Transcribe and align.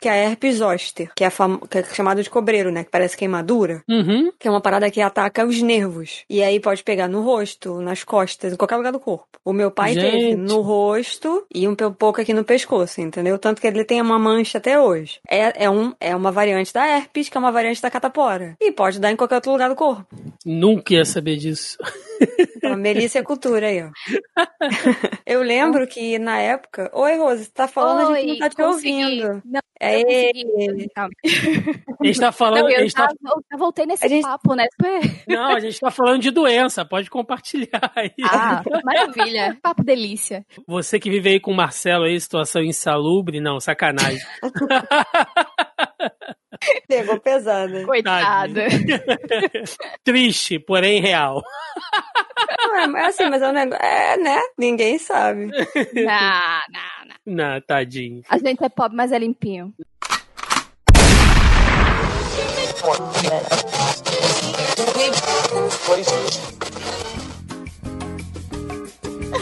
que 0.00 0.08
é 0.08 0.12
a 0.12 0.16
herpes 0.16 0.56
zoster, 0.56 1.10
que 1.14 1.24
é, 1.24 1.30
fam... 1.30 1.58
que 1.58 1.78
é 1.78 1.84
chamada 1.84 2.22
de 2.22 2.30
cobreiro, 2.30 2.70
né? 2.70 2.84
Que 2.84 2.90
parece 2.90 3.16
queimadura. 3.16 3.82
Uhum. 3.88 4.32
Que 4.38 4.48
é 4.48 4.50
uma 4.50 4.60
parada 4.60 4.90
que 4.90 5.00
ataca 5.00 5.44
os 5.44 5.60
nervos. 5.60 6.24
E 6.28 6.42
aí 6.42 6.60
pode 6.60 6.84
pegar 6.84 7.08
no 7.08 7.22
rosto, 7.22 7.80
nas 7.80 8.04
costas, 8.04 8.52
em 8.52 8.56
qualquer 8.56 8.76
lugar 8.76 8.92
do 8.92 9.00
corpo. 9.00 9.26
O 9.44 9.52
meu 9.52 9.70
pai 9.70 9.94
Gente. 9.94 10.10
teve 10.10 10.36
no 10.36 10.60
rosto 10.60 11.46
e 11.54 11.66
um 11.66 11.74
pouco 11.74 12.20
aqui 12.20 12.32
no 12.32 12.44
pescoço, 12.44 13.00
entendeu? 13.00 13.38
Tanto 13.38 13.60
que 13.60 13.66
ele 13.66 13.84
tem 13.84 14.00
uma 14.00 14.18
mancha 14.18 14.58
até 14.58 14.80
hoje. 14.80 15.20
É, 15.28 15.64
é, 15.64 15.70
um, 15.70 15.92
é 16.00 16.14
uma 16.14 16.30
variante 16.30 16.72
da 16.72 16.86
herpes, 16.86 17.28
que 17.28 17.36
é 17.36 17.40
uma 17.40 17.52
variante 17.52 17.82
da 17.82 17.90
catapora. 17.90 18.56
E 18.60 18.70
pode 18.72 19.00
dar 19.00 19.10
em 19.10 19.16
qualquer 19.16 19.36
outro 19.36 19.52
lugar 19.52 19.68
do 19.68 19.76
corpo. 19.76 20.06
Nunca 20.44 20.94
ia 20.94 21.04
saber 21.04 21.36
disso. 21.36 21.78
Então, 22.56 22.76
Melissa 22.76 23.20
é 23.20 23.22
cultura 23.22 23.68
aí, 23.68 23.82
ó. 23.82 23.90
Eu 25.26 25.42
lembro 25.42 25.86
que 25.86 26.18
na 26.18 26.38
época. 26.38 26.90
Oi, 26.92 27.16
Rose, 27.16 27.44
você 27.44 27.50
tá 27.50 27.68
falando, 27.68 28.12
a 28.12 28.20
gente 28.20 28.32
não 28.32 28.38
tá 28.38 28.50
te 28.50 28.56
consegui. 28.56 29.04
ouvindo. 29.04 29.42
Não, 29.44 29.60
É 29.80 30.00
eu 30.00 30.04
consegui. 30.04 30.88
Calma. 30.94 31.10
A 32.00 32.06
gente 32.06 32.20
tá 32.20 32.32
falando. 32.32 32.62
Não, 32.62 32.70
eu, 32.70 32.80
gente 32.80 32.94
tá- 32.94 33.02
já, 33.08 33.30
eu 33.30 33.42
já 33.52 33.56
voltei 33.58 33.86
nesse 33.86 34.08
gente- 34.08 34.22
papo, 34.22 34.54
né? 34.54 34.66
Não, 35.28 35.46
a 35.56 35.60
gente 35.60 35.78
tá 35.78 35.90
falando 35.90 36.20
de 36.20 36.30
doença. 36.30 36.84
Pode 36.84 37.08
compartilhar 37.08 37.68
aí. 37.96 38.10
Ah, 38.24 38.62
maravilha. 38.84 39.56
Papo 39.62 39.84
delícia. 39.84 40.44
Você 40.66 40.98
que 40.98 41.10
vive 41.10 41.28
aí 41.30 41.40
com 41.40 41.52
o 41.52 41.56
Marcelo 41.56 42.04
aí, 42.04 42.20
situação 42.20 42.62
insalubre, 42.62 43.40
não, 43.40 43.60
sacanagem. 43.60 44.20
Pegou 46.88 47.20
pesada. 47.20 47.84
Coitada. 47.84 48.66
Triste, 50.04 50.58
porém 50.58 51.00
real. 51.00 51.42
Não, 52.58 52.96
é, 52.98 53.02
é 53.02 53.06
assim, 53.06 53.28
mas 53.28 53.42
é 53.42 53.48
um 53.48 53.52
negócio. 53.52 53.84
É, 53.84 54.16
né? 54.16 54.40
Ninguém 54.56 54.98
sabe. 54.98 55.46
Não, 55.46 55.54
não, 55.94 57.06
não. 57.06 57.18
Não, 57.26 57.60
tadinho. 57.60 58.22
A 58.28 58.38
gente 58.38 58.64
é 58.64 58.68
pobre, 58.68 58.96
mas 58.96 59.12
é 59.12 59.18
limpinho. 59.18 59.74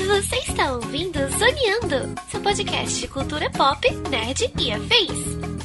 Você 0.07 0.37
está 0.37 0.73
ouvindo 0.73 1.19
Zoneando, 1.39 2.15
seu 2.31 2.41
podcast 2.41 3.01
de 3.01 3.09
cultura 3.09 3.51
pop, 3.51 3.89
nerd 4.11 4.53
e 4.59 4.73
afins. 4.73 5.57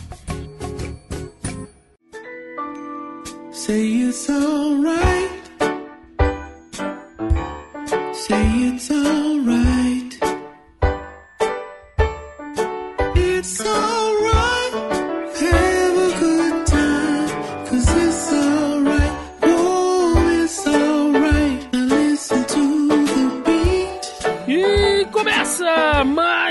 Say 3.64 3.86
it's 4.08 4.28
alright. 4.28 5.30
Say 8.24 8.46
it's 8.68 8.90
alright. 8.90 10.14
It's 13.16 13.62
alright. 13.62 14.74
Have 15.42 15.98
a 16.08 16.12
good 16.24 16.66
time. 16.66 17.30
Cause 17.68 17.90
it's 18.06 18.34
alright. 18.34 19.14
Oh, 19.44 20.42
it's 20.42 20.68
alright. 20.68 21.74
Now 21.74 21.86
listen 21.86 22.44
to 22.56 22.64
the 23.12 23.24
beat. 23.46 24.04
E 24.48 25.06
começa 25.12 26.04
mais 26.04 26.51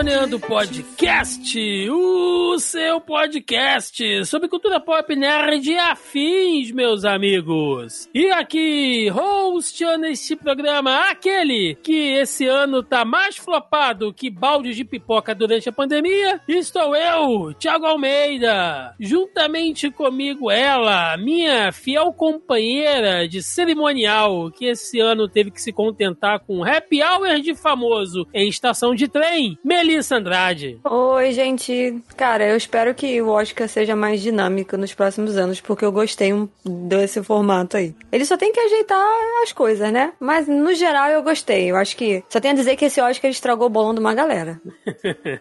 um 0.00 0.10
Zoneando 0.10 0.40
Podcast, 0.40 1.90
o 1.90 2.58
seu 2.58 3.00
podcast 3.02 4.24
sobre 4.24 4.48
cultura 4.48 4.80
pop 4.80 5.14
nerd 5.14 5.70
e 5.70 5.78
afins, 5.78 6.72
meus 6.72 7.04
amigos. 7.04 8.08
E 8.14 8.30
aqui, 8.30 9.10
hosteando 9.10 10.06
este 10.06 10.34
programa, 10.36 11.10
aquele 11.10 11.74
que 11.82 12.12
esse 12.14 12.46
ano 12.46 12.82
tá 12.82 13.04
mais 13.04 13.36
flopado 13.36 14.12
que 14.12 14.30
balde 14.30 14.72
de 14.72 14.84
pipoca 14.84 15.34
durante 15.34 15.68
a 15.68 15.72
pandemia, 15.72 16.40
estou 16.48 16.96
eu, 16.96 17.52
Thiago 17.54 17.84
Almeida. 17.84 18.94
Juntamente 18.98 19.90
comigo 19.90 20.50
ela, 20.50 21.14
minha 21.18 21.72
fiel 21.72 22.10
companheira 22.14 23.28
de 23.28 23.42
cerimonial, 23.42 24.50
que 24.50 24.64
esse 24.64 24.98
ano 24.98 25.28
teve 25.28 25.50
que 25.50 25.60
se 25.60 25.72
contentar 25.72 26.40
com 26.40 26.64
happy 26.64 27.02
hour 27.02 27.38
de 27.40 27.54
famoso 27.54 28.26
em 28.32 28.48
estação 28.48 28.94
de 28.94 29.06
trem, 29.06 29.58
Melissa 29.90 30.16
Andrade. 30.16 30.78
Oi, 30.84 31.32
gente. 31.32 32.00
Cara, 32.16 32.46
eu 32.46 32.56
espero 32.56 32.94
que 32.94 33.20
o 33.20 33.28
Oscar 33.30 33.68
seja 33.68 33.96
mais 33.96 34.22
dinâmico 34.22 34.76
nos 34.76 34.94
próximos 34.94 35.36
anos, 35.36 35.60
porque 35.60 35.84
eu 35.84 35.90
gostei 35.90 36.32
desse 36.64 37.20
formato 37.24 37.76
aí. 37.76 37.92
Ele 38.12 38.24
só 38.24 38.36
tem 38.36 38.52
que 38.52 38.60
ajeitar 38.60 39.04
as 39.42 39.52
coisas, 39.52 39.92
né? 39.92 40.12
Mas 40.20 40.46
no 40.46 40.72
geral 40.74 41.10
eu 41.10 41.24
gostei. 41.24 41.68
Eu 41.68 41.76
acho 41.76 41.96
que 41.96 42.22
só 42.28 42.38
tenho 42.38 42.54
a 42.54 42.56
dizer 42.56 42.76
que 42.76 42.84
esse 42.84 43.00
Oscar 43.00 43.30
estragou 43.30 43.66
o 43.66 43.70
bolão 43.70 43.92
de 43.92 44.00
uma 44.00 44.14
galera. 44.14 44.60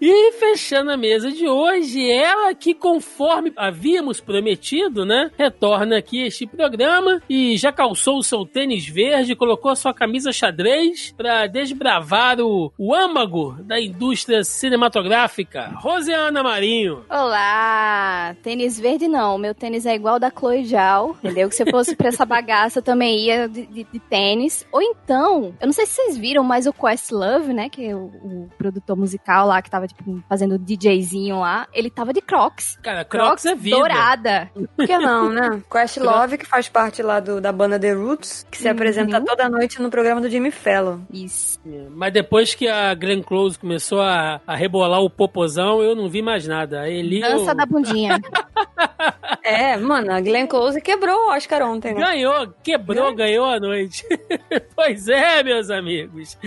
E 0.00 0.32
fechando 0.32 0.90
a 0.90 0.96
mesa 0.96 1.30
de 1.30 1.46
hoje, 1.46 2.10
ela 2.10 2.52
que, 2.54 2.74
conforme 2.74 3.52
havíamos 3.56 4.20
prometido, 4.20 5.04
né, 5.04 5.30
retorna 5.38 5.96
aqui 5.98 6.22
este 6.22 6.46
programa 6.46 7.22
e 7.28 7.56
já 7.56 7.70
calçou 7.70 8.18
o 8.18 8.22
seu 8.22 8.44
tênis 8.44 8.88
verde, 8.88 9.36
colocou 9.36 9.70
a 9.70 9.76
sua 9.76 9.94
camisa 9.94 10.32
xadrez 10.32 11.12
para 11.16 11.46
desbravar 11.46 12.40
o, 12.40 12.72
o 12.76 12.94
âmago 12.94 13.41
da 13.50 13.80
indústria 13.80 14.44
cinematográfica, 14.44 15.72
Rosiana 15.76 16.42
Marinho. 16.42 17.04
Olá! 17.10 18.34
Tênis 18.42 18.78
verde 18.78 19.08
não, 19.08 19.36
meu 19.38 19.54
tênis 19.54 19.84
é 19.86 19.94
igual 19.94 20.18
da 20.18 20.30
Chloe 20.30 20.64
Zhao, 20.64 21.16
entendeu? 21.22 21.48
Que 21.48 21.54
se 21.56 21.62
eu 21.62 21.70
fosse 21.70 21.96
pra 21.96 22.08
essa 22.08 22.24
bagaça 22.24 22.78
eu 22.78 22.82
também 22.82 23.18
ia 23.26 23.48
de, 23.48 23.66
de- 23.66 23.84
de 23.84 23.98
tênis. 23.98 24.66
Ou 24.72 24.80
então, 24.82 25.54
eu 25.60 25.66
não 25.66 25.72
sei 25.72 25.86
se 25.86 25.94
vocês 25.94 26.16
viram, 26.16 26.44
mas 26.44 26.66
o 26.66 26.72
Questlove, 26.72 27.52
né, 27.52 27.68
que 27.68 27.86
é 27.88 27.94
o, 27.94 28.04
o 28.06 28.48
produtor 28.56 28.96
musical 28.96 29.46
lá, 29.46 29.60
que 29.60 29.70
tava, 29.70 29.86
tipo, 29.86 30.22
fazendo 30.28 30.58
DJzinho 30.58 31.40
lá, 31.40 31.66
ele 31.72 31.90
tava 31.90 32.12
de 32.12 32.20
Crocs. 32.20 32.78
Cara, 32.82 33.04
Crocs, 33.04 33.44
é 33.46 33.54
vida. 33.54 33.76
dourada. 33.76 34.50
Por 34.76 34.86
que 34.86 34.98
não, 34.98 35.30
né? 35.30 35.62
Questlove, 35.70 36.38
que 36.38 36.46
faz 36.46 36.68
parte 36.68 37.02
lá 37.02 37.20
do, 37.20 37.40
da 37.40 37.52
banda 37.52 37.78
The 37.78 37.92
Roots, 37.92 38.46
que 38.50 38.58
se 38.58 38.64
Uhum. 38.66 38.72
apresenta 38.72 39.20
toda 39.20 39.48
noite 39.48 39.80
no 39.82 39.90
programa 39.90 40.20
do 40.20 40.28
Jimmy 40.30 40.50
Fallon. 40.50 41.00
Isso. 41.12 41.60
Mas 41.90 42.12
depois 42.12 42.54
que 42.54 42.68
a 42.68 42.94
Glenn 42.94 43.22
Close 43.32 43.58
começou 43.58 44.02
a, 44.02 44.42
a 44.46 44.54
rebolar 44.54 45.00
o 45.00 45.08
popozão, 45.08 45.82
eu 45.82 45.96
não 45.96 46.06
vi 46.06 46.20
mais 46.20 46.46
nada. 46.46 46.82
A 46.82 46.90
Eli, 46.90 47.20
Dança 47.22 47.52
eu- 47.52 47.56
da 47.56 47.64
bundinha. 47.64 48.20
É, 49.44 49.76
mano, 49.76 50.12
a 50.12 50.20
Glenn 50.20 50.46
Close 50.46 50.80
quebrou 50.80 51.16
o 51.16 51.30
Oscar 51.32 51.62
ontem, 51.62 51.92
né? 51.92 52.00
Ganhou, 52.00 52.54
quebrou, 52.62 53.12
ganhou 53.12 53.44
a 53.44 53.58
noite. 53.58 54.04
pois 54.76 55.08
é, 55.08 55.42
meus 55.42 55.68
amigos. 55.68 56.38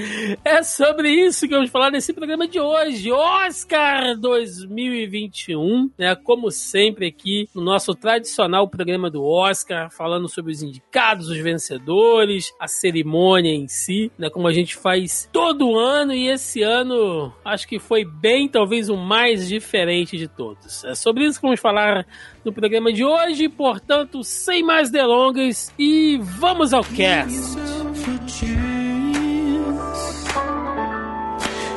É 0.43 0.63
sobre 0.63 1.09
isso 1.09 1.45
que 1.45 1.53
vamos 1.53 1.69
falar 1.69 1.91
nesse 1.91 2.13
programa 2.13 2.47
de 2.47 2.57
hoje. 2.59 3.11
Oscar 3.11 4.15
2021, 4.17 5.91
né? 5.97 6.15
Como 6.15 6.49
sempre 6.51 7.07
aqui 7.07 7.49
no 7.53 7.61
nosso 7.61 7.93
tradicional 7.93 8.67
programa 8.69 9.09
do 9.09 9.25
Oscar, 9.25 9.91
falando 9.91 10.29
sobre 10.29 10.53
os 10.53 10.63
indicados, 10.63 11.27
os 11.27 11.37
vencedores, 11.37 12.53
a 12.59 12.67
cerimônia 12.67 13.51
em 13.51 13.67
si, 13.67 14.09
né? 14.17 14.29
Como 14.29 14.47
a 14.47 14.53
gente 14.53 14.75
faz 14.75 15.29
todo 15.33 15.77
ano 15.77 16.13
e 16.13 16.29
esse 16.29 16.61
ano 16.61 16.74
acho 17.43 17.67
que 17.67 17.79
foi 17.79 18.03
bem, 18.03 18.47
talvez 18.47 18.89
o 18.89 18.97
mais 18.97 19.47
diferente 19.47 20.17
de 20.17 20.27
todos. 20.27 20.83
É 20.83 20.95
sobre 20.95 21.25
isso 21.25 21.39
que 21.39 21.45
vamos 21.45 21.59
falar 21.59 22.05
no 22.43 22.51
programa 22.51 22.91
de 22.91 23.03
hoje, 23.03 23.47
portanto, 23.49 24.23
sem 24.23 24.63
mais 24.63 24.89
delongas 24.89 25.73
e 25.77 26.19
vamos 26.21 26.73
ao 26.73 26.83
cast. 26.83 27.55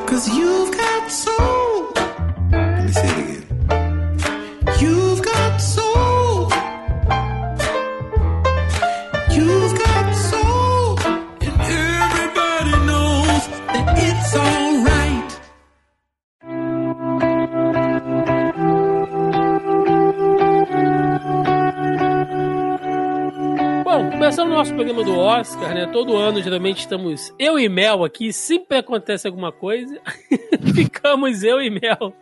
Cause 0.07 0.27
you've 0.27 0.71
got 0.75 1.11
soul. 1.11 1.93
Let 2.51 2.83
me 2.83 2.91
say 2.91 3.07
it 3.07 3.19
again. 3.19 3.38
Oscar, 25.29 25.73
né? 25.75 25.85
Todo 25.87 26.15
ano, 26.17 26.41
geralmente, 26.41 26.79
estamos 26.79 27.33
eu 27.37 27.59
e 27.59 27.69
Mel 27.69 28.03
aqui. 28.03 28.33
Sempre 28.33 28.77
acontece 28.79 29.27
alguma 29.27 29.51
coisa. 29.51 29.99
Ficamos 30.73 31.43
eu 31.43 31.61
e 31.61 31.69
Mel 31.69 32.13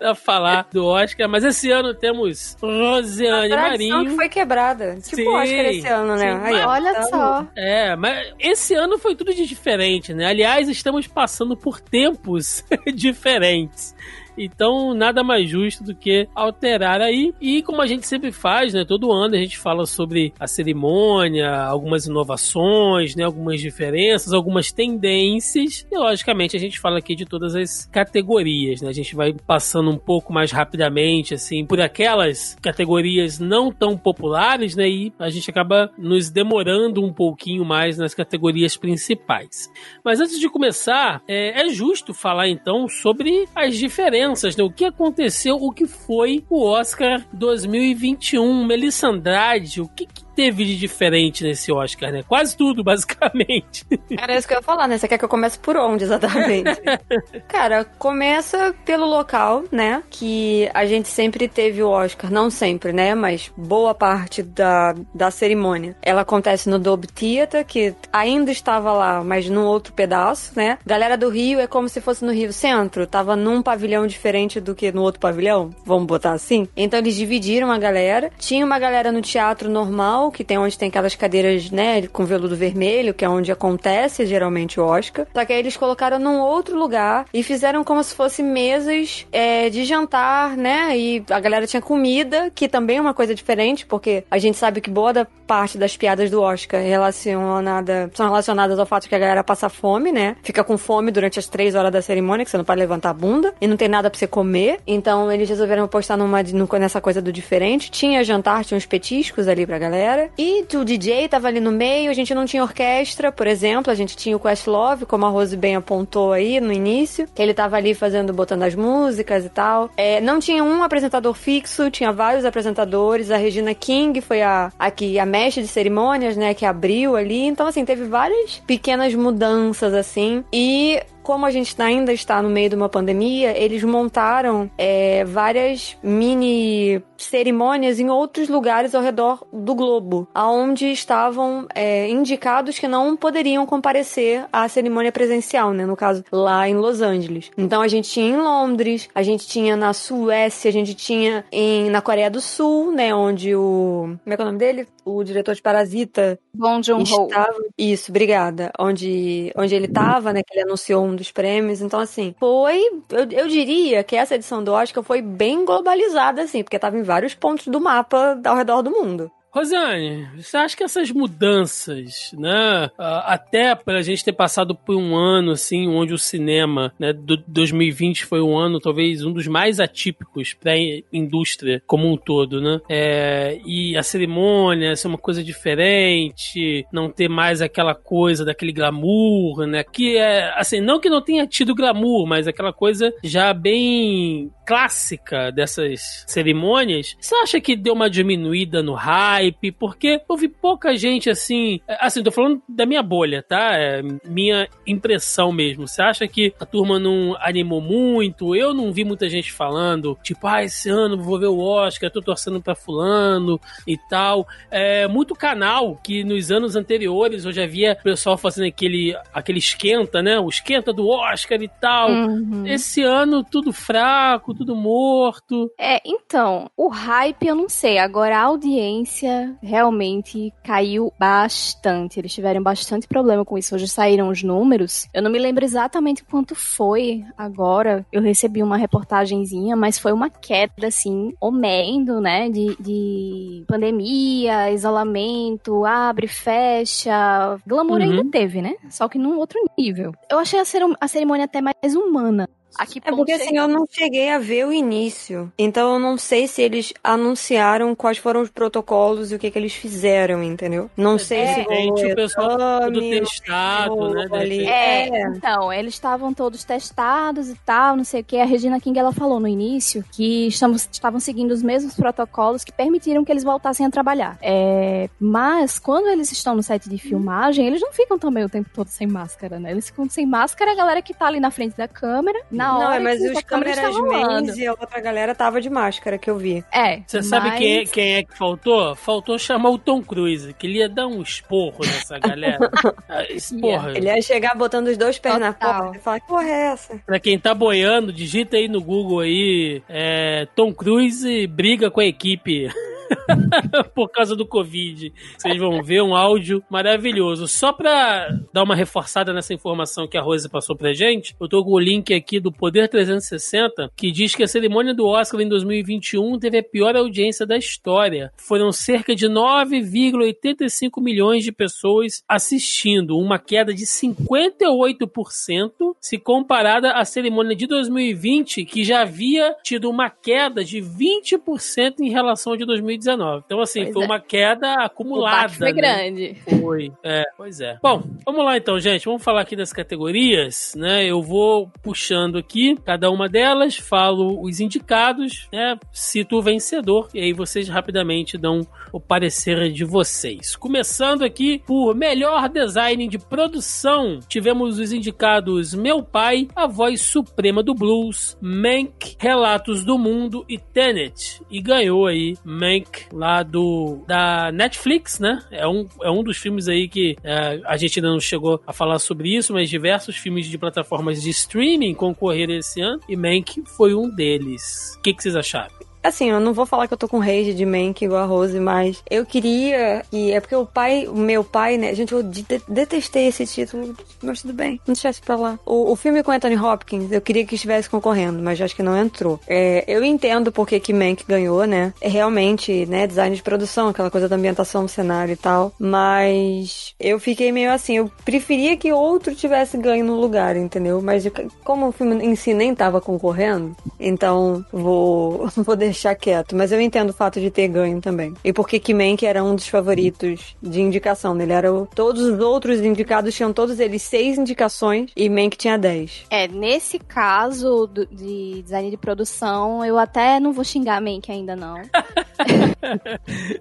a 0.00 0.14
falar 0.14 0.68
do 0.72 0.84
Oscar. 0.86 1.28
Mas 1.28 1.44
esse 1.44 1.70
ano 1.70 1.94
temos 1.94 2.56
Rosiane 2.60 3.48
Marinho. 3.50 4.04
que 4.04 4.10
foi 4.16 4.28
quebrada. 4.28 4.96
Tipo 4.96 5.16
Sim, 5.16 5.28
Oscar 5.28 5.64
esse 5.66 5.86
ano, 5.88 6.16
né? 6.16 6.40
sim. 6.40 6.54
Aí. 6.54 6.64
Olha 6.64 6.90
Então, 6.90 7.08
só. 7.08 7.46
É, 7.56 7.96
mas 7.96 8.32
esse 8.38 8.74
ano 8.74 8.98
foi 8.98 9.14
tudo 9.14 9.34
de 9.34 9.46
diferente, 9.46 10.14
né? 10.14 10.26
Aliás, 10.26 10.68
estamos 10.68 11.06
passando 11.06 11.56
por 11.56 11.80
tempos 11.80 12.64
diferentes. 12.94 13.94
Então, 14.36 14.94
nada 14.94 15.22
mais 15.22 15.48
justo 15.48 15.84
do 15.84 15.94
que 15.94 16.28
alterar 16.34 17.00
aí. 17.00 17.34
E 17.40 17.62
como 17.62 17.82
a 17.82 17.86
gente 17.86 18.06
sempre 18.06 18.32
faz, 18.32 18.72
né? 18.72 18.84
Todo 18.84 19.12
ano 19.12 19.34
a 19.34 19.38
gente 19.38 19.58
fala 19.58 19.86
sobre 19.86 20.32
a 20.38 20.46
cerimônia, 20.46 21.50
algumas 21.54 22.06
inovações, 22.06 23.14
né? 23.14 23.24
Algumas 23.24 23.60
diferenças, 23.60 24.32
algumas 24.32 24.72
tendências. 24.72 25.86
E, 25.90 25.96
logicamente, 25.96 26.56
a 26.56 26.60
gente 26.60 26.78
fala 26.80 26.98
aqui 26.98 27.14
de 27.14 27.24
todas 27.24 27.54
as 27.54 27.86
categorias, 27.86 28.80
né? 28.80 28.88
A 28.88 28.94
gente 28.94 29.14
vai 29.14 29.32
passando 29.32 29.90
um 29.90 29.98
pouco 29.98 30.32
mais 30.32 30.50
rapidamente, 30.50 31.34
assim, 31.34 31.64
por 31.64 31.80
aquelas 31.80 32.56
categorias 32.62 33.38
não 33.38 33.70
tão 33.70 33.96
populares, 33.96 34.76
né? 34.76 34.88
E 34.88 35.12
a 35.18 35.30
gente 35.30 35.50
acaba 35.50 35.90
nos 35.98 36.30
demorando 36.30 37.04
um 37.04 37.12
pouquinho 37.12 37.64
mais 37.64 37.98
nas 37.98 38.14
categorias 38.14 38.76
principais. 38.76 39.70
Mas 40.04 40.20
antes 40.20 40.38
de 40.38 40.48
começar, 40.48 41.22
é, 41.26 41.62
é 41.62 41.68
justo 41.68 42.14
falar 42.14 42.48
então 42.48 42.88
sobre 42.88 43.46
as 43.54 43.76
diferenças, 43.76 44.21
né? 44.56 44.64
O 44.64 44.70
que 44.70 44.84
aconteceu, 44.84 45.56
o 45.56 45.72
que 45.72 45.86
foi 45.86 46.44
o 46.48 46.64
Oscar 46.64 47.24
2021. 47.32 48.64
Melissa 48.64 49.08
Andrade, 49.08 49.80
o 49.80 49.88
que, 49.88 50.06
que 50.06 50.21
teve 50.34 50.64
de 50.64 50.76
diferente 50.76 51.44
nesse 51.44 51.72
Oscar, 51.72 52.10
né? 52.10 52.22
Quase 52.26 52.56
tudo, 52.56 52.82
basicamente. 52.84 53.84
Era 54.10 54.36
isso 54.36 54.46
que 54.46 54.54
eu 54.54 54.58
ia 54.58 54.62
falar, 54.62 54.88
né? 54.88 54.98
Você 54.98 55.08
quer 55.08 55.18
que 55.18 55.24
eu 55.24 55.28
comece 55.28 55.58
por 55.58 55.76
onde, 55.76 56.04
exatamente? 56.04 56.70
Cara, 57.48 57.84
começa 57.84 58.74
pelo 58.84 59.06
local, 59.06 59.64
né? 59.70 60.02
Que 60.10 60.70
a 60.74 60.84
gente 60.86 61.08
sempre 61.08 61.48
teve 61.48 61.82
o 61.82 61.88
Oscar, 61.88 62.30
não 62.30 62.50
sempre, 62.50 62.92
né? 62.92 63.14
Mas 63.14 63.52
boa 63.56 63.94
parte 63.94 64.42
da, 64.42 64.94
da 65.14 65.30
cerimônia. 65.30 65.96
Ela 66.02 66.22
acontece 66.22 66.68
no 66.68 66.78
Dolby 66.78 67.06
Theater, 67.06 67.64
que 67.64 67.94
ainda 68.12 68.50
estava 68.50 68.92
lá, 68.92 69.22
mas 69.24 69.48
num 69.48 69.64
outro 69.64 69.92
pedaço, 69.92 70.52
né? 70.56 70.78
Galera 70.84 71.16
do 71.16 71.28
Rio 71.28 71.60
é 71.60 71.66
como 71.66 71.88
se 71.88 72.00
fosse 72.00 72.24
no 72.24 72.32
Rio 72.32 72.52
Centro, 72.52 73.06
tava 73.06 73.36
num 73.36 73.62
pavilhão 73.62 74.06
diferente 74.06 74.60
do 74.60 74.74
que 74.74 74.92
no 74.92 75.02
outro 75.02 75.20
pavilhão, 75.20 75.70
vamos 75.84 76.06
botar 76.06 76.32
assim. 76.32 76.68
Então 76.76 76.98
eles 76.98 77.14
dividiram 77.14 77.70
a 77.70 77.78
galera. 77.78 78.30
Tinha 78.38 78.64
uma 78.64 78.78
galera 78.78 79.10
no 79.12 79.20
teatro 79.20 79.68
normal, 79.68 80.21
que 80.30 80.44
tem 80.44 80.58
onde 80.58 80.78
tem 80.78 80.88
aquelas 80.88 81.14
cadeiras, 81.14 81.70
né, 81.70 82.06
com 82.06 82.24
veludo 82.24 82.56
vermelho, 82.56 83.14
que 83.14 83.24
é 83.24 83.28
onde 83.28 83.50
acontece 83.50 84.26
geralmente 84.26 84.80
o 84.80 84.84
Oscar. 84.84 85.26
Só 85.32 85.44
que 85.44 85.52
aí 85.52 85.58
eles 85.58 85.76
colocaram 85.76 86.18
num 86.18 86.40
outro 86.40 86.78
lugar 86.78 87.26
e 87.32 87.42
fizeram 87.42 87.84
como 87.84 88.02
se 88.02 88.14
fosse 88.14 88.42
mesas 88.42 89.26
é, 89.32 89.68
de 89.68 89.84
jantar, 89.84 90.56
né? 90.56 90.96
E 90.96 91.24
a 91.30 91.40
galera 91.40 91.66
tinha 91.66 91.82
comida, 91.82 92.50
que 92.54 92.68
também 92.68 92.98
é 92.98 93.00
uma 93.00 93.14
coisa 93.14 93.34
diferente, 93.34 93.86
porque 93.86 94.24
a 94.30 94.38
gente 94.38 94.56
sabe 94.56 94.80
que 94.80 94.90
boa 94.90 95.12
da 95.12 95.26
parte 95.46 95.76
das 95.76 95.96
piadas 95.96 96.30
do 96.30 96.40
Oscar 96.40 96.80
relacionada, 96.80 98.10
são 98.14 98.26
relacionadas 98.26 98.78
ao 98.78 98.86
fato 98.86 99.08
que 99.08 99.14
a 99.14 99.18
galera 99.18 99.44
passa 99.44 99.68
fome, 99.68 100.10
né? 100.10 100.36
Fica 100.42 100.64
com 100.64 100.78
fome 100.78 101.10
durante 101.10 101.38
as 101.38 101.46
três 101.46 101.74
horas 101.74 101.92
da 101.92 102.00
cerimônia, 102.00 102.44
que 102.44 102.50
você 102.50 102.56
não 102.56 102.64
pode 102.64 102.80
levantar 102.80 103.10
a 103.10 103.14
bunda 103.14 103.54
e 103.60 103.66
não 103.66 103.76
tem 103.76 103.88
nada 103.88 104.08
pra 104.08 104.18
você 104.18 104.26
comer. 104.26 104.80
Então 104.86 105.30
eles 105.30 105.48
resolveram 105.48 105.86
postar 105.86 106.16
numa, 106.16 106.42
nessa 106.78 107.00
coisa 107.00 107.20
do 107.20 107.32
diferente. 107.32 107.90
Tinha 107.90 108.24
jantar, 108.24 108.64
tinha 108.64 108.78
uns 108.78 108.86
petiscos 108.86 109.48
ali 109.48 109.66
pra 109.66 109.78
galera. 109.78 110.11
E 110.38 110.64
o 110.74 110.84
DJ 110.84 111.28
tava 111.28 111.48
ali 111.48 111.60
no 111.60 111.72
meio, 111.72 112.10
a 112.10 112.14
gente 112.14 112.34
não 112.34 112.44
tinha 112.44 112.62
orquestra, 112.62 113.30
por 113.32 113.46
exemplo, 113.46 113.90
a 113.90 113.94
gente 113.94 114.16
tinha 114.16 114.36
o 114.36 114.40
Questlove, 114.40 115.06
como 115.06 115.26
a 115.26 115.28
Rose 115.28 115.56
bem 115.56 115.76
apontou 115.76 116.32
aí 116.32 116.60
no 116.60 116.72
início, 116.72 117.28
que 117.34 117.42
ele 117.42 117.54
tava 117.54 117.76
ali 117.76 117.94
fazendo, 117.94 118.32
botando 118.32 118.62
as 118.62 118.74
músicas 118.74 119.44
e 119.44 119.48
tal. 119.48 119.90
É, 119.96 120.20
não 120.20 120.38
tinha 120.38 120.62
um 120.62 120.82
apresentador 120.82 121.34
fixo, 121.34 121.90
tinha 121.90 122.12
vários 122.12 122.44
apresentadores. 122.44 123.30
A 123.30 123.36
Regina 123.36 123.74
King 123.74 124.20
foi 124.20 124.42
a, 124.42 124.72
a, 124.78 124.90
que, 124.90 125.18
a 125.18 125.26
mestre 125.26 125.62
de 125.62 125.68
cerimônias, 125.68 126.36
né, 126.36 126.54
que 126.54 126.64
abriu 126.64 127.16
ali. 127.16 127.46
Então, 127.46 127.66
assim, 127.66 127.84
teve 127.84 128.04
várias 128.04 128.62
pequenas 128.66 129.14
mudanças, 129.14 129.94
assim. 129.94 130.44
E 130.52 131.00
como 131.22 131.46
a 131.46 131.50
gente 131.50 131.80
ainda 131.80 132.12
está 132.12 132.42
no 132.42 132.50
meio 132.50 132.70
de 132.70 132.76
uma 132.76 132.88
pandemia, 132.88 133.56
eles 133.56 133.82
montaram 133.82 134.70
é, 134.76 135.24
várias 135.24 135.96
mini 136.02 137.02
cerimônias 137.16 138.00
em 138.00 138.10
outros 138.10 138.48
lugares 138.48 138.94
ao 138.94 139.02
redor 139.02 139.46
do 139.52 139.74
globo, 139.74 140.28
aonde 140.34 140.90
estavam 140.90 141.66
é, 141.74 142.08
indicados 142.08 142.78
que 142.78 142.88
não 142.88 143.16
poderiam 143.16 143.64
comparecer 143.64 144.44
à 144.52 144.68
cerimônia 144.68 145.12
presencial, 145.12 145.72
né? 145.72 145.86
No 145.86 145.96
caso, 145.96 146.24
lá 146.32 146.68
em 146.68 146.74
Los 146.74 147.00
Angeles. 147.00 147.50
Então 147.56 147.80
a 147.80 147.88
gente 147.88 148.10
tinha 148.10 148.28
em 148.28 148.36
Londres, 148.36 149.08
a 149.14 149.22
gente 149.22 149.46
tinha 149.46 149.76
na 149.76 149.92
Suécia, 149.92 150.68
a 150.68 150.72
gente 150.72 150.94
tinha 150.94 151.44
em, 151.52 151.90
na 151.90 152.00
Coreia 152.00 152.30
do 152.30 152.40
Sul, 152.40 152.92
né? 152.92 153.14
Onde 153.14 153.54
o. 153.54 154.16
Como 154.24 154.32
é 154.32 154.36
que 154.36 154.42
é 154.42 154.44
o 154.44 154.46
nome 154.46 154.58
dele? 154.58 154.88
O 155.04 155.22
diretor 155.22 155.54
de 155.54 155.62
Parasita. 155.62 156.38
Bong 156.54 156.84
Joon-ho. 156.84 157.26
Estava... 157.26 157.54
Isso, 157.76 158.10
obrigada. 158.10 158.72
Onde, 158.78 159.52
onde 159.56 159.74
ele 159.74 159.86
estava, 159.86 160.32
né? 160.32 160.42
Que 160.46 160.54
ele 160.54 160.64
anunciou 160.64 161.04
um 161.04 161.11
dos 161.14 161.30
prêmios. 161.30 161.80
Então, 161.80 162.00
assim, 162.00 162.34
foi. 162.38 162.82
Eu, 163.10 163.30
eu 163.30 163.48
diria 163.48 164.02
que 164.02 164.16
essa 164.16 164.34
edição 164.34 164.62
do 164.62 164.72
Oscar 164.72 165.02
foi 165.02 165.22
bem 165.22 165.64
globalizada, 165.64 166.42
assim, 166.42 166.62
porque 166.62 166.78
tava 166.78 166.98
em 166.98 167.02
vários 167.02 167.34
pontos 167.34 167.66
do 167.68 167.80
mapa 167.80 168.40
ao 168.44 168.56
redor 168.56 168.82
do 168.82 168.90
mundo. 168.90 169.30
Rosane, 169.54 170.26
você 170.34 170.56
acha 170.56 170.74
que 170.74 170.82
essas 170.82 171.10
mudanças, 171.10 172.32
né, 172.32 172.90
até 172.98 173.74
para 173.74 173.98
a 173.98 174.02
gente 174.02 174.24
ter 174.24 174.32
passado 174.32 174.74
por 174.74 174.96
um 174.96 175.14
ano 175.14 175.52
assim, 175.52 175.86
onde 175.88 176.14
o 176.14 176.18
cinema, 176.18 176.90
né, 176.98 177.12
do 177.12 177.36
2020 177.36 178.24
foi 178.24 178.40
um 178.40 178.56
ano 178.56 178.80
talvez 178.80 179.22
um 179.22 179.30
dos 179.30 179.46
mais 179.46 179.78
atípicos 179.78 180.54
para 180.54 180.72
a 180.72 181.02
indústria 181.12 181.82
como 181.86 182.10
um 182.10 182.16
todo, 182.16 182.62
né, 182.62 182.80
é, 182.88 183.60
e 183.66 183.94
a 183.94 184.02
cerimônia 184.02 184.96
ser 184.96 185.08
uma 185.08 185.18
coisa 185.18 185.44
diferente, 185.44 186.86
não 186.90 187.10
ter 187.10 187.28
mais 187.28 187.60
aquela 187.60 187.94
coisa 187.94 188.46
daquele 188.46 188.72
glamour, 188.72 189.66
né, 189.66 189.84
que 189.84 190.16
é 190.16 190.50
assim, 190.58 190.80
não 190.80 190.98
que 190.98 191.10
não 191.10 191.20
tenha 191.20 191.46
tido 191.46 191.74
glamour, 191.74 192.26
mas 192.26 192.48
aquela 192.48 192.72
coisa 192.72 193.12
já 193.22 193.52
bem 193.52 194.50
clássica 194.66 195.50
dessas 195.50 196.24
cerimônias. 196.26 197.14
Você 197.20 197.34
acha 197.34 197.60
que 197.60 197.76
deu 197.76 197.92
uma 197.92 198.08
diminuída 198.08 198.82
no 198.82 198.94
hype? 198.94 199.41
Hype, 199.42 199.72
porque 199.72 200.20
eu 200.28 200.36
vi 200.36 200.48
pouca 200.48 200.96
gente 200.96 201.28
assim. 201.28 201.80
Assim, 202.00 202.22
tô 202.22 202.30
falando 202.30 202.62
da 202.68 202.86
minha 202.86 203.02
bolha, 203.02 203.42
tá? 203.42 203.72
É 203.74 204.02
minha 204.24 204.68
impressão 204.86 205.52
mesmo. 205.52 205.88
Você 205.88 206.02
acha 206.02 206.28
que 206.28 206.54
a 206.60 206.64
turma 206.64 206.98
não 206.98 207.36
animou 207.40 207.80
muito? 207.80 208.54
Eu 208.54 208.72
não 208.72 208.92
vi 208.92 209.04
muita 209.04 209.28
gente 209.28 209.52
falando, 209.52 210.16
tipo, 210.22 210.46
ah, 210.46 210.62
esse 210.62 210.88
ano 210.88 211.20
vou 211.22 211.38
ver 211.38 211.46
o 211.46 211.58
Oscar, 211.58 212.10
tô 212.10 212.20
torcendo 212.20 212.60
pra 212.60 212.74
Fulano 212.74 213.60
e 213.86 213.96
tal. 214.08 214.46
É 214.70 215.08
muito 215.08 215.34
canal 215.34 215.96
que 215.96 216.22
nos 216.24 216.50
anos 216.50 216.76
anteriores 216.76 217.44
eu 217.44 217.52
já 217.52 217.66
via 217.66 217.96
o 217.98 218.02
pessoal 218.02 218.36
fazendo 218.36 218.68
aquele, 218.68 219.16
aquele 219.32 219.58
esquenta, 219.58 220.22
né? 220.22 220.38
O 220.38 220.48
esquenta 220.48 220.92
do 220.92 221.08
Oscar 221.08 221.60
e 221.60 221.68
tal. 221.68 222.10
Uhum. 222.10 222.66
Esse 222.66 223.02
ano 223.02 223.44
tudo 223.44 223.72
fraco, 223.72 224.54
tudo 224.54 224.76
morto. 224.76 225.70
É, 225.78 226.00
então, 226.04 226.70
o 226.76 226.88
hype 226.88 227.46
eu 227.46 227.54
não 227.54 227.68
sei. 227.68 227.98
Agora 227.98 228.38
a 228.38 228.42
audiência 228.42 229.31
realmente 229.62 230.52
caiu 230.62 231.12
bastante. 231.18 232.18
Eles 232.18 232.32
tiveram 232.32 232.62
bastante 232.62 233.06
problema 233.06 233.44
com 233.44 233.56
isso. 233.58 233.74
Hoje 233.74 233.88
saíram 233.88 234.28
os 234.28 234.42
números. 234.42 235.06
Eu 235.12 235.22
não 235.22 235.30
me 235.30 235.38
lembro 235.38 235.64
exatamente 235.64 236.24
quanto 236.24 236.54
foi 236.54 237.24
agora. 237.36 238.04
Eu 238.12 238.22
recebi 238.22 238.62
uma 238.62 238.76
reportagenzinha, 238.76 239.76
mas 239.76 239.98
foi 239.98 240.12
uma 240.12 240.30
queda, 240.30 240.86
assim, 240.86 241.32
homendo, 241.40 242.20
né? 242.20 242.48
De, 242.50 242.76
de 242.80 243.64
pandemia, 243.66 244.70
isolamento, 244.70 245.84
abre, 245.84 246.26
fecha. 246.28 247.58
Glamour 247.66 248.00
Uhum. 248.00 248.10
ainda 248.10 248.24
teve, 248.30 248.62
né? 248.62 248.74
Só 248.90 249.08
que 249.08 249.18
num 249.18 249.38
outro 249.38 249.58
nível. 249.78 250.12
Eu 250.30 250.38
achei 250.38 250.58
a, 250.58 250.64
cerim- 250.64 250.94
a 251.00 251.08
cerimônia 251.08 251.44
até 251.44 251.60
mais 251.60 251.94
humana. 251.94 252.48
A 252.78 252.86
que 252.86 253.00
É 253.04 253.10
porque 253.10 253.32
assim, 253.32 253.56
eu 253.56 253.68
não 253.68 253.86
cheguei 253.90 254.30
a 254.30 254.38
ver 254.38 254.66
o 254.66 254.72
início. 254.72 255.52
Então 255.58 255.94
eu 255.94 255.98
não 255.98 256.16
sei 256.16 256.46
se 256.46 256.62
eles 256.62 256.92
anunciaram 257.02 257.94
quais 257.94 258.18
foram 258.18 258.40
os 258.42 258.50
protocolos 258.50 259.32
e 259.32 259.34
o 259.34 259.38
que, 259.38 259.50
que 259.50 259.58
eles 259.58 259.74
fizeram, 259.74 260.42
entendeu? 260.42 260.90
Não 260.96 261.18
sei 261.18 261.42
de 261.46 261.54
se 261.54 261.60
repente, 261.60 262.00
rolou 262.00 262.12
o 262.12 262.14
pessoal 262.14 262.80
tudo 262.86 263.00
testado, 263.00 264.10
né? 264.14 264.28
ali. 264.32 264.66
É, 264.66 265.08
É. 265.08 265.26
então, 265.28 265.72
eles 265.72 265.94
estavam 265.94 266.32
todos 266.32 266.64
testados 266.64 267.48
e 267.48 267.54
tal, 267.64 267.96
não 267.96 268.04
sei 268.04 268.20
o 268.20 268.24
que. 268.24 268.38
A 268.38 268.44
Regina 268.44 268.80
King, 268.80 268.98
ela 268.98 269.12
falou 269.12 269.38
no 269.40 269.48
início 269.48 270.04
que 270.12 270.48
estamos, 270.48 270.88
estavam 270.90 271.20
seguindo 271.20 271.50
os 271.50 271.62
mesmos 271.62 271.94
protocolos 271.94 272.64
que 272.64 272.72
permitiram 272.72 273.24
que 273.24 273.32
eles 273.32 273.44
voltassem 273.44 273.84
a 273.86 273.90
trabalhar. 273.90 274.38
É, 274.40 275.08
mas, 275.20 275.78
quando 275.78 276.08
eles 276.08 276.30
estão 276.32 276.54
no 276.54 276.62
set 276.62 276.88
de 276.88 276.98
filmagem, 276.98 277.66
eles 277.66 277.80
não 277.80 277.92
ficam 277.92 278.18
também 278.18 278.44
o 278.44 278.48
tempo 278.48 278.70
todo 278.72 278.88
sem 278.88 279.06
máscara, 279.06 279.58
né? 279.58 279.70
Eles 279.70 279.86
ficam 279.86 280.08
sem 280.08 280.26
máscara, 280.26 280.72
a 280.72 280.74
galera 280.74 281.02
que 281.02 281.14
tá 281.14 281.26
ali 281.26 281.40
na 281.40 281.50
frente 281.50 281.76
da 281.76 281.88
câmera, 281.88 282.40
na 282.62 282.78
hora 282.78 282.84
Não, 282.88 282.92
é, 282.94 283.00
mas 283.00 283.18
que 283.20 283.30
os 283.30 283.38
a 283.38 283.42
câmera 283.42 283.70
está 283.70 283.88
rolando. 283.88 284.10
cameras 284.26 284.58
e 284.58 284.66
a 284.66 284.70
outra 284.72 285.00
galera 285.00 285.34
tava 285.34 285.60
de 285.60 285.68
máscara 285.70 286.16
que 286.18 286.30
eu 286.30 286.36
vi. 286.38 286.64
É, 286.72 287.00
Você 287.06 287.22
sabe 287.22 287.48
mas- 287.48 287.58
quem 287.58 287.78
é, 287.78 287.84
quem 287.84 288.14
é 288.16 288.22
que 288.22 288.36
faltou? 288.36 288.94
Faltou 288.96 289.38
chamar 289.38 289.70
o 289.70 289.78
Tom 289.78 290.02
Cruise, 290.02 290.52
que 290.54 290.66
ele 290.66 290.78
ia 290.78 290.88
dar 290.88 291.06
um 291.06 291.20
esporro 291.22 291.78
nessa 291.80 292.18
galera. 292.18 292.58
Ah, 293.08 293.24
Porra, 293.60 293.90
Ele 293.96 294.06
ia 294.06 294.22
chegar 294.22 294.54
botando 294.56 294.86
os 294.88 294.96
dois 294.96 295.18
pés 295.18 295.38
na 295.38 295.52
Total. 295.52 295.82
porta 295.82 295.96
e 295.98 296.00
falar, 296.00 296.20
que 296.20 296.26
porra 296.26 296.44
é 296.48 296.72
essa? 296.72 296.98
pra 297.04 297.20
quem 297.20 297.38
tá 297.38 297.52
boiando, 297.54 298.10
digita 298.12 298.56
aí 298.56 298.68
no 298.68 298.80
Google 298.82 299.20
aí, 299.20 299.82
é, 299.88 300.46
Tom 300.56 300.72
Cruise 300.72 301.46
briga 301.46 301.90
com 301.90 302.00
a 302.00 302.06
equipe. 302.06 302.68
por 303.94 304.08
causa 304.08 304.34
do 304.36 304.46
Covid. 304.46 305.12
Vocês 305.36 305.58
vão 305.58 305.82
ver 305.82 306.02
um 306.02 306.14
áudio 306.14 306.62
maravilhoso. 306.70 307.48
Só 307.48 307.72
pra 307.72 308.28
dar 308.52 308.62
uma 308.62 308.74
reforçada 308.74 309.32
nessa 309.32 309.54
informação 309.54 310.06
que 310.06 310.18
a 310.18 310.22
Rose 310.22 310.48
passou 310.48 310.76
pra 310.76 310.92
gente, 310.92 311.34
eu 311.40 311.48
tô 311.48 311.64
com 311.64 311.72
o 311.72 311.78
link 311.78 312.12
aqui 312.14 312.40
do 312.40 312.52
Poder 312.52 312.88
360, 312.88 313.90
que 313.96 314.10
diz 314.10 314.34
que 314.34 314.42
a 314.42 314.48
cerimônia 314.48 314.94
do 314.94 315.06
Oscar 315.06 315.40
em 315.40 315.48
2021 315.48 316.38
teve 316.38 316.58
a 316.58 316.62
pior 316.62 316.94
audiência 316.96 317.46
da 317.46 317.56
história. 317.56 318.30
Foram 318.36 318.70
cerca 318.72 319.14
de 319.14 319.26
9,85 319.26 321.02
milhões 321.02 321.44
de 321.44 321.52
pessoas 321.52 322.22
assistindo, 322.28 323.18
uma 323.18 323.38
queda 323.38 323.74
de 323.74 323.84
58% 323.84 325.72
se 326.00 326.18
comparada 326.18 326.92
à 326.92 327.04
cerimônia 327.04 327.54
de 327.54 327.66
2020, 327.66 328.64
que 328.64 328.84
já 328.84 329.02
havia 329.02 329.54
tido 329.62 329.90
uma 329.90 330.10
queda 330.10 330.64
de 330.64 330.78
20% 330.78 332.00
em 332.00 332.10
relação 332.10 332.52
a 332.52 332.56
de 332.56 332.64
2019. 332.64 333.01
Então, 333.44 333.60
assim, 333.60 333.82
Pois 333.84 333.92
foi 333.94 334.02
é. 334.02 334.06
uma 334.06 334.20
queda 334.20 334.74
acumulada. 334.84 335.48
foi 335.48 335.72
né? 335.72 335.72
grande. 335.72 336.34
Foi, 336.60 336.92
é, 337.02 337.24
pois 337.36 337.60
é. 337.60 337.78
Bom, 337.82 338.02
vamos 338.24 338.44
lá 338.44 338.56
então, 338.56 338.78
gente. 338.78 339.04
Vamos 339.04 339.22
falar 339.22 339.42
aqui 339.42 339.56
das 339.56 339.72
categorias, 339.72 340.74
né? 340.76 341.04
Eu 341.04 341.22
vou 341.22 341.70
puxando 341.82 342.38
aqui 342.38 342.76
cada 342.84 343.10
uma 343.10 343.28
delas, 343.28 343.76
falo 343.76 344.42
os 344.42 344.60
indicados, 344.60 345.48
né? 345.52 345.78
Cito 345.92 346.36
o 346.36 346.42
vencedor 346.42 347.08
e 347.14 347.20
aí 347.20 347.32
vocês 347.32 347.68
rapidamente 347.68 348.38
dão 348.38 348.66
o 348.92 349.00
parecer 349.00 349.72
de 349.72 349.84
vocês. 349.84 350.54
Começando 350.54 351.24
aqui 351.24 351.62
por 351.66 351.94
melhor 351.94 352.48
design 352.48 353.08
de 353.08 353.18
produção, 353.18 354.20
tivemos 354.28 354.78
os 354.78 354.92
indicados 354.92 355.74
Meu 355.74 356.02
Pai, 356.02 356.48
A 356.54 356.66
Voz 356.66 357.00
Suprema 357.00 357.62
do 357.62 357.74
Blues, 357.74 358.36
Mank, 358.40 359.16
Relatos 359.18 359.84
do 359.84 359.98
Mundo 359.98 360.44
e 360.48 360.58
Tenet. 360.58 361.40
E 361.50 361.60
ganhou 361.60 362.06
aí 362.06 362.36
Mank 362.44 363.06
lá 363.12 363.42
do 363.42 364.02
da 364.06 364.52
Netflix, 364.52 365.18
né? 365.18 365.42
É 365.50 365.66
um, 365.66 365.86
é 366.02 366.10
um 366.10 366.22
dos 366.22 366.36
filmes 366.36 366.68
aí 366.68 366.88
que 366.88 367.16
é, 367.24 367.60
a 367.64 367.76
gente 367.76 367.98
ainda 367.98 368.10
não 368.10 368.20
chegou 368.20 368.60
a 368.66 368.72
falar 368.72 368.98
sobre 368.98 369.34
isso, 369.34 369.52
mas 369.52 369.70
diversos 369.70 370.16
filmes 370.16 370.46
de 370.46 370.58
plataformas 370.58 371.22
de 371.22 371.30
streaming 371.30 371.94
concorreram 371.94 372.54
esse 372.54 372.80
ano 372.80 373.00
e 373.08 373.16
Mank 373.16 373.62
foi 373.76 373.94
um 373.94 374.08
deles. 374.08 374.94
O 374.98 375.02
que, 375.02 375.14
que 375.14 375.22
vocês 375.22 375.36
acharam? 375.36 375.91
Assim, 376.02 376.30
eu 376.30 376.40
não 376.40 376.52
vou 376.52 376.66
falar 376.66 376.88
que 376.88 376.94
eu 376.94 376.98
tô 376.98 377.08
com 377.08 377.18
rage 377.18 377.54
de 377.54 377.64
Mank 377.64 378.04
igual 378.04 378.22
a 378.22 378.26
Rose, 378.26 378.58
mas 378.58 379.02
eu 379.10 379.24
queria 379.24 380.02
que. 380.10 380.32
É 380.32 380.40
porque 380.40 380.56
o 380.56 380.66
pai, 380.66 381.06
o 381.06 381.14
meu 381.16 381.44
pai, 381.44 381.76
né? 381.76 381.94
Gente, 381.94 382.12
eu 382.12 382.22
de- 382.22 382.44
detestei 382.68 383.28
esse 383.28 383.46
título, 383.46 383.94
mas 384.22 384.42
tudo 384.42 384.52
bem, 384.52 384.80
não 384.86 384.94
deixasse 384.94 385.20
pra 385.22 385.36
lá. 385.36 385.58
O, 385.64 385.92
o 385.92 385.96
filme 385.96 386.22
com 386.22 386.32
Anthony 386.32 386.56
Hopkins, 386.56 387.10
eu 387.12 387.20
queria 387.20 387.46
que 387.46 387.54
estivesse 387.54 387.88
concorrendo, 387.88 388.42
mas 388.42 388.60
acho 388.60 388.74
que 388.74 388.82
não 388.82 388.96
entrou. 388.98 389.38
É, 389.46 389.84
eu 389.86 390.02
entendo 390.04 390.50
porque 390.50 390.80
que 390.80 390.92
Mank 390.92 391.24
ganhou, 391.26 391.64
né? 391.66 391.94
É 392.00 392.08
realmente, 392.08 392.84
né, 392.86 393.06
design 393.06 393.36
de 393.36 393.42
produção, 393.42 393.88
aquela 393.88 394.10
coisa 394.10 394.28
da 394.28 394.34
ambientação, 394.36 394.88
cenário 394.88 395.32
e 395.34 395.36
tal. 395.36 395.72
Mas 395.78 396.94
eu 396.98 397.20
fiquei 397.20 397.52
meio 397.52 397.70
assim, 397.72 397.98
eu 397.98 398.10
preferia 398.24 398.76
que 398.76 398.92
outro 398.92 399.34
tivesse 399.34 399.76
ganho 399.78 400.04
no 400.04 400.20
lugar, 400.20 400.56
entendeu? 400.56 401.00
Mas 401.00 401.24
como 401.62 401.88
o 401.88 401.92
filme 401.92 402.24
em 402.24 402.34
si 402.34 402.52
nem 402.52 402.74
tava 402.74 403.00
concorrendo, 403.00 403.76
então 404.00 404.64
vou, 404.72 405.48
vou 405.56 405.76
deixar 405.76 405.91
quieto. 406.14 406.54
Mas 406.56 406.72
eu 406.72 406.80
entendo 406.80 407.10
o 407.10 407.12
fato 407.14 407.40
de 407.40 407.50
ter 407.50 407.68
ganho 407.68 408.00
também. 408.00 408.34
E 408.44 408.52
porque 408.52 408.78
que 408.78 408.94
Mank 408.94 409.24
era 409.24 409.42
um 409.42 409.54
dos 409.54 409.68
favoritos 409.68 410.56
de 410.62 410.80
indicação. 410.80 411.34
né? 411.34 411.44
Ele 411.44 411.52
era 411.52 411.72
o, 411.72 411.86
todos 411.94 412.22
os 412.22 412.38
outros 412.40 412.80
indicados 412.80 413.34
tinham 413.34 413.52
todos 413.52 413.78
eles 413.80 414.02
seis 414.02 414.38
indicações 414.38 415.10
e 415.16 415.28
Mank 415.28 415.56
tinha 415.56 415.76
dez. 415.78 416.24
É, 416.30 416.46
nesse 416.48 416.98
caso 416.98 417.86
do- 417.86 418.06
de 418.06 418.62
design 418.62 418.90
de 418.90 418.96
produção, 418.96 419.84
eu 419.84 419.98
até 419.98 420.38
não 420.40 420.52
vou 420.52 420.64
xingar 420.64 421.00
Mank 421.00 421.30
ainda 421.30 421.54
não. 421.56 421.76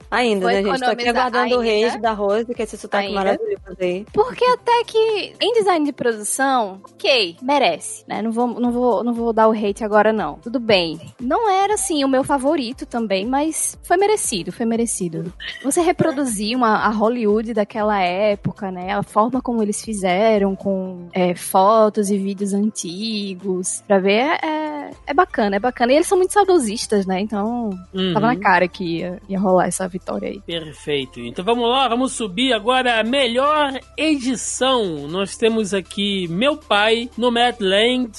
Ainda, 0.10 0.42
Vou 0.42 0.50
né, 0.50 0.64
gente? 0.64 0.80
Tô 0.80 0.86
aqui 0.92 1.08
aguardando 1.10 1.56
o 1.58 1.60
ainda. 1.60 1.88
rage 1.88 2.00
da 2.02 2.12
Rose, 2.14 2.54
que 2.54 2.62
é 2.62 2.66
esse 2.66 2.78
sotaque 2.78 3.08
Ainda. 3.08 3.16
maravilhoso 3.20 3.78
aí. 3.80 4.06
Porque 4.14 4.44
até 4.46 4.84
que 4.84 5.34
em 5.40 5.54
design 5.54 5.86
de 5.86 5.92
produção, 5.94 6.82
ok, 6.94 7.38
merece, 7.42 8.04
né? 8.08 8.22
Não 8.22 8.32
vou, 8.32 8.48
não 8.60 8.72
vou, 8.72 9.04
não 9.04 9.14
vou 9.14 9.32
dar 9.34 9.48
o 9.48 9.52
hate 9.52 9.84
agora 9.84 10.12
não. 10.12 10.36
Tudo 10.36 10.60
bem. 10.60 11.00
Não 11.20 11.50
era 11.50 11.76
assim 11.76 12.04
o 12.04 12.08
meu 12.08 12.24
favorito 12.24 12.86
também, 12.86 13.26
mas 13.26 13.78
foi 13.84 13.98
merecido, 13.98 14.52
foi 14.52 14.66
merecido. 14.66 15.32
Você 15.64 15.82
reproduzir 15.82 16.56
uma, 16.58 16.78
a 16.86 16.90
Hollywood 16.90 17.54
daquela 17.54 18.00
época, 18.02 18.72
né? 18.72 18.92
A 18.94 19.04
forma 19.04 19.42
como 19.42 19.62
eles 19.62 19.84
fizeram 19.84 20.56
com 20.56 21.08
é, 21.14 21.36
fotos 21.36 22.10
e 22.10 22.18
vídeos 22.18 22.54
antigos, 22.54 23.84
pra 23.88 24.00
ver 24.00 24.22
é, 24.44 24.92
é 25.08 25.14
bacana, 25.14 25.56
é 25.56 25.60
bacana. 25.60 25.92
E 25.92 25.96
eles 25.96 26.08
são 26.08 26.18
muito 26.18 26.34
saudosistas, 26.34 27.06
né? 27.06 27.20
Então 27.20 27.70
Uhum. 27.94 28.14
tava 28.14 28.28
na 28.28 28.36
cara 28.38 28.68
que 28.68 29.04
ia, 29.28 29.40
rolar 29.40 29.68
essa 29.68 29.88
vitória 29.88 30.30
aí. 30.30 30.42
Perfeito. 30.42 31.20
Então 31.20 31.44
vamos 31.44 31.70
lá, 31.70 31.88
vamos 31.88 32.14
subir 32.14 32.54
agora 32.54 33.00
a 33.00 33.04
melhor 33.04 33.80
edição. 33.98 35.08
Nós 35.08 35.38
temos 35.38 35.74
aqui 35.74 36.28
Meu 36.28 36.58
Pai, 36.58 37.10
Nomadland, 37.18 38.12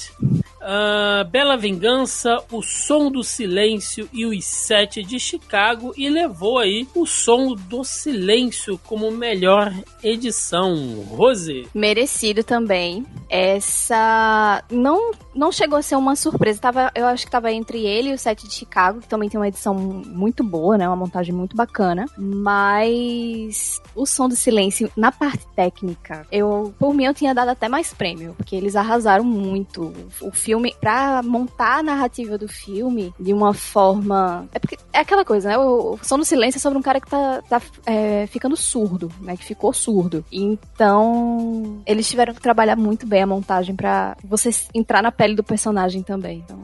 ah, 0.62 1.24
Bela 1.30 1.56
Vingança, 1.56 2.38
O 2.50 2.62
Som 2.62 3.10
do 3.10 3.24
Silêncio 3.24 4.08
e 4.12 4.24
os 4.24 4.44
Sete 4.44 5.02
de 5.02 5.18
Chicago 5.18 5.92
e 5.96 6.08
levou 6.08 6.58
aí 6.58 6.86
o 6.94 7.04
Som 7.04 7.54
do 7.54 7.82
Silêncio 7.82 8.78
como 8.86 9.10
melhor 9.10 9.72
edição. 10.02 11.02
Rose? 11.08 11.66
Merecido 11.74 12.44
também. 12.44 13.04
Essa 13.28 14.62
não 14.70 15.12
não 15.34 15.50
chegou 15.50 15.78
a 15.78 15.82
ser 15.82 15.96
uma 15.96 16.14
surpresa. 16.14 16.60
Tava, 16.60 16.90
eu 16.94 17.06
acho 17.06 17.24
que 17.24 17.30
tava 17.30 17.50
entre 17.50 17.84
ele 17.84 18.10
e 18.10 18.14
o 18.14 18.18
set 18.18 18.46
de 18.46 18.54
Chicago, 18.54 19.00
que 19.00 19.08
também 19.08 19.28
tem 19.28 19.40
uma 19.40 19.48
edição 19.48 19.74
muito 19.74 20.44
boa, 20.44 20.76
né? 20.76 20.86
Uma 20.86 20.96
montagem 20.96 21.34
muito 21.34 21.56
bacana. 21.56 22.04
Mas 22.18 23.80
o 23.94 24.04
som 24.06 24.28
do 24.28 24.36
silêncio 24.36 24.90
na 24.96 25.10
parte 25.10 25.46
técnica, 25.56 26.26
eu 26.30 26.74
por 26.78 26.94
mim 26.94 27.04
eu 27.04 27.14
tinha 27.14 27.34
dado 27.34 27.48
até 27.48 27.68
mais 27.68 27.92
prêmio, 27.94 28.34
porque 28.36 28.54
eles 28.54 28.76
arrasaram 28.76 29.24
muito. 29.24 29.92
O 30.20 30.30
filme 30.30 30.51
pra 30.80 31.22
montar 31.22 31.78
a 31.78 31.82
narrativa 31.82 32.36
do 32.36 32.48
filme 32.48 33.14
de 33.18 33.32
uma 33.32 33.54
forma 33.54 34.48
é 34.52 34.58
porque 34.58 34.78
é 34.92 35.00
aquela 35.00 35.24
coisa, 35.24 35.48
né? 35.48 35.58
O, 35.58 35.98
som 36.02 36.18
do 36.18 36.24
silêncio 36.24 36.58
é 36.58 36.60
sobre 36.60 36.78
um 36.78 36.82
cara 36.82 37.00
que 37.00 37.08
tá, 37.08 37.42
tá 37.48 37.60
é, 37.86 38.26
ficando 38.26 38.56
surdo, 38.56 39.10
né? 39.20 39.36
Que 39.36 39.44
ficou 39.44 39.72
surdo. 39.72 40.24
Então, 40.30 41.82
eles 41.86 42.08
tiveram 42.08 42.34
que 42.34 42.40
trabalhar 42.40 42.76
muito 42.76 43.06
bem 43.06 43.22
a 43.22 43.26
montagem 43.26 43.74
pra 43.74 44.16
você 44.24 44.50
entrar 44.74 45.02
na 45.02 45.12
pele 45.12 45.34
do 45.34 45.42
personagem 45.42 46.02
também. 46.02 46.42
Então, 46.44 46.58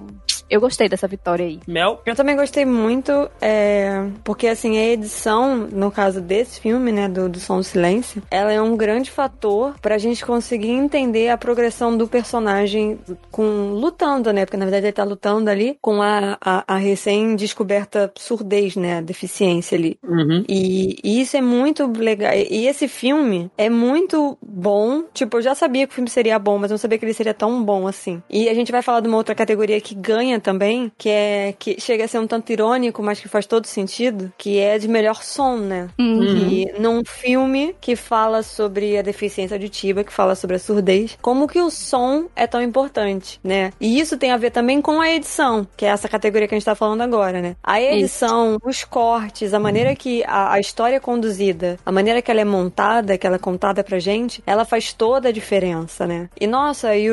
eu 0.50 0.60
gostei 0.60 0.88
dessa 0.88 1.08
vitória 1.08 1.46
aí. 1.46 1.60
Mel? 1.66 2.02
Eu 2.04 2.14
também 2.14 2.36
gostei 2.36 2.64
muito, 2.64 3.30
é, 3.40 4.06
porque 4.22 4.46
assim, 4.46 4.78
a 4.78 4.84
edição, 4.84 5.56
no 5.56 5.90
caso 5.90 6.20
desse 6.20 6.60
filme, 6.60 6.92
né, 6.92 7.08
do, 7.08 7.28
do 7.28 7.40
Som 7.40 7.58
do 7.58 7.64
Silêncio, 7.64 8.22
ela 8.30 8.52
é 8.52 8.60
um 8.60 8.76
grande 8.76 9.10
fator 9.10 9.74
pra 9.80 9.98
gente 9.98 10.24
conseguir 10.24 10.70
entender 10.70 11.30
a 11.30 11.38
progressão 11.38 11.96
do 11.96 12.06
personagem 12.06 12.98
com 13.30 13.70
lutando, 13.70 14.32
né, 14.32 14.44
porque 14.44 14.56
na 14.56 14.64
verdade 14.64 14.86
ele 14.86 14.92
tá 14.92 15.04
lutando 15.04 15.48
ali 15.48 15.78
com 15.80 16.02
a, 16.02 16.36
a, 16.40 16.74
a 16.74 16.76
recém-descoberta 16.76 18.12
surdez, 18.16 18.76
né, 18.76 18.98
a 18.98 19.00
deficiência 19.00 19.76
ali. 19.76 19.98
Uhum. 20.02 20.44
E, 20.48 20.96
e 21.02 21.20
isso 21.20 21.36
é 21.36 21.40
muito 21.40 21.86
legal. 21.98 22.32
E 22.34 22.58
e 22.58 22.66
esse 22.66 22.88
filme 22.88 23.48
é 23.56 23.70
muito 23.70 24.36
bom. 24.42 25.04
Tipo, 25.14 25.36
eu 25.36 25.42
já 25.42 25.54
sabia 25.54 25.86
que 25.86 25.92
o 25.92 25.94
filme 25.94 26.10
seria 26.10 26.40
bom, 26.40 26.58
mas 26.58 26.72
eu 26.72 26.74
não 26.74 26.78
sabia 26.78 26.98
que 26.98 27.04
ele 27.04 27.14
seria 27.14 27.32
tão 27.32 27.62
bom 27.62 27.86
assim. 27.86 28.20
E 28.28 28.48
a 28.48 28.54
gente 28.54 28.72
vai 28.72 28.82
falar 28.82 28.98
de 28.98 29.06
uma 29.06 29.16
outra 29.16 29.32
categoria 29.32 29.80
que 29.80 29.94
ganha 29.94 30.37
também, 30.40 30.90
que 30.96 31.08
é 31.08 31.54
que 31.58 31.80
chega 31.80 32.04
a 32.04 32.08
ser 32.08 32.18
um 32.18 32.26
tanto 32.26 32.52
irônico, 32.52 33.02
mas 33.02 33.20
que 33.20 33.28
faz 33.28 33.46
todo 33.46 33.66
sentido, 33.66 34.32
que 34.38 34.58
é 34.58 34.78
de 34.78 34.88
melhor 34.88 35.22
som, 35.22 35.56
né? 35.56 35.88
E 35.98 36.72
num 36.78 37.04
filme 37.04 37.74
que 37.80 37.96
fala 37.96 38.42
sobre 38.42 38.96
a 38.96 39.02
deficiência 39.02 39.54
auditiva, 39.56 40.04
que 40.04 40.12
fala 40.12 40.34
sobre 40.34 40.56
a 40.56 40.58
surdez, 40.58 41.18
como 41.20 41.48
que 41.48 41.60
o 41.60 41.70
som 41.70 42.26
é 42.36 42.46
tão 42.46 42.62
importante, 42.62 43.40
né? 43.42 43.72
E 43.80 43.98
isso 43.98 44.16
tem 44.16 44.30
a 44.30 44.36
ver 44.36 44.50
também 44.50 44.80
com 44.80 45.00
a 45.00 45.10
edição, 45.10 45.66
que 45.76 45.84
é 45.84 45.88
essa 45.88 46.08
categoria 46.08 46.46
que 46.46 46.54
a 46.54 46.58
gente 46.58 46.64
tá 46.64 46.74
falando 46.74 47.02
agora, 47.02 47.40
né? 47.40 47.56
A 47.62 47.80
edição, 47.80 48.58
os 48.64 48.84
cortes, 48.84 49.52
a 49.52 49.58
maneira 49.58 49.94
que 49.94 50.22
a, 50.24 50.54
a 50.54 50.60
história 50.60 50.96
é 50.96 51.00
conduzida, 51.00 51.78
a 51.84 51.92
maneira 51.92 52.22
que 52.22 52.30
ela 52.30 52.40
é 52.40 52.44
montada, 52.44 53.18
que 53.18 53.26
ela 53.26 53.36
é 53.36 53.40
contada 53.40 53.82
pra 53.82 53.98
gente, 53.98 54.42
ela 54.46 54.64
faz 54.64 54.92
toda 54.92 55.28
a 55.28 55.32
diferença, 55.32 56.06
né? 56.06 56.28
E 56.40 56.46
nossa, 56.46 56.94
e 56.96 57.08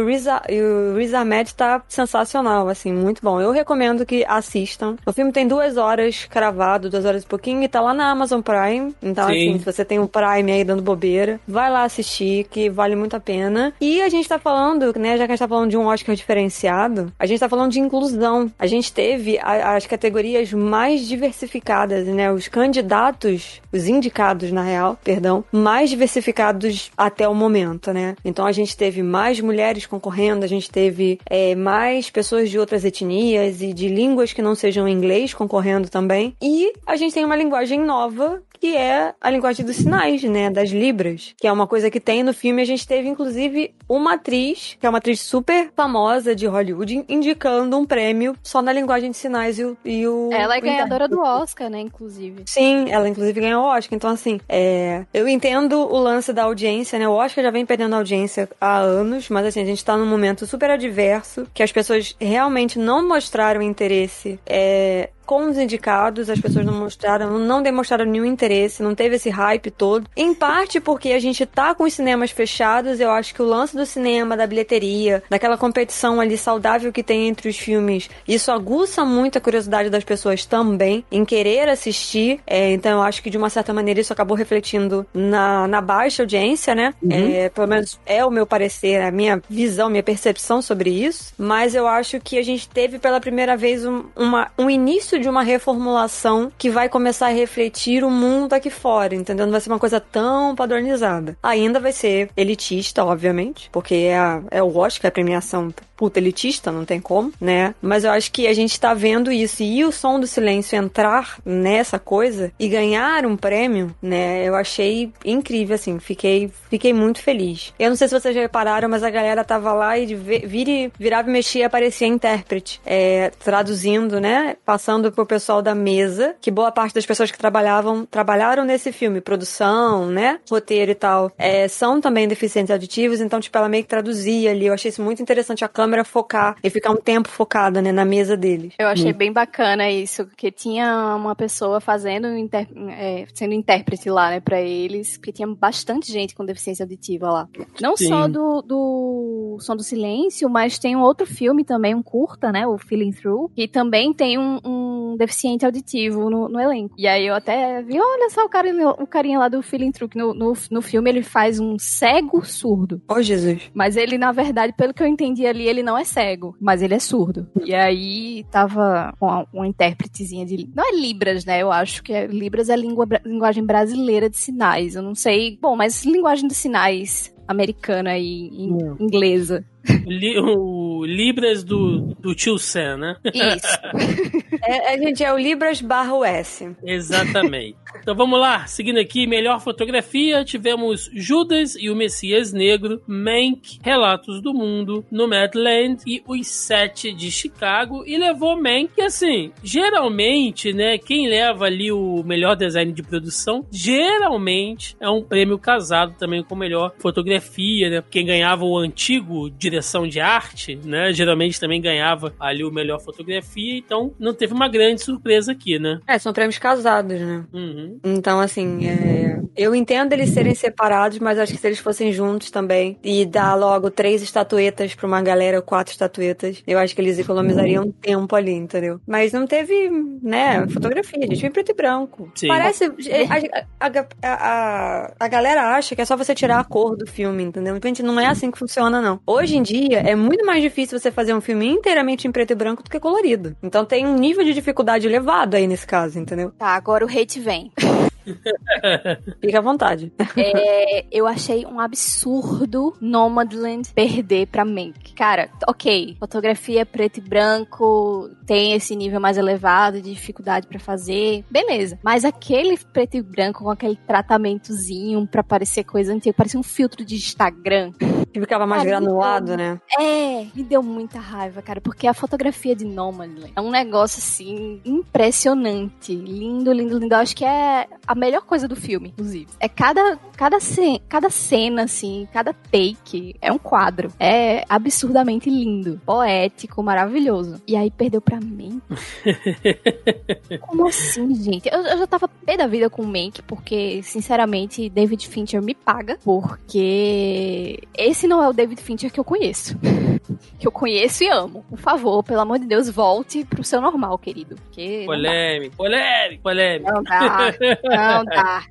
e 0.49 0.61
o 0.61 0.97
Riz 0.97 1.13
Ahmed 1.13 1.53
tá 1.55 1.81
sensacional, 1.87 2.67
assim, 2.67 2.91
muito 2.91 3.14
bom. 3.21 3.39
Eu 3.39 3.51
recomendo 3.51 4.05
que 4.05 4.25
assistam. 4.27 4.95
O 5.05 5.11
filme 5.13 5.31
tem 5.31 5.47
duas 5.47 5.77
horas 5.77 6.25
cravado, 6.25 6.89
duas 6.89 7.05
horas 7.05 7.23
e 7.23 7.25
pouquinho, 7.27 7.63
e 7.63 7.67
tá 7.67 7.81
lá 7.81 7.93
na 7.93 8.09
Amazon 8.09 8.41
Prime. 8.41 8.93
Então, 9.01 9.27
Sim. 9.27 9.49
assim, 9.49 9.59
se 9.59 9.65
você 9.65 9.83
tem 9.85 9.99
o 9.99 10.07
Prime 10.07 10.51
aí 10.51 10.63
dando 10.63 10.81
bobeira, 10.81 11.39
vai 11.47 11.69
lá 11.71 11.83
assistir, 11.83 12.45
que 12.45 12.69
vale 12.69 12.95
muito 12.95 13.15
a 13.15 13.19
pena. 13.19 13.73
E 13.79 14.01
a 14.01 14.09
gente 14.09 14.27
tá 14.27 14.37
falando, 14.39 14.93
né, 14.97 15.17
já 15.17 15.25
que 15.25 15.31
a 15.31 15.35
gente 15.35 15.39
tá 15.39 15.47
falando 15.47 15.69
de 15.69 15.77
um 15.77 15.85
Oscar 15.87 16.15
diferenciado, 16.15 17.11
a 17.19 17.25
gente 17.25 17.39
tá 17.39 17.49
falando 17.49 17.71
de 17.71 17.79
inclusão. 17.79 18.51
A 18.59 18.67
gente 18.67 18.91
teve 18.91 19.37
a- 19.39 19.75
as 19.75 19.85
categorias 19.85 20.51
mais 20.53 21.07
diversificadas, 21.07 22.05
né, 22.07 22.31
os 22.31 22.47
candidatos, 22.47 23.61
os 23.71 23.87
indicados, 23.87 24.51
na 24.51 24.61
real, 24.63 24.97
perdão, 25.03 25.43
mais 25.51 25.89
diversificados 25.89 26.91
até 26.97 27.27
o 27.27 27.33
momento, 27.35 27.91
né? 27.93 28.15
Então 28.23 28.45
a 28.45 28.51
gente 28.51 28.75
teve 28.77 29.01
mais 29.03 29.39
mulheres 29.39 29.85
concorrendo, 29.85 30.45
a 30.45 30.47
gente 30.47 30.69
teve 30.69 31.19
é, 31.29 31.55
mais 31.55 32.09
pessoas 32.09 32.49
de 32.49 32.57
outras 32.59 32.83
etnias 32.85 33.04
etnias 33.05 33.61
e 33.61 33.73
de 33.73 33.87
línguas 33.87 34.33
que 34.33 34.41
não 34.41 34.55
sejam 34.55 34.87
inglês 34.87 35.33
concorrendo 35.33 35.89
também. 35.89 36.35
E 36.41 36.73
a 36.85 36.95
gente 36.95 37.13
tem 37.13 37.23
uma 37.23 37.35
linguagem 37.35 37.79
nova 37.79 38.41
que 38.65 38.75
é 38.75 39.13
a 39.21 39.29
linguagem 39.29 39.63
dos 39.63 39.75
sinais, 39.75 40.23
né, 40.23 40.49
das 40.49 40.71
libras, 40.71 41.35
que 41.37 41.45
é 41.45 41.51
uma 41.51 41.67
coisa 41.67 41.91
que 41.91 41.99
tem 41.99 42.23
no 42.23 42.33
filme. 42.33 42.63
A 42.63 42.65
gente 42.65 42.87
teve 42.87 43.07
inclusive 43.07 43.75
uma 43.87 44.15
atriz, 44.15 44.75
que 44.79 44.87
é 44.87 44.89
uma 44.89 44.97
atriz 44.97 45.21
super 45.21 45.69
famosa 45.75 46.35
de 46.35 46.47
Hollywood, 46.47 47.05
indicando 47.07 47.77
um 47.77 47.85
prêmio 47.85 48.35
só 48.41 48.63
na 48.63 48.73
linguagem 48.73 49.11
de 49.11 49.17
sinais 49.17 49.59
e 49.59 49.63
o, 49.65 49.77
e 49.85 50.07
o 50.07 50.31
Ela 50.33 50.57
é 50.57 50.61
ganhadora 50.61 51.07
do. 51.07 51.25
Oscar, 51.25 51.69
né, 51.69 51.79
inclusive. 51.79 52.43
Sim, 52.47 52.89
ela 52.89 53.07
inclusive 53.07 53.39
ganhou 53.39 53.65
o 53.65 53.67
Oscar. 53.67 53.95
Então, 53.95 54.09
assim, 54.09 54.39
é, 54.49 55.05
eu 55.13 55.27
entendo 55.27 55.79
o 55.79 55.99
lance 55.99 56.33
da 56.33 56.43
audiência, 56.43 56.97
né? 56.97 57.07
O 57.07 57.13
Oscar 57.13 57.43
já 57.43 57.51
vem 57.51 57.65
perdendo 57.65 57.95
audiência 57.95 58.49
há 58.59 58.77
anos, 58.77 59.29
mas 59.29 59.45
assim, 59.45 59.61
a 59.61 59.65
gente 59.65 59.83
tá 59.83 59.97
num 59.97 60.05
momento 60.05 60.45
super 60.47 60.71
adverso, 60.71 61.47
que 61.53 61.61
as 61.61 61.71
pessoas 61.71 62.15
realmente 62.19 62.79
não 62.79 63.07
mostraram 63.07 63.61
interesse 63.61 64.39
é, 64.45 65.09
com 65.25 65.49
os 65.49 65.57
indicados, 65.57 66.29
as 66.29 66.39
pessoas 66.39 66.65
não 66.65 66.73
mostraram, 66.73 67.37
não 67.39 67.61
demonstraram 67.61 68.05
nenhum 68.05 68.25
interesse, 68.25 68.83
não 68.83 68.95
teve 68.95 69.15
esse 69.15 69.29
hype 69.29 69.71
todo. 69.71 70.07
Em 70.15 70.33
parte 70.33 70.79
porque 70.79 71.11
a 71.11 71.19
gente 71.19 71.45
tá 71.45 71.73
com 71.73 71.83
os 71.83 71.93
cinemas 71.93 72.31
fechados, 72.31 72.99
eu 72.99 73.11
acho 73.11 73.33
que 73.33 73.41
o 73.41 73.45
lance 73.45 73.75
do 73.75 73.85
cinema, 73.85 74.37
da 74.37 74.47
bilheteria, 74.47 75.23
daquela 75.29 75.57
competição 75.57 76.19
ali 76.19 76.37
saudável 76.37 76.91
que 76.91 77.03
tem 77.03 77.27
entre 77.27 77.49
os 77.49 77.57
filmes, 77.57 78.09
isso 78.27 78.51
aguça 78.51 79.03
muito 79.03 79.37
a 79.37 79.41
curiosidade 79.41 79.89
das 79.89 80.03
pessoas 80.03 80.45
também 80.45 81.03
em 81.11 81.25
querer 81.25 81.69
assistir. 81.69 82.39
É, 82.45 82.71
então 82.71 82.91
eu 82.91 83.01
acho 83.01 83.21
que 83.21 83.29
de 83.29 83.37
uma 83.37 83.49
certa 83.49 83.73
maneira 83.73 83.99
isso 83.99 84.13
acabou 84.13 84.37
refletindo 84.37 85.05
na, 85.13 85.67
na 85.67 85.81
baixa 85.81 86.23
audiência, 86.23 86.75
né? 86.75 86.93
É, 87.09 87.49
pelo 87.49 87.67
menos 87.67 87.99
é 88.05 88.25
o 88.25 88.31
meu 88.31 88.45
parecer, 88.45 89.01
a 89.01 89.11
minha 89.11 89.41
visão, 89.49 89.89
minha 89.89 90.03
percepção 90.03 90.61
sobre 90.61 90.89
isso. 90.89 91.33
Mas 91.37 91.75
eu 91.75 91.87
acho 91.87 92.19
que 92.19 92.37
a 92.37 92.43
gente 92.43 92.67
teve 92.69 92.99
pela 92.99 93.19
primeira 93.19 93.55
vez 93.55 93.85
um, 93.85 94.05
uma, 94.15 94.51
um 94.57 94.69
início 94.69 95.14
de 95.19 95.29
uma 95.29 95.43
reformulação 95.43 96.51
que 96.57 96.69
vai 96.69 96.89
começar 96.89 97.27
a 97.27 97.33
refletir 97.33 98.03
o 98.03 98.09
mundo 98.09 98.53
aqui 98.53 98.69
fora, 98.69 99.15
entendeu? 99.15 99.45
Não 99.45 99.51
vai 99.51 99.61
ser 99.61 99.69
uma 99.69 99.79
coisa 99.79 99.99
tão 99.99 100.55
padronizada. 100.55 101.37
Ainda 101.41 101.79
vai 101.79 101.91
ser 101.91 102.29
elitista, 102.35 103.03
obviamente, 103.03 103.69
porque 103.71 103.95
é, 103.95 104.17
a, 104.17 104.41
é 104.51 104.63
o 104.63 104.77
Oscar, 104.77 105.09
a 105.09 105.11
premiação 105.11 105.73
puta 105.95 106.19
elitista, 106.19 106.71
não 106.71 106.85
tem 106.85 106.99
como, 106.99 107.31
né? 107.39 107.73
Mas 107.81 108.03
eu 108.03 108.11
acho 108.11 108.31
que 108.31 108.47
a 108.47 108.53
gente 108.53 108.79
tá 108.79 108.93
vendo 108.93 109.31
isso 109.31 109.63
e 109.63 109.83
o 109.85 109.91
som 109.91 110.19
do 110.19 110.27
silêncio 110.27 110.75
entrar 110.77 111.37
nessa 111.45 111.97
coisa 111.97 112.51
e 112.59 112.67
ganhar 112.67 113.25
um 113.25 113.37
prêmio, 113.37 113.95
né? 114.01 114.43
Eu 114.43 114.55
achei 114.55 115.11
incrível, 115.23 115.75
assim, 115.75 115.99
fiquei, 115.99 116.51
fiquei 116.69 116.93
muito 116.93 117.21
feliz. 117.21 117.73
Eu 117.79 117.89
não 117.89 117.95
sei 117.95 118.07
se 118.07 118.19
vocês 118.19 118.35
já 118.35 118.41
repararam, 118.41 118.89
mas 118.89 119.03
a 119.03 119.09
galera 119.09 119.43
tava 119.43 119.73
lá 119.73 119.97
e 119.97 120.13
vira, 120.13 120.91
virava 120.97 121.29
e 121.29 121.31
mexia 121.31 121.61
e 121.61 121.63
aparecia 121.63 122.07
intérprete, 122.07 122.81
é, 122.85 123.31
traduzindo, 123.43 124.19
né? 124.19 124.57
Passando 124.65 125.11
pro 125.11 125.25
pessoal 125.25 125.61
da 125.61 125.73
mesa, 125.73 126.35
que 126.41 126.51
boa 126.51 126.71
parte 126.71 126.93
das 126.93 127.05
pessoas 127.05 127.31
que 127.31 127.37
trabalhavam, 127.37 128.05
trabalharam 128.05 128.65
nesse 128.65 128.91
filme, 128.91 129.21
produção, 129.21 130.07
né? 130.07 130.39
Roteiro 130.49 130.91
e 130.91 130.95
tal, 130.95 131.31
é, 131.37 131.67
são 131.67 132.01
também 132.01 132.27
deficientes 132.27 132.71
auditivos, 132.71 133.21
então, 133.21 133.39
tipo, 133.39 133.57
ela 133.57 133.69
meio 133.69 133.83
que 133.83 133.89
traduzia 133.89 134.51
ali. 134.51 134.67
Eu 134.67 134.73
achei 134.73 134.89
isso 134.89 135.01
muito 135.01 135.21
interessante, 135.21 135.63
a 135.63 135.67
câmera 135.67 135.84
focar 136.03 136.55
e 136.63 136.69
ficar 136.69 136.91
um 136.91 136.95
tempo 136.97 137.27
focada, 137.27 137.81
né, 137.81 137.91
na 137.91 138.05
mesa 138.05 138.35
deles. 138.37 138.73
Eu 138.79 138.87
achei 138.87 139.13
bem 139.13 139.31
bacana 139.31 139.89
isso, 139.89 140.25
porque 140.25 140.51
tinha 140.51 141.15
uma 141.15 141.35
pessoa 141.35 141.79
fazendo, 141.79 142.27
inter- 142.37 142.67
é, 142.89 143.25
sendo 143.33 143.53
intérprete 143.53 144.09
lá, 144.09 144.29
né, 144.29 144.39
pra 144.39 144.61
eles, 144.61 145.17
porque 145.17 145.31
tinha 145.31 145.47
bastante 145.47 146.11
gente 146.11 146.35
com 146.35 146.45
deficiência 146.45 146.83
auditiva 146.83 147.29
lá. 147.29 147.47
Não 147.81 147.95
Sim. 147.95 148.07
só 148.07 148.27
do, 148.27 148.61
do 148.61 149.57
Som 149.59 149.75
do 149.75 149.83
Silêncio, 149.83 150.49
mas 150.49 150.79
tem 150.79 150.95
um 150.95 151.01
outro 151.01 151.25
filme 151.25 151.63
também, 151.63 151.93
um 151.95 152.03
curta, 152.03 152.51
né, 152.51 152.65
o 152.67 152.77
Feeling 152.77 153.11
Through, 153.11 153.51
que 153.55 153.67
também 153.67 154.13
tem 154.13 154.37
um, 154.37 154.59
um 154.65 155.15
deficiente 155.17 155.65
auditivo 155.65 156.29
no, 156.29 156.49
no 156.49 156.59
elenco. 156.59 156.95
E 156.97 157.07
aí 157.07 157.27
eu 157.27 157.33
até 157.35 157.81
vi, 157.81 157.99
olha 157.99 158.29
só 158.29 158.45
o 158.45 158.49
carinha, 158.49 158.89
o 158.89 159.07
carinha 159.07 159.39
lá 159.39 159.47
do 159.47 159.61
Feeling 159.61 159.91
Through, 159.91 160.09
que 160.09 160.17
no, 160.17 160.33
no, 160.33 160.53
no 160.71 160.81
filme 160.81 161.09
ele 161.09 161.23
faz 161.23 161.59
um 161.59 161.77
cego 161.79 162.45
surdo. 162.45 163.01
Oh, 163.09 163.21
Jesus. 163.21 163.69
Mas 163.73 163.97
ele, 163.97 164.17
na 164.17 164.31
verdade, 164.31 164.73
pelo 164.73 164.93
que 164.93 165.01
eu 165.03 165.07
entendi 165.07 165.45
ali, 165.45 165.67
ele 165.67 165.74
não 165.83 165.97
é 165.97 166.03
cego, 166.03 166.55
mas 166.59 166.81
ele 166.81 166.93
é 166.93 166.99
surdo. 166.99 167.47
E 167.65 167.73
aí 167.73 168.43
tava 168.51 169.13
uma, 169.19 169.47
uma 169.53 169.67
intérpretezinha 169.67 170.45
de. 170.45 170.69
Não 170.75 170.83
é 170.87 170.95
Libras, 170.99 171.45
né? 171.45 171.61
Eu 171.61 171.71
acho 171.71 172.01
que 172.03 172.13
é, 172.13 172.27
Libras 172.27 172.69
é 172.69 172.75
língua, 172.75 173.07
linguagem 173.25 173.63
brasileira 173.65 174.29
de 174.29 174.37
sinais. 174.37 174.95
Eu 174.95 175.01
não 175.01 175.15
sei. 175.15 175.57
Bom, 175.61 175.75
mas 175.75 176.05
linguagem 176.05 176.47
de 176.47 176.53
sinais 176.55 177.33
americana 177.47 178.17
e 178.17 178.47
in- 178.47 178.95
inglesa. 178.99 179.63
Li- 180.05 180.39
o 180.39 181.05
Libras 181.05 181.63
do, 181.63 182.15
do 182.19 182.33
tio 182.35 182.57
Sam, 182.57 182.97
né? 182.97 183.15
Isso. 183.33 184.45
É, 184.67 184.93
a 184.93 184.97
gente 184.97 185.23
é 185.23 185.31
o 185.31 185.37
Libras 185.37 185.79
barra 185.79 186.27
S. 186.27 186.75
Exatamente. 186.83 187.75
Então 188.01 188.15
vamos 188.15 188.39
lá, 188.39 188.65
seguindo 188.65 188.99
aqui, 188.99 189.27
melhor 189.27 189.59
fotografia, 189.61 190.43
tivemos 190.43 191.09
Judas 191.13 191.75
e 191.75 191.89
o 191.89 191.95
Messias 191.95 192.51
Negro, 192.51 192.99
Mank, 193.05 193.77
Relatos 193.83 194.41
do 194.41 194.53
Mundo, 194.53 195.05
Nomadland 195.11 196.01
e 196.07 196.23
Os 196.27 196.47
Sete 196.47 197.13
de 197.13 197.29
Chicago, 197.29 198.03
e 198.07 198.17
levou 198.17 198.55
Mank, 198.59 198.89
e 198.97 199.01
assim, 199.03 199.51
geralmente, 199.63 200.73
né, 200.73 200.97
quem 200.97 201.27
leva 201.29 201.65
ali 201.65 201.91
o 201.91 202.23
melhor 202.23 202.55
design 202.55 202.91
de 202.91 203.03
produção, 203.03 203.65
geralmente 203.71 204.95
é 204.99 205.09
um 205.09 205.21
prêmio 205.21 205.59
casado 205.59 206.15
também 206.17 206.43
com 206.43 206.55
melhor 206.55 206.93
fotografia, 206.97 207.89
né, 207.89 208.03
quem 208.09 208.25
ganhava 208.25 208.65
o 208.65 208.77
antigo 208.77 209.49
direção 209.75 210.07
de 210.07 210.19
arte, 210.19 210.79
né, 210.83 211.11
geralmente 211.11 211.59
também 211.59 211.81
ganhava 211.81 212.33
ali 212.39 212.63
o 212.63 212.71
melhor 212.71 212.99
fotografia, 212.99 213.77
então 213.77 214.13
não 214.17 214.33
teve 214.33 214.53
uma 214.53 214.67
grande 214.67 215.01
surpresa 215.01 215.51
aqui, 215.51 215.77
né. 215.77 215.99
É, 216.07 216.17
são 216.17 216.31
prêmios 216.31 216.57
casados, 216.57 217.19
né? 217.19 217.43
Uhum. 217.53 217.99
Então, 218.03 218.39
assim, 218.39 218.87
é, 218.87 219.39
eu 219.55 219.75
entendo 219.75 220.13
eles 220.13 220.29
serem 220.29 220.55
separados, 220.55 221.19
mas 221.19 221.37
acho 221.37 221.53
que 221.53 221.59
se 221.59 221.67
eles 221.67 221.79
fossem 221.79 222.11
juntos 222.13 222.49
também 222.49 222.97
e 223.03 223.25
dar 223.25 223.55
logo 223.55 223.91
três 223.91 224.21
estatuetas 224.21 224.95
pra 224.95 225.07
uma 225.07 225.21
galera, 225.21 225.61
quatro 225.61 225.91
estatuetas, 225.91 226.63
eu 226.65 226.79
acho 226.79 226.95
que 226.95 227.01
eles 227.01 227.19
economizariam 227.19 227.91
tempo 227.91 228.35
ali, 228.35 228.53
entendeu? 228.53 228.99
Mas 229.05 229.33
não 229.33 229.45
teve, 229.45 229.89
né, 230.21 230.67
fotografia, 230.69 231.19
a 231.19 231.27
gente 231.27 231.41
viu 231.41 231.51
preto 231.51 231.71
e 231.71 231.75
branco. 231.75 232.31
Sim. 232.35 232.47
Parece. 232.47 232.85
A, 232.85 233.87
a, 233.87 234.05
a, 234.23 235.13
a 235.19 235.27
galera 235.27 235.75
acha 235.75 235.95
que 235.95 236.01
é 236.01 236.05
só 236.05 236.15
você 236.15 236.33
tirar 236.33 236.59
a 236.59 236.63
cor 236.63 236.95
do 236.95 237.05
filme, 237.05 237.43
entendeu? 237.43 237.77
Gente, 237.83 238.01
não 238.01 238.19
é 238.19 238.27
assim 238.27 238.49
que 238.51 238.57
funciona, 238.57 239.01
não. 239.01 239.19
Hoje 239.25 239.57
em 239.57 239.63
dia, 239.65 239.99
é 239.99 240.15
muito 240.15 240.45
mais 240.45 240.61
difícil 240.61 240.99
você 240.99 241.11
fazer 241.11 241.33
um 241.33 241.41
filme 241.41 241.67
inteiramente 241.67 242.27
em 242.27 242.31
preto 242.31 242.51
e 242.51 242.55
branco 242.55 242.83
do 242.83 242.89
que 242.89 242.99
colorido. 242.99 243.55
Então 243.61 243.83
tem 243.83 244.05
um 244.05 244.15
nível 244.15 244.43
de 244.43 244.53
dificuldade 244.53 245.07
elevado 245.07 245.55
aí 245.55 245.67
nesse 245.67 245.85
caso, 245.85 246.19
entendeu? 246.19 246.51
Tá, 246.57 246.69
agora 246.69 247.05
o 247.05 247.09
hate 247.09 247.39
vem. 247.39 247.71
Fica 249.41 249.59
à 249.59 249.61
vontade. 249.61 250.11
É, 250.37 251.05
eu 251.11 251.27
achei 251.27 251.65
um 251.65 251.79
absurdo 251.79 252.95
Nomadland 252.99 253.89
perder 253.93 254.47
pra 254.47 254.65
Mank. 254.65 255.13
Cara, 255.13 255.49
ok, 255.67 256.15
fotografia 256.19 256.85
preto 256.85 257.17
e 257.17 257.21
branco, 257.21 258.29
tem 258.45 258.73
esse 258.73 258.95
nível 258.95 259.19
mais 259.19 259.37
elevado 259.37 260.01
de 260.01 260.13
dificuldade 260.13 260.67
pra 260.67 260.79
fazer, 260.79 261.43
beleza. 261.49 261.99
Mas 262.03 262.25
aquele 262.25 262.77
preto 262.77 263.15
e 263.17 263.21
branco 263.21 263.63
com 263.63 263.69
aquele 263.69 263.95
tratamentozinho 263.95 265.25
pra 265.27 265.43
parecer 265.43 265.83
coisa 265.83 266.13
antiga, 266.13 266.35
parecia 266.35 266.59
um 266.59 266.63
filtro 266.63 267.03
de 267.05 267.15
Instagram. 267.15 267.91
Que 268.33 268.39
ficava 268.39 268.65
mais 268.67 268.83
granulado, 268.83 269.55
né? 269.55 269.79
É, 269.97 270.45
me 270.53 270.63
deu 270.63 270.83
muita 270.83 271.19
raiva, 271.19 271.61
cara, 271.61 271.79
porque 271.79 272.07
a 272.07 272.13
fotografia 272.13 272.75
de 272.75 272.85
Nomadland 272.85 273.53
é 273.55 273.61
um 273.61 273.71
negócio 273.71 274.19
assim 274.19 274.81
impressionante, 274.83 276.15
lindo, 276.15 276.71
lindo, 276.71 276.99
lindo. 276.99 277.13
Eu 277.13 277.19
acho 277.19 277.35
que 277.35 277.45
é 277.45 277.87
a 278.05 278.14
melhor 278.15 278.41
coisa 278.43 278.67
do 278.67 278.75
filme, 278.75 279.09
inclusive. 279.09 279.47
É 279.59 279.67
cada 279.69 280.17
cada 280.35 280.59
ce- 280.59 281.01
cada 281.07 281.29
cena 281.29 281.83
assim, 281.83 282.27
cada 282.33 282.53
take 282.53 283.35
é 283.41 283.51
um 283.51 283.57
quadro. 283.57 284.09
É 284.19 284.63
absurdamente 284.69 285.49
lindo, 285.49 285.99
poético, 286.05 286.81
maravilhoso. 286.83 287.61
E 287.67 287.75
aí 287.75 287.89
perdeu 287.91 288.21
pra 288.21 288.39
mim. 288.39 288.81
Como 290.61 290.87
assim, 290.87 291.33
gente? 291.35 291.69
Eu, 291.71 291.79
eu 291.81 291.97
já 291.99 292.07
tava 292.07 292.27
pé 292.27 292.57
da 292.57 292.67
vida 292.67 292.89
com 292.89 293.01
o 293.01 293.07
Mank, 293.07 293.41
porque, 293.43 294.01
sinceramente, 294.03 294.89
David 294.89 295.27
Fincher 295.27 295.61
me 295.61 295.73
paga, 295.73 296.17
porque 296.23 297.79
esse 297.97 298.27
não 298.27 298.43
é 298.43 298.49
o 298.49 298.53
David 298.53 298.81
Fincher 298.81 299.11
que 299.11 299.19
eu 299.19 299.23
conheço. 299.23 299.75
Que 300.57 300.65
eu 300.67 300.71
conheço 300.71 301.23
e 301.23 301.29
amo. 301.29 301.63
Por 301.69 301.77
favor, 301.77 302.23
pelo 302.23 302.39
amor 302.41 302.57
de 302.57 302.65
Deus, 302.65 302.89
volte 302.89 303.45
pro 303.45 303.63
seu 303.63 303.79
normal, 303.79 304.17
querido. 304.17 304.55
Porque. 304.55 305.03
Polêmico, 305.05 305.75
polêmico, 305.75 306.41
polêmico. 306.41 306.91
Não 306.91 307.03
dá, 307.03 307.53
não 307.59 307.77
dá. 307.91 308.04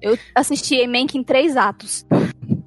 Eu 0.01 0.18
assisti 0.35 0.87
Mank 0.87 1.16
em 1.16 1.23
três 1.23 1.57
atos. 1.57 2.05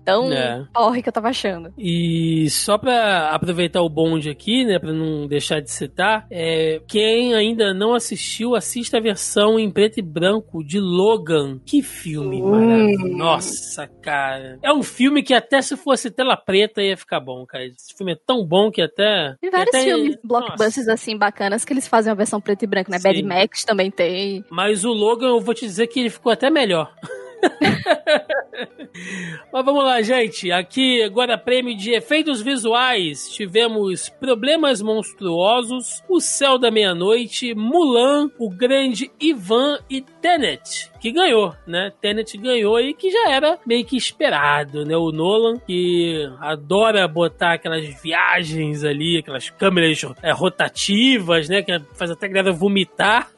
Tão 0.07 0.31
É. 0.31 0.65
porre 0.73 1.01
que 1.03 1.09
eu 1.09 1.13
tava 1.13 1.27
achando. 1.27 1.73
E 1.77 2.49
só 2.49 2.77
pra 2.77 3.29
aproveitar 3.31 3.81
o 3.81 3.89
bonde 3.89 4.29
aqui, 4.29 4.63
né, 4.63 4.79
pra 4.79 4.93
não 4.93 5.27
deixar 5.27 5.59
de 5.59 5.69
citar, 5.69 6.25
é, 6.31 6.79
quem 6.87 7.35
ainda 7.35 7.73
não 7.73 7.93
assistiu, 7.93 8.55
assista 8.55 8.97
a 8.97 9.01
versão 9.01 9.59
em 9.59 9.69
preto 9.69 9.97
e 9.99 10.01
branco 10.01 10.63
de 10.63 10.79
Logan. 10.79 11.59
Que 11.65 11.81
filme 11.81 12.41
Hum. 12.41 12.51
maravilhoso. 12.51 13.17
Nossa, 13.17 13.87
cara. 14.01 14.57
É 14.63 14.71
um 14.71 14.81
filme 14.81 15.21
que 15.21 15.33
até 15.33 15.61
se 15.61 15.75
fosse 15.75 16.09
tela 16.09 16.37
preta 16.37 16.81
ia 16.81 16.95
ficar 16.95 17.19
bom, 17.19 17.45
cara. 17.45 17.65
Esse 17.65 17.93
filme 17.93 18.13
é 18.13 18.17
tão 18.25 18.45
bom 18.45 18.71
que 18.71 18.81
até... 18.81 19.35
Tem 19.41 19.49
vários 19.51 19.75
até- 19.75 19.83
filmes 19.83 20.15
Nossa. 20.23 20.45
blockbusters 20.45 20.87
assim 20.87 21.17
bacanas 21.17 21.65
que 21.65 21.73
eles 21.73 21.87
fazem 21.87 22.11
uma 22.11 22.15
versão 22.17 22.39
preto 22.39 22.63
e 22.63 22.67
branco, 22.67 22.89
né? 22.91 22.97
Sim. 22.97 23.03
Bad 23.03 23.23
Max 23.23 23.65
também 23.65 23.91
tem. 23.91 24.45
Mas 24.49 24.85
o 24.85 24.93
Logan, 24.93 25.27
eu 25.27 25.41
vou 25.41 25.53
te 25.53 25.65
dizer 25.65 25.87
que 25.87 25.99
ele 25.99 26.09
ficou 26.09 26.31
até 26.31 26.49
melhor. 26.49 26.93
Mas 29.52 29.65
vamos 29.65 29.84
lá, 29.84 30.02
gente. 30.02 30.52
Aqui, 30.52 31.04
agora, 31.04 31.38
prêmio 31.38 31.76
de 31.76 31.91
efeitos 31.91 32.41
visuais. 32.41 33.30
Tivemos 33.30 34.10
Problemas 34.10 34.82
Monstruosos, 34.82 36.04
O 36.10 36.19
Céu 36.19 36.58
da 36.58 36.71
Meia-Noite, 36.71 37.54
Mulan, 37.54 38.30
O 38.39 38.50
Grande 38.50 39.12
Ivan 39.19 39.80
e 39.89 40.02
Tenet, 40.27 40.91
que 40.99 41.09
ganhou, 41.09 41.55
né? 41.65 41.89
Tenet 42.01 42.37
ganhou 42.37 42.77
e 42.81 42.93
que 42.93 43.09
já 43.09 43.31
era 43.31 43.57
meio 43.65 43.85
que 43.85 43.95
esperado, 43.95 44.85
né? 44.85 44.97
O 44.97 45.09
Nolan, 45.09 45.57
que 45.57 46.29
adora 46.41 47.07
botar 47.07 47.53
aquelas 47.53 47.85
viagens 48.03 48.83
ali, 48.83 49.19
aquelas 49.19 49.49
câmeras 49.49 50.01
é, 50.21 50.33
rotativas, 50.33 51.47
né? 51.47 51.61
Que 51.61 51.79
faz 51.93 52.11
até 52.11 52.25
a 52.25 52.29
galera 52.29 52.51
vomitar. 52.51 53.29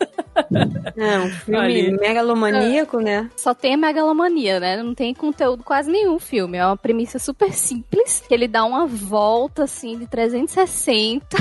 É, 0.97 1.19
um 1.19 1.29
filme 1.45 1.59
Ali. 1.59 1.91
megalomaníaco, 1.91 2.99
né? 2.99 3.29
Só 3.37 3.53
tem 3.53 3.75
a 3.75 3.77
megalomania, 3.77 4.59
né? 4.59 4.81
Não 4.81 4.95
tem 4.95 5.13
conteúdo 5.13 5.63
quase 5.63 5.91
nenhum 5.91 6.17
filme. 6.17 6.57
É 6.57 6.65
uma 6.65 6.77
premissa 6.77 7.19
super 7.19 7.53
simples, 7.53 8.23
que 8.27 8.33
ele 8.33 8.47
dá 8.47 8.65
uma 8.65 8.87
volta, 8.87 9.65
assim, 9.65 9.95
de 9.99 10.07
360 10.07 11.37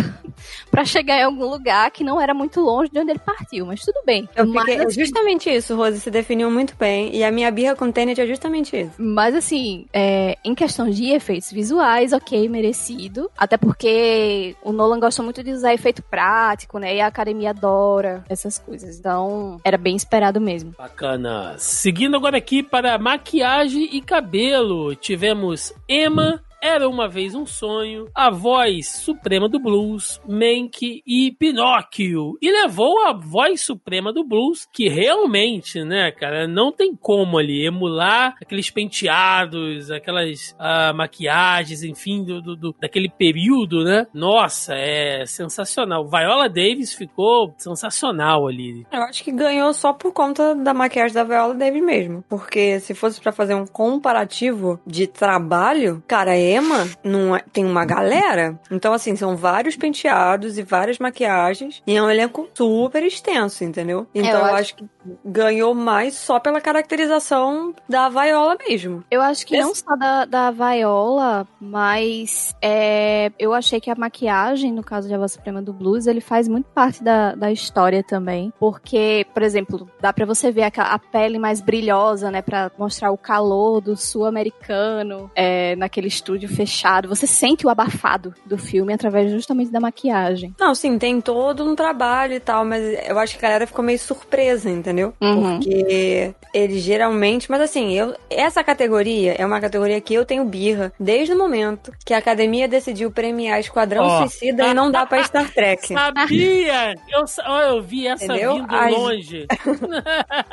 pra 0.71 0.85
chegar 0.85 1.19
em 1.19 1.25
algum 1.25 1.49
lugar 1.49 1.91
que 1.91 2.05
não 2.05 2.21
era 2.21 2.35
muito 2.35 2.61
longe 2.61 2.91
de 2.91 2.99
onde 2.99 3.11
ele 3.11 3.19
partiu. 3.19 3.67
Mas 3.67 3.81
tudo 3.81 4.01
bem. 4.05 4.29
Eu 4.35 4.47
mas, 4.47 4.65
fiquei, 4.65 4.77
é 4.77 4.87
assim, 4.87 5.01
justamente 5.01 5.51
isso, 5.51 5.77
Rose, 5.77 6.01
se 6.01 6.11
definiu 6.11 6.51
muito 6.51 6.75
bem. 6.77 7.15
E 7.15 7.25
a 7.25 7.31
minha 7.31 7.51
birra 7.51 7.75
com 7.75 7.91
Tenet 7.91 8.21
é 8.21 8.27
justamente 8.27 8.77
isso. 8.77 8.93
Mas 8.99 9.35
assim, 9.35 9.87
é, 9.93 10.37
em 10.45 10.55
questão 10.55 10.89
de 10.89 11.11
efeitos 11.11 11.51
visuais, 11.51 12.13
ok, 12.13 12.49
merecido. 12.49 13.31
Até 13.37 13.57
porque 13.57 14.57
o 14.63 14.73
Nolan 14.73 15.01
gosta 15.01 15.23
muito 15.23 15.43
de 15.43 15.53
usar 15.53 15.75
efeito 15.75 16.03
prático, 16.03 16.79
né? 16.79 16.97
E 16.97 17.01
a 17.01 17.07
academia 17.07 17.51
adora 17.51 18.25
essas 18.29 18.59
coisas. 18.59 18.99
Então, 18.99 19.61
era 19.65 19.79
bem 19.79 19.97
esperado 19.97 20.41
mesmo. 20.41 20.75
Bacana. 20.77 21.55
Seguindo 21.59 22.17
agora 22.17 22.39
aqui 22.39 22.63
para 22.63 22.99
maquiagem 22.99 23.89
e 23.93 24.01
cabelo, 24.01 24.95
tivemos 24.95 25.73
Emma. 25.89 26.43
Era 26.63 26.89
uma 26.89 27.09
vez 27.09 27.35
um 27.35 27.47
sonho, 27.47 28.07
a 28.15 28.31
voz 28.31 28.89
suprema 28.89 29.49
do 29.49 29.61
blues, 29.61 30.21
Mank 30.27 31.03
e 31.07 31.31
Pinóquio. 31.39 32.37
E 32.43 32.51
levou 32.51 33.07
a 33.07 33.13
voz 33.13 33.61
suprema 33.65 34.13
do 34.13 34.25
blues, 34.25 34.67
que 34.73 34.89
realmente, 34.89 35.83
né, 35.85 36.11
cara, 36.11 36.49
não 36.49 36.73
tem 36.73 36.95
como 36.97 37.39
ali 37.39 37.65
emular 37.65 38.35
aqueles 38.43 38.71
penteados, 38.71 39.91
aquelas 39.91 40.55
ah, 40.59 40.93
maquiagens, 40.93 41.83
enfim, 41.83 42.25
do, 42.25 42.41
do- 42.43 42.57
do- 42.57 42.75
daquele 42.81 43.09
período, 43.09 43.85
né? 43.85 44.07
Nossa, 44.13 44.75
é 44.75 45.25
sensacional. 45.27 46.09
Viola 46.09 46.49
Davis 46.49 46.93
ficou 46.95 47.55
sensacional 47.57 48.47
ali. 48.49 48.87
Eu 48.93 49.03
acho 49.03 49.23
que 49.23 49.31
ganhou 49.33 49.73
só 49.73 49.93
por 49.93 50.13
conta 50.13 50.55
da 50.55 50.75
maquiagem 50.75 51.15
da 51.15 51.25
Viola 51.25 51.55
Davis 51.55 51.83
mesmo. 51.85 52.25
Porque 52.29 52.81
se 52.81 52.95
fosse 52.95 53.21
pra 53.21 53.33
fazer 53.33 53.55
um 53.55 53.67
comparativo 53.67 54.81
de 54.87 55.07
trabalho, 55.07 56.03
cara, 56.07 56.33
a 56.33 56.37
Emma 56.57 56.89
não 57.05 57.37
é- 57.37 57.45
tem 57.53 57.65
uma 57.65 57.85
galera. 57.85 58.59
Então, 58.71 58.93
assim, 58.93 59.15
são 59.17 59.37
vários 59.37 59.77
penteados 59.77 60.59
e 60.59 60.63
várias 60.63 60.99
maquiagens. 60.99 61.83
E 61.87 61.97
é 61.97 62.03
um 62.03 62.11
elenco 62.11 62.49
super 62.55 63.03
extenso, 63.03 63.65
entendeu? 63.65 64.07
Então, 64.15 64.31
eu 64.31 64.39
eu, 64.39 64.45
acho- 64.47 64.55
acho 64.55 64.75
que 64.77 64.85
ganhou 65.25 65.75
mais 65.75 66.15
só 66.15 66.39
pela 66.39 66.61
caracterização 66.61 67.75
da 67.89 68.09
Viola 68.09 68.57
mesmo. 68.69 69.03
Eu 69.11 69.21
acho 69.23 69.47
que 69.47 69.57
Esse- 69.57 69.67
não 69.67 69.75
só 69.75 69.97
da, 69.97 70.25
da 70.25 70.51
Viola, 70.51 71.47
mas 71.61 72.55
é, 72.63 73.31
eu 73.39 73.53
achei 73.55 73.81
que 73.81 73.91
a 73.91 73.95
maquiagem, 73.95 74.73
no 74.73 74.83
caso 74.83 75.09
de 75.09 75.15
A 75.15 75.19
Voz 75.19 75.33
Suprema 75.33 75.63
do 75.63 75.73
Blues, 75.73 76.07
ele 76.07 76.21
faz 76.21 76.47
muito 76.47 76.67
parte 76.75 77.03
da, 77.03 77.35
da 77.35 77.51
história 77.51 78.03
também. 78.03 78.53
Porque, 78.59 79.27
por 79.33 79.43
exemplo, 79.43 79.89
dá 80.01 80.13
pra 80.13 80.27
você 80.27 80.51
ver 80.51 80.65
a, 80.65 80.83
a 80.83 80.99
pele 80.99 81.39
mais 81.39 81.61
brilhosa, 81.61 82.31
né? 82.31 82.43
Pra 82.43 82.71
mostrar 82.79 83.11
o 83.11 83.17
calor 83.19 83.81
do 83.81 83.97
sul-americano 83.97 85.31
é, 85.35 85.75
naquele 85.77 86.09
estúdio 86.09 86.38
fechado. 86.47 87.09
Você 87.09 87.27
sente 87.27 87.67
o 87.67 87.71
abafado 87.71 88.35
do 88.47 88.59
filme 88.59 88.93
através 88.93 89.33
justamente 89.33 89.73
da 89.73 89.81
maquiagem. 89.81 90.55
Não, 90.59 90.75
sim, 90.75 90.99
tem 90.99 91.21
todo 91.21 91.65
um 91.65 91.75
trabalho 91.75 92.35
e 92.35 92.41
tal, 92.41 92.65
mas 92.65 92.83
eu 93.09 93.19
acho 93.19 93.39
que 93.39 93.45
a 93.45 93.49
galera 93.49 93.67
ficou 93.67 93.85
meio 93.85 93.99
surpresa, 93.99 94.71
entendeu? 94.71 95.15
Uhum. 95.21 95.59
Porque 95.59 96.35
eles 96.53 96.83
geralmente. 96.83 97.51
Mas 97.51 97.63
assim, 97.63 97.93
eu, 97.93 98.15
essa 98.31 98.63
categoria 98.63 99.33
é 99.33 99.45
uma 99.45 99.61
categoria 99.61 100.01
que 100.01 100.15
eu 100.15 100.25
tenho 100.25 100.45
birra 100.45 100.93
desde 101.01 101.33
o 101.33 101.39
momento 101.39 101.93
que 102.05 102.15
a 102.15 102.19
academia 102.19 102.69
decidiu 102.69 103.11
premiar 103.11 103.61
Esquadrão 103.61 104.05
Ó. 104.05 104.19
Suicida 104.21 104.69
e 104.69 104.75
não 104.75 104.91
dá 104.91 105.07
pra 105.07 105.23
Star 105.25 105.51
Trek. 105.53 105.89
Sabia! 105.95 106.95
Eu, 107.09 107.25
eu 107.63 107.83
vi 107.83 108.07
essa 108.07 108.25
Entendeu? 108.25 108.55
vindo 108.55 108.75
Ai. 108.75 108.93
longe. 108.93 109.47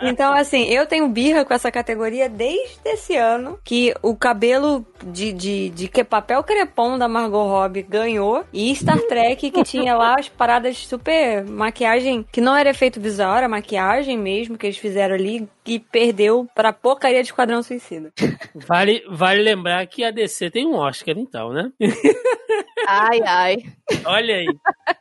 Então, 0.01 0.33
assim, 0.33 0.65
eu 0.65 0.85
tenho 0.85 1.07
birra 1.07 1.43
com 1.45 1.53
essa 1.53 1.71
categoria 1.71 2.29
desde 2.29 2.79
esse 2.85 3.15
ano 3.15 3.59
que 3.63 3.93
o 4.01 4.15
cabelo 4.15 4.85
de, 5.03 5.31
de, 5.33 5.69
de 5.75 5.89
que 5.89 6.05
papel 6.05 6.41
crepom 6.41 6.97
da 6.97 7.07
Margot 7.07 7.43
Robbie 7.43 7.83
ganhou 7.83 8.45
e 8.53 8.73
Star 8.73 8.97
Trek 9.01 9.51
que 9.51 9.63
tinha 9.63 9.93
lá 9.93 10.15
as 10.17 10.29
paradas 10.29 10.77
super 10.77 11.43
maquiagem 11.43 12.25
que 12.31 12.39
não 12.39 12.55
era 12.55 12.69
efeito 12.69 12.99
visual, 12.99 13.35
era 13.35 13.49
maquiagem 13.49 14.17
mesmo 14.17 14.57
que 14.57 14.65
eles 14.65 14.77
fizeram 14.77 15.15
ali 15.15 15.47
e 15.65 15.79
perdeu 15.79 16.47
pra 16.53 16.73
porcaria 16.73 17.21
de 17.21 17.29
Esquadrão 17.29 17.63
Suicida. 17.63 18.11
Vale, 18.67 19.03
vale 19.09 19.41
lembrar 19.41 19.85
que 19.85 20.03
a 20.03 20.11
DC 20.11 20.49
tem 20.49 20.65
um 20.65 20.75
Oscar, 20.75 21.15
então, 21.17 21.51
né? 21.51 21.71
Ai, 22.87 23.19
ai. 23.25 23.57
Olha 24.05 24.35
aí. 24.35 24.47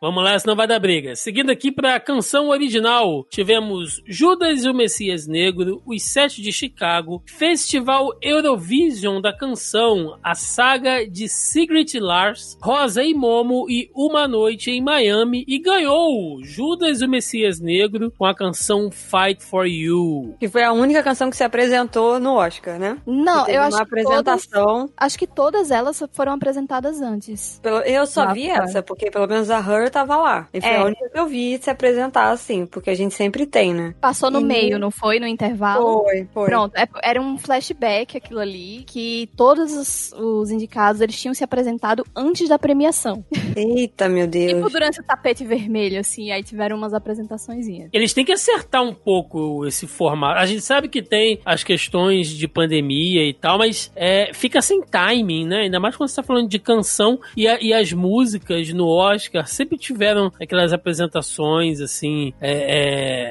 Vamos 0.01 0.25
lá, 0.25 0.39
senão 0.39 0.57
vai 0.57 0.67
dar 0.67 0.79
briga. 0.79 1.15
Seguindo 1.15 1.51
aqui 1.51 1.71
pra 1.71 2.01
canção 2.01 2.49
original, 2.49 3.27
tivemos 3.29 4.03
Judas 4.07 4.65
e 4.65 4.69
o 4.69 4.75
Messias 4.75 5.27
Negro, 5.27 5.83
Os 5.87 6.03
Sete 6.03 6.41
de 6.41 6.53
Chicago, 6.53 7.23
Festival 7.27 8.11
Eurovision 8.23 9.21
da 9.21 9.33
canção, 9.33 10.19
a 10.23 10.35
saga 10.35 11.07
de 11.07 11.29
Sigrid 11.29 11.95
Lars, 11.99 12.57
Rosa 12.63 13.03
e 13.03 13.13
Momo 13.13 13.67
e 13.69 13.91
Uma 13.95 14.27
Noite 14.27 14.71
em 14.71 14.83
Miami 14.83 15.45
e 15.47 15.59
ganhou 15.59 16.43
Judas 16.43 17.01
e 17.01 17.05
o 17.05 17.09
Messias 17.09 17.61
Negro 17.61 18.11
com 18.17 18.25
a 18.25 18.35
canção 18.35 18.91
Fight 18.91 19.43
for 19.43 19.67
You. 19.67 20.37
Que 20.41 20.49
foi 20.55 20.63
a 20.63 20.73
única 20.73 21.03
canção 21.03 21.29
que 21.31 21.37
se 21.37 21.43
apresentou 21.43 22.21
no 22.21 22.35
Oscar, 22.37 22.79
né? 22.79 22.97
Não, 23.05 23.45
eu 23.49 23.61
acho 23.61 23.77
uma 23.77 23.85
que 23.85 24.03
todas, 24.05 24.07
apresentação. 24.19 24.89
acho 24.97 25.19
que 25.19 25.27
todas 25.27 25.71
elas 25.73 26.01
foram 26.13 26.33
apresentadas 26.33 27.01
antes. 27.03 27.59
Pelo- 27.61 27.81
eu 27.81 28.07
só 28.07 28.23
Ah, 28.23 28.33
vi 28.33 28.47
tá. 28.47 28.63
essa, 28.63 28.81
porque 28.81 29.11
pelo 29.11 29.27
menos 29.27 29.51
a 29.51 29.59
Her 29.59 29.91
tava 29.91 30.17
lá. 30.17 30.49
E 30.55 30.61
foi 30.61 30.71
É. 30.71 30.77
a 30.77 30.85
única 30.85 31.09
que 31.11 31.19
eu 31.19 31.27
vi 31.27 31.59
se 31.61 31.71
apresentar 31.71 32.31
assim, 32.31 32.67
porque 32.67 32.89
a 32.89 32.95
gente 32.95 33.15
sempre 33.17 33.47
tem, 33.47 33.75
né? 33.75 33.95
Passou 34.01 34.31
no 34.31 34.41
E- 34.41 34.45
meio, 34.45 34.79
não 34.79 34.93
foi? 34.93 35.19
No 35.19 35.27
intervalo? 35.27 36.05
Foi, 36.05 36.29
foi. 36.33 36.45
Pronto, 36.47 36.77
é- 36.77 36.87
era 37.03 37.21
um 37.21 37.37
flashback 37.37 38.17
aquilo 38.17 38.39
ali, 38.39 38.85
que 38.87 39.29
todos 39.37 39.73
os, 39.73 40.13
os 40.13 40.53
indicados, 40.53 41.01
eles 41.01 41.21
tinham 41.21 41.35
se 41.35 41.43
apresentado 41.43 42.05
antes 42.15 42.49
da 42.49 42.61
premiação. 42.61 43.25
Eita, 43.57 44.09
meu 44.09 44.29
Deus. 44.29 44.53
Tipo 44.53 44.71
durante 44.71 45.01
o 45.01 45.05
tapete 45.05 45.45
vermelho, 45.45 45.99
assim, 45.99 46.31
aí 46.31 46.45
tiveram 46.45 46.77
umas 46.77 46.95
apresentaçõezinhas. 46.95 47.91
Eles 47.93 48.13
têm 48.15 48.25
que 48.25 48.33
acertar 48.33 48.83
um 48.85 48.95
pouco 48.95 49.67
esse 49.67 49.87
formato. 49.89 50.44
A 50.45 50.47
gente 50.47 50.61
sabe 50.61 50.89
que 50.89 51.03
tem 51.03 51.41
as 51.45 51.65
questões 51.65 52.29
de 52.29 52.47
pandemia 52.47 53.27
e 53.27 53.33
tal, 53.33 53.59
mas 53.59 53.91
é, 53.97 54.31
fica 54.35 54.61
sem 54.61 54.83
timing, 54.83 55.47
né? 55.47 55.63
Ainda 55.63 55.81
mais 55.81 55.97
quando 55.97 56.09
você 56.11 56.17
tá 56.17 56.23
falando 56.23 56.49
de 56.49 56.59
canção 56.59 57.19
e, 57.37 57.49
a- 57.49 57.59
e 57.61 57.73
as 57.73 57.93
músicas 57.93 58.69
no 58.75 58.87
Oscar 58.87 59.47
sempre 59.47 59.79
tiveram 59.79 60.31
aquelas 60.41 60.73
apresentações, 60.73 61.81
assim, 61.81 62.33
é, 62.41 62.53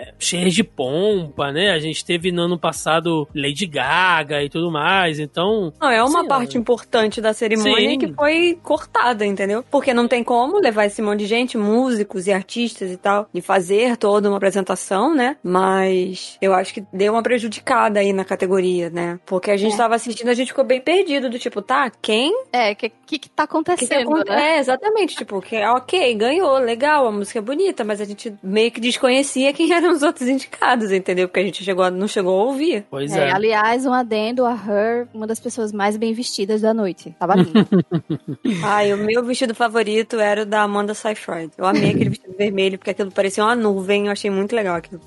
é, 0.10 0.14
cheias 0.20 0.54
de 0.54 0.64
pompa, 0.64 1.52
né? 1.52 1.70
A 1.72 1.80
gente 1.80 2.04
teve 2.04 2.32
no 2.32 2.44
ano 2.44 2.58
passado 2.58 3.28
Lady 3.36 3.66
Gaga 3.68 4.44
e 4.44 4.50
tudo 4.50 4.72
mais, 4.72 5.20
então. 5.20 5.72
Não, 5.80 5.90
é 5.90 6.04
uma 6.04 6.26
parte 6.28 6.58
ó. 6.58 6.60
importante 6.60 7.22
da 7.22 7.34
cerimônia 7.34 7.92
Sim. 7.92 7.98
que 8.00 8.14
foi 8.14 8.58
cortada, 8.64 9.26
entendeu? 9.26 9.64
Porque 9.70 9.94
não 9.94 10.08
tem 10.08 10.24
como 10.24 10.60
levar 10.60 10.86
esse 10.86 11.02
monte 11.02 11.20
de 11.20 11.26
gente, 11.28 11.58
músicos 11.58 12.28
e 12.28 12.32
artistas 12.32 12.92
e 12.92 12.98
tal, 12.98 13.28
e 13.34 13.42
fazer 13.42 13.98
toda 13.98 14.28
uma 14.30 14.38
apresentação, 14.38 15.14
né? 15.14 15.38
Mas 15.44 16.38
eu 16.42 16.54
acho 16.54 16.74
que 16.74 16.84
deu 17.04 17.14
uma 17.14 17.22
prejudicada 17.24 18.00
aí 18.00 18.14
na 18.14 18.24
categoria, 18.24 18.90
né? 18.90 19.20
Porque 19.26 19.52
a 19.52 19.58
gente 19.58 19.74
É. 19.74 19.78
tava 19.78 19.96
assistindo, 19.96 20.30
a 20.30 20.34
gente 20.34 20.48
ficou 20.48 20.64
bem 20.64 20.80
perdido, 20.80 21.30
do 21.30 21.38
tipo, 21.38 21.62
tá, 21.62 21.92
quem? 22.02 22.34
É, 22.52 22.72
o 22.72 22.76
que, 22.76 22.90
que, 23.06 23.20
que 23.20 23.30
tá 23.30 23.44
O 23.44 23.48
que 23.48 23.52
que 23.52 23.58
acontecendo, 23.58 24.10
aconte- 24.14 24.30
né? 24.30 24.56
É, 24.56 24.60
exatamente, 24.60 25.16
tipo, 25.16 25.42
que 25.42 25.58
ok, 25.62 26.14
ganhou, 26.16 26.58
legal, 26.60 27.08
a 27.08 27.12
música 27.12 27.40
é 27.40 27.42
bonita, 27.42 27.84
mas 27.84 28.00
a 28.00 28.06
gente 28.06 28.34
meio 28.42 28.72
que 28.72 28.80
desconhecia 28.80 29.52
quem 29.54 29.70
eram 29.74 29.92
os 29.92 30.02
outros 30.02 30.28
indicados, 30.30 30.92
entendeu? 30.92 31.28
Porque 31.28 31.42
a 31.42 31.44
gente 31.44 31.64
chegou, 31.64 31.90
não 31.92 32.08
chegou 32.08 32.40
a 32.40 32.44
ouvir. 32.46 32.86
Pois 32.90 33.12
É, 33.14 33.28
é. 33.28 33.32
aliás, 33.32 33.86
um 33.86 33.94
adendo 33.94 34.46
a 34.46 34.54
Her, 34.54 35.08
uma 35.14 35.28
das 35.28 35.40
pessoas 35.40 35.72
mais 35.74 35.98
bem 35.98 36.14
vestidas 36.14 36.62
da 36.62 36.74
noite. 36.74 37.14
Tava 37.20 37.36
linda. 37.36 37.68
Ai, 38.64 38.94
o 38.94 38.98
meu 38.98 39.24
vestido 39.24 39.54
favorito 39.54 40.20
era 40.20 40.44
o 40.44 40.46
da 40.46 40.62
Amanda 40.62 40.94
Seyfried. 40.94 41.52
Eu 41.58 41.66
amei 41.66 41.90
aquele 41.90 42.10
vestido 42.12 42.34
vermelho, 42.38 42.78
porque 42.78 42.92
aquilo 42.92 43.12
parecia 43.12 43.44
uma 43.44 43.56
nuvem, 43.56 44.06
eu 44.06 44.12
achei 44.12 44.30
muito 44.32 44.56
legal 44.56 44.76
aquilo. 44.78 45.02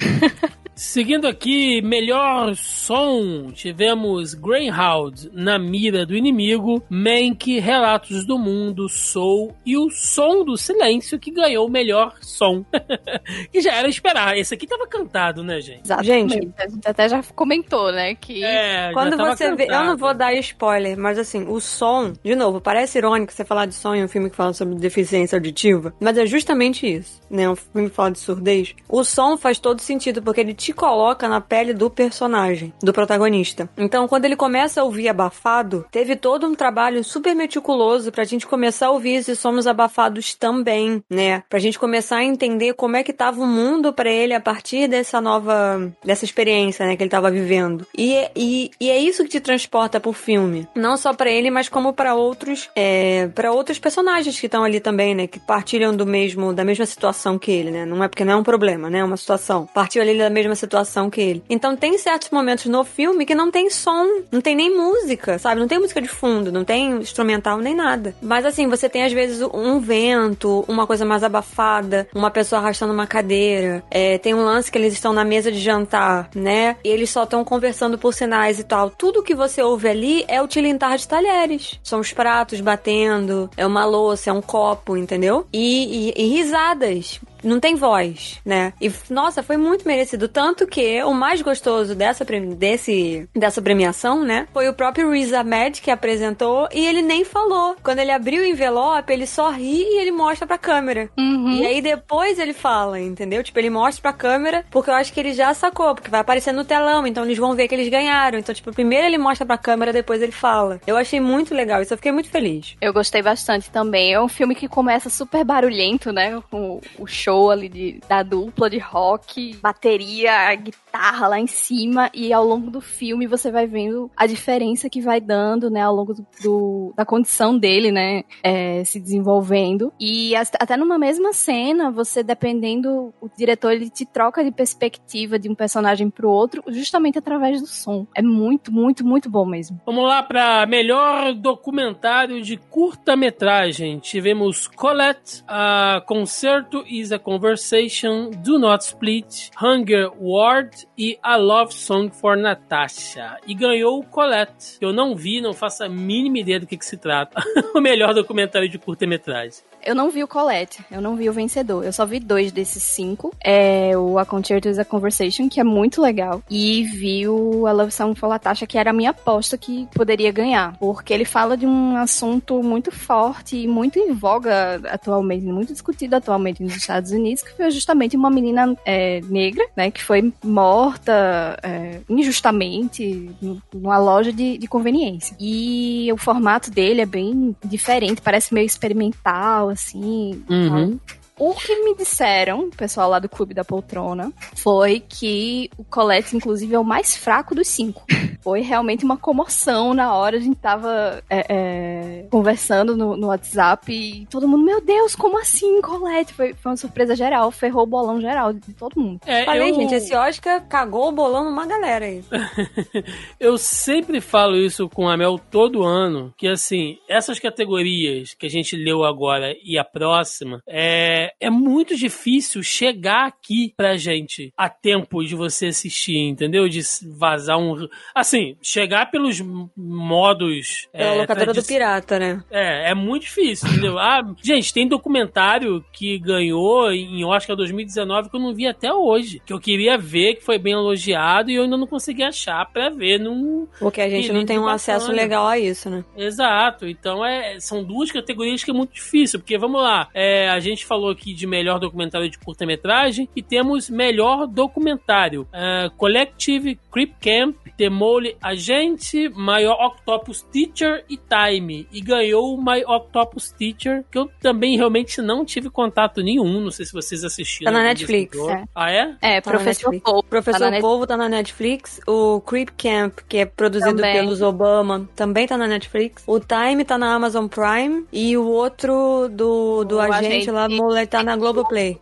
Seguindo 0.78 1.26
aqui, 1.26 1.80
melhor 1.80 2.54
som, 2.54 3.50
tivemos 3.50 4.34
Greyhound 4.34 5.30
na 5.32 5.58
mira 5.58 6.04
do 6.04 6.14
inimigo, 6.14 6.82
Mank, 6.90 7.58
Relatos 7.58 8.26
do 8.26 8.38
Mundo, 8.38 8.86
Soul 8.86 9.56
e 9.64 9.74
o 9.78 9.88
Som 9.88 10.44
do 10.44 10.54
Silêncio 10.54 11.18
que 11.18 11.30
ganhou 11.30 11.66
o 11.66 11.70
melhor 11.70 12.14
som. 12.20 12.62
que 13.50 13.62
já 13.62 13.72
era 13.72 13.88
esperar. 13.88 14.36
Esse 14.36 14.52
aqui 14.52 14.66
tava 14.66 14.86
cantado, 14.86 15.42
né, 15.42 15.62
gente? 15.62 15.80
Exatamente. 15.82 16.34
Gente. 16.34 16.54
a 16.58 16.68
gente 16.68 16.86
até 16.86 17.08
já 17.08 17.22
comentou, 17.34 17.90
né? 17.90 18.14
Que 18.14 18.44
É, 18.44 18.92
Quando 18.92 19.16
você 19.16 19.54
vê, 19.56 19.64
eu 19.64 19.68
não 19.68 19.78
cantado. 19.78 19.96
vou 19.96 20.12
dar 20.12 20.34
spoiler, 20.34 20.98
mas 20.98 21.18
assim, 21.18 21.46
o 21.48 21.58
som, 21.58 22.12
de 22.22 22.36
novo, 22.36 22.60
parece 22.60 22.98
irônico 22.98 23.32
você 23.32 23.46
falar 23.46 23.64
de 23.64 23.74
som 23.74 23.94
em 23.94 24.04
um 24.04 24.08
filme 24.08 24.28
que 24.28 24.36
fala 24.36 24.52
sobre 24.52 24.74
deficiência 24.74 25.36
auditiva, 25.36 25.94
mas 25.98 26.18
é 26.18 26.26
justamente 26.26 26.86
isso, 26.86 27.18
né? 27.30 27.48
Um 27.48 27.56
filme 27.56 27.88
que 27.88 27.96
fala 27.96 28.10
de 28.10 28.18
surdez. 28.18 28.74
O 28.86 29.02
som 29.04 29.38
faz 29.38 29.58
todo 29.58 29.80
sentido 29.80 30.20
porque 30.20 30.42
ele 30.42 30.52
te 30.66 30.72
coloca 30.72 31.28
na 31.28 31.40
pele 31.40 31.72
do 31.72 31.88
personagem, 31.88 32.72
do 32.82 32.92
protagonista. 32.92 33.68
Então, 33.76 34.08
quando 34.08 34.24
ele 34.24 34.34
começa 34.34 34.80
a 34.80 34.84
ouvir 34.84 35.08
abafado, 35.08 35.86
teve 35.92 36.16
todo 36.16 36.44
um 36.44 36.56
trabalho 36.56 37.04
super 37.04 37.36
meticuloso 37.36 38.10
pra 38.10 38.24
gente 38.24 38.48
começar 38.48 38.88
a 38.88 38.90
ouvir 38.90 39.14
esses 39.14 39.38
sons 39.38 39.68
abafados 39.68 40.34
também, 40.34 41.04
né? 41.08 41.44
Pra 41.48 41.60
gente 41.60 41.78
começar 41.78 42.16
a 42.16 42.24
entender 42.24 42.74
como 42.74 42.96
é 42.96 43.04
que 43.04 43.12
tava 43.12 43.40
o 43.40 43.46
mundo 43.46 43.92
pra 43.92 44.10
ele 44.10 44.34
a 44.34 44.40
partir 44.40 44.88
dessa 44.88 45.20
nova, 45.20 45.92
dessa 46.04 46.24
experiência, 46.24 46.84
né, 46.84 46.96
que 46.96 47.02
ele 47.04 47.10
tava 47.10 47.30
vivendo. 47.30 47.86
E, 47.96 48.28
e, 48.34 48.70
e 48.80 48.90
é 48.90 48.98
isso 48.98 49.22
que 49.22 49.30
te 49.30 49.40
transporta 49.40 50.00
pro 50.00 50.12
filme. 50.12 50.66
Não 50.74 50.96
só 50.96 51.14
pra 51.14 51.30
ele, 51.30 51.48
mas 51.48 51.68
como 51.68 51.92
pra 51.92 52.16
outros, 52.16 52.68
é, 52.74 53.28
para 53.28 53.52
outros 53.52 53.78
personagens 53.78 54.40
que 54.40 54.46
estão 54.46 54.64
ali 54.64 54.80
também, 54.80 55.14
né, 55.14 55.28
que 55.28 55.38
partilham 55.38 55.94
do 55.94 56.04
mesmo, 56.04 56.52
da 56.52 56.64
mesma 56.64 56.86
situação 56.86 57.38
que 57.38 57.52
ele, 57.52 57.70
né? 57.70 57.84
Não 57.84 58.02
é 58.02 58.08
porque 58.08 58.24
não 58.24 58.32
é 58.32 58.36
um 58.36 58.42
problema, 58.42 58.90
né? 58.90 58.98
É 58.98 59.04
uma 59.04 59.16
situação. 59.16 59.68
Partilham 59.72 60.08
ali 60.08 60.18
da 60.18 60.28
mesma 60.28 60.55
situação 60.56 61.08
que 61.10 61.20
ele. 61.20 61.42
Então 61.48 61.76
tem 61.76 61.96
certos 61.98 62.30
momentos 62.30 62.66
no 62.66 62.82
filme 62.84 63.24
que 63.26 63.34
não 63.34 63.50
tem 63.50 63.70
som, 63.70 64.22
não 64.32 64.40
tem 64.40 64.54
nem 64.56 64.74
música, 64.76 65.38
sabe? 65.38 65.60
Não 65.60 65.68
tem 65.68 65.78
música 65.78 66.00
de 66.02 66.08
fundo, 66.08 66.50
não 66.50 66.64
tem 66.64 66.90
instrumental 66.96 67.58
nem 67.58 67.74
nada. 67.74 68.14
Mas 68.20 68.44
assim, 68.44 68.66
você 68.68 68.88
tem 68.88 69.04
às 69.04 69.12
vezes 69.12 69.40
um 69.52 69.78
vento, 69.78 70.64
uma 70.66 70.86
coisa 70.86 71.04
mais 71.04 71.22
abafada, 71.22 72.08
uma 72.14 72.30
pessoa 72.30 72.60
arrastando 72.60 72.92
uma 72.92 73.06
cadeira. 73.06 73.82
É, 73.90 74.18
tem 74.18 74.34
um 74.34 74.44
lance 74.44 74.70
que 74.70 74.78
eles 74.78 74.92
estão 74.94 75.12
na 75.12 75.24
mesa 75.24 75.50
de 75.52 75.58
jantar, 75.60 76.28
né? 76.34 76.76
E 76.84 76.88
eles 76.88 77.10
só 77.10 77.24
estão 77.24 77.44
conversando 77.44 77.98
por 77.98 78.12
sinais 78.14 78.58
e 78.58 78.64
tal. 78.64 78.90
Tudo 78.90 79.22
que 79.22 79.34
você 79.34 79.62
ouve 79.62 79.88
ali 79.88 80.24
é 80.28 80.40
o 80.42 80.48
tilintar 80.48 80.96
de 80.96 81.06
talheres. 81.06 81.78
São 81.82 82.00
os 82.00 82.12
pratos 82.12 82.60
batendo, 82.60 83.50
é 83.56 83.66
uma 83.66 83.84
louça, 83.84 84.30
é 84.30 84.32
um 84.32 84.42
copo, 84.42 84.96
entendeu? 84.96 85.46
E, 85.52 86.10
e- 86.16 86.22
e 86.22 86.28
risadas. 86.28 87.20
Não 87.46 87.60
tem 87.60 87.76
voz, 87.76 88.40
né? 88.44 88.72
E, 88.80 88.90
nossa, 89.08 89.42
foi 89.42 89.56
muito 89.56 89.86
merecido. 89.86 90.28
Tanto 90.28 90.66
que 90.66 91.02
o 91.04 91.14
mais 91.14 91.40
gostoso 91.40 91.94
dessa, 91.94 92.24
desse, 92.24 93.28
dessa 93.34 93.62
premiação, 93.62 94.24
né? 94.24 94.48
Foi 94.52 94.68
o 94.68 94.74
próprio 94.74 95.10
Riz 95.12 95.32
Ahmed 95.32 95.80
que 95.80 95.90
apresentou 95.90 96.68
e 96.72 96.84
ele 96.84 97.02
nem 97.02 97.24
falou. 97.24 97.76
Quando 97.82 98.00
ele 98.00 98.10
abriu 98.10 98.42
o 98.42 98.46
envelope, 98.46 99.12
ele 99.12 99.26
só 99.26 99.50
ri 99.50 99.82
e 99.82 100.00
ele 100.00 100.10
mostra 100.10 100.46
pra 100.46 100.58
câmera. 100.58 101.08
Uhum. 101.16 101.52
E 101.52 101.64
aí 101.64 101.80
depois 101.80 102.38
ele 102.38 102.52
fala, 102.52 103.00
entendeu? 103.00 103.42
Tipo, 103.44 103.58
ele 103.60 103.70
mostra 103.70 104.02
pra 104.02 104.12
câmera, 104.12 104.64
porque 104.70 104.90
eu 104.90 104.94
acho 104.94 105.12
que 105.12 105.20
ele 105.20 105.32
já 105.32 105.54
sacou, 105.54 105.94
porque 105.94 106.10
vai 106.10 106.20
aparecer 106.20 106.52
no 106.52 106.64
telão, 106.64 107.06
então 107.06 107.24
eles 107.24 107.38
vão 107.38 107.54
ver 107.54 107.68
que 107.68 107.74
eles 107.74 107.88
ganharam. 107.88 108.38
Então, 108.38 108.54
tipo, 108.54 108.72
primeiro 108.72 109.06
ele 109.06 109.18
mostra 109.18 109.46
pra 109.46 109.56
câmera, 109.56 109.92
depois 109.92 110.20
ele 110.20 110.32
fala. 110.32 110.80
Eu 110.86 110.96
achei 110.96 111.20
muito 111.20 111.54
legal, 111.54 111.80
isso 111.80 111.94
eu 111.94 111.98
fiquei 111.98 112.12
muito 112.12 112.28
feliz. 112.28 112.76
Eu 112.80 112.92
gostei 112.92 113.22
bastante 113.22 113.70
também. 113.70 114.12
É 114.12 114.20
um 114.20 114.28
filme 114.28 114.54
que 114.54 114.66
começa 114.66 115.08
super 115.08 115.44
barulhento, 115.44 116.12
né? 116.12 116.42
Com 116.50 116.80
o 116.98 117.06
show 117.06 117.35
ali 117.50 117.68
de- 117.68 118.00
da 118.08 118.22
dupla 118.22 118.68
de 118.70 118.78
rock, 118.78 119.56
bateria, 119.62 120.54
guitarra 120.54 121.28
lá 121.28 121.38
em 121.40 121.46
cima. 121.46 122.10
E 122.14 122.32
ao 122.32 122.44
longo 122.44 122.70
do 122.70 122.80
filme 122.80 123.26
você 123.26 123.50
vai 123.50 123.66
vendo 123.66 124.10
a 124.16 124.26
diferença 124.26 124.88
que 124.90 125.00
vai 125.00 125.20
dando, 125.20 125.70
né? 125.70 125.82
Ao 125.82 125.94
longo 125.94 126.14
do, 126.14 126.26
do- 126.42 126.92
da 126.96 127.04
condição 127.04 127.56
dele, 127.58 127.90
né? 127.92 128.22
é, 128.42 128.82
se 128.84 129.00
desenvolvendo. 129.00 129.92
E 130.00 130.34
até 130.36 130.76
numa 130.76 130.98
mesma 130.98 131.32
cena, 131.32 131.90
você 131.90 132.22
dependendo, 132.22 133.12
o 133.20 133.28
diretor 133.36 133.72
ele 133.72 133.90
te 133.90 134.04
troca 134.06 134.42
de 134.44 134.50
perspectiva 134.52 135.38
de 135.38 135.48
um 135.48 135.54
personagem 135.54 136.08
pro 136.10 136.30
outro, 136.30 136.62
justamente 136.68 137.18
através 137.18 137.60
do 137.60 137.66
som. 137.66 138.06
É 138.14 138.22
muito, 138.22 138.72
muito, 138.72 139.04
muito 139.06 139.28
bom 139.30 139.44
mesmo. 139.44 139.80
Vamos 139.84 140.04
lá 140.04 140.22
para 140.22 140.64
melhor 140.66 141.34
documentário 141.34 142.40
de 142.42 142.56
curta-metragem. 142.56 143.98
Tivemos 143.98 144.66
Colette, 144.68 145.42
a 145.48 146.02
Concerto 146.06 146.84
is 146.86 147.12
a 147.12 147.15
Conversation, 147.18 148.30
Do 148.30 148.58
Not 148.58 148.84
Split, 148.84 149.50
Hunger 149.60 150.10
Ward 150.20 150.86
e 150.96 151.18
A 151.22 151.36
Love 151.36 151.74
Song 151.74 152.10
for 152.10 152.36
Natasha. 152.36 153.36
E 153.46 153.54
ganhou 153.54 154.00
o 154.00 154.04
Colette, 154.04 154.78
eu 154.80 154.92
não 154.92 155.14
vi, 155.14 155.40
não 155.40 155.52
faço 155.52 155.84
a 155.84 155.88
mínima 155.88 156.38
ideia 156.38 156.60
do 156.60 156.66
que, 156.66 156.76
que 156.76 156.86
se 156.86 156.96
trata. 156.96 157.42
o 157.74 157.80
melhor 157.80 158.14
documentário 158.14 158.68
de 158.68 158.78
curta-metragem. 158.78 159.60
Eu 159.86 159.94
não 159.94 160.10
vi 160.10 160.24
o 160.24 160.26
Colette, 160.26 160.84
eu 160.90 161.00
não 161.00 161.14
vi 161.14 161.28
o 161.28 161.32
vencedor. 161.32 161.84
Eu 161.84 161.92
só 161.92 162.04
vi 162.04 162.18
dois 162.18 162.50
desses 162.50 162.82
cinco. 162.82 163.32
É 163.40 163.96
o 163.96 164.18
A 164.18 164.26
Concerto 164.26 164.68
is 164.68 164.80
a 164.80 164.84
Conversation, 164.84 165.48
que 165.48 165.60
é 165.60 165.64
muito 165.64 166.02
legal. 166.02 166.42
E 166.50 166.82
vi 166.82 167.28
o 167.28 167.66
A 167.68 167.72
Love 167.72 167.92
Song 167.92 168.18
for 168.18 168.26
Latasha, 168.26 168.66
que 168.66 168.76
era 168.76 168.90
a 168.90 168.92
minha 168.92 169.10
aposta 169.10 169.56
que 169.56 169.86
poderia 169.94 170.32
ganhar. 170.32 170.76
Porque 170.78 171.14
ele 171.14 171.24
fala 171.24 171.56
de 171.56 171.66
um 171.66 171.96
assunto 171.96 172.62
muito 172.64 172.90
forte 172.90 173.56
e 173.56 173.68
muito 173.68 173.98
em 173.98 174.12
voga 174.12 174.80
atualmente, 174.90 175.46
muito 175.46 175.72
discutido 175.72 176.16
atualmente 176.16 176.62
nos 176.62 176.74
Estados 176.74 177.05
Unidos, 177.10 177.42
que 177.42 177.56
foi 177.56 177.70
justamente 177.70 178.16
uma 178.16 178.30
menina 178.30 178.76
é, 178.84 179.20
negra, 179.22 179.66
né, 179.76 179.90
que 179.90 180.02
foi 180.02 180.32
morta 180.44 181.58
é, 181.62 182.00
injustamente 182.08 183.30
numa 183.72 183.98
loja 183.98 184.32
de, 184.32 184.58
de 184.58 184.66
conveniência. 184.66 185.36
E 185.40 186.08
o 186.12 186.16
formato 186.16 186.70
dele 186.70 187.00
é 187.00 187.06
bem 187.06 187.54
diferente, 187.64 188.20
parece 188.20 188.52
meio 188.52 188.66
experimental, 188.66 189.68
assim. 189.68 190.42
Uhum. 190.48 190.98
O 191.38 191.54
que 191.54 191.84
me 191.84 191.94
disseram, 191.94 192.60
o 192.60 192.70
pessoal 192.70 193.10
lá 193.10 193.18
do 193.18 193.28
Clube 193.28 193.52
da 193.52 193.64
Poltrona, 193.64 194.32
foi 194.56 195.00
que 195.00 195.70
o 195.76 195.84
Colette, 195.84 196.34
inclusive, 196.36 196.74
é 196.74 196.78
o 196.78 196.84
mais 196.84 197.16
fraco 197.16 197.54
dos 197.54 197.68
cinco. 197.68 198.04
Foi 198.40 198.60
realmente 198.60 199.04
uma 199.04 199.16
comoção 199.16 199.92
na 199.92 200.14
hora, 200.14 200.36
a 200.36 200.40
gente 200.40 200.56
tava 200.56 201.22
é, 201.28 201.46
é, 201.48 202.26
conversando 202.30 202.96
no, 202.96 203.16
no 203.16 203.26
WhatsApp 203.26 203.92
e 203.92 204.24
todo 204.26 204.48
mundo, 204.48 204.64
meu 204.64 204.80
Deus, 204.80 205.14
como 205.14 205.38
assim, 205.38 205.80
Colette? 205.82 206.32
Foi, 206.32 206.54
foi 206.54 206.70
uma 206.70 206.76
surpresa 206.76 207.14
geral, 207.16 207.50
ferrou 207.50 207.82
o 207.82 207.86
bolão 207.86 208.20
geral 208.20 208.52
de 208.52 208.72
todo 208.72 208.98
mundo. 209.00 209.20
É, 209.26 209.44
Falei, 209.44 209.70
eu- 209.70 209.74
gente, 209.74 209.94
esse 209.94 210.14
Oscar 210.14 210.64
cagou 210.68 211.08
o 211.08 211.12
bolão 211.12 211.44
numa 211.44 211.66
galera 211.66 212.04
aí. 212.06 212.22
Eu 213.38 213.58
sempre 213.58 214.20
falo 214.20 214.56
isso 214.56 214.88
com 214.88 215.08
a 215.08 215.16
Mel 215.16 215.38
todo 215.50 215.82
ano, 215.84 216.32
que 216.36 216.48
assim, 216.48 216.98
essas 217.08 217.38
categorias 217.38 218.34
que 218.34 218.46
a 218.46 218.50
gente 218.50 218.76
leu 218.76 219.04
agora 219.04 219.54
e 219.64 219.78
a 219.78 219.84
próxima, 219.84 220.62
é, 220.66 221.25
é 221.40 221.50
muito 221.50 221.96
difícil 221.96 222.62
chegar 222.62 223.26
aqui 223.26 223.72
pra 223.76 223.96
gente 223.96 224.52
a 224.56 224.68
tempo 224.68 225.24
de 225.24 225.34
você 225.34 225.66
assistir, 225.66 226.18
entendeu? 226.18 226.68
De 226.68 226.80
vazar 227.18 227.58
um... 227.58 227.88
Assim, 228.14 228.56
chegar 228.62 229.10
pelos 229.10 229.40
modos... 229.76 230.88
É 230.92 231.08
a 231.08 231.14
é, 231.14 231.20
locadora 231.20 231.52
do 231.52 231.64
pirata, 231.64 232.18
né? 232.18 232.42
é, 232.50 232.90
é 232.90 232.94
muito 232.94 233.22
difícil, 233.22 233.68
entendeu? 233.68 233.98
Ah, 233.98 234.22
gente, 234.42 234.72
tem 234.72 234.86
documentário 234.86 235.84
que 235.92 236.18
ganhou 236.18 236.90
em 236.92 237.24
Oscar 237.24 237.56
2019 237.56 238.30
que 238.30 238.36
eu 238.36 238.40
não 238.40 238.54
vi 238.54 238.66
até 238.66 238.92
hoje. 238.92 239.40
Que 239.44 239.52
eu 239.52 239.60
queria 239.60 239.98
ver, 239.98 240.36
que 240.36 240.44
foi 240.44 240.58
bem 240.58 240.72
elogiado 240.72 241.50
e 241.50 241.54
eu 241.54 241.64
ainda 241.64 241.76
não 241.76 241.86
consegui 241.86 242.22
achar 242.22 242.64
pra 242.66 242.88
ver. 242.90 243.18
Não... 243.18 243.68
Porque 243.78 244.00
a 244.00 244.08
gente 244.08 244.32
não 244.32 244.44
tem 244.44 244.58
um 244.58 244.62
Bacana. 244.62 244.76
acesso 244.76 245.12
legal 245.12 245.46
a 245.46 245.58
isso, 245.58 245.90
né? 245.90 246.04
Exato. 246.16 246.86
Então 246.86 247.24
é, 247.24 247.58
são 247.60 247.82
duas 247.82 248.10
categorias 248.10 248.62
que 248.62 248.70
é 248.70 248.74
muito 248.74 248.94
difícil. 248.94 249.40
Porque 249.40 249.58
vamos 249.58 249.82
lá, 249.82 250.08
é, 250.14 250.48
a 250.48 250.60
gente 250.60 250.84
falou 250.84 251.14
aqui 251.16 251.34
de 251.34 251.46
melhor 251.46 251.78
documentário 251.78 252.28
de 252.28 252.38
curta-metragem 252.38 253.28
e 253.34 253.42
temos 253.42 253.88
melhor 253.90 254.46
documentário. 254.46 255.48
É, 255.52 255.90
Collective 255.96 256.78
Creep 256.92 257.14
Camp 257.20 257.56
The 257.76 257.90
Mole 257.90 258.36
Agente, 258.42 259.28
My 259.30 259.66
Octopus 259.66 260.42
Teacher 260.42 261.04
e 261.08 261.16
Time. 261.18 261.86
E 261.92 262.00
ganhou 262.00 262.54
o 262.54 262.58
My 262.64 262.82
Octopus 262.86 263.50
Teacher, 263.52 264.04
que 264.10 264.18
eu 264.18 264.30
também 264.40 264.76
realmente 264.76 265.20
não 265.20 265.44
tive 265.44 265.68
contato 265.68 266.22
nenhum. 266.22 266.60
Não 266.60 266.70
sei 266.70 266.86
se 266.86 266.92
vocês 266.92 267.22
assistiram. 267.24 267.72
Tá 267.72 267.78
na 267.78 267.84
Netflix, 267.84 268.38
é. 268.38 268.64
Ah, 268.74 268.90
é? 268.90 269.16
É, 269.20 269.40
Tá 269.40 269.50
professor. 269.50 270.00
Paul. 270.00 270.22
Professor 270.22 270.70
Tá 270.70 270.80
Polvo 270.80 271.06
tá 271.06 271.16
na 271.16 271.28
Netflix. 271.28 272.00
O 272.06 272.40
Creep 272.40 272.70
Camp, 272.78 273.18
que 273.28 273.38
é 273.38 273.44
produzido 273.46 273.96
Também. 273.96 274.14
pelos 274.14 274.40
Obama, 274.42 275.08
também 275.14 275.46
tá 275.46 275.56
na 275.56 275.66
Netflix. 275.66 276.22
O 276.26 276.40
Time 276.40 276.84
tá 276.84 276.96
na 276.96 277.14
Amazon 277.14 277.46
Prime. 277.46 278.06
E 278.12 278.36
o 278.36 278.46
outro 278.46 279.28
do, 279.30 279.84
do 279.84 279.96
O 279.96 280.00
agente, 280.00 280.26
agente- 280.26 280.50
lá, 280.50 280.68
Mole, 280.68 281.06
tá 281.06 281.22
na 281.22 281.36
Globoplay. 281.36 281.98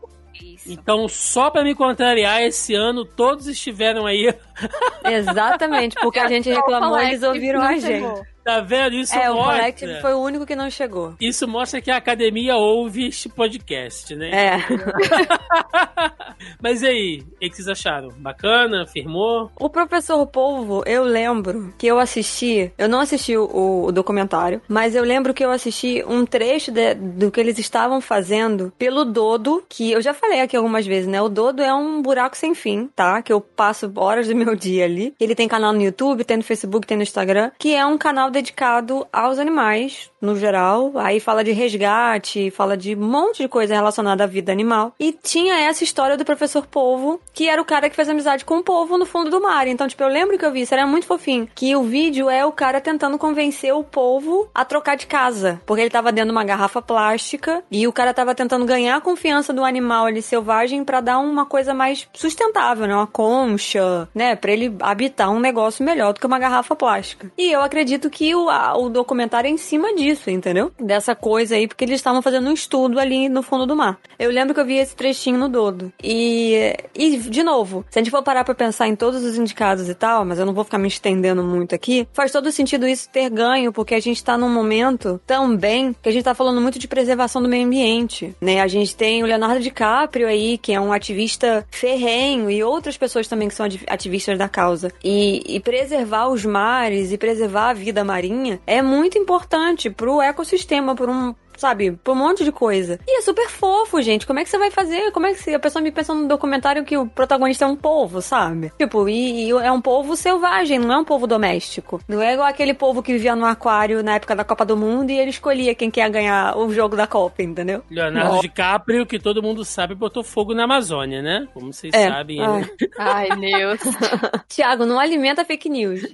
Então, 0.67 1.09
só 1.09 1.51
pra 1.51 1.63
me 1.63 1.75
contrariar, 1.75 2.43
esse 2.43 2.75
ano 2.75 3.05
todos 3.05 3.47
estiveram 3.47 4.07
aí. 4.07 4.33
Exatamente, 5.05 5.95
porque 6.01 6.19
a 6.19 6.29
gente 6.29 6.51
reclamou 6.51 6.99
e 7.01 7.07
eles 7.09 7.23
ouviram 7.23 7.61
a 7.63 7.77
gente. 7.77 8.35
Tá 8.45 8.61
vendo? 8.61 8.95
Isso 8.97 9.15
É, 9.15 9.31
o 9.31 9.37
mostra. 9.37 9.55
Collective 9.57 10.01
foi 10.03 10.13
o 10.13 10.19
único 10.21 10.45
que 10.45 10.55
não 10.55 10.69
chegou. 10.71 11.15
Isso 11.19 11.49
mostra 11.49 11.81
que 11.81 11.91
a 11.91 11.97
academia 11.97 12.57
ouve 12.57 13.07
este 13.09 13.27
podcast, 13.27 14.15
né? 14.15 14.31
É. 14.31 14.57
Mas 16.63 16.83
e 16.83 16.87
aí, 16.87 17.23
o 17.37 17.39
que 17.39 17.55
vocês 17.57 17.69
acharam? 17.69 18.09
Bacana? 18.19 18.87
Firmou? 18.87 19.51
O 19.59 19.71
Professor 19.71 20.27
Polvo, 20.27 20.83
eu 20.87 21.05
lembro 21.05 21.73
que 21.79 21.87
eu 21.87 21.99
assisti, 21.99 22.71
eu 22.77 22.87
não 22.89 23.01
assisti 23.01 23.35
o, 23.37 23.85
o 23.87 23.93
documentário, 23.93 24.61
mas 24.69 24.95
eu 24.95 25.05
lembro 25.05 25.33
que 25.33 25.43
eu 25.45 25.51
assisti 25.51 26.05
um 26.07 26.27
trecho 26.27 26.71
de- 26.71 26.95
do 26.95 27.31
que 27.31 27.41
eles 27.41 27.59
estavam 27.59 27.99
fazendo 28.01 28.73
pelo 28.79 29.05
Dodo, 29.07 29.65
que 29.69 29.91
eu 29.93 30.03
já 30.03 30.13
falei 30.13 30.41
aqui 30.41 30.54
algumas 30.57 30.87
vezes, 30.87 31.07
né? 31.07 31.21
O 31.21 31.29
Dodo 31.29 31.63
é 31.63 31.73
um 31.73 32.03
buraco 32.03 32.37
sem 32.37 32.55
fim, 32.55 32.89
tá? 32.95 33.23
Que 33.23 33.33
eu 33.33 33.41
passo 33.41 33.91
horas 33.97 34.29
do 34.29 34.37
meu 34.37 34.55
dia 34.57 34.85
ali. 34.85 35.15
Ele 35.19 35.35
tem 35.35 35.49
canal 35.49 35.73
no 35.73 35.83
YouTube, 35.83 36.25
tem 36.25 36.37
no 36.37 36.43
Facebook, 36.43 36.87
tem 36.87 36.97
no 36.97 37.03
Instagram, 37.03 37.51
que 37.59 37.75
é 37.75 37.85
um 37.85 37.99
canal 37.99 38.31
dedicado 38.31 39.07
aos 39.13 39.39
animais, 39.39 40.11
no 40.25 40.37
geral. 40.37 40.93
Aí 40.97 41.21
fala 41.21 41.45
de 41.45 41.53
resgate, 41.53 42.51
fala 42.51 42.77
de 42.77 42.95
um 42.97 43.01
monte 43.07 43.43
de 43.43 43.49
coisa 43.49 43.75
relacionada 43.75 44.25
à 44.25 44.27
vida 44.27 44.51
animal. 44.51 44.93
E 44.99 45.13
tinha 45.13 45.55
essa 45.61 45.85
história 45.85 46.17
do 46.17 46.25
professor 46.25 46.67
Polvo, 46.67 47.21
que 47.33 47.49
era 47.49 47.61
o 47.61 47.65
cara 47.65 47.89
que 47.91 47.97
fez 47.97 48.09
amizade 48.09 48.45
com 48.45 48.59
o 48.59 48.63
povo 48.63 48.97
no 48.99 49.07
fundo 49.07 49.31
do 49.31 49.41
mar. 49.41 49.67
Então, 49.69 49.87
tipo, 49.87 50.03
eu 50.03 50.09
lembro 50.09 50.39
que 50.39 50.45
eu 50.45 50.53
vi, 50.53 50.63
isso 50.63 50.75
era 50.75 50.87
muito 50.87 51.07
fofinho. 51.07 51.49
Que 51.55 51.77
o 51.77 51.83
vídeo 51.83 52.29
é 52.31 52.45
o 52.45 52.53
cara 52.53 52.81
tentando 52.81 53.19
convencer 53.19 53.73
o 53.75 53.85
povo 53.85 54.49
a 54.55 54.65
trocar 54.65 54.97
de 54.97 55.07
casa. 55.07 55.61
Porque 55.67 55.83
ele 55.83 55.91
tava 55.91 56.11
dentro 56.13 56.31
de 56.31 56.37
uma 56.37 56.45
garrafa 56.45 56.81
plástica 56.83 57.63
e 57.71 57.87
o 57.87 57.93
cara 57.93 58.15
tava 58.15 58.35
tentando 58.35 58.65
ganhar 58.65 58.97
a 58.97 59.01
confiança 59.01 59.53
do 59.53 59.65
animal 59.65 60.07
ali 60.07 60.23
selvagem 60.23 60.85
pra 60.85 61.01
dar 61.01 61.19
uma 61.19 61.45
coisa 61.47 61.75
mais 61.75 62.09
sustentável, 62.15 62.87
né? 62.87 62.95
Uma 62.95 63.07
concha, 63.07 64.09
né? 64.15 64.37
Pra 64.37 64.53
ele 64.53 64.75
habitar 64.81 65.31
um 65.31 65.41
negócio 65.41 65.85
melhor 65.85 66.13
do 66.13 66.21
que 66.21 66.27
uma 66.27 66.39
garrafa 66.39 66.75
plástica. 66.75 67.31
E 67.37 67.51
eu 67.53 67.61
acredito 67.63 68.09
que 68.11 68.35
o, 68.35 68.49
a- 68.49 68.77
o 68.77 68.89
documentário 68.89 69.49
é 69.49 69.51
em 69.51 69.57
cima 69.57 69.95
disso, 69.95 70.14
entendeu? 70.31 70.73
Dessa 70.79 71.15
coisa 71.15 71.55
aí, 71.57 71.67
porque 71.67 71.85
eles 71.85 71.97
estavam 71.97 72.23
fazendo 72.23 72.49
um 72.49 72.53
estudo 72.53 72.99
ali 72.99 73.29
no 73.29 73.43
fundo 73.43 73.67
do 73.67 73.77
mar. 73.77 73.99
Eu 74.19 74.31
lembro 74.31 74.55
que 74.55 74.61
eu 74.61 74.65
vi 74.65 74.77
esse 74.77 74.95
trechinho 74.95 75.39
no 75.39 75.49
Dodo. 75.49 75.93
E, 76.03 76.75
e 76.95 77.17
de 77.19 77.43
novo, 77.43 77.85
se 77.91 77.99
a 77.99 78.03
gente 78.03 78.11
for 78.11 78.23
parar 78.23 78.45
pra 78.45 78.55
pensar 78.55 78.89
em 78.89 78.97
todos 78.97 79.23
os 79.25 79.37
indicados 79.37 79.89
e 79.89 79.95
tal, 79.95 80.25
mas 80.25 80.39
eu 80.39 80.47
não 80.47 80.55
vou 80.55 80.65
ficar 80.65 80.79
me 80.79 80.89
estendendo 80.89 81.43
muito 81.43 81.75
aqui, 81.75 82.07
faz 82.13 82.33
todo 82.33 82.51
sentido 82.51 82.87
isso 82.87 83.09
ter 83.11 83.31
ganho, 83.31 83.73
porque 83.73 83.95
a 83.95 84.01
gente 84.01 84.23
tá 84.23 84.37
num 84.37 84.49
momento 84.53 85.21
também 85.27 85.95
que 86.03 86.09
a 86.09 86.13
gente 86.13 86.25
tá 86.25 86.35
falando 86.35 86.61
muito 86.61 86.79
de 86.79 86.89
preservação 86.89 87.43
do 87.43 87.49
meio 87.49 87.67
ambiente, 87.67 88.35
né? 88.41 88.61
A 88.61 88.67
gente 88.67 88.95
tem 88.95 89.23
o 89.23 89.27
Leonardo 89.27 89.61
DiCaprio 89.61 90.27
aí, 90.27 90.59
que 90.59 90.73
é 90.73 90.81
um 90.81 90.93
ativista 90.93 91.67
ferrenho, 91.71 92.51
e 92.51 92.63
outras 92.63 92.97
pessoas 92.97 93.29
também 93.29 93.49
que 93.49 93.55
são 93.55 93.67
ati- 93.67 93.85
ativistas 93.87 94.39
da 94.39 94.49
causa. 94.49 94.93
E, 95.03 95.43
e 95.47 95.61
preservar 95.61 96.29
os 96.29 96.45
mares 96.45 97.13
e 97.13 97.19
preservar 97.19 97.71
a 97.71 97.75
vida 97.75 98.05
marinha 98.05 98.61
é 98.67 98.83
muito 98.83 99.19
importante 99.19 99.91
pro 100.05 100.21
ecossistema, 100.21 100.95
por 100.95 101.09
um 101.09 101.35
sabe, 101.57 101.93
por 101.93 102.13
um 102.13 102.17
monte 102.17 102.43
de 102.45 102.51
coisa. 102.51 102.99
E 103.07 103.19
é 103.19 103.23
super 103.23 103.49
fofo, 103.49 104.03
gente. 104.03 104.27
Como 104.27 104.41
é 104.41 104.45
que 104.45 104.51
você 104.51 104.59
vai 104.59 104.73
fazer? 104.73 105.13
Como 105.13 105.25
é 105.27 105.33
que 105.33 105.41
se- 105.41 105.55
a 105.55 105.59
pessoa 105.59 105.81
me 105.81 105.93
pensa 105.93 106.13
num 106.13 106.27
documentário 106.27 106.85
que 106.85 106.97
o 106.99 107.07
protagonista 107.07 107.65
é 107.65 107.69
um 107.69 107.77
povo, 107.77 108.21
sabe? 108.21 108.73
Tipo, 108.77 109.09
e, 109.09 109.47
e 109.47 109.51
é 109.51 109.71
um 109.71 109.81
povo 109.81 110.17
selvagem, 110.17 110.81
não 110.81 110.93
é 110.93 110.99
um 110.99 111.05
povo 111.05 111.29
doméstico. 111.29 112.01
Não 112.09 112.21
é 112.21 112.33
igual 112.35 112.49
aquele 112.49 112.75
povo 112.75 113.03
que 113.05 113.13
vivia 113.13 113.37
no 113.37 113.47
aquário 113.47 114.03
na 114.03 114.17
época 114.17 114.35
da 114.35 114.43
Copa 114.45 114.65
do 114.65 114.77
Mundo 114.77 115.11
e 115.11 115.19
ele 115.19 115.31
escolhia 115.31 115.77
quem 115.77 115.93
quer 115.93 116.11
ganhar 116.11 116.59
o 116.59 116.71
jogo 116.75 116.97
da 116.97 117.07
Copa, 117.07 117.41
entendeu? 117.43 117.83
Leonardo 117.89 118.41
DiCaprio, 118.41 119.07
que 119.07 119.21
todo 119.21 119.41
mundo 119.41 119.65
sabe, 119.65 119.95
botou 119.95 120.25
fogo 120.25 120.55
na 120.55 120.65
Amazônia, 120.65 121.23
né? 121.23 121.47
Como 121.55 121.73
vocês 121.73 121.95
É. 121.95 122.09
sabem. 122.11 122.41
Ai. 122.45 122.69
Ele... 122.81 122.91
Ai, 122.99 123.29
Deus. 123.37 123.81
Tiago, 124.49 124.85
não 124.85 124.99
alimenta 124.99 125.45
fake 125.45 125.69
news. 125.71 126.01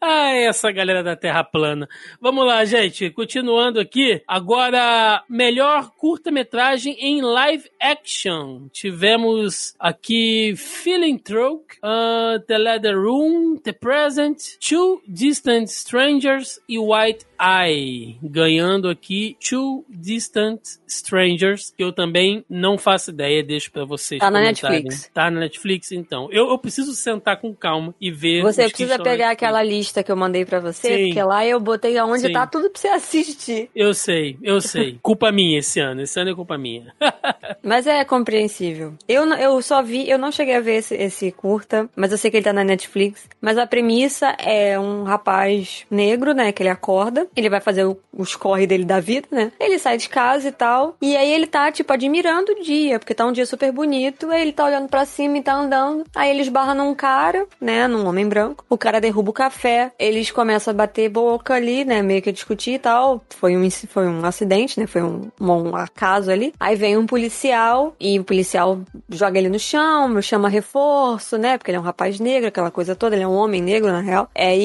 Ai, 0.00 0.46
essa 0.46 0.70
galera 0.70 1.02
da 1.02 1.16
Terra 1.16 1.42
plana. 1.42 1.88
Vamos 2.20 2.46
lá, 2.46 2.64
gente. 2.64 3.10
Continuando 3.10 3.80
aqui. 3.80 4.22
Agora, 4.26 5.24
melhor 5.28 5.90
curta-metragem 5.96 6.96
em 7.00 7.20
live 7.20 7.68
action. 7.80 8.68
Tivemos 8.72 9.74
aqui 9.78 10.54
Feeling 10.56 11.18
Stroke, 11.18 11.76
uh, 11.78 12.38
The 12.46 12.58
Leather 12.58 12.96
Room, 12.96 13.56
The 13.56 13.72
Present, 13.72 14.38
Two 14.60 15.02
Distant 15.06 15.68
Strangers 15.68 16.60
e 16.68 16.78
White 16.78 17.26
Eye. 17.40 18.16
Ganhando 18.22 18.88
aqui 18.88 19.36
Two 19.48 19.84
Distant 19.88 20.60
Strangers, 20.86 21.72
que 21.76 21.82
eu 21.82 21.92
também 21.92 22.44
não 22.48 22.78
faço 22.78 23.10
ideia, 23.10 23.42
deixo 23.42 23.70
pra 23.70 23.84
vocês 23.84 24.20
Tá 24.20 24.30
na. 24.30 24.40
Netflix. 24.40 25.10
Tá 25.12 25.30
na 25.30 25.40
Netflix, 25.40 25.92
então. 25.92 26.28
Eu, 26.30 26.48
eu 26.48 26.58
preciso 26.58 26.92
sentar 26.94 27.40
com 27.40 27.54
calma 27.54 27.94
e 28.00 28.10
ver. 28.10 28.42
Você 28.42 28.68
precisa 28.68 28.98
pegar 28.98 29.30
aquela 29.30 29.62
lista 29.62 30.02
que 30.02 30.12
eu 30.12 30.16
mandei 30.16 30.44
pra 30.44 30.60
você, 30.60 30.96
Sim. 30.96 31.06
porque 31.06 31.22
lá 31.22 31.44
eu 31.46 31.58
botei 31.58 31.96
aonde 31.98 32.26
Sim. 32.26 32.32
tá 32.32 32.46
tudo 32.46 32.70
pra 32.70 32.80
você 32.80 32.88
assistir. 32.88 33.70
Eu 33.74 33.94
sei, 33.94 34.36
eu 34.42 34.60
sei. 34.60 34.98
culpa 35.02 35.32
minha 35.32 35.58
esse 35.58 35.80
ano. 35.80 36.02
Esse 36.02 36.20
ano 36.20 36.30
é 36.30 36.34
culpa 36.34 36.56
minha. 36.58 36.94
Mas 37.62 37.86
é 37.86 38.04
compreensível. 38.04 38.94
Eu, 39.08 39.24
eu 39.34 39.60
só 39.62 39.82
vi, 39.82 40.08
eu 40.08 40.18
não 40.18 40.30
cheguei 40.30 40.56
a 40.56 40.60
ver 40.60 40.76
esse, 40.76 40.94
esse 40.94 41.32
curta, 41.32 41.88
mas 41.96 42.12
eu 42.12 42.18
sei 42.18 42.30
que 42.30 42.36
ele 42.36 42.44
tá 42.44 42.52
na 42.52 42.64
Netflix. 42.64 43.28
Mas 43.40 43.56
a 43.56 43.66
premissa 43.66 44.28
é 44.38 44.78
um 44.78 45.02
rapaz 45.04 45.84
negro, 45.90 46.32
né? 46.34 46.52
Que 46.52 46.62
ele 46.62 46.68
acorda, 46.70 47.26
ele 47.36 47.48
vai 47.48 47.60
fazer 47.60 47.84
os 48.12 48.34
corre 48.36 48.66
dele 48.66 48.84
da 48.84 49.00
vida, 49.00 49.28
né? 49.30 49.52
Ele 49.58 49.78
sai 49.78 49.96
de 49.96 50.08
casa 50.08 50.48
e 50.48 50.52
tal. 50.52 50.96
E 51.00 51.16
aí 51.16 51.32
ele 51.32 51.46
tá, 51.46 51.70
tipo, 51.70 51.92
admirando 51.92 52.52
o 52.52 52.62
dia, 52.62 52.98
porque 52.98 53.14
tá 53.14 53.26
um 53.26 53.32
dia 53.32 53.46
super 53.46 53.72
bonito. 53.72 54.30
Aí 54.30 54.42
ele 54.42 54.52
tá 54.52 54.64
olhando 54.64 54.88
pra 54.88 55.04
cima 55.04 55.38
e 55.38 55.42
tá 55.42 55.54
andando. 55.54 56.04
Aí 56.14 56.30
ele 56.30 56.42
esbarra 56.42 56.74
num 56.74 56.94
cara, 56.94 57.46
né? 57.60 57.86
Num 57.88 58.06
homem 58.06 58.28
branco. 58.28 58.64
O 58.68 58.78
cara 58.78 59.00
derruba 59.00 59.30
o 59.30 59.34
café. 59.34 59.92
Eles 59.98 60.30
começam 60.30 60.72
a 60.72 60.76
bater 60.76 61.08
boca 61.08 61.54
ali, 61.54 61.84
né? 61.84 62.02
Meio 62.02 62.22
que 62.22 62.32
discutir 62.32 62.72
e 62.72 62.78
tal. 62.78 63.22
Foi 63.30 63.56
um, 63.56 63.70
foi 63.70 64.06
um 64.06 64.24
acidente, 64.24 64.78
né? 64.78 64.86
Foi 64.86 65.02
um, 65.02 65.30
um 65.40 65.76
acaso 65.76 66.30
ali. 66.30 66.52
Aí 66.58 66.76
vem 66.76 66.96
um 66.96 67.06
policial 67.06 67.94
e 67.98 68.18
o 68.18 68.24
policial 68.24 68.80
joga 69.08 69.38
ele 69.38 69.48
no 69.48 69.58
chão, 69.58 70.20
chama 70.22 70.48
reforço, 70.48 71.36
né? 71.36 71.58
Porque 71.58 71.70
ele 71.70 71.78
é 71.78 71.80
um 71.80 71.84
rapaz 71.84 72.20
negro, 72.20 72.48
aquela 72.48 72.70
coisa 72.70 72.94
toda. 72.94 73.16
Ele 73.16 73.24
é 73.24 73.28
um 73.28 73.34
homem 73.34 73.62
negro, 73.62 73.90
na 73.90 74.00
real. 74.00 74.28
É, 74.34 74.56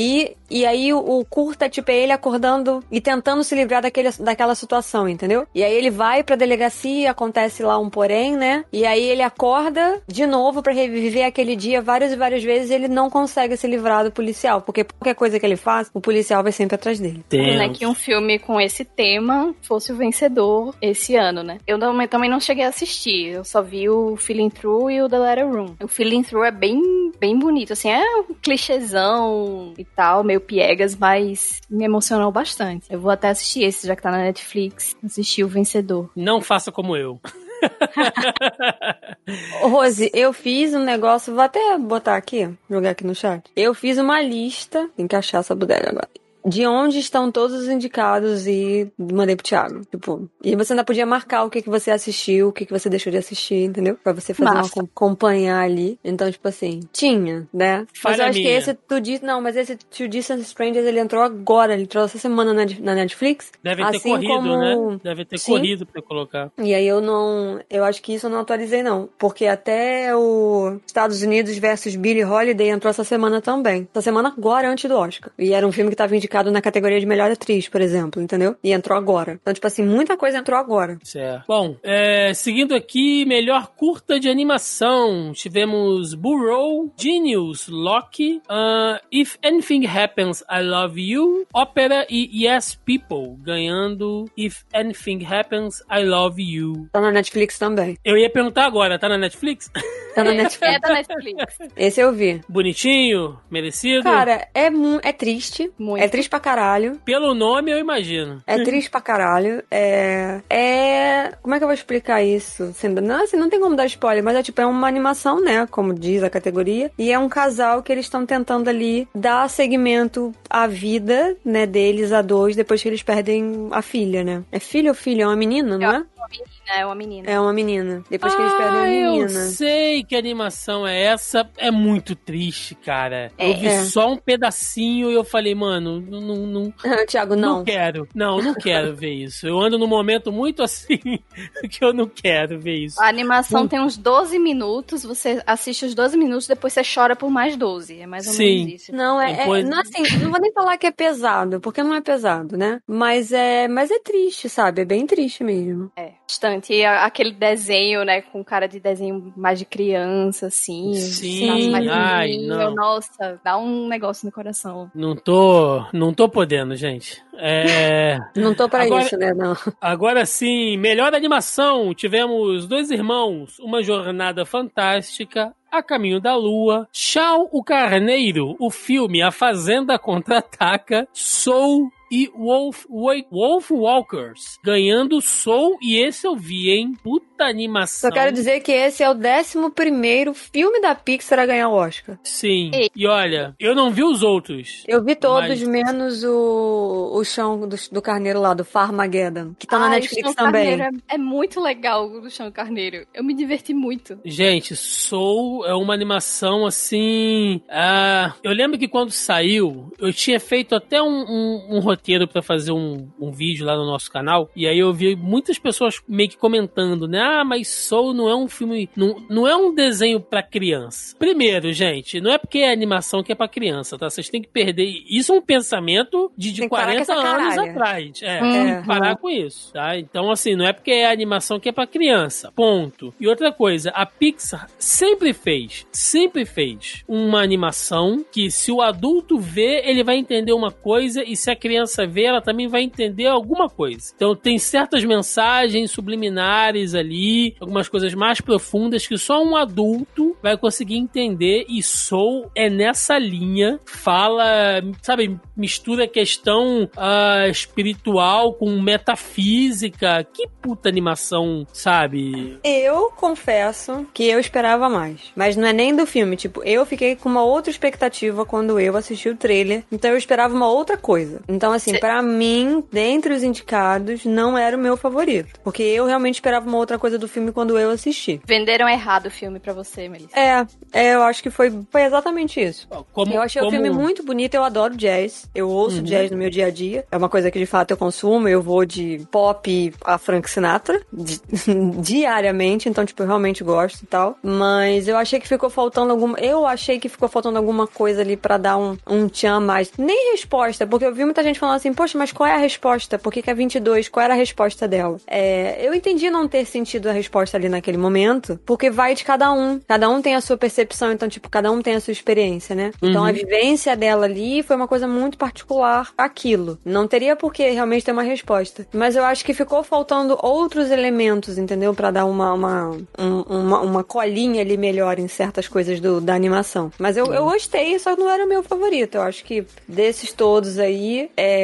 e, 0.50 0.66
aí 0.66 0.94
o, 0.94 1.26
curta, 1.26 1.70
tipo, 1.70 1.92
é 1.92 1.96
ele 1.98 2.12
acordando 2.12 2.84
e 2.92 3.00
tentando 3.02 3.44
se 3.44 3.56
livrar 3.56 3.82
daquele, 3.82 4.10
daquela 4.20 4.56
situação, 4.56 5.08
entendeu? 5.08 5.46
E 5.54 5.64
aí 5.64 5.74
ele 5.74 5.90
vai 5.90 6.24
pra 6.24 6.36
delegacia, 6.36 7.12
acontece 7.12 7.64
lá 7.64 7.78
um 7.78 7.90
porém, 7.90 8.36
né? 8.36 8.66
E 8.72 8.86
aí 8.86 9.04
ele 9.04 9.22
acorda 9.22 10.02
de 10.08 10.26
novo 10.26 10.62
pra 10.62 10.74
reviver 10.74 11.26
aquele 11.26 11.56
dia 11.56 11.82
várias 11.82 12.12
e 12.12 12.16
várias 12.16 12.44
vezes 12.44 12.70
e 12.72 12.74
ele 12.74 12.88
não 12.88 13.10
consegue 13.10 13.56
se 13.58 13.68
livrar 13.68 14.04
do 14.04 14.12
policial. 14.12 14.62
Porque 14.62 14.84
qualquer 14.84 15.16
coisa 15.16 15.40
que 15.40 15.46
ele 15.46 15.56
faz, 15.56 15.90
o 15.94 16.02
policial 16.02 16.44
vai 16.44 16.52
sempre 16.52 16.76
atrás 16.76 17.00
dele. 17.00 17.24
né, 17.58 17.70
que 17.70 17.86
um 17.86 17.94
filme 17.94 18.40
com 18.40 18.60
esse 18.60 18.84
tema 18.86 19.54
fosse 19.62 19.92
o 19.92 19.96
vencedor 19.96 20.76
esse 20.82 21.16
ano, 21.16 21.44
né? 21.44 21.58
Eu 21.68 21.78
não- 21.78 22.08
também 22.08 22.30
não 22.30 22.40
cheguei 22.40 22.64
a 22.66 22.70
assistir, 22.70 23.28
eu 23.34 23.44
só 23.44 23.62
vi 23.62 23.90
o 23.90 24.16
Feeling 24.16 24.50
Through 24.50 24.92
e 24.92 25.02
o 25.02 25.10
The 25.10 25.20
Letter 25.20 25.48
Room. 25.48 25.76
O 25.84 25.88
Feeling 25.88 26.24
Through 26.24 26.46
é 26.46 26.52
bem, 26.52 27.12
bem 27.20 27.38
bonito, 27.38 27.74
assim, 27.74 27.90
é 27.90 28.02
um 28.20 28.34
clichêzão 28.42 29.74
e 29.78 29.84
tal, 29.86 30.24
meio 30.40 30.42
piegas, 30.42 30.96
mas 30.96 31.62
me 31.70 31.84
emocionou 31.84 32.32
bastante. 32.32 32.86
Eu 32.90 33.00
vou 33.00 33.12
até 33.12 33.30
assistir 33.30 33.64
esse, 33.64 33.86
já 33.86 33.96
que 33.96 34.02
tá 34.02 34.10
na 34.10 34.20
Netflix, 34.20 34.96
assistir 35.04 35.44
o 35.44 35.48
vencedor. 35.48 36.10
Não 36.16 36.42
faça 36.42 36.72
como 36.72 36.96
eu. 36.96 37.20
Rose, 39.62 40.10
eu 40.14 40.32
fiz 40.32 40.74
um 40.74 40.84
negócio, 40.84 41.34
vou 41.34 41.44
até 41.44 41.78
botar 41.78 42.16
aqui, 42.16 42.50
jogar 42.70 42.92
aqui 42.92 43.06
no 43.06 43.14
chat. 43.14 43.44
Eu 43.56 43.74
fiz 43.74 43.98
uma 43.98 44.22
lista, 44.22 44.90
tem 44.96 45.08
que 45.08 45.16
achar 45.16 45.40
essa 45.40 45.54
bodega 45.54 45.90
agora. 45.90 46.10
De 46.46 46.66
onde 46.66 47.00
estão 47.00 47.32
todos 47.32 47.56
os 47.56 47.68
indicados 47.68 48.48
e 48.48 48.92
mandei 48.98 49.36
pro 49.36 49.46
Thiago. 49.46 49.82
Tipo, 49.92 50.30
e 50.44 50.56
você 50.56 50.74
ainda 50.74 50.84
podia 50.84 51.06
marcar 51.06 51.44
o 51.44 51.50
que, 51.50 51.62
que 51.62 51.70
você 51.70 51.92
assistiu, 51.92 52.50
o 52.50 52.52
que, 52.54 52.66
que 52.66 52.72
você 52.72 52.90
deixou 52.90 53.12
de 53.12 53.18
assistir, 53.18 53.66
entendeu? 53.66 53.98
Pra 54.04 54.14
você 54.14 54.34
fazer 54.34 54.50
uma 54.50 54.56
Massa. 54.62 54.82
acompanhar 54.82 55.62
ali. 55.64 56.00
Então, 56.04 56.32
tipo 56.32 56.48
assim, 56.48 56.82
tinha, 56.92 57.48
né? 57.54 57.80
Mas 57.80 58.02
Falha 58.02 58.22
eu 58.24 58.26
acho 58.30 58.38
que 58.40 58.46
minha. 58.46 58.58
esse 58.58 58.74
tu 58.74 59.00
disse, 59.02 59.24
não, 59.24 59.42
mas 59.42 59.56
esse 59.56 59.76
Two 59.76 60.08
Distant 60.08 60.40
Strangers 60.42 60.86
ele 60.86 61.00
entrou 61.00 61.22
agora, 61.22 61.74
ele 61.74 61.84
entrou 61.84 62.04
essa 62.06 62.18
semana 62.18 62.54
na, 62.54 62.66
na 62.80 62.96
Netflix. 62.96 63.52
Deve 63.64 63.84
ter 63.84 63.98
assim 63.98 64.10
corrido, 64.10 64.28
como- 64.34 64.58
né? 64.94 65.00
Deve 65.04 65.26
ter 65.26 65.38
Sim. 65.38 65.52
corrido 65.54 65.86
pra 65.86 66.02
colocar. 66.02 66.52
E 66.58 66.74
aí 66.74 66.88
eu 66.88 67.02
não. 67.02 67.60
Eu 67.70 67.84
acho 67.84 68.02
que 68.02 68.14
isso 68.14 68.26
eu 68.28 68.30
não 68.30 68.40
atualizei, 68.40 68.82
não. 68.82 69.10
Porque 69.18 69.46
até 69.46 70.16
o 70.16 70.78
Estados 70.86 71.22
Unidos 71.22 71.58
versus 71.58 71.96
Billie 71.96 72.24
Holiday 72.24 72.70
entrou 72.70 72.90
essa 72.90 73.04
semana 73.04 73.42
também. 73.42 73.88
Essa 73.94 74.02
semana 74.02 74.34
agora, 74.36 74.70
antes 74.70 74.90
do 74.90 74.96
Oscar. 74.96 75.32
E 75.38 75.54
era 75.54 75.68
um 75.68 75.72
filme 75.72 75.90
que 75.90 75.96
tava 75.96 76.16
indicado 76.16 76.29
na 76.52 76.62
categoria 76.62 77.00
de 77.00 77.06
melhor 77.06 77.32
atriz, 77.32 77.68
por 77.68 77.82
exemplo, 77.82 78.22
entendeu? 78.22 78.56
E 78.64 78.72
entrou 78.72 78.98
agora. 78.98 79.40
Então, 79.42 79.54
tipo 79.54 79.68
assim, 79.68 79.84
muita 79.84 80.16
coisa 80.18 80.38
entrou 80.38 80.58
agora. 80.58 80.98
Certo. 81.04 81.46
Bom, 81.48 81.76
é, 81.84 82.34
seguindo 82.34 82.76
aqui, 82.76 83.26
melhor 83.26 83.68
curta 83.76 84.20
de 84.20 84.30
animação. 84.30 85.32
Tivemos 85.34 86.14
Burrow, 86.14 86.92
Genius, 86.98 87.68
Loki, 87.68 88.42
uh, 88.50 89.00
If 89.12 89.36
Anything 89.44 89.86
Happens, 89.86 90.44
I 90.50 90.62
Love 90.62 91.02
You, 91.02 91.46
Ópera 91.54 92.06
e 92.10 92.46
Yes 92.46 92.76
People, 92.76 93.36
ganhando 93.42 94.26
If 94.38 94.64
Anything 94.74 95.26
Happens, 95.26 95.82
I 95.92 96.04
Love 96.04 96.42
You. 96.42 96.88
Tá 96.92 97.02
na 97.02 97.12
Netflix 97.12 97.58
também. 97.58 97.98
Eu 98.04 98.18
ia 98.18 98.30
perguntar 98.30 98.66
agora, 98.66 99.00
tá 99.00 99.10
na 99.10 99.18
Netflix? 99.18 99.72
Tá 100.24 100.24
na 100.24 100.34
Netflix. 100.34 100.76
É 100.76 100.80
da 100.80 100.90
Netflix. 100.94 101.58
Esse 101.76 102.00
eu 102.02 102.12
vi. 102.14 102.42
Bonitinho? 102.48 103.38
Merecido? 103.50 104.04
Cara, 104.04 104.48
é, 104.54 104.70
é 105.04 105.12
triste. 105.14 105.72
Muito. 105.78 106.04
É 106.04 106.08
triste 106.08 106.30
pra 106.30 106.40
caralho. 106.40 107.00
Pelo 107.06 107.34
nome, 107.34 107.72
eu 107.72 107.78
imagino. 107.80 108.42
É 108.46 108.64
triste 108.64 108.90
pra 108.90 109.02
caralho. 109.02 109.64
É. 109.72 110.42
É. 110.50 111.32
Como 111.42 111.56
é 111.56 111.58
que 111.58 111.64
eu 111.64 111.68
vou 111.68 111.74
explicar 111.74 112.24
isso? 112.24 112.72
Sem- 112.74 112.90
Não, 112.90 113.24
assim, 113.24 113.38
não 113.38 113.50
tem 113.50 113.60
como 113.60 113.76
dar 113.76 113.86
spoiler, 113.86 114.24
mas 114.24 114.36
é 114.36 114.44
tipo, 114.44 114.60
é 114.62 114.66
uma 114.66 114.88
animação, 114.88 115.40
né? 115.42 115.68
Como 115.70 115.94
diz 115.94 116.24
a 116.24 116.30
categoria. 116.30 116.92
E 116.98 117.12
é 117.12 117.20
um 117.20 117.30
casal 117.30 117.82
que 117.84 117.92
eles 117.92 118.06
estão 118.06 118.26
tentando 118.26 118.70
ali 118.70 119.08
dar 119.14 119.50
segmento 119.50 120.34
à 120.50 120.68
vida, 120.68 121.36
né, 121.46 121.66
deles, 121.66 122.12
a 122.12 122.22
dois, 122.22 122.56
depois 122.56 122.82
que 122.82 122.90
eles 122.90 123.04
perdem 123.04 123.68
a 123.72 123.82
filha, 123.82 124.24
né? 124.24 124.44
É 124.52 124.60
filho 124.60 124.90
ou 124.90 124.96
filha? 124.96 125.24
É 125.24 125.28
uma 125.28 125.36
menina, 125.36 125.78
não 125.78 125.92
é? 125.92 125.96
É 125.96 126.00
uma 126.18 126.28
menina. 126.30 126.50
É 126.78 126.86
uma 126.86 127.54
menina. 127.54 128.04
Depois 128.10 128.34
que 128.36 128.42
eles 128.42 128.54
perdem 128.54 128.80
a 128.80 128.82
Ah, 128.84 128.90
eu 128.90 129.12
menina. 129.12 129.30
sei 129.30 130.04
que 130.04 130.16
animação 130.16 130.86
é 130.88 131.04
essa. 131.06 131.50
É 131.58 131.72
muito 131.72 132.16
triste, 132.16 132.76
cara. 132.76 133.32
eu 133.38 133.52
É. 133.52 133.54
vi 133.54 133.68
É. 133.68 133.84
só 133.86 134.12
um 134.12 134.18
pedacinho 134.18 135.10
e 135.12 135.14
eu 135.14 135.24
falei, 135.24 135.54
mano, 135.56 136.00
não, 136.02 136.22
não, 136.22 136.36
não, 136.46 136.74
Tiago, 137.08 137.36
não 137.36 137.58
não. 137.60 137.64
quero. 137.64 138.08
Não, 138.14 138.38
não 138.42 138.54
quero 138.54 138.96
ver 138.96 139.14
isso. 139.14 139.48
Eu 139.48 139.60
ando 139.60 139.78
num 139.78 139.88
momento 139.88 140.32
muito 140.32 140.62
assim 140.64 141.00
que 141.70 141.84
eu 141.84 141.94
não 141.94 142.08
quero 142.08 142.60
ver 142.60 142.76
isso. 142.86 143.02
A 143.02 143.08
animação 143.08 143.68
tem 143.68 143.80
uns 143.80 143.98
12 143.98 144.38
minutos, 144.40 145.04
você 145.04 145.42
assiste 145.46 145.86
os 145.86 145.96
12 145.96 146.18
minutos, 146.18 146.48
depois 146.48 146.74
você 146.74 146.82
chora 146.84 147.16
por 147.16 147.30
mais 147.30 147.56
12. 147.58 148.00
É 148.00 148.06
mais 148.08 148.28
ou 148.28 148.34
Sim. 148.34 148.66
menos 148.66 148.82
isso. 148.84 148.92
Não, 148.96 149.22
é, 149.22 149.32
é- 149.32 149.36
Depois- 149.38 149.68
não, 149.68 149.80
assim, 149.80 150.18
não 150.22 150.32
vou 150.32 150.40
nem 150.42 150.52
falar 150.54 150.78
que 150.78 150.88
é 150.88 150.92
pesado, 150.92 151.60
porque 151.60 151.82
não 151.84 151.94
é 151.96 152.02
pesado, 152.02 152.58
né? 152.58 152.80
Mas 152.88 153.32
é, 153.32 153.68
mas 153.68 153.90
é 153.92 154.00
triste, 154.00 154.50
sabe? 154.50 154.82
É 154.82 154.86
bem 154.86 155.06
triste 155.06 155.44
mesmo. 155.44 155.92
É, 155.96 156.12
bastante. 156.30 156.74
E 156.74 156.86
aquele 156.86 157.32
desenho, 157.32 158.04
né, 158.06 158.22
com 158.22 158.44
cara 158.44 158.68
de 158.68 158.80
desenho 158.80 159.34
mais 159.36 159.58
de 159.58 159.66
criança, 159.66 160.48
assim. 160.48 160.94
Sim, 160.94 161.72
mais 161.72 161.88
ai, 161.88 162.38
não. 162.38 162.74
Nossa, 162.76 163.40
dá 163.44 163.58
um 163.58 163.88
negócio 163.88 164.26
no 164.28 164.32
coração. 164.32 164.92
Não 164.94 165.16
tô, 165.16 165.84
não 165.92 166.14
tô 166.14 166.30
podendo, 166.30 166.76
gente. 166.76 167.22
É, 167.36 168.18
Não 168.36 168.54
tô 168.54 168.70
pra 168.70 168.84
Agora- 168.84 169.04
isso, 169.04 169.18
né? 169.18 169.34
Não. 169.34 169.56
agora 169.82 170.26
sim, 170.26 170.78
melhor 170.78 171.14
animação. 171.16 171.94
Tivemos 171.94 172.68
dois 172.68 172.92
irmãos, 172.92 173.58
uma 173.60 173.82
jornada 173.82 174.46
fantástica. 174.46 175.54
A 175.72 175.84
Caminho 175.84 176.20
da 176.20 176.36
Lua, 176.36 176.88
Shao 176.92 177.48
o 177.52 177.64
Carneiro, 177.64 178.56
o 178.60 178.72
filme 178.72 179.22
A 179.22 179.30
Fazenda 179.32 180.00
Contra-Ataca, 180.00 181.08
Soul 181.14 181.92
e 182.12 182.28
Wolf, 182.36 182.86
Wolf 183.32 183.72
Walkers, 183.72 184.58
ganhando 184.64 185.22
Soul 185.22 185.78
e 185.82 185.98
esse 185.98 186.26
eu 186.28 186.36
vi, 186.36 186.70
hein? 186.72 186.94
Puta 187.04 187.46
animação. 187.46 188.10
Só 188.10 188.14
quero 188.14 188.32
dizer 188.34 188.60
que 188.62 188.72
esse 188.72 189.04
é 189.04 189.10
o 189.10 189.14
11 189.14 190.34
filme 190.34 190.82
da 190.82 190.94
Pixar 190.96 191.40
a 191.40 191.46
ganhar 191.46 191.70
o 191.70 191.74
Oscar. 191.74 192.18
Sim. 192.24 192.72
Ei. 192.74 192.90
E 192.96 193.08
olha, 193.08 193.56
eu 193.60 193.74
não 193.76 193.92
vi 193.92 194.04
os 194.04 194.24
outros. 194.24 194.84
Eu 194.88 195.04
vi 195.04 195.16
todos, 195.16 195.50
Mas- 195.62 195.64
menos 195.64 196.24
o, 196.24 197.12
o 197.14 197.24
chão 197.24 197.68
do, 197.68 197.76
do 197.92 198.02
carneiro 198.02 198.40
lá, 198.42 198.54
do 198.54 198.66
Farmageddon, 198.66 199.54
que 199.58 199.68
tá 199.68 199.78
na 199.80 199.86
Ai, 199.86 199.92
Netflix 200.00 200.24
Chão 200.26 200.34
também. 200.34 200.78
Carneiro 200.78 200.98
é, 201.10 201.16
é 201.16 201.18
muito 201.18 201.60
legal 201.62 202.08
o 202.10 202.30
Chão 202.30 202.52
Carneiro. 202.52 203.06
Eu 203.14 203.24
me 203.24 203.34
diverti 203.34 203.74
muito. 203.74 204.20
Gente, 204.26 204.76
Soul 204.76 205.66
é 205.66 205.74
uma 205.76 205.94
animação 205.94 206.66
assim. 206.66 207.62
ah, 207.70 208.34
eu 208.44 208.52
lembro 208.52 208.78
que 208.78 208.88
quando 208.88 209.12
saiu, 209.12 209.92
eu 210.00 210.12
tinha 210.14 210.40
feito 210.40 210.76
até 210.76 211.02
um, 211.02 211.08
um- 211.08 211.68
um 211.78 211.80
roteiro 211.80 211.99
pra 212.28 212.42
fazer 212.42 212.72
um, 212.72 213.08
um 213.20 213.32
vídeo 213.32 213.66
lá 213.66 213.76
no 213.76 213.86
nosso 213.86 214.12
canal. 214.12 214.50
E 214.56 214.68
aí 214.68 214.80
eu 214.80 214.94
vi 214.94 215.16
muitas 215.16 215.58
pessoas 215.60 216.02
meio 216.08 216.30
que 216.30 216.38
comentando, 216.38 217.08
né? 217.08 217.20
Ah, 217.22 217.44
mas 217.44 217.68
Soul 217.68 218.14
não 218.14 218.30
é 218.30 218.36
um 218.36 218.48
filme. 218.48 218.90
Não, 218.96 219.22
não 219.30 219.48
é 219.48 219.56
um 219.56 219.74
desenho 219.74 220.20
pra 220.20 220.42
criança. 220.44 221.16
Primeiro, 221.18 221.72
gente, 221.74 222.20
não 222.22 222.32
é 222.32 222.38
porque 222.38 222.60
é 222.60 222.72
animação 222.72 223.22
que 223.24 223.32
é 223.32 223.36
pra 223.36 223.48
criança, 223.48 223.98
tá? 223.98 224.10
Vocês 224.10 224.30
têm 224.30 224.42
que 224.42 224.48
perder. 224.50 224.86
Isso 225.10 225.32
é 225.32 225.36
um 225.36 225.42
pensamento 225.42 226.32
de, 226.38 226.52
de 226.52 226.62
Tem 226.62 226.70
que 226.70 226.76
parar 226.76 226.98
com 226.98 227.06
40 227.06 227.12
essa 227.12 227.28
anos 227.28 227.58
atrás. 227.58 228.22
É, 228.22 228.40
Hum. 228.44 228.52
tem 228.52 228.82
que 228.82 228.88
parar 228.88 229.16
com 229.18 229.30
isso, 229.30 229.74
tá? 229.74 229.98
Então, 229.98 230.32
assim, 230.32 230.56
não 230.56 230.66
é 230.66 230.74
porque 230.74 230.92
é 230.92 231.12
animação 231.12 231.60
que 231.60 231.70
é 231.70 231.72
pra 231.72 231.86
criança. 231.88 232.52
Ponto. 232.56 233.14
E 233.20 233.28
outra 233.28 233.52
coisa, 233.52 233.90
a 233.92 234.06
Pixar 234.06 234.70
sempre 234.78 235.34
fez, 235.34 235.86
sempre 235.92 236.46
fez 236.46 237.04
uma 237.08 237.42
animação 237.42 238.24
que 238.32 238.50
se 238.52 238.72
o 238.72 238.82
adulto 238.82 239.38
vê, 239.40 239.82
ele 239.86 240.04
vai 240.04 240.18
entender 240.18 240.54
uma 240.54 240.72
coisa 240.72 241.24
e 241.24 241.36
se 241.36 241.50
a 241.52 241.56
criança 241.56 241.89
vê, 242.06 242.24
ela 242.24 242.42
também 242.42 242.68
vai 242.68 242.82
entender 242.82 243.28
alguma 243.28 243.70
coisa. 243.70 244.12
Então, 244.16 244.36
tem 244.36 244.58
certas 244.58 245.04
mensagens 245.04 245.92
subliminares 245.92 246.94
ali, 246.96 247.56
algumas 247.60 247.88
coisas 247.88 248.14
mais 248.14 248.42
profundas 248.42 249.08
que 249.08 249.18
só 249.18 249.44
um 249.44 249.56
adulto 249.56 250.36
vai 250.42 250.58
conseguir 250.58 250.98
entender 250.98 251.66
e 251.70 251.82
Soul 251.82 252.50
é 252.56 252.70
nessa 252.70 253.18
linha, 253.18 253.80
fala, 253.86 254.82
sabe, 255.02 255.40
mistura 255.56 256.08
questão 256.08 256.90
ah, 256.98 257.48
espiritual 257.48 258.54
com 258.54 258.80
metafísica. 258.82 260.26
Que 260.34 260.48
puta 260.62 260.90
animação, 260.90 261.66
sabe? 261.74 262.60
Eu 262.64 263.12
confesso 263.12 264.06
que 264.14 264.24
eu 264.24 264.40
esperava 264.40 264.90
mais. 264.90 265.32
Mas 265.36 265.56
não 265.56 265.68
é 265.68 265.74
nem 265.74 265.96
do 265.96 266.06
filme. 266.06 266.36
Tipo, 266.36 266.64
eu 266.64 266.86
fiquei 266.86 267.16
com 267.16 267.30
uma 267.30 267.44
outra 267.44 267.70
expectativa 267.70 268.46
quando 268.46 268.80
eu 268.80 268.96
assisti 268.96 269.30
o 269.30 269.36
trailer. 269.36 269.84
Então 269.92 270.12
eu 270.12 270.18
esperava 270.18 270.54
uma 270.54 270.70
outra 270.70 270.98
coisa. 270.98 271.42
Então, 271.48 271.72
assim, 271.82 272.00
pra 272.00 272.22
mim, 272.22 272.84
dentre 272.92 273.34
os 273.34 273.44
indicados, 273.44 274.26
não 274.26 274.58
era 274.58 274.76
o 274.78 274.80
meu 274.80 274.96
favorito. 274.96 275.60
Porque 275.64 275.82
eu 275.84 276.06
realmente 276.06 276.36
esperava 276.36 276.68
uma 276.68 276.78
outra 276.78 276.98
coisa 277.00 277.18
do 277.18 277.28
filme 277.28 277.52
quando 277.52 277.78
eu 277.78 277.90
assisti. 277.92 278.40
Venderam 278.46 278.88
errado 278.88 279.26
o 279.28 279.32
filme 279.32 279.60
pra 279.60 279.74
você, 279.74 280.08
Melissa. 280.08 280.38
É, 280.40 280.66
é, 280.94 281.14
eu 281.16 281.24
acho 281.24 281.42
que 281.44 281.50
foi, 281.50 281.72
foi 281.92 282.04
exatamente 282.04 282.60
isso. 282.62 282.88
Como, 283.14 283.34
Eu 283.34 283.42
achei 283.42 283.62
o 283.62 283.66
como- 283.66 283.72
filme 283.78 283.90
muito 283.90 284.24
bonito, 284.24 284.54
eu 284.56 284.64
adoro 284.64 284.96
jazz. 284.96 285.50
Eu 285.54 285.70
ouço 285.70 286.02
jazz 286.02 286.30
no 286.32 286.38
meu 286.38 286.50
dia 286.50 286.68
a 286.68 286.72
dia. 286.72 287.06
É 287.12 287.18
uma 287.18 287.30
coisa 287.30 287.50
que 287.52 287.60
de 287.60 287.66
fato 287.66 287.92
eu 287.92 287.98
consumo. 287.98 288.48
Eu 288.48 288.62
vou 288.62 288.86
de 288.86 289.26
pop 289.32 289.94
a 290.06 290.18
Frank 290.18 290.50
Sinatra 290.50 291.02
di- 291.12 291.40
diariamente, 292.02 292.90
então, 292.90 293.06
tipo, 293.06 293.22
eu 293.24 293.28
realmente 293.28 293.64
gosto 293.64 294.04
e 294.04 294.08
tal. 294.08 294.38
Mas 294.42 295.08
eu 295.08 295.18
achei 295.18 295.40
que 295.40 295.48
ficou 295.48 295.70
faltando 295.70 296.12
alguma. 296.12 296.38
Eu 296.40 296.66
achei 296.66 297.00
que 297.00 297.10
ficou 297.10 297.28
faltando 297.30 297.58
alguma 297.58 297.88
coisa 297.88 298.22
ali 298.22 298.36
pra 298.38 298.58
dar 298.58 298.78
um, 298.78 298.98
um 299.08 299.28
tchan 299.28 299.58
a 299.58 299.60
mais. 299.60 299.92
Nem 299.98 300.32
resposta, 300.32 300.86
porque 300.88 301.06
eu 301.06 301.14
vi 301.14 301.24
muita 301.26 301.44
gente 301.44 301.60
falando 301.60 301.69
assim, 301.72 301.94
poxa, 301.94 302.18
mas 302.18 302.32
qual 302.32 302.48
é 302.48 302.54
a 302.54 302.58
resposta? 302.58 303.18
Por 303.20 303.32
que, 303.32 303.42
que 303.42 303.50
é 303.50 303.54
22? 303.54 304.10
Qual 304.10 304.24
era 304.24 304.34
a 304.34 304.38
resposta 304.38 304.88
dela? 304.88 305.18
É, 305.28 305.78
eu 305.86 305.94
entendi 305.94 306.30
não 306.30 306.48
ter 306.48 306.66
sentido 306.66 307.08
a 307.08 307.12
resposta 307.12 307.58
ali 307.58 307.70
naquele 307.70 307.98
momento, 307.98 308.60
porque 308.66 308.90
vai 308.90 309.16
de 309.16 309.24
cada 309.24 309.52
um. 309.52 309.80
Cada 309.88 310.10
um 310.10 310.22
tem 310.22 310.36
a 310.36 310.42
sua 310.42 310.58
percepção, 310.58 311.12
então, 311.12 311.28
tipo, 311.30 311.50
cada 311.50 311.72
um 311.72 311.82
tem 311.82 311.96
a 311.96 312.00
sua 312.02 312.12
experiência, 312.12 312.76
né? 312.76 312.92
Então, 313.02 313.24
a 313.26 313.32
vivência 313.32 313.96
dela 313.96 314.26
ali 314.26 314.62
foi 314.64 314.76
uma 314.76 314.88
coisa 314.88 315.08
muito 315.08 315.38
particular 315.38 316.12
aquilo. 316.18 316.78
Não 316.86 317.08
teria 317.08 317.36
por 317.36 317.52
que 317.54 317.70
realmente 317.70 318.06
ter 318.06 318.12
uma 318.12 318.24
resposta. 318.24 318.88
Mas 318.94 319.16
eu 319.16 319.24
acho 319.24 319.44
que 319.46 319.54
ficou 319.54 319.84
faltando 319.84 320.38
outros 320.42 320.92
elementos, 320.92 321.58
entendeu? 321.58 321.94
Pra 321.94 322.12
dar 322.12 322.26
uma, 322.26 322.54
uma, 322.54 322.98
um- 323.18 323.42
uma, 323.50 323.80
uma 323.82 324.04
colinha 324.04 324.62
ali 324.62 324.78
melhor 324.78 325.20
em 325.20 325.28
certas 325.28 325.68
coisas 325.68 326.00
do, 326.00 326.20
da 326.22 326.34
animação. 326.34 326.92
Mas 326.98 327.18
eu, 327.18 327.26
eu 327.34 327.44
gostei, 327.46 327.98
só 328.00 328.16
não 328.16 328.30
era 328.30 328.46
o 328.46 328.48
meu 328.50 328.64
favorito. 328.64 329.16
Eu 329.16 329.22
acho 329.22 329.44
que 329.44 329.66
desses 329.88 330.32
todos 330.32 330.80
aí, 330.80 331.30
é, 331.36 331.59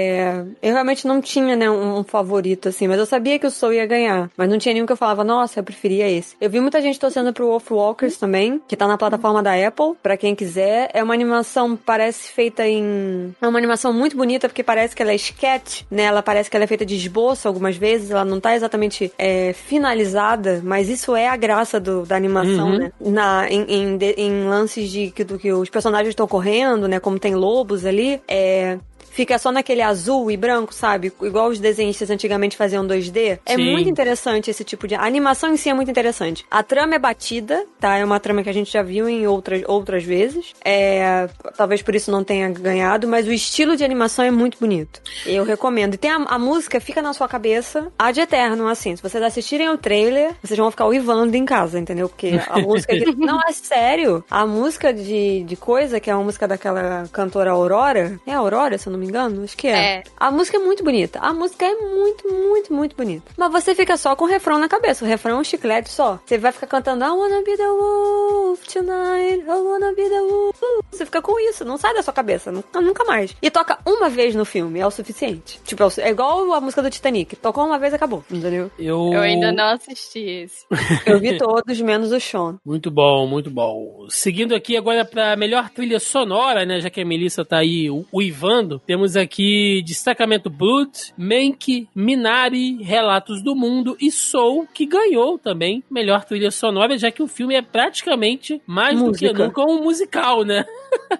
eu 0.61 0.73
realmente 0.73 1.07
não 1.07 1.21
tinha, 1.21 1.55
né, 1.55 1.69
um, 1.69 1.99
um 1.99 2.03
favorito, 2.03 2.69
assim. 2.69 2.87
Mas 2.87 2.99
eu 2.99 3.05
sabia 3.05 3.37
que 3.39 3.47
o 3.47 3.51
Soul 3.51 3.73
ia 3.73 3.85
ganhar. 3.85 4.29
Mas 4.37 4.49
não 4.49 4.57
tinha 4.57 4.73
nenhum 4.73 4.85
que 4.85 4.91
eu 4.93 4.97
falava, 4.97 5.23
nossa, 5.23 5.59
eu 5.59 5.63
preferia 5.63 6.09
esse. 6.09 6.35
Eu 6.39 6.49
vi 6.49 6.59
muita 6.59 6.81
gente 6.81 6.99
torcendo 6.99 7.31
pro 7.33 7.47
Wolf 7.47 7.71
Walkers 7.71 8.17
também. 8.17 8.61
que 8.67 8.75
tá 8.75 8.87
na 8.87 8.97
plataforma 8.97 9.41
da 9.43 9.53
Apple, 9.67 9.93
pra 10.01 10.17
quem 10.17 10.35
quiser. 10.35 10.89
É 10.93 11.03
uma 11.03 11.13
animação, 11.13 11.75
parece 11.75 12.29
feita 12.31 12.67
em. 12.67 13.33
É 13.41 13.47
uma 13.47 13.57
animação 13.57 13.91
muito 13.93 14.15
bonita, 14.17 14.47
porque 14.47 14.63
parece 14.63 14.95
que 14.95 15.01
ela 15.01 15.11
é 15.11 15.15
sketch, 15.15 15.83
né? 15.89 16.03
Ela 16.03 16.21
parece 16.23 16.49
que 16.49 16.55
ela 16.57 16.63
é 16.63 16.67
feita 16.67 16.85
de 16.85 16.95
esboço 16.95 17.47
algumas 17.47 17.75
vezes, 17.77 18.11
ela 18.11 18.25
não 18.25 18.39
tá 18.39 18.55
exatamente 18.55 19.11
é, 19.17 19.53
finalizada, 19.53 20.61
mas 20.63 20.89
isso 20.89 21.15
é 21.15 21.27
a 21.27 21.35
graça 21.37 21.79
do- 21.79 22.05
da 22.05 22.15
animação, 22.15 22.69
Uhum. 22.71 22.77
né? 22.77 22.91
Na, 22.99 23.47
em, 23.49 23.65
em 23.67 23.97
em 24.17 24.43
lances 24.47 24.89
de 24.89 25.11
que, 25.11 25.23
do 25.23 25.37
que 25.39 25.51
os 25.51 25.69
personagens 25.69 26.09
estão 26.09 26.27
correndo, 26.27 26.87
né? 26.87 26.99
Como 26.99 27.19
tem 27.19 27.35
lobos 27.35 27.85
ali, 27.85 28.21
é. 28.27 28.77
Fica 29.11 29.37
só 29.39 29.51
naquele 29.51 29.81
azul 29.81 30.29
e 30.29 30.37
branco, 30.37 30.73
sabe? 30.73 31.11
Igual 31.21 31.49
os 31.49 31.59
desenhistas 31.59 32.09
antigamente 32.09 32.57
faziam 32.57 32.85
2D. 32.85 33.39
É 33.45 33.55
Sim. 33.55 33.71
muito 33.71 33.89
interessante 33.89 34.49
esse 34.51 34.63
tipo 34.63 34.87
de. 34.87 34.95
A 34.95 35.03
animação 35.03 35.53
em 35.53 35.57
si 35.57 35.69
é 35.69 35.73
muito 35.73 35.89
interessante. 35.91 36.45
A 36.51 36.61
trama 36.63 36.95
é 36.95 36.99
batida, 36.99 37.65
tá? 37.79 37.97
É 37.97 38.03
uma 38.03 38.19
trama 38.19 38.43
que 38.43 38.49
a 38.49 38.53
gente 38.53 38.71
já 38.71 38.81
viu 38.81 39.07
em 39.07 39.25
outras, 39.27 39.63
outras 39.67 40.03
vezes. 40.03 40.53
É. 40.63 41.29
Talvez 41.57 41.81
por 41.81 41.95
isso 41.95 42.11
não 42.11 42.23
tenha 42.23 42.49
ganhado, 42.49 43.07
mas 43.07 43.27
o 43.27 43.31
estilo 43.31 43.75
de 43.77 43.83
animação 43.83 44.25
é 44.25 44.31
muito 44.31 44.57
bonito. 44.59 45.01
Eu 45.25 45.43
recomendo. 45.43 45.93
E 45.93 45.97
tem 45.97 46.11
a, 46.11 46.15
a 46.17 46.39
música, 46.39 46.79
fica 46.79 47.01
na 47.01 47.13
sua 47.13 47.27
cabeça, 47.27 47.91
ad 47.97 48.19
eterno, 48.19 48.67
assim. 48.67 48.95
Se 48.95 49.01
vocês 49.01 49.23
assistirem 49.23 49.69
o 49.69 49.77
trailer, 49.77 50.33
vocês 50.43 50.57
vão 50.59 50.69
ficar 50.71 50.87
uivando 50.87 51.35
em 51.35 51.45
casa, 51.45 51.79
entendeu? 51.79 52.09
Porque 52.09 52.31
a 52.49 52.59
música. 52.61 52.93
que- 52.95 53.15
não, 53.15 53.39
é 53.47 53.51
sério. 53.51 54.23
A 54.29 54.45
música 54.45 54.93
de, 54.93 55.43
de 55.43 55.55
coisa, 55.55 55.99
que 55.99 56.09
é 56.09 56.15
uma 56.15 56.23
música 56.23 56.47
daquela 56.47 57.05
cantora 57.11 57.51
Aurora. 57.51 58.19
É 58.25 58.33
Aurora, 58.33 58.77
se 58.77 58.87
eu 58.87 58.93
não 58.93 58.94
me 58.97 59.07
engano? 59.07 59.43
Acho 59.43 59.57
que 59.57 59.67
é. 59.67 59.95
É. 59.97 60.03
A 60.17 60.31
música 60.31 60.57
é 60.57 60.59
muito 60.59 60.83
bonita. 60.83 61.19
A 61.19 61.33
música 61.33 61.65
é 61.65 61.75
muito, 61.75 62.31
muito, 62.31 62.73
muito 62.73 62.95
bonita. 62.95 63.31
Mas 63.37 63.51
você 63.51 63.75
fica 63.75 63.97
só 63.97 64.15
com 64.15 64.25
o 64.25 64.27
refrão 64.27 64.57
na 64.57 64.67
cabeça. 64.67 65.05
O 65.05 65.07
refrão 65.07 65.37
é 65.37 65.39
um 65.39 65.43
chiclete 65.43 65.89
só. 65.89 66.19
Você 66.25 66.37
vai 66.37 66.51
ficar 66.51 66.67
cantando 66.67 67.03
I 67.03 67.09
wanna 67.09 67.41
be 67.41 67.55
the 67.55 67.67
wolf 67.67 68.63
tonight. 68.67 69.43
I 69.43 69.61
wanna 69.61 69.93
be 69.93 70.09
the 70.09 70.21
wolf. 70.21 70.59
Você 70.91 71.05
fica 71.05 71.21
com 71.21 71.39
isso. 71.39 71.65
Não 71.65 71.77
sai 71.77 71.93
da 71.93 72.03
sua 72.03 72.13
cabeça. 72.13 72.51
Nunca, 72.51 72.81
nunca 72.81 73.03
mais. 73.03 73.35
E 73.41 73.49
toca 73.49 73.79
uma 73.85 74.09
vez 74.09 74.35
no 74.35 74.45
filme. 74.45 74.79
É 74.79 74.87
o 74.87 74.91
suficiente. 74.91 75.59
Tipo, 75.63 75.83
é 75.83 75.85
o 75.87 75.91
é 75.97 76.09
igual 76.09 76.53
a 76.53 76.61
música 76.61 76.81
do 76.81 76.89
Titanic. 76.89 77.35
Tocou 77.35 77.65
uma 77.65 77.79
vez, 77.79 77.93
acabou. 77.93 78.23
Entendeu? 78.29 78.71
Eu... 78.77 79.11
Eu 79.13 79.21
ainda 79.21 79.51
não 79.51 79.73
assisti 79.73 80.19
esse. 80.19 80.65
Eu 81.05 81.19
vi 81.19 81.37
todos, 81.37 81.79
menos 81.81 82.11
o 82.11 82.19
Sean. 82.19 82.57
Muito 82.65 82.89
bom, 82.89 83.27
muito 83.27 83.49
bom. 83.49 84.05
Seguindo 84.09 84.55
aqui 84.55 84.75
agora 84.77 85.05
pra 85.05 85.35
melhor 85.35 85.69
trilha 85.69 85.99
sonora, 85.99 86.65
né? 86.65 86.79
Já 86.79 86.89
que 86.89 87.01
a 87.01 87.05
Melissa 87.05 87.45
tá 87.45 87.57
aí 87.57 87.87
uivando, 88.13 88.81
temos 88.85 89.15
aqui 89.15 89.81
Destacamento 89.85 90.49
Blood, 90.49 91.13
Mank, 91.17 91.87
Minari, 91.93 92.81
Relatos 92.83 93.41
do 93.41 93.55
Mundo 93.55 93.97
e 93.99 94.11
Soul, 94.11 94.67
que 94.73 94.85
ganhou 94.85 95.37
também 95.37 95.83
melhor 95.89 96.23
trilha 96.23 96.51
sonora, 96.51 96.97
já 96.97 97.11
que 97.11 97.23
o 97.23 97.27
filme 97.27 97.55
é 97.55 97.61
praticamente 97.61 98.61
mais 98.65 98.97
do 98.97 99.05
Música. 99.05 99.33
que 99.33 99.43
nunca 99.43 99.61
um 99.61 99.83
musical, 99.83 100.43
né? 100.43 100.65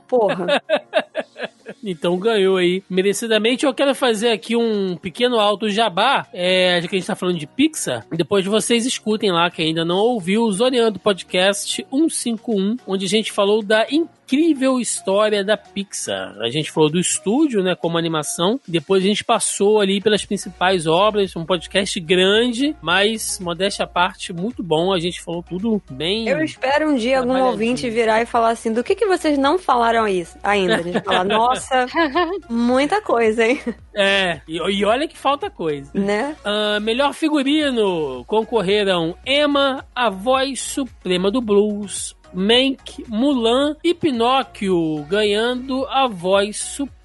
Porra. 0.08 0.62
Então 1.84 2.18
ganhou 2.18 2.58
aí 2.58 2.84
merecidamente. 2.90 3.66
Eu 3.66 3.74
quero 3.74 3.94
fazer 3.96 4.30
aqui 4.30 4.56
um 4.56 4.98
pequeno 4.98 5.40
alto 5.40 5.70
jabá, 5.70 6.28
é, 6.34 6.80
já 6.82 6.88
que 6.88 6.96
a 6.96 7.00
gente 7.00 7.08
tá 7.08 7.16
falando 7.16 7.38
de 7.38 7.48
Pixar. 7.48 8.06
Depois 8.12 8.46
vocês 8.46 8.86
escutem 8.86 9.32
lá, 9.32 9.50
que 9.50 9.62
ainda 9.62 9.86
não 9.86 9.98
ouviu, 9.98 10.44
o 10.44 10.52
Zoneando 10.52 11.00
Podcast 11.00 11.86
151, 11.90 12.78
onde 12.88 13.06
a 13.06 13.10
gente 13.10 13.32
falou 13.32 13.64
da 13.64 13.86
incrível 14.26 14.80
história 14.80 15.44
da 15.44 15.56
Pixar. 15.56 16.36
A 16.42 16.50
gente 16.50 16.72
falou 16.72 16.90
do 16.90 17.00
estúdio, 17.00 17.62
né, 17.62 17.76
como 17.76 17.98
animação. 17.98 18.60
Depois 18.68 19.04
a 19.04 19.08
gente 19.08 19.24
passou 19.24 19.80
ali 19.80 20.02
pelas 20.02 20.26
principais 20.26 20.88
obras, 20.88 21.36
um 21.36 21.46
podcast 21.46 22.00
grande, 22.00 22.76
mas 22.82 23.40
modéstia 23.40 23.86
à 23.86 23.88
parte, 23.88 24.34
muito 24.34 24.64
bom. 24.64 24.92
A 24.92 25.00
gente 25.00 25.22
falou 25.22 25.44
tudo 25.44 25.82
bem. 25.92 26.28
Eu 26.28 26.44
espero 26.44 26.90
um 26.90 26.96
dia 26.96 27.20
algum 27.20 27.40
ouvinte 27.40 27.90
virar 27.90 28.22
e 28.22 28.26
falar 28.26 28.50
assim: 28.50 28.74
do 28.74 28.84
que, 28.84 28.96
que 28.96 29.06
vocês 29.06 29.38
não 29.38 29.60
falaram 29.60 30.08
isso 30.08 30.38
ainda? 30.44 30.78
A 30.78 30.82
gente 30.82 31.02
falar, 31.02 31.24
nossa, 31.24 31.55
muita 32.50 33.02
coisa, 33.02 33.46
hein? 33.46 33.62
É, 33.96 34.42
e, 34.48 34.58
e 34.58 34.86
olha 34.86 35.08
que 35.08 35.18
falta 35.18 35.50
coisa. 35.50 35.90
Né? 35.94 36.36
Ah, 36.44 36.80
melhor 36.80 37.14
figurino 37.14 38.24
concorreram 38.26 39.16
Emma, 39.26 39.86
a 39.96 40.10
voz 40.10 40.62
suprema 40.62 41.32
do 41.32 41.42
blues, 41.42 42.16
Mank, 42.34 43.06
Mulan 43.08 43.76
e 43.84 43.94
Pinóquio, 43.94 45.04
ganhando 45.08 45.86
a 45.88 46.08
voz 46.08 46.58
suprema 46.58 47.05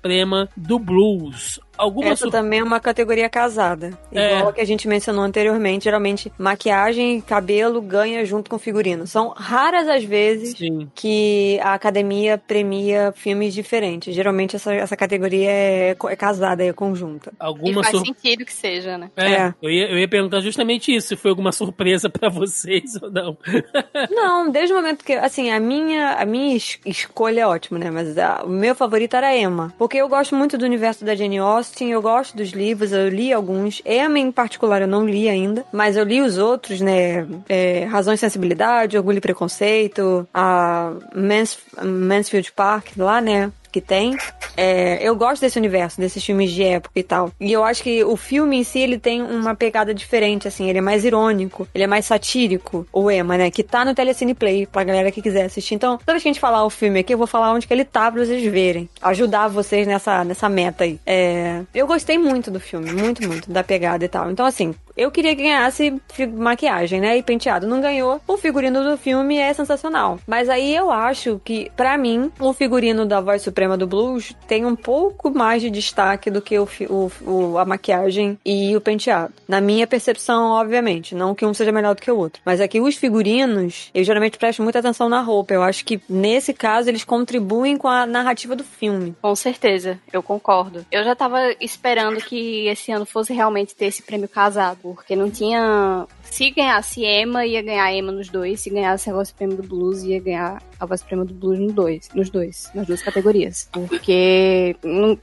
do 0.57 0.79
blues. 0.79 1.61
Alguma 1.77 2.09
Essa 2.11 2.25
sur- 2.25 2.31
também 2.31 2.59
é 2.61 2.63
uma 2.65 2.79
categoria 2.79 3.27
casada. 3.31 3.99
É. 4.13 4.37
Igual 4.37 4.51
a 4.51 4.53
que 4.53 4.61
a 4.61 4.67
gente 4.67 4.87
mencionou 4.87 5.25
anteriormente. 5.25 5.85
Geralmente, 5.85 6.31
maquiagem 6.39 7.17
e 7.17 7.23
cabelo 7.23 7.81
ganha 7.81 8.23
junto 8.27 8.51
com 8.51 8.59
figurino. 8.59 9.07
São 9.07 9.31
raras 9.31 9.89
as 9.89 10.05
vezes 10.05 10.59
Sim. 10.59 10.91
que 10.95 11.59
a 11.63 11.73
academia 11.73 12.37
premia 12.37 13.15
filmes 13.17 13.55
diferentes. 13.55 14.15
Geralmente, 14.15 14.57
essa, 14.57 14.75
essa 14.75 14.95
categoria 14.95 15.49
é, 15.51 15.97
é 16.09 16.17
casada, 16.17 16.63
é 16.63 16.71
conjunta. 16.71 17.31
E 17.33 17.37
Alguma 17.39 17.83
faz 17.83 17.97
sur- 17.97 18.05
sentido 18.07 18.45
que 18.45 18.53
seja, 18.53 18.99
né? 18.99 19.11
É, 19.17 19.33
É. 19.33 19.55
Eu, 19.63 19.71
ia, 19.71 19.91
eu 19.91 19.99
ia 19.99 20.09
perguntar 20.09 20.41
justamente 20.41 20.95
isso, 20.95 21.09
se 21.09 21.17
foi 21.17 21.31
alguma 21.31 21.51
surpresa 21.53 22.11
pra 22.11 22.29
vocês 22.29 22.95
ou 23.03 23.11
não. 23.11 23.39
Não, 24.11 24.51
desde 24.51 24.73
o 24.73 24.77
momento 24.77 25.03
que, 25.05 25.15
assim, 25.15 25.51
a 25.51 25.59
minha, 25.59 26.13
a 26.13 26.27
minha 26.27 26.57
es- 26.57 26.79
escolha 26.85 27.41
é 27.43 27.47
ótima, 27.47 27.79
né? 27.79 27.91
Mas 27.91 28.19
a- 28.19 28.43
o 28.45 28.49
meu 28.51 28.75
favorito 28.75 29.15
era 29.17 29.35
Emma. 29.35 29.73
Porque 29.79 29.90
eu 29.99 30.09
gosto 30.09 30.35
muito 30.35 30.57
do 30.57 30.65
universo 30.65 31.05
da 31.05 31.15
Jane 31.15 31.39
Austen, 31.39 31.91
eu 31.91 32.03
gosto 32.03 32.37
dos 32.37 32.51
livros, 32.51 32.93
eu 32.93 33.09
li 33.09 33.33
alguns. 33.33 33.83
Emma, 33.85 34.19
em 34.19 34.31
particular, 34.33 34.83
eu 34.83 34.89
não 34.89 35.07
li 35.07 35.29
ainda. 35.29 35.65
Mas 35.73 35.97
eu 35.97 36.05
li 36.05 36.21
os 36.21 36.39
outros, 36.39 36.81
né? 36.81 37.27
É, 37.49 37.85
Razão 37.85 38.15
e 38.15 38.19
Sensibilidade, 38.19 38.97
Orgulho 38.97 39.19
e 39.19 39.21
Preconceito, 39.21 40.29
a 40.33 40.93
Mans, 41.15 41.59
Mansfield 41.83 42.53
Park, 42.53 42.97
lá, 42.97 43.21
né? 43.21 43.53
Que 43.71 43.81
tem. 43.81 44.17
É, 44.57 44.99
eu 45.07 45.15
gosto 45.17 45.41
desse 45.43 45.59
universo, 45.59 46.01
desses 46.01 46.25
filmes 46.25 46.51
de 46.51 46.63
época 46.63 46.99
e 46.99 47.03
tal. 47.03 47.31
E 47.41 47.53
eu 47.53 47.65
acho 47.65 47.83
que 47.83 48.05
o 48.05 48.17
filme 48.17 48.59
em 48.59 48.65
si, 48.65 48.79
ele 48.79 48.99
tem 48.99 49.23
uma 49.23 49.55
pegada 49.55 49.95
diferente, 49.95 50.49
assim. 50.49 50.69
Ele 50.69 50.79
é 50.79 50.83
mais 50.83 51.05
irônico, 51.05 51.67
ele 51.75 51.85
é 51.85 51.87
mais 51.87 52.07
satírico, 52.07 52.87
o 52.93 53.11
Emma, 53.11 53.37
né? 53.37 53.51
Que 53.51 53.63
tá 53.63 53.85
no 53.85 53.95
Telecine 53.95 54.35
Play, 54.35 54.67
pra 54.67 54.85
galera 54.85 55.11
que 55.11 55.23
quiser 55.23 55.45
assistir. 55.45 55.75
Então, 55.75 55.99
toda 55.99 56.13
vez 56.13 56.23
que 56.23 56.29
a 56.29 56.33
gente 56.33 56.41
falar 56.41 56.65
o 56.65 56.71
filme 56.71 57.01
aqui, 57.01 57.15
eu 57.15 57.19
vou 57.19 57.27
falar 57.27 57.53
onde 57.53 57.67
que 57.67 57.73
ele 57.73 57.85
tá 57.85 58.11
pra 58.11 58.25
vocês 58.25 58.43
verem. 58.51 58.89
Ajudar 59.03 59.49
vocês 59.49 59.87
nessa, 59.87 60.25
nessa 60.25 60.49
meta 60.49 60.85
aí. 60.85 60.99
É, 61.07 61.63
eu 61.75 61.87
gostei 61.87 62.19
muito 62.19 62.51
do 62.51 62.61
filme, 62.61 62.93
muito, 62.93 63.27
muito, 63.27 63.51
da 63.51 63.63
pegada 63.63 64.05
e 64.05 64.09
tal. 64.09 64.31
Então, 64.31 64.47
assim, 64.47 64.75
eu 65.03 65.11
queria 65.11 65.35
que 65.35 65.43
ganhasse 65.43 66.01
maquiagem, 66.37 67.01
né? 67.01 67.17
E 67.17 67.23
penteado. 67.23 67.67
Não 67.67 67.81
ganhou. 67.81 68.21
O 68.27 68.37
figurino 68.37 68.83
do 68.85 68.97
filme 68.97 69.37
é 69.39 69.53
sensacional. 69.53 70.19
Mas 70.27 70.49
aí 70.49 70.75
eu 70.75 70.91
acho 70.91 71.41
que, 71.45 71.71
pra 71.77 71.97
mim, 71.97 72.31
o 72.39 72.53
figurino 72.53 73.07
da 73.07 73.21
Voz 73.21 73.43
Suprema 73.43 73.77
do 73.77 73.87
Blues 73.87 74.35
tem 74.47 74.65
um 74.65 74.77
pouco 74.77 75.31
mais 75.31 75.63
de 75.63 75.71
destaque 75.71 76.31
do 76.31 76.43
que 76.43 76.59
o, 76.59 76.69
o- 76.89 77.13
o- 77.27 77.59
a 77.59 77.65
maquiagem 77.65 78.39
e 78.45 78.77
o 78.77 78.81
penteado. 78.81 79.33
Na 79.49 79.61
minha 79.61 79.87
percepção, 79.87 80.51
obviamente. 80.53 81.15
Não 81.15 81.35
que 81.35 81.45
um 81.47 81.55
seja 81.55 81.73
melhor 81.73 81.95
do 81.95 82.03
que 82.03 82.11
o 82.11 82.17
outro. 82.17 82.41
Mas 82.45 82.61
aqui 82.61 82.81
os 82.81 82.97
figurinos, 82.97 83.91
eu 83.95 84.03
geralmente 84.05 84.39
presto 84.39 84.63
muita 84.63 84.79
atenção 84.79 85.09
na 85.09 85.21
roupa. 85.21 85.55
Eu 85.55 85.63
acho 85.63 85.85
que, 85.85 86.01
nesse 86.09 86.53
caso, 86.53 86.89
eles 86.89 87.05
contribuem 87.05 87.77
com 87.77 87.89
a 87.89 88.07
narrativa 88.07 88.55
do 88.57 88.65
filme. 88.65 89.15
Com 89.21 89.35
certeza, 89.35 89.99
eu 90.13 90.23
concordo. 90.23 90.85
Eu 90.91 91.05
já 91.05 91.15
tava 91.15 91.39
esperando 91.61 92.19
que 92.21 92.67
esse 92.67 92.91
ano 92.93 93.07
fosse 93.07 93.33
realmente 93.33 93.75
ter 93.75 93.87
esse 93.87 94.03
prêmio 94.03 94.29
casado, 94.29 94.90
porque 94.95 95.17
não 95.17 95.31
tinha. 95.31 96.07
Se 96.23 96.51
ganhasse 96.51 97.05
Emma, 97.05 97.47
ia 97.47 97.63
ganhar 97.63 97.93
Emma 97.93 98.13
nos 98.13 98.29
dois. 98.29 98.61
Se 98.61 98.71
ganhasse 98.71 99.11
a 99.11 99.13
voz 99.13 99.31
prêmio 99.31 99.57
do 99.57 99.63
blues, 99.63 100.03
ia 100.03 100.21
ganhar 100.21 100.63
a 100.81 100.87
voz 100.87 101.03
prêmio 101.03 101.27
do 101.27 101.35
blues 101.35 101.59
nos 101.59 101.73
dois, 101.73 102.09
nos 102.15 102.31
dois, 102.31 102.71
nas 102.75 102.87
duas 102.87 103.03
categorias. 103.03 103.69
Porque. 103.71 104.75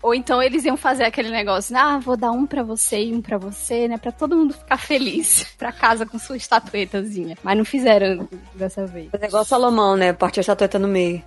Ou 0.02 0.14
então 0.14 0.42
eles 0.42 0.64
iam 0.66 0.78
fazer 0.78 1.04
aquele 1.04 1.32
negócio, 1.32 1.76
ah, 1.76 1.98
vou 1.98 2.16
dar 2.16 2.32
um 2.32 2.46
pra 2.46 2.62
você 2.62 3.06
e 3.06 3.14
um 3.14 3.22
pra 3.22 3.38
você, 3.38 3.88
né? 3.88 3.98
Pra 3.98 4.12
todo 4.12 4.36
mundo 4.36 4.54
ficar 4.54 4.78
feliz. 4.78 5.46
pra 5.58 5.72
casa 5.72 6.06
com 6.06 6.20
sua 6.20 6.38
estatuetazinha. 6.38 7.36
Mas 7.44 7.58
não 7.58 7.66
fizeram 7.66 8.28
dessa 8.54 8.86
vez. 8.86 9.10
Mas 9.12 9.22
é 9.22 9.28
igual 9.28 9.44
Salomão, 9.44 9.98
né? 9.98 10.14
Parte 10.14 10.40
a 10.40 10.42
estatueta 10.42 10.78
no 10.78 10.88
meio. 10.88 11.24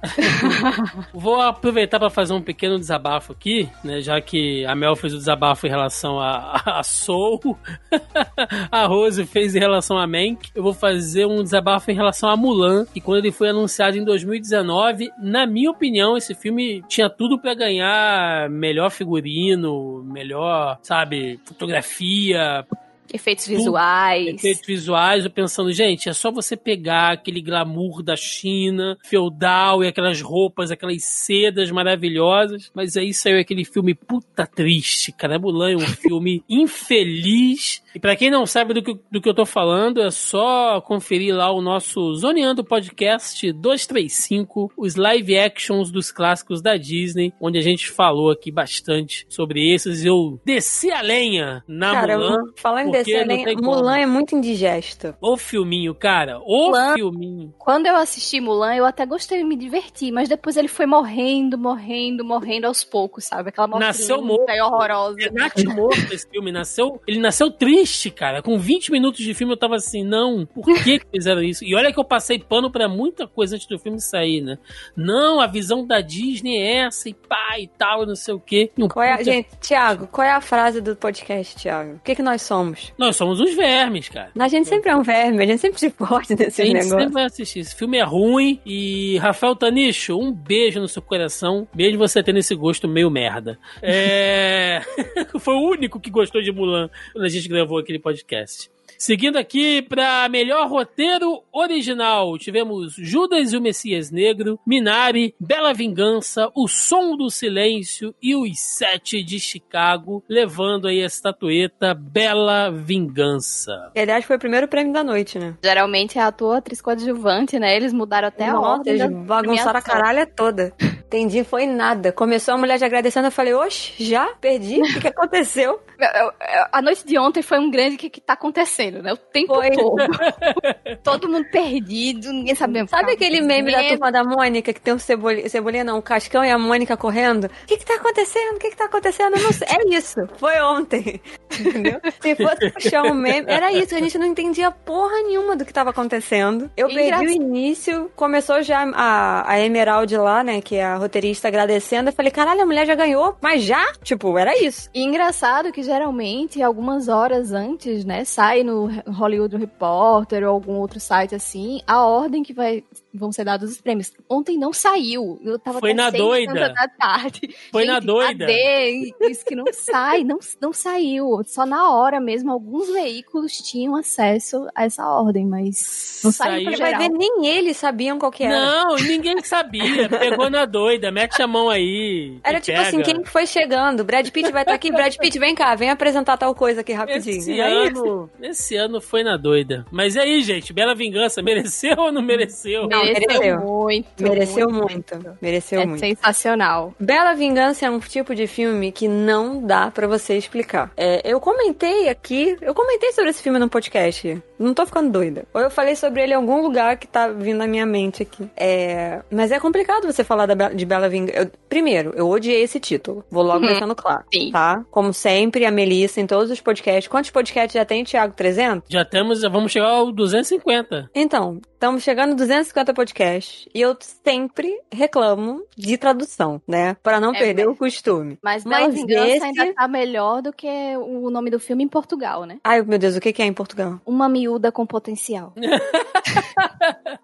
Vou 1.13 1.41
aproveitar 1.41 1.99
para 1.99 2.11
fazer 2.11 2.33
um 2.33 2.43
pequeno 2.43 2.79
desabafo 2.79 3.33
aqui, 3.33 3.69
né? 3.83 4.01
Já 4.01 4.21
que 4.21 4.65
a 4.65 4.75
Mel 4.75 4.95
fez 4.95 5.13
o 5.13 5.19
desabafo 5.19 5.67
em 5.67 5.71
relação 5.71 6.21
a, 6.21 6.63
a 6.65 6.83
Soul, 6.83 7.59
a 8.71 8.87
Rose 8.87 9.25
fez 9.27 9.55
em 9.55 9.59
relação 9.59 9.99
a 9.99 10.07
Mank. 10.07 10.51
Eu 10.55 10.63
vou 10.63 10.75
fazer 10.75 11.27
um 11.27 11.43
desabafo 11.43 11.91
em 11.91 11.95
relação 11.95 12.29
a 12.29 12.37
Mulan, 12.37 12.87
que 12.87 13.01
quando 13.01 13.19
ele 13.19 13.33
foi 13.33 13.49
anunciado 13.49 13.97
em 13.97 14.05
2019, 14.25 15.11
na 15.23 15.47
minha 15.47 15.71
opinião, 15.71 16.17
esse 16.17 16.35
filme 16.35 16.83
tinha 16.89 17.09
tudo 17.09 17.39
para 17.39 17.55
ganhar 17.55 18.49
melhor 18.51 18.91
figurino, 18.91 20.03
melhor, 20.05 20.79
sabe, 20.83 21.39
fotografia, 21.45 22.67
Efeitos 23.13 23.47
visuais. 23.47 24.29
efeitos 24.29 24.67
visuais, 24.67 25.25
eu 25.25 25.31
pensando, 25.31 25.73
gente, 25.73 26.09
é 26.09 26.13
só 26.13 26.31
você 26.31 26.57
pegar 26.57 27.13
aquele 27.13 27.41
glamour 27.41 28.03
da 28.03 28.15
China, 28.15 28.97
feudal, 29.03 29.83
e 29.83 29.89
aquelas 29.89 30.21
roupas, 30.21 30.71
aquelas 30.71 31.03
sedas 31.03 31.71
maravilhosas, 31.71 32.71
mas 32.73 32.97
aí 32.97 33.13
saiu 33.13 33.41
aquele 33.41 33.65
filme 33.65 33.95
puta 33.95 34.47
triste, 34.47 35.11
cara. 35.13 35.39
Mulan 35.39 35.73
é 35.73 35.77
um 35.77 35.81
filme 35.89 36.45
infeliz, 36.49 37.83
E 37.95 37.99
pra 38.01 38.15
quem 38.17 38.31
não 38.31 38.47
sabe 38.47 38.75
do 38.75 38.83
que, 38.83 38.99
do 39.11 39.21
que 39.21 39.29
eu 39.29 39.35
tô 39.35 39.45
falando, 39.45 40.01
é 40.01 40.11
só 40.11 40.81
conferir 40.81 41.35
lá 41.35 41.51
o 41.51 41.61
nosso 41.61 42.15
Zoneando 42.15 42.63
Podcast 42.65 43.53
235, 43.53 44.73
os 44.77 44.97
live 44.97 45.37
actions 45.39 45.91
dos 45.91 46.11
clássicos 46.13 46.63
da 46.63 46.77
Disney, 46.77 47.33
onde 47.41 47.59
a 47.59 47.63
gente 47.63 47.91
falou 47.91 48.31
aqui 48.31 48.51
bastante 48.51 49.27
sobre 49.29 49.73
esses. 49.73 50.05
Eu 50.05 50.41
desci 50.45 50.91
a 50.91 51.01
lenha 51.03 51.65
na 51.67 51.93
Cara, 51.93 52.19
Mulan. 52.19 52.43
falando 52.57 52.93
não 52.93 53.21
além, 53.21 53.45
tem 53.45 53.57
como. 53.57 53.71
Mulan 53.71 53.99
é 53.99 54.07
muito 54.07 54.35
indigesto. 54.37 55.15
O 55.21 55.37
filminho, 55.37 55.95
cara. 55.95 56.39
O 56.45 56.67
Mulan. 56.67 56.95
filminho. 56.95 57.55
Quando 57.59 57.87
eu 57.87 57.97
assisti 57.97 58.41
Mulan, 58.41 58.75
eu 58.75 58.85
até 58.85 59.05
gostei, 59.05 59.43
me 59.45 59.57
diverti, 59.57 60.13
mas 60.13 60.29
depois 60.29 60.57
ele 60.57 60.69
foi 60.69 60.87
morrendo, 60.87 61.59
morrendo, 61.59 62.25
morrendo 62.25 62.67
aos 62.67 62.85
poucos, 62.85 63.25
sabe? 63.25 63.49
Aquela 63.49 63.67
morte 63.67 63.83
Nasceu 63.83 64.23
morto. 64.23 64.51
horrorosa. 64.63 65.17
É 65.21 65.31
Nath 65.31 65.65
morto 65.65 66.13
esse 66.13 66.29
filme. 66.29 66.53
Nasceu, 66.53 67.01
ele 67.07 67.19
nasceu 67.19 67.51
triste, 67.51 67.80
cara. 68.11 68.43
Com 68.43 68.59
20 68.59 68.91
minutos 68.93 69.21
de 69.25 69.35
filme 69.35 69.53
eu 69.53 69.57
tava 69.57 69.77
assim, 69.77 70.05
não, 70.05 70.47
por 70.47 70.65
que 70.83 70.99
que 71.01 71.07
fizeram 71.11 71.43
isso? 71.43 71.65
E 71.65 71.75
olha 71.75 71.93
que 71.93 71.99
eu 71.99 72.05
passei 72.05 72.39
pano 72.39 72.71
pra 72.71 72.89
muita 72.89 73.27
coisa 73.27 73.57
antes 73.57 73.67
do 73.67 73.79
filme 73.79 74.01
sair, 74.01 74.41
né? 74.41 74.59
Não, 74.97 75.41
a 75.41 75.47
visão 75.47 75.87
da 75.87 76.01
Disney 76.01 76.57
é 76.59 76.77
essa 76.87 77.09
e 77.09 77.15
pá 77.15 77.59
e 77.59 77.67
tal, 77.67 78.03
e 78.03 78.07
não 78.07 78.15
sei 78.17 78.35
o 78.35 78.41
quê. 78.41 78.71
Um 78.79 78.89
Qual 78.89 79.05
é 79.05 79.13
a, 79.13 79.19
puta- 79.19 79.31
gente, 79.33 79.49
Tiago, 79.61 80.07
qual 80.07 80.27
é 80.27 80.33
a 80.33 80.41
frase 80.41 80.81
do 80.81 80.95
podcast, 80.97 81.57
Tiago? 81.57 81.95
O 81.97 82.01
que, 82.01 82.15
que 82.15 82.23
nós 82.23 82.43
somos? 82.43 82.93
Nós 82.99 83.17
somos 83.17 83.41
uns 83.41 83.55
vermes, 83.55 84.09
cara. 84.09 84.31
A 84.39 84.49
gente 84.49 84.69
sempre 84.69 84.91
é 84.91 84.97
um 84.97 85.03
verme, 85.03 85.43
a 85.43 85.47
gente 85.47 85.61
sempre 85.61 85.79
se 85.81 85.91
pode 85.91 86.33
A 86.33 86.37
nesses 86.37 86.57
gente 86.57 86.73
negócios. 86.73 86.91
sempre 86.99 87.13
vai 87.13 87.25
assistir. 87.25 87.61
Esse 87.61 87.75
filme 87.75 87.99
é 87.99 88.03
ruim. 88.05 88.61
E, 88.65 89.19
Rafael 89.19 89.55
Tanicho, 89.57 90.17
um 90.19 90.33
beijo 90.33 90.81
no 90.81 90.89
seu 90.89 91.03
coração. 91.03 91.67
Mesmo 91.75 91.99
você 91.99 92.23
tendo 92.23 92.39
esse 92.39 92.55
gosto 92.55 92.89
meio 92.89 93.11
merda. 93.11 93.59
É... 93.83 94.81
Foi 95.41 95.55
o 95.55 95.61
único 95.71 95.99
que 96.01 96.11
gostou 96.11 96.41
de 96.43 96.53
Mulan 96.53 96.89
quando 97.13 97.25
a 97.25 97.29
gente 97.29 97.49
gravou 97.49 97.70
aquele 97.79 97.99
podcast. 97.99 98.71
Seguindo 98.99 99.39
aqui 99.39 99.81
para 99.81 100.29
melhor 100.29 100.69
roteiro 100.69 101.43
original, 101.51 102.37
tivemos 102.37 102.95
Judas 102.99 103.53
e 103.53 103.57
o 103.57 103.61
Messias 103.61 104.11
Negro, 104.11 104.59
Minari, 104.67 105.35
Bela 105.41 105.73
Vingança, 105.73 106.51
O 106.55 106.69
Som 106.69 107.17
do 107.17 107.31
Silêncio 107.31 108.15
e 108.23 108.37
Os 108.37 108.61
Sete 108.61 109.23
de 109.23 109.41
Chicago, 109.41 110.23
levando 110.29 110.87
aí 110.87 111.03
a 111.03 111.07
estatueta 111.07 111.95
Bela 111.95 112.71
Vingança. 112.71 113.91
E, 113.95 114.01
aliás, 114.01 114.25
foi 114.27 114.37
o 114.37 114.41
primeiro 114.41 114.69
prêmio 114.69 114.93
da 114.93 115.03
noite, 115.03 115.39
né? 115.39 115.55
Geralmente 115.65 116.19
é 116.19 116.23
ator, 116.23 116.59
atriz 116.59 116.83
coadjuvante, 116.83 117.59
né? 117.59 117.75
Eles 117.75 117.95
mudaram 117.95 118.29
até 118.29 118.49
a 118.49 118.53
Nossa, 118.53 118.69
ordem 118.69 118.95
eles 118.95 119.09
da 119.09 119.17
bagunçaram 119.17 119.79
a 119.79 119.83
caralha 119.83 120.27
toda. 120.27 120.75
Entendi, 121.11 121.43
foi 121.43 121.67
nada. 121.67 122.13
Começou 122.13 122.55
a 122.55 122.57
mulher 122.57 122.79
já 122.79 122.87
agradecendo, 122.87 123.27
eu 123.27 123.33
falei, 123.33 123.53
oxe, 123.53 123.93
já? 123.99 124.29
Perdi? 124.41 124.79
O 124.81 124.85
que, 124.85 125.01
que 125.01 125.09
aconteceu? 125.09 125.81
Eu- 125.99 126.07
eu- 126.09 126.27
eu- 126.27 126.65
A 126.71 126.81
noite 126.81 127.05
de 127.05 127.19
ontem 127.19 127.43
foi 127.43 127.59
um 127.59 127.69
grande 127.69 127.97
que, 127.97 128.09
que 128.09 128.21
tá 128.21 128.35
acontecendo, 128.35 129.03
né? 129.03 129.13
O 129.13 129.17
tempo 129.17 129.55
Foi. 129.57 129.71
todo. 129.73 129.97
todo 131.03 131.29
mundo 131.29 131.47
perdido, 131.51 132.33
ninguém 132.33 132.55
sabia. 132.55 132.87
Sabe 132.87 133.13
aquele 133.13 133.41
meme 133.41 133.73
da 133.73 133.83
turma 133.89 134.13
da 134.13 134.23
Mônica 134.23 134.73
que 134.73 134.81
tem 134.81 134.95
um 134.95 134.99
cebolinha, 135.01 135.49
cebolinha 135.49 135.83
não, 135.83 135.99
um 135.99 136.03
cascão 136.03 136.45
e 136.45 136.51
a 136.51 136.57
Mônica 136.57 136.97
correndo? 136.97 137.47
O 137.47 137.67
que 137.67 137.77
que 137.77 137.85
tá 137.85 137.97
acontecendo? 137.97 138.55
O 138.57 138.59
que 138.61 138.71
que 138.71 138.77
tá 138.77 138.85
acontecendo? 138.85 139.37
Eu 139.37 139.43
não 139.43 139.53
sei. 139.53 139.67
É 139.69 139.97
isso. 139.97 140.21
Foi 140.37 140.61
ontem. 140.61 141.21
Entendeu? 141.59 142.01
Se 142.21 142.37
fosse 142.37 142.71
puxar 142.71 143.03
um 143.03 143.15
meme, 143.15 143.47
era 143.51 143.73
isso. 143.73 143.97
A 143.97 143.99
gente 143.99 144.17
não 144.17 144.27
entendia 144.27 144.71
porra 144.71 145.17
nenhuma 145.25 145.57
do 145.57 145.65
que 145.65 145.73
tava 145.73 145.91
acontecendo. 145.91 146.71
Eu 146.77 146.87
perdi 146.87 147.03
Engraçado. 147.03 147.27
o 147.27 147.31
início, 147.33 148.11
começou 148.15 148.63
já 148.63 148.89
a, 148.95 149.51
a 149.51 149.59
Emerald 149.61 150.17
lá, 150.17 150.45
né, 150.45 150.61
que 150.61 150.77
é 150.77 150.85
a 150.85 151.00
roteirista 151.01 151.49
agradecendo. 151.49 152.11
Eu 152.11 152.13
falei, 152.13 152.31
caralho, 152.31 152.63
a 152.63 152.67
mulher 152.67 152.87
já 152.87 152.95
ganhou, 152.95 153.37
mas 153.41 153.63
já? 153.63 153.93
Tipo, 154.03 154.39
era 154.39 154.57
isso. 154.63 154.89
E 154.95 155.03
engraçado 155.03 155.73
que 155.73 155.83
geralmente, 155.83 156.63
algumas 156.63 157.09
horas 157.09 157.53
antes, 157.53 158.05
né, 158.05 158.25
sai 158.25 158.63
no 158.63 158.89
Hollywood 159.07 159.57
Reporter 159.57 160.45
ou 160.45 160.51
algum 160.51 160.75
outro 160.75 161.01
site 161.01 161.35
assim, 161.35 161.81
a 161.87 162.05
ordem 162.05 162.43
que 162.43 162.53
vai, 162.53 162.85
vão 163.13 163.33
ser 163.33 163.45
dados 163.45 163.71
os 163.73 163.81
prêmios. 163.81 164.13
Ontem 164.29 164.57
não 164.57 164.73
saiu. 164.73 165.41
Eu 165.45 165.59
tava 165.59 165.81
Foi 165.81 165.93
na 165.93 166.11
doida. 166.11 166.69
da 166.71 166.89
tarde. 166.89 167.55
Foi 167.73 167.83
Gente, 167.83 167.93
na 167.93 168.01
doida. 168.01 168.47
Cadê? 168.47 169.13
Isso 169.23 169.45
que 169.45 169.55
não 169.55 169.65
sai, 169.73 170.25
não, 170.25 170.39
não 170.61 170.73
saiu. 170.73 171.43
Só 171.47 171.67
na 171.67 171.91
hora 171.93 172.21
mesmo, 172.21 172.51
alguns 172.53 172.89
veículos 172.93 173.57
tinham 173.59 173.97
acesso 173.97 174.67
a 174.75 174.85
essa 174.85 175.07
ordem, 175.09 175.47
mas 175.47 176.21
não 176.25 176.31
saiu 176.33 176.71
Você 176.71 176.77
vai 176.77 176.91
geral. 176.91 177.01
ver, 177.03 177.09
nem 177.11 177.47
eles 177.47 177.77
sabiam 177.77 178.19
qual 178.19 178.31
que 178.31 178.45
era. 178.45 178.55
Não, 178.65 178.97
ninguém 178.97 179.43
sabia. 179.43 180.09
Pegou 180.09 180.49
na 180.51 180.65
doida, 180.65 181.11
mete 181.11 181.41
a 181.43 181.47
mão 181.47 181.69
aí. 181.69 182.39
Era 182.45 182.61
tipo 182.61 182.77
pega. 182.77 182.89
assim, 182.89 183.03
quem 183.03 183.23
que 183.23 183.29
foi 183.29 183.47
chegando? 183.47 184.05
Brad 184.05 184.29
Pitt 184.31 184.51
vai 184.53 184.63
estar 184.63 184.75
aqui, 184.75 184.91
Brad 184.91 185.15
Pitt, 185.17 185.39
vem 185.39 185.55
cá, 185.55 185.75
vem 185.75 185.91
apresentar 185.91 186.37
tal 186.37 186.55
coisa 186.55 186.81
aqui 186.83 186.93
rapidinho. 186.93 187.39
Esse 187.39 187.53
isso. 187.53 187.61
ano, 187.63 188.31
esse 188.41 188.77
ano 188.77 189.01
foi 189.01 189.23
na 189.23 189.37
doida. 189.37 189.87
Mas 189.91 190.15
e 190.15 190.21
aí, 190.21 190.43
gente? 190.43 190.73
Bela 190.73 190.95
Vingança, 190.95 191.43
mereceu 191.43 191.97
ou 191.99 192.13
não 192.13 192.23
mereceu? 192.23 192.89
Não, 192.89 193.00
Mereceu 193.05 193.29
mereceu. 193.41 193.61
muito. 193.61 194.23
Mereceu 194.23 194.71
muito. 194.71 195.37
Mereceu 195.41 195.81
É 195.81 195.87
muito. 195.87 196.01
sensacional. 196.01 196.95
Bela 196.99 197.35
Vingança 197.35 197.87
é 197.87 197.91
um 197.91 197.99
tipo 198.01 198.35
de 198.35 198.47
filme 198.47 198.93
que 198.93 199.09
não 199.09 199.65
dá 199.65 199.91
pra 199.91 200.07
você 200.07 200.37
explicar. 200.37 200.91
É, 200.97 201.21
eu 201.25 201.41
comentei 201.41 202.09
aqui, 202.09 202.57
eu 202.61 202.75
comentei 202.75 203.13
sobre 203.13 203.31
esse 203.31 203.43
filme 203.43 203.59
no 203.59 203.69
podcast. 203.69 204.43
Não 204.61 204.75
tô 204.75 204.85
ficando 204.87 205.11
doida. 205.11 205.45
Ou 205.55 205.61
eu 205.61 205.71
falei 205.71 205.97
sobre 205.97 206.23
ele 206.23 206.33
em 206.33 206.37
algum 206.37 206.61
lugar 206.61 206.97
que 206.99 207.07
tá 207.07 207.29
vindo 207.29 207.57
na 207.59 207.67
minha 207.67 207.87
mente 207.87 208.23
aqui. 208.23 208.49
É, 208.57 209.23
mas 209.31 209.51
é 209.51 209.59
complicado 209.59 210.07
você 210.07 210.23
falar 210.23 210.45
da 210.47 210.55
Be- 210.55 210.75
de 210.77 210.85
Bela 210.85 211.09
Vingança. 211.09 211.39
Eu- 211.41 211.51
primeiro, 211.69 212.13
eu 212.15 212.29
odiei 212.29 212.63
esse 212.63 212.79
título. 212.79 213.25
Vou 213.31 213.43
logo 213.43 213.61
Uhum. 213.65 213.71
deixando 213.71 213.95
claro. 213.95 214.25
Sim. 214.33 214.51
Tá? 214.53 214.85
Como 214.91 215.13
sempre, 215.15 215.65
a 215.65 215.71
Melissa 215.71 216.21
em 216.21 216.27
todos 216.27 216.51
os 216.51 216.61
podcasts. 216.61 217.09
Quantos 217.09 217.31
podcasts 217.31 217.73
já 217.73 217.85
tem, 217.85 218.05
Thiago? 218.05 218.35
300? 218.35 218.89
Já 218.91 219.05
temos, 219.05 219.41
já 219.41 219.49
vamos 219.49 219.73
chegar 219.73 219.89
ao 219.89 220.13
250. 220.13 221.09
Então, 221.15 221.59
estamos 221.73 222.03
chegando 222.03 222.33
a 222.33 222.35
250 222.35 222.93
podcasts 222.93 223.67
e 223.75 223.81
eu 223.81 223.97
sempre 224.25 224.79
reclamo 224.93 225.63
de 225.77 225.97
tradução, 225.97 226.61
né? 226.69 226.97
Pra 227.03 227.19
não 227.19 227.35
É, 227.35 227.39
perder 227.39 227.65
mas- 227.67 227.75
o 227.75 227.79
costume. 227.79 228.39
Mas 228.43 228.65
Bela 228.65 228.81
Mas 228.87 228.95
Vingança 228.95 229.27
esse- 229.29 229.45
ainda 229.45 229.75
tá 229.75 229.89
melhor 229.89 230.43
do 230.43 230.53
que 230.53 230.69
o 230.99 231.31
nome 231.31 231.51
do 231.51 231.59
filme 231.59 231.83
em 231.85 231.89
Portugal, 231.89 232.45
né? 232.45 232.59
Ai, 232.63 232.83
meu 232.83 232.99
Deus, 232.99 233.17
o 233.17 233.21
que 233.21 233.33
que 233.33 233.41
é 233.43 233.47
em 233.47 233.53
Portugal? 233.53 233.99
Uma 234.05 234.29
miúda 234.29 234.50
com 234.73 234.87
potencial. 234.87 235.53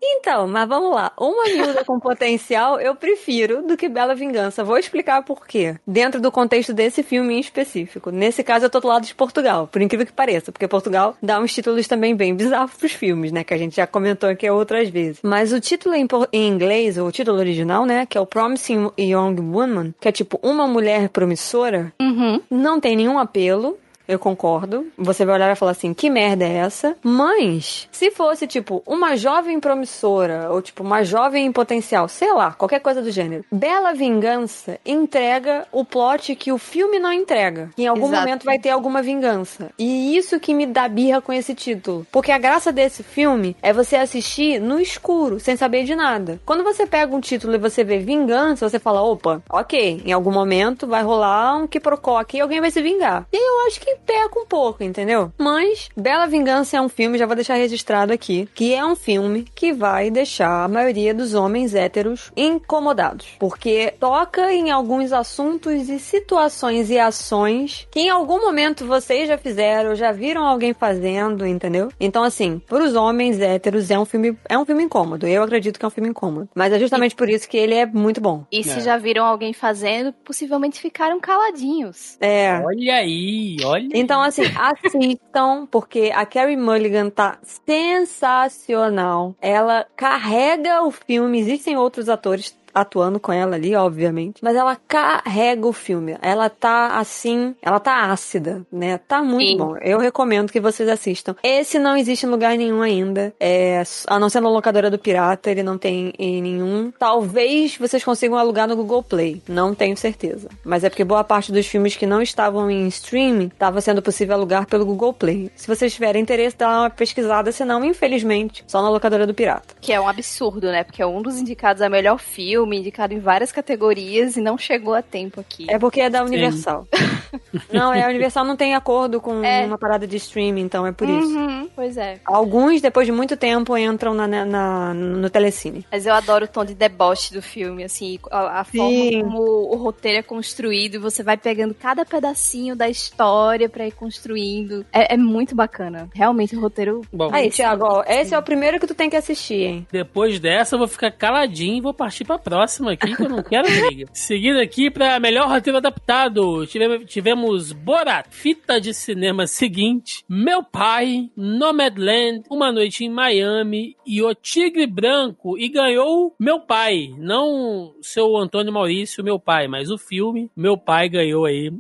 Então, 0.03 0.47
mas 0.49 0.69
vamos 0.69 0.95
lá. 0.95 1.13
Uma 1.19 1.45
miúda 1.45 1.85
com 1.85 1.99
potencial 1.99 2.81
eu 2.81 2.95
prefiro 2.95 3.63
do 3.63 3.77
que 3.77 3.89
Bela 3.89 4.15
Vingança. 4.15 4.65
Vou 4.65 4.77
explicar 4.79 5.23
por 5.23 5.47
quê. 5.47 5.77
Dentro 5.87 6.21
do 6.21 6.31
contexto 6.33 6.73
desse 6.73 7.03
filme 7.03 7.35
em 7.35 7.41
específico. 7.41 8.11
Nesse 8.11 8.43
caso, 8.43 8.67
eu 8.67 8.71
tô 8.71 8.81
do 8.81 8.89
lado 8.89 9.07
de 9.07 9.15
Portugal, 9.15 9.67
por 9.67 9.81
incrível 9.81 10.07
que 10.07 10.13
pareça, 10.13 10.51
porque 10.53 10.67
Portugal 10.69 11.17
dá 11.23 11.39
uns 11.41 11.53
títulos 11.55 11.87
também 11.87 12.15
bem 12.15 12.35
bizarros 12.35 12.75
pros 12.75 12.93
filmes, 12.93 13.33
né? 13.33 13.45
Que 13.45 13.55
a 13.55 13.59
gente 13.59 13.77
já 13.77 13.87
comentou 13.87 14.29
aqui 14.29 14.49
outras 14.51 14.89
vezes. 14.89 15.21
Mas 15.23 15.53
o 15.53 15.61
título 15.61 15.95
em, 15.95 16.07
em 16.33 16.49
inglês, 16.49 16.99
o 16.99 17.11
título 17.11 17.39
original, 17.39 17.85
né? 17.87 18.07
Que 18.07 18.19
é 18.19 18.21
o 18.21 18.27
Promising 18.27 18.91
Young 18.99 19.41
Woman, 19.41 19.95
que 20.01 20.09
é 20.09 20.13
tipo 20.13 20.39
uma 20.43 20.67
mulher 20.67 21.09
promissora, 21.09 21.93
Uhum. 22.01 22.41
não 22.51 22.81
tem 22.81 22.97
nenhum 22.97 23.19
apelo. 23.19 23.79
Eu 24.09 24.19
concordo. 24.19 24.87
Você 24.97 25.25
vai 25.25 25.35
olhar 25.35 25.47
e 25.47 25.49
vai 25.49 25.57
falar 25.57 25.73
assim: 25.73 25.93
que 25.93 26.09
merda 26.09 26.45
é 26.45 26.55
essa? 26.55 26.97
Mas, 27.03 27.89
se 27.91 28.11
fosse, 28.11 28.47
tipo, 28.47 28.83
uma 28.87 29.17
jovem 29.17 29.59
promissora, 29.59 30.49
ou 30.51 30.63
tipo, 30.63 30.83
uma 30.83 31.03
jovem 31.03 31.47
em 31.47 31.53
potencial, 31.53 32.09
sei 32.09 32.33
lá, 32.33 32.53
qualquer 32.53 32.81
coisa 32.81 33.03
do 33.03 33.11
gênero. 33.11 33.45
Bela 33.51 33.93
Vingança 33.95 34.79
entrega 34.85 35.67
o 35.73 35.85
plot 35.85 36.35
que 36.37 36.53
o 36.53 36.59
filme 36.59 36.99
não 36.99 37.13
entrega. 37.13 37.71
Que 37.75 37.83
em 37.83 37.87
algum 37.87 38.07
Exato. 38.07 38.21
momento 38.21 38.45
vai 38.45 38.59
ter 38.59 38.71
alguma 38.71 39.03
vingança. 39.03 39.71
E 39.79 40.17
isso 40.17 40.39
que 40.39 40.55
me 40.55 40.67
dá 40.67 40.89
birra 40.89 41.21
com 41.21 41.33
esse 41.33 41.55
título. 41.55 42.07
Porque 42.13 42.33
a 42.33 42.39
graça 42.39 42.73
desse 42.73 43.03
filme 43.03 43.57
é 43.63 43.73
você 43.73 43.97
assistir 43.97 44.61
no 44.61 44.81
escuro, 44.81 45.41
sem 45.41 45.57
saber 45.57 45.85
de 45.85 45.95
nada. 45.95 46.41
Quando 46.45 46.63
você 46.63 46.87
pega 46.87 47.15
um 47.15 47.21
título 47.21 47.55
e 47.55 47.59
você 47.59 47.83
vê 47.83 47.99
vingança, 47.99 48.69
você 48.69 48.79
fala: 48.79 49.03
opa, 49.03 49.43
ok, 49.51 50.03
em 50.05 50.13
algum 50.13 50.33
momento 50.33 50.87
vai 50.87 51.03
rolar 51.03 51.57
um 51.57 51.67
quiprocó 51.67 52.19
aqui 52.19 52.39
e 52.39 52.41
alguém 52.41 52.61
vai 52.61 52.71
se 52.71 52.83
vingar. 52.83 53.27
E 53.33 53.37
eu 53.37 53.67
acho 53.67 53.81
que 53.81 53.96
peca 53.97 54.39
um 54.39 54.47
pouco, 54.47 54.83
entendeu? 54.83 55.33
Mas 55.39 55.89
Bela 55.97 56.27
Vingança 56.27 56.77
é 56.77 56.81
um 56.81 56.89
filme, 56.89 57.19
já 57.19 57.27
vou 57.27 57.35
deixar 57.35 57.55
registrado 57.55 58.13
aqui, 58.13 58.49
que 58.55 58.75
é 58.75 58.85
um 58.85 58.97
filme 58.97 59.45
que 59.55 59.73
vai 59.73 60.11
deixar 60.11 60.65
a 60.65 60.69
maioria 60.69 61.15
dos 61.15 61.35
homens 61.35 61.75
héteros 61.75 62.31
incomodados. 62.37 63.27
Porque 63.39 63.95
toca 63.99 64.53
em 64.53 64.71
alguns 64.71 65.13
assuntos 65.13 65.89
e 65.89 65.99
situações 65.99 66.91
e 66.91 66.99
ações 66.99 67.87
que 67.91 68.01
em 68.01 68.11
algum 68.11 68.41
momento 68.41 68.87
vocês 68.87 69.29
já 69.29 69.39
fizeram, 69.39 69.95
já 69.95 70.13
viram 70.13 70.45
alguém 70.45 70.73
fazendo, 70.75 71.47
entendeu? 71.47 71.91
Então, 72.01 72.23
assim, 72.23 72.61
pros 72.67 72.95
homens 72.95 73.41
héteros 73.41 73.91
é 73.91 73.99
um 73.99 74.05
filme, 74.05 74.37
é 74.49 74.59
um 74.59 74.65
filme 74.65 74.83
incômodo. 74.85 75.27
Eu 75.27 75.43
acredito 75.43 75.79
que 75.79 75.85
é 75.85 75.89
um 75.89 75.91
filme 75.91 76.11
incômodo. 76.11 76.49
Mas 76.55 76.73
é 76.73 76.79
justamente 76.79 77.15
por 77.15 77.29
isso 77.29 77.49
que 77.49 77.57
ele 77.57 77.75
é 77.75 77.87
muito 77.87 78.21
bom. 78.21 78.45
E 78.51 78.63
se 78.63 78.79
É. 78.79 78.81
já 78.81 78.97
viram 78.97 79.25
alguém 79.25 79.53
fazendo, 79.53 80.13
possivelmente 80.13 80.81
ficaram 80.81 81.21
caladinhos. 81.21 82.17
É. 82.21 82.61
Olha 82.65 82.95
aí, 82.97 83.57
olha. 83.65 83.86
Então, 83.93 84.21
assim, 84.23 84.43
assistam, 84.57 85.67
porque 85.71 86.13
a 86.15 86.25
Carrie 86.27 86.57
Mulligan 86.57 87.11
tá 87.11 87.39
sensacional. 87.43 89.35
Ela 89.41 89.87
carrega 89.97 90.83
o 90.83 90.91
filme, 90.91 91.39
existem 91.39 91.77
outros 91.77 92.09
atores. 92.09 92.57
Atuando 92.77 93.19
com 93.19 93.33
ela 93.33 93.57
ali, 93.57 93.75
obviamente. 93.75 94.43
Mas 94.43 94.55
ela 94.55 94.77
carrega 94.77 95.67
o 95.67 95.73
filme. 95.73 96.17
Ela 96.21 96.51
tá 96.51 96.99
assim, 96.99 97.55
ela 97.63 97.81
tá 97.81 98.11
ácida, 98.13 98.65
né? 98.71 98.99
Tá 98.99 99.23
muito 99.23 99.49
Sim. 99.49 99.57
bom. 99.57 99.77
Eu 99.79 99.99
recomendo 99.99 100.53
que 100.53 100.61
vocês 100.61 100.89
assistam. 100.89 101.35
Esse 101.43 101.79
não 101.79 101.97
existe 101.97 102.27
em 102.27 102.29
lugar 102.29 102.57
nenhum 102.57 102.83
ainda. 102.83 103.33
É, 103.41 103.83
a 104.07 104.19
não 104.19 104.29
ser 104.29 104.41
na 104.41 104.51
locadora 104.51 104.91
do 104.91 104.99
Pirata, 104.99 105.51
ele 105.51 105.63
não 105.63 105.79
tem 105.79 106.13
em 106.19 106.43
nenhum. 106.43 106.93
Talvez 106.99 107.77
vocês 107.79 108.05
consigam 108.05 108.37
alugar 108.37 108.69
no 108.69 108.77
Google 108.77 109.03
Play. 109.03 109.43
Não 109.49 109.75
tenho 109.75 109.97
certeza. 109.97 110.49
Mas 110.65 110.85
é 110.85 110.91
porque 110.91 111.05
boa 111.05 111.25
parte 111.25 111.51
dos 111.53 111.67
filmes 111.67 111.97
que 111.97 112.07
não 112.07 112.21
estavam 112.21 112.71
em 112.71 112.87
streaming 112.89 113.47
estava 113.47 113.81
sendo 113.81 114.03
possível 114.03 114.35
alugar 114.35 114.67
pelo 114.67 114.85
Google 114.85 115.13
Play. 115.13 115.51
Se 115.57 115.67
vocês 115.67 115.95
tiverem 115.95 116.23
interesse, 116.23 116.57
dá 116.57 116.81
uma 116.81 116.91
pesquisada, 116.91 117.51
senão, 117.53 117.85
infelizmente, 117.85 118.65
só 118.67 118.83
na 118.83 118.91
locadora 118.91 119.27
do 119.27 119.35
Pirata. 119.35 119.75
Que 119.81 119.93
é 119.93 120.01
um 120.01 120.09
absurdo, 120.09 120.67
né? 120.71 120.85
Porque 120.85 121.01
é 121.01 121.07
um 121.07 121.23
dos 121.23 121.39
indicados 121.39 121.81
a 121.83 121.89
melhor 121.89 122.19
filme, 122.19 122.66
indicado 122.75 123.15
em 123.15 123.19
várias 123.21 123.53
categorias 123.53 124.37
e 124.37 124.41
não 124.41 124.57
chegou 124.59 124.95
a 124.95 125.03
tempo 125.03 125.41
aqui. 125.41 125.67
É 125.69 125.79
porque 125.79 126.01
é 126.01 126.11
da 126.11 126.23
Universal. 126.25 126.87
não, 127.73 127.93
é 127.93 128.03
a 128.05 128.09
Universal 128.09 128.45
não 128.45 128.57
tem 128.57 128.75
acordo 128.75 129.21
com 129.21 129.43
É. 129.45 129.65
uma 129.67 129.79
parada 129.79 130.07
de 130.07 130.17
streaming, 130.17 130.63
então 130.63 130.87
é 130.87 130.93
por 130.93 131.09
isso. 131.09 131.37
Uhum, 131.37 131.69
pois 131.75 131.97
é. 131.97 132.19
Alguns, 132.25 132.81
depois 132.81 133.07
de 133.07 133.13
muito 133.13 133.37
tempo, 133.37 133.77
entram 133.77 134.15
na, 134.15 134.27
na- 134.27 134.45
na- 134.45 134.95
no 134.95 135.29
Telecine. 135.31 135.87
Mas 135.91 136.07
eu 136.07 136.15
adoro 136.15 136.45
o 136.45 136.49
tom 136.49 136.65
de 136.65 136.75
deboche 136.75 137.33
do 137.33 137.43
filme, 137.43 137.85
assim, 137.85 138.19
a, 138.31 138.61
a 138.61 138.65
forma 138.65 139.23
como 139.23 139.39
o 139.73 139.77
roteiro 139.77 140.19
é 140.19 140.23
construído 140.23 140.95
e 140.95 140.99
você 140.99 141.23
vai 141.23 141.37
pegando 141.37 141.75
cada 141.75 142.05
pedacinho 142.05 142.75
da 142.77 142.89
história 142.89 143.69
pra 143.69 143.87
ir 143.87 143.93
construindo. 143.93 144.85
É, 144.93 145.15
é 145.15 145.17
muito 145.17 145.55
bacana. 145.55 146.09
Realmente 146.15 146.57
o 146.57 146.61
roteiro. 146.61 147.03
Bom, 147.13 147.31
Aí, 147.33 147.51
Thiago, 147.51 147.85
ó, 147.85 148.05
esse 148.07 148.35
é 148.35 148.39
o 148.39 148.43
primeiro 148.43 148.79
que 148.81 148.87
tu 148.87 148.95
tem 148.95 149.11
que 149.11 149.17
assistir, 149.17 149.63
hein? 149.63 149.87
Depois 149.91 150.39
dessa, 150.41 150.75
eu 150.75 150.79
vou 150.79 150.89
ficar 150.89 151.11
caladinho 151.11 151.77
e 151.79 151.81
vou 151.81 151.95
partir 151.95 152.25
pra 152.25 152.39
próxima 152.39 152.56
aqui, 152.63 153.15
que 153.15 153.23
eu 153.23 153.29
não 153.29 153.43
quero 153.43 153.67
briga. 153.67 154.07
Seguindo 154.13 154.59
aqui 154.59 154.91
pra 154.91 155.21
melhor 155.21 155.49
roteiro 155.49 155.79
adaptado, 155.79 156.67
tivemos, 156.67 157.11
tivemos 157.11 157.73
Borat, 157.73 158.27
fita 158.31 158.81
de 158.81 158.93
cinema 158.95 159.47
seguinte, 159.47 160.25
Meu 160.29 160.63
Pai, 160.63 161.31
Nomadland, 161.37 162.45
Uma 162.51 162.73
Noite 162.73 163.05
em 163.05 163.11
Miami 163.11 163.97
e 164.07 164.23
O 164.23 164.35
Tigre 164.35 164.87
Branco, 164.87 165.59
e 165.59 165.69
ganhou 165.69 166.35
Meu 166.39 166.61
Pai, 166.61 167.11
não 167.19 167.95
seu 168.03 168.37
Antônio 168.37 168.73
Maurício, 168.73 169.25
meu 169.25 169.39
pai, 169.39 169.69
mas 169.69 169.91
o 169.91 169.99
filme, 169.99 170.51
Meu 170.57 170.77
Pai 170.77 171.09
ganhou 171.09 171.45
aí. 171.45 171.73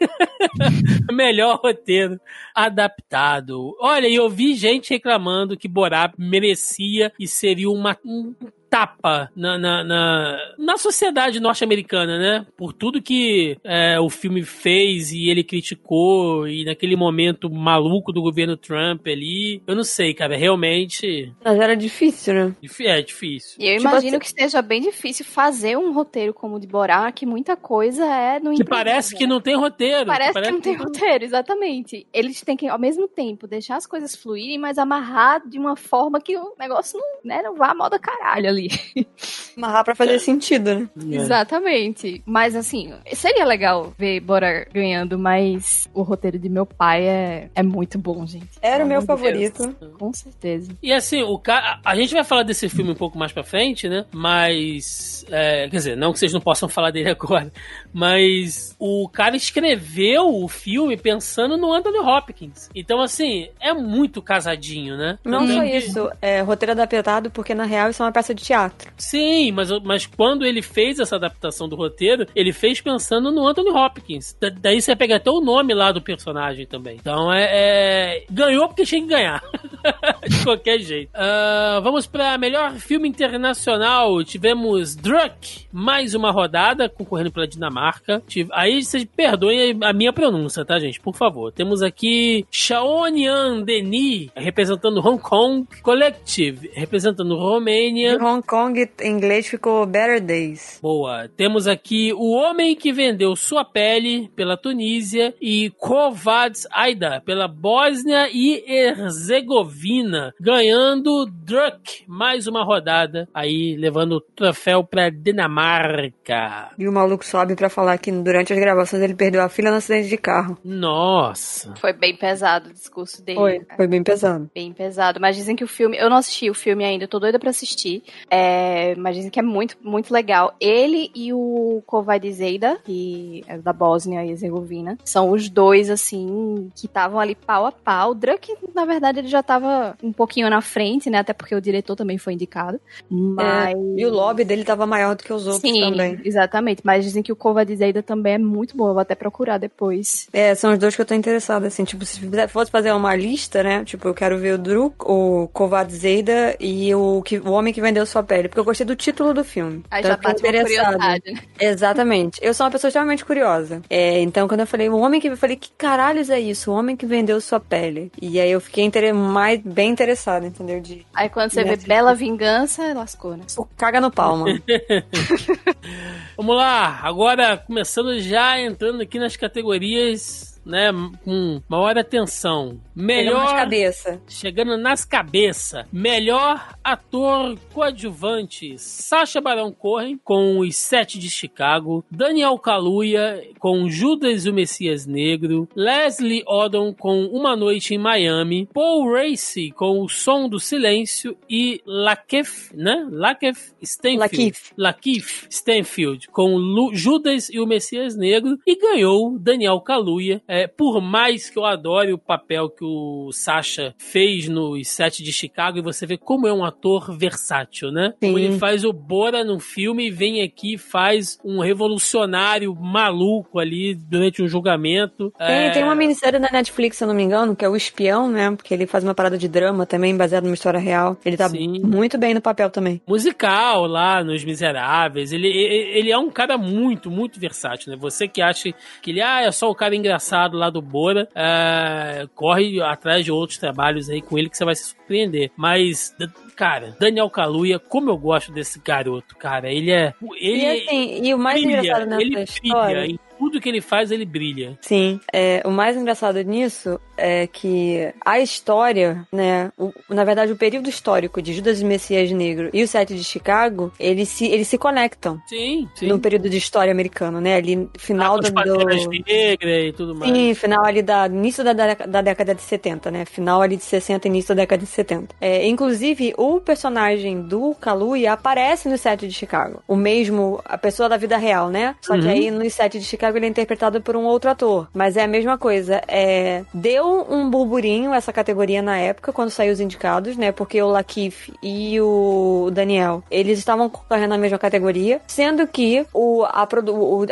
Melhor 1.12 1.60
roteiro 1.62 2.20
adaptado. 2.54 3.76
Olha, 3.80 4.08
e 4.08 4.14
eu 4.14 4.28
vi 4.28 4.54
gente 4.54 4.90
reclamando 4.90 5.56
que 5.56 5.68
Borat 5.68 6.14
merecia 6.18 7.12
e 7.18 7.26
seria 7.26 7.70
uma, 7.70 7.96
um 8.04 8.34
tapa 8.72 9.30
na, 9.36 9.58
na, 9.58 9.84
na, 9.84 10.38
na 10.58 10.78
sociedade 10.78 11.38
norte-americana, 11.38 12.18
né? 12.18 12.46
Por 12.56 12.72
tudo 12.72 13.02
que 13.02 13.58
é, 13.62 14.00
o 14.00 14.08
filme 14.08 14.42
fez 14.42 15.12
e 15.12 15.28
ele 15.28 15.44
criticou, 15.44 16.48
e 16.48 16.64
naquele 16.64 16.96
momento 16.96 17.50
maluco 17.50 18.10
do 18.14 18.22
governo 18.22 18.56
Trump 18.56 19.06
ali. 19.06 19.62
Eu 19.66 19.76
não 19.76 19.84
sei, 19.84 20.14
cara, 20.14 20.36
realmente 20.38 21.30
Mas 21.44 21.58
era 21.60 21.76
difícil, 21.76 22.32
né? 22.32 22.56
dif- 22.62 22.86
é 22.86 23.02
difícil. 23.02 23.56
E 23.60 23.66
eu 23.68 23.76
Tipo 23.76 23.88
imagino 23.90 24.08
assim- 24.16 24.18
que 24.20 24.26
esteja 24.26 24.62
bem 24.62 24.80
difícil 24.80 25.26
fazer 25.26 25.76
um 25.76 25.92
roteiro 25.92 26.32
como 26.32 26.56
o 26.56 26.60
de 26.60 26.66
Borá, 26.66 27.12
que 27.12 27.26
muita 27.26 27.54
coisa 27.56 28.06
é 28.06 28.40
no 28.40 28.54
Que 28.54 28.64
parece 28.64 29.14
que 29.14 29.26
né? 29.26 29.34
não 29.34 29.40
tem 29.42 29.54
roteiro. 29.54 30.06
Parece 30.06 30.40
que 30.40 30.50
não 30.50 30.60
tem 30.62 30.76
roteiro, 30.76 31.24
exatamente. 31.24 32.06
Eles 32.10 32.40
têm 32.40 32.56
que, 32.56 32.66
ao 32.68 32.78
mesmo 32.78 33.06
tempo, 33.06 33.46
deixar 33.46 33.76
as 33.76 33.86
coisas 33.86 34.16
fluírem, 34.16 34.56
mas 34.58 34.78
amarrar 34.78 35.46
de 35.46 35.58
uma 35.58 35.76
forma 35.76 36.18
que 36.22 36.34
o 36.38 36.54
negócio 36.58 36.98
não, 36.98 37.06
né, 37.22 37.42
não 37.42 37.54
vá 37.54 37.72
a 37.72 37.74
moda 37.74 37.98
caralho 37.98 38.48
ali. 38.48 38.61
Amarrar 39.56 39.84
pra 39.84 39.94
fazer 39.94 40.18
sentido, 40.18 40.74
né? 40.74 40.88
É. 41.10 41.16
Exatamente. 41.16 42.22
Mas 42.24 42.54
assim, 42.54 42.92
seria 43.12 43.44
legal 43.44 43.92
ver 43.98 44.20
Bora 44.20 44.66
ganhando, 44.72 45.18
mas 45.18 45.88
o 45.92 46.02
roteiro 46.02 46.38
de 46.38 46.48
meu 46.48 46.64
pai 46.64 47.06
é, 47.06 47.50
é 47.54 47.62
muito 47.62 47.98
bom, 47.98 48.26
gente. 48.26 48.48
Era 48.60 48.84
o 48.84 48.88
meu 48.88 49.00
de 49.00 49.06
Deus. 49.06 49.20
favorito. 49.20 49.76
Com 49.98 50.12
certeza. 50.12 50.72
E 50.82 50.92
assim, 50.92 51.22
o 51.22 51.38
ca... 51.38 51.80
a 51.84 51.94
gente 51.94 52.14
vai 52.14 52.24
falar 52.24 52.42
desse 52.42 52.68
filme 52.68 52.90
um 52.90 52.96
pouco 52.96 53.18
mais 53.18 53.32
pra 53.32 53.42
frente, 53.42 53.88
né? 53.88 54.04
Mas. 54.12 55.24
é, 55.30 55.68
quer 55.68 55.76
dizer, 55.76 55.96
não 55.96 56.12
que 56.12 56.18
vocês 56.18 56.32
não 56.32 56.40
possam 56.40 56.68
falar 56.68 56.90
dele 56.90 57.10
agora. 57.12 57.52
Mas 57.92 58.74
o 58.78 59.08
cara 59.08 59.36
escreveu 59.36 60.42
o 60.42 60.48
filme 60.48 60.96
pensando 60.96 61.56
no 61.56 61.72
Anthony 61.72 61.98
Hopkins. 61.98 62.68
Então, 62.74 63.00
assim, 63.00 63.48
é 63.60 63.72
muito 63.72 64.22
casadinho, 64.22 64.96
né? 64.96 65.18
Não 65.24 65.46
só 65.46 65.62
isso, 65.62 66.10
é 66.20 66.40
roteiro 66.40 66.72
adaptado, 66.72 67.30
porque 67.30 67.54
na 67.54 67.64
real 67.64 67.90
isso 67.90 68.02
é 68.02 68.06
uma 68.06 68.12
peça 68.12 68.34
de 68.34 68.44
teatro. 68.52 68.92
Sim, 68.98 69.50
mas, 69.52 69.70
mas 69.82 70.04
quando 70.06 70.44
ele 70.44 70.60
fez 70.60 70.98
essa 70.98 71.16
adaptação 71.16 71.68
do 71.68 71.74
roteiro, 71.76 72.26
ele 72.36 72.52
fez 72.52 72.80
pensando 72.80 73.30
no 73.32 73.46
Anthony 73.48 73.70
Hopkins. 73.70 74.36
Da- 74.40 74.50
daí 74.50 74.80
você 74.82 74.94
pega 74.94 75.16
até 75.16 75.30
o 75.30 75.40
nome 75.40 75.72
lá 75.74 75.90
do 75.90 76.02
personagem 76.02 76.66
também. 76.66 76.96
Então 77.00 77.32
é. 77.32 77.48
é- 77.50 78.24
Ganhou 78.30 78.68
porque 78.68 78.84
tinha 78.84 79.00
que 79.00 79.08
ganhar. 79.08 79.42
De 80.28 80.44
qualquer 80.44 80.78
jeito. 80.80 81.10
Ah, 81.14 81.80
vamos 81.82 82.06
pra 82.06 82.36
melhor 82.38 82.72
filme 82.74 83.08
internacional. 83.08 84.22
Tivemos 84.24 84.94
Druck, 84.94 85.66
mais 85.72 86.14
uma 86.14 86.30
rodada, 86.30 86.88
concorrendo 86.88 87.32
pela 87.32 87.46
Dinamarca. 87.48 88.22
Tive- 88.26 88.50
Aí 88.52 88.82
vocês 88.84 89.04
perdoem 89.04 89.78
a 89.82 89.92
minha 89.92 90.12
pronúncia, 90.12 90.64
tá, 90.64 90.78
gente? 90.78 91.00
Por 91.00 91.14
favor. 91.14 91.50
Temos 91.52 91.82
aqui 91.82 92.46
Shaonian 92.50 93.62
Denis, 93.62 94.30
representando 94.36 94.98
Hong 95.06 95.20
Kong. 95.20 95.66
Collective, 95.82 96.70
representando 96.74 97.36
Romênia. 97.36 98.12
Em 98.14 98.41
Hong 98.42 98.46
Kong, 98.46 98.90
em 99.00 99.12
inglês 99.12 99.46
ficou 99.46 99.86
Better 99.86 100.20
Days. 100.20 100.80
Boa. 100.82 101.28
Temos 101.36 101.68
aqui 101.68 102.12
o 102.12 102.32
homem 102.32 102.74
que 102.74 102.92
vendeu 102.92 103.36
sua 103.36 103.64
pele 103.64 104.28
pela 104.34 104.56
Tunísia 104.56 105.32
e 105.40 105.70
Kovacs 105.78 106.66
Aida 106.72 107.22
pela 107.24 107.46
Bósnia 107.46 108.28
e 108.32 108.64
Herzegovina, 108.66 110.34
ganhando 110.40 111.26
Druk 111.26 112.04
mais 112.06 112.46
uma 112.46 112.64
rodada 112.64 113.28
aí 113.32 113.76
levando 113.76 114.16
o 114.16 114.20
troféu 114.20 114.82
pra 114.82 115.08
Dinamarca. 115.08 116.70
E 116.76 116.88
o 116.88 116.92
maluco 116.92 117.24
sobe 117.24 117.54
pra 117.54 117.68
falar 117.68 117.98
que 117.98 118.10
durante 118.10 118.52
as 118.52 118.58
gravações 118.58 119.02
ele 119.02 119.14
perdeu 119.14 119.40
a 119.42 119.48
filha 119.48 119.70
no 119.70 119.76
acidente 119.76 120.08
de 120.08 120.18
carro. 120.18 120.58
Nossa. 120.64 121.74
Foi 121.76 121.92
bem 121.92 122.16
pesado 122.16 122.70
o 122.70 122.72
discurso 122.72 123.24
dele. 123.24 123.38
Foi, 123.38 123.60
foi 123.76 123.86
bem 123.86 124.02
pesado. 124.02 124.50
Bem 124.52 124.72
pesado. 124.72 125.20
Mas 125.20 125.36
dizem 125.36 125.54
que 125.54 125.64
o 125.64 125.68
filme. 125.68 125.96
Eu 125.96 126.10
não 126.10 126.16
assisti 126.16 126.50
o 126.50 126.54
filme 126.54 126.84
ainda, 126.84 127.04
eu 127.04 127.08
tô 127.08 127.20
doida 127.20 127.38
pra 127.38 127.50
assistir. 127.50 128.02
É, 128.34 128.94
mas 128.96 129.14
dizem 129.16 129.30
que 129.30 129.38
é 129.38 129.42
muito, 129.42 129.76
muito 129.82 130.10
legal. 130.10 130.54
Ele 130.58 131.10
e 131.14 131.34
o 131.34 131.82
Kovac 131.86 132.32
Zeida, 132.32 132.78
que 132.82 133.44
é 133.46 133.58
da 133.58 133.74
Bósnia 133.74 134.24
e 134.24 134.30
Herzegovina, 134.30 134.96
são 135.04 135.30
os 135.30 135.50
dois, 135.50 135.90
assim, 135.90 136.70
que 136.74 136.86
estavam 136.86 137.20
ali 137.20 137.34
pau 137.34 137.66
a 137.66 137.72
pau. 137.72 138.12
O 138.12 138.14
Druk, 138.14 138.54
na 138.74 138.86
verdade, 138.86 139.18
ele 139.18 139.28
já 139.28 139.42
tava 139.42 139.94
um 140.02 140.12
pouquinho 140.12 140.48
na 140.48 140.62
frente, 140.62 141.10
né? 141.10 141.18
Até 141.18 141.34
porque 141.34 141.54
o 141.54 141.60
diretor 141.60 141.94
também 141.94 142.16
foi 142.16 142.32
indicado. 142.32 142.80
Mas. 143.10 143.76
E 143.98 144.06
o 144.06 144.10
lobby 144.10 144.44
dele 144.44 144.64
tava 144.64 144.86
maior 144.86 145.14
do 145.14 145.22
que 145.22 145.32
os 145.32 145.46
outros 145.46 145.60
Sim, 145.60 145.90
também. 145.90 146.18
exatamente. 146.24 146.80
Mas 146.82 147.04
dizem 147.04 147.22
que 147.22 147.32
o 147.32 147.36
Kovac 147.36 147.76
Zeida 147.76 148.02
também 148.02 148.34
é 148.34 148.38
muito 148.38 148.74
bom. 148.74 148.88
Eu 148.88 148.94
vou 148.94 149.02
até 149.02 149.14
procurar 149.14 149.58
depois. 149.58 150.26
É, 150.32 150.54
são 150.54 150.72
os 150.72 150.78
dois 150.78 150.96
que 150.96 151.02
eu 151.02 151.06
tô 151.06 151.14
interessada, 151.14 151.66
assim, 151.66 151.84
tipo, 151.84 152.02
se 152.06 152.18
fosse 152.48 152.70
fazer 152.70 152.92
uma 152.92 153.14
lista, 153.14 153.62
né, 153.62 153.84
tipo, 153.84 154.08
eu 154.08 154.14
quero 154.14 154.38
ver 154.38 154.54
o 154.54 154.58
Druk, 154.58 154.96
o 155.00 155.48
Kovac 155.52 155.92
Zeida 155.92 156.56
e 156.58 156.94
o, 156.94 157.20
que, 157.22 157.38
o 157.38 157.50
Homem 157.50 157.74
que 157.74 157.80
Vendeu 157.82 158.06
Sua 158.06 158.21
Pele, 158.22 158.48
porque 158.48 158.60
eu 158.60 158.64
gostei 158.64 158.86
do 158.86 158.96
título 158.96 159.34
do 159.34 159.44
filme. 159.44 159.84
Aí 159.90 160.00
Então 160.00 160.12
já 160.12 160.16
bate 160.16 160.42
curiosidade, 160.42 161.32
né? 161.32 161.40
Exatamente. 161.60 162.40
Eu 162.42 162.54
sou 162.54 162.66
uma 162.66 162.72
pessoa 162.72 162.88
extremamente 162.88 163.24
curiosa. 163.24 163.82
É, 163.88 164.20
então, 164.20 164.48
quando 164.48 164.60
eu 164.60 164.66
falei, 164.66 164.88
o 164.88 164.98
homem 164.98 165.20
que. 165.20 165.28
Eu 165.28 165.36
falei, 165.36 165.56
que 165.56 165.70
caralhos 165.76 166.30
é 166.30 166.40
isso? 166.40 166.70
O 166.70 166.74
homem 166.74 166.96
que 166.96 167.06
vendeu 167.06 167.40
sua 167.40 167.60
pele. 167.60 168.10
E 168.20 168.40
aí 168.40 168.50
eu 168.50 168.60
fiquei 168.60 168.84
inter... 168.84 169.14
mais, 169.14 169.60
bem 169.60 169.90
interessada, 169.90 170.46
entendeu? 170.46 170.80
De. 170.80 171.06
Aí 171.14 171.28
quando 171.28 171.50
você 171.50 171.64
vê 171.64 171.76
Bela 171.76 172.14
Vingança, 172.14 172.92
lascou, 172.94 173.36
né? 173.36 173.44
Pô, 173.54 173.66
Caga 173.76 174.00
no 174.00 174.10
pau, 174.10 174.36
mano. 174.36 174.62
Vamos 176.36 176.56
lá, 176.56 177.00
agora 177.02 177.56
começando 177.56 178.18
já 178.20 178.60
entrando 178.60 179.02
aqui 179.02 179.18
nas 179.18 179.36
categorias, 179.36 180.51
né, 180.64 180.90
com 181.24 181.60
maior 181.68 181.96
atenção. 181.98 182.80
Melhor 182.94 183.40
Melhor 183.44 183.54
cabeça. 183.56 184.20
chegando 184.28 184.76
nas 184.76 185.04
cabeças. 185.04 185.86
Melhor 185.92 186.74
ator 186.84 187.56
coadjuvante: 187.72 188.76
Sacha 188.78 189.40
Baron 189.40 189.72
Cohen 189.72 190.18
com 190.22 190.58
Os 190.58 190.76
Sete 190.76 191.18
de 191.18 191.30
Chicago, 191.30 192.04
Daniel 192.10 192.58
Kaluuya 192.58 193.42
com 193.58 193.88
Judas 193.88 194.44
e 194.44 194.50
o 194.50 194.54
Messias 194.54 195.06
Negro, 195.06 195.68
Leslie 195.74 196.42
Odom 196.46 196.92
com 196.92 197.24
Uma 197.26 197.56
Noite 197.56 197.94
em 197.94 197.98
Miami, 197.98 198.68
Paul 198.72 199.12
Racy 199.12 199.70
com 199.70 200.00
O 200.02 200.08
Som 200.08 200.48
do 200.48 200.58
Silêncio 200.58 201.36
e 201.48 201.80
Lakeith, 201.86 202.72
né? 202.74 203.06
Lakeith 203.10 203.72
Stanfield. 203.82 204.18
Lakeith. 204.20 204.72
Lakeith 204.76 205.46
Stanfield 205.50 206.28
com 206.28 206.56
Lu- 206.56 206.94
Judas 206.94 207.48
e 207.50 207.58
o 207.60 207.66
Messias 207.66 208.16
Negro 208.16 208.58
e 208.66 208.76
ganhou 208.76 209.38
Daniel 209.38 209.80
Kaluuya 209.80 210.42
é, 210.52 210.66
por 210.66 211.00
mais 211.00 211.48
que 211.48 211.58
eu 211.58 211.64
adore 211.64 212.12
o 212.12 212.18
papel 212.18 212.68
que 212.68 212.84
o 212.84 213.30
Sasha 213.32 213.94
fez 213.96 214.48
nos 214.48 214.86
Sete 214.86 215.22
de 215.22 215.32
Chicago, 215.32 215.78
e 215.78 215.82
você 215.82 216.04
vê 216.04 216.18
como 216.18 216.46
é 216.46 216.52
um 216.52 216.62
ator 216.62 217.16
versátil, 217.16 217.90
né? 217.90 218.12
Sim. 218.22 218.36
ele 218.36 218.58
faz 218.58 218.84
o 218.84 218.92
Bora 218.92 219.42
num 219.42 219.58
filme 219.58 220.08
e 220.08 220.10
vem 220.10 220.42
aqui 220.42 220.74
e 220.74 220.78
faz 220.78 221.38
um 221.42 221.60
revolucionário 221.60 222.74
maluco 222.74 223.58
ali 223.58 223.94
durante 223.94 224.42
um 224.42 224.46
julgamento. 224.46 225.32
Tem, 225.38 225.46
É, 225.46 225.70
tem 225.70 225.84
uma 225.84 225.94
minissérie 225.94 226.38
na 226.38 226.50
Netflix, 226.52 226.98
se 226.98 227.04
eu 227.04 227.08
não 227.08 227.14
me 227.14 227.22
engano, 227.22 227.56
que 227.56 227.64
é 227.64 227.68
O 227.68 227.74
Espião, 227.74 228.28
né? 228.30 228.50
Porque 228.50 228.74
ele 228.74 228.86
faz 228.86 229.02
uma 229.02 229.14
parada 229.14 229.38
de 229.38 229.48
drama 229.48 229.86
também, 229.86 230.14
baseado 230.14 230.44
numa 230.44 230.54
história 230.54 230.78
real. 230.78 231.16
Ele 231.24 231.38
tá 231.38 231.48
Sim. 231.48 231.80
muito 231.82 232.18
bem 232.18 232.34
no 232.34 232.42
papel 232.42 232.68
também. 232.68 233.00
musical 233.08 233.86
lá 233.86 234.22
nos 234.22 234.44
Miseráveis. 234.44 235.32
Ele, 235.32 235.48
ele, 235.48 235.98
ele 235.98 236.10
é 236.12 236.18
um 236.18 236.30
cara 236.30 236.58
muito, 236.58 237.10
muito 237.10 237.40
versátil, 237.40 237.90
né? 237.90 237.96
Você 237.98 238.28
que 238.28 238.42
acha 238.42 238.70
que 239.00 239.10
ele 239.10 239.22
ah, 239.22 239.40
é 239.40 239.50
só 239.50 239.70
o 239.70 239.74
cara 239.74 239.96
engraçado 239.96 240.41
lá 240.50 240.70
do 240.70 240.82
Bora, 240.82 241.28
é, 241.34 242.26
corre 242.34 242.80
atrás 242.80 243.24
de 243.24 243.32
outros 243.32 243.58
trabalhos 243.58 244.08
aí 244.08 244.20
com 244.20 244.38
ele 244.38 244.48
que 244.48 244.56
você 244.56 244.64
vai 244.64 244.74
se 244.74 244.84
surpreender. 244.84 245.50
Mas, 245.56 246.14
cara, 246.56 246.96
Daniel 246.98 247.30
Kaluuya, 247.30 247.78
como 247.78 248.10
eu 248.10 248.16
gosto 248.16 248.52
desse 248.52 248.80
garoto, 248.80 249.36
cara. 249.36 249.72
Ele 249.72 249.90
é. 249.90 250.14
Ele 250.40 250.62
e 250.62 250.70
assim, 250.70 251.26
e 251.26 251.34
o 251.34 251.38
mais 251.38 251.60
brilha, 251.60 251.78
engraçado 251.78 252.08
nessa 252.08 252.22
ele 252.22 252.42
história. 252.42 253.00
brilha. 253.00 253.12
Em 253.12 253.18
tudo 253.42 253.60
que 253.60 253.68
ele 253.68 253.80
faz, 253.80 254.10
ele 254.10 254.24
brilha. 254.24 254.78
Sim, 254.80 255.18
é, 255.32 255.62
o 255.64 255.70
mais 255.70 255.96
engraçado 255.96 256.40
nisso 256.42 257.00
é 257.16 257.46
que 257.46 258.12
a 258.24 258.38
história, 258.40 259.26
né, 259.32 259.72
o- 259.76 259.92
na 260.08 260.24
verdade 260.24 260.52
o 260.52 260.56
período 260.56 260.88
histórico 260.88 261.42
de 261.42 261.52
Judas 261.52 261.80
e 261.80 261.84
Messias 261.84 262.30
Negro 262.30 262.70
e 262.72 262.82
o 262.82 262.88
Sete 262.88 263.14
de 263.14 263.24
Chicago, 263.24 263.92
eles 263.98 264.28
se, 264.28 264.46
eles 264.46 264.68
se 264.68 264.78
conectam 264.78 265.40
Sim, 265.46 265.88
sim. 265.94 266.06
no 266.06 266.18
período 266.20 266.48
de 266.48 266.56
história 266.56 266.92
americano, 266.92 267.40
né, 267.40 267.56
ali 267.56 267.88
final 267.98 268.38
Os 268.38 268.50
do... 268.50 268.62
Do... 268.62 269.10
Negras 269.26 269.84
e 269.88 269.92
tudo 269.92 270.14
mais. 270.14 270.32
Sim, 270.32 270.54
final 270.54 270.84
ali 270.84 271.02
da 271.02 271.26
início 271.26 271.64
da, 271.64 271.72
da, 271.72 271.94
da 271.94 272.20
década 272.22 272.54
de 272.54 272.62
70, 272.62 273.10
né? 273.10 273.24
Final 273.24 273.60
ali 273.62 273.76
de 273.76 273.82
60, 273.84 274.28
início 274.28 274.54
da 274.54 274.62
década 274.62 274.82
de 274.82 274.88
70. 274.88 275.34
É, 275.40 275.66
inclusive, 275.66 276.32
o 276.36 276.60
personagem 276.60 277.42
do 277.42 277.74
Kaluuya 277.80 278.32
aparece 278.32 278.88
no 278.88 278.96
set 278.98 279.26
de 279.26 279.32
Chicago. 279.34 279.82
O 279.88 279.96
mesmo, 279.96 280.60
a 280.64 280.76
pessoa 280.78 281.08
da 281.08 281.16
vida 281.16 281.36
real, 281.36 281.68
né? 281.70 281.96
Só 282.00 282.14
que 282.14 282.24
Uhum. 282.24 282.30
aí 282.30 282.50
no 282.50 282.68
set 282.70 282.98
de 282.98 283.04
Chicago 283.04 283.31
ele 283.38 283.46
é 283.46 283.48
interpretado 283.48 284.00
por 284.00 284.16
um 284.16 284.24
outro 284.24 284.50
ator. 284.50 284.88
Mas 284.92 285.16
é 285.16 285.22
a 285.22 285.28
mesma 285.28 285.58
coisa. 285.58 286.02
É, 286.08 286.64
deu 286.72 287.26
um 287.28 287.48
burburinho 287.48 288.12
essa 288.12 288.32
categoria 288.32 288.82
na 288.82 288.98
época, 288.98 289.32
quando 289.32 289.50
saiu 289.50 289.72
os 289.72 289.80
indicados, 289.80 290.36
né? 290.36 290.52
Porque 290.52 290.80
o 290.80 290.88
Lakeith 290.88 291.52
e 291.62 292.00
o 292.00 292.70
Daniel, 292.72 293.22
eles 293.30 293.58
estavam 293.58 293.88
concorrendo 293.88 294.28
na 294.28 294.38
mesma 294.38 294.58
categoria, 294.58 295.20
sendo 295.26 295.66
que 295.66 296.06
o, 296.12 296.44
a, 296.44 296.66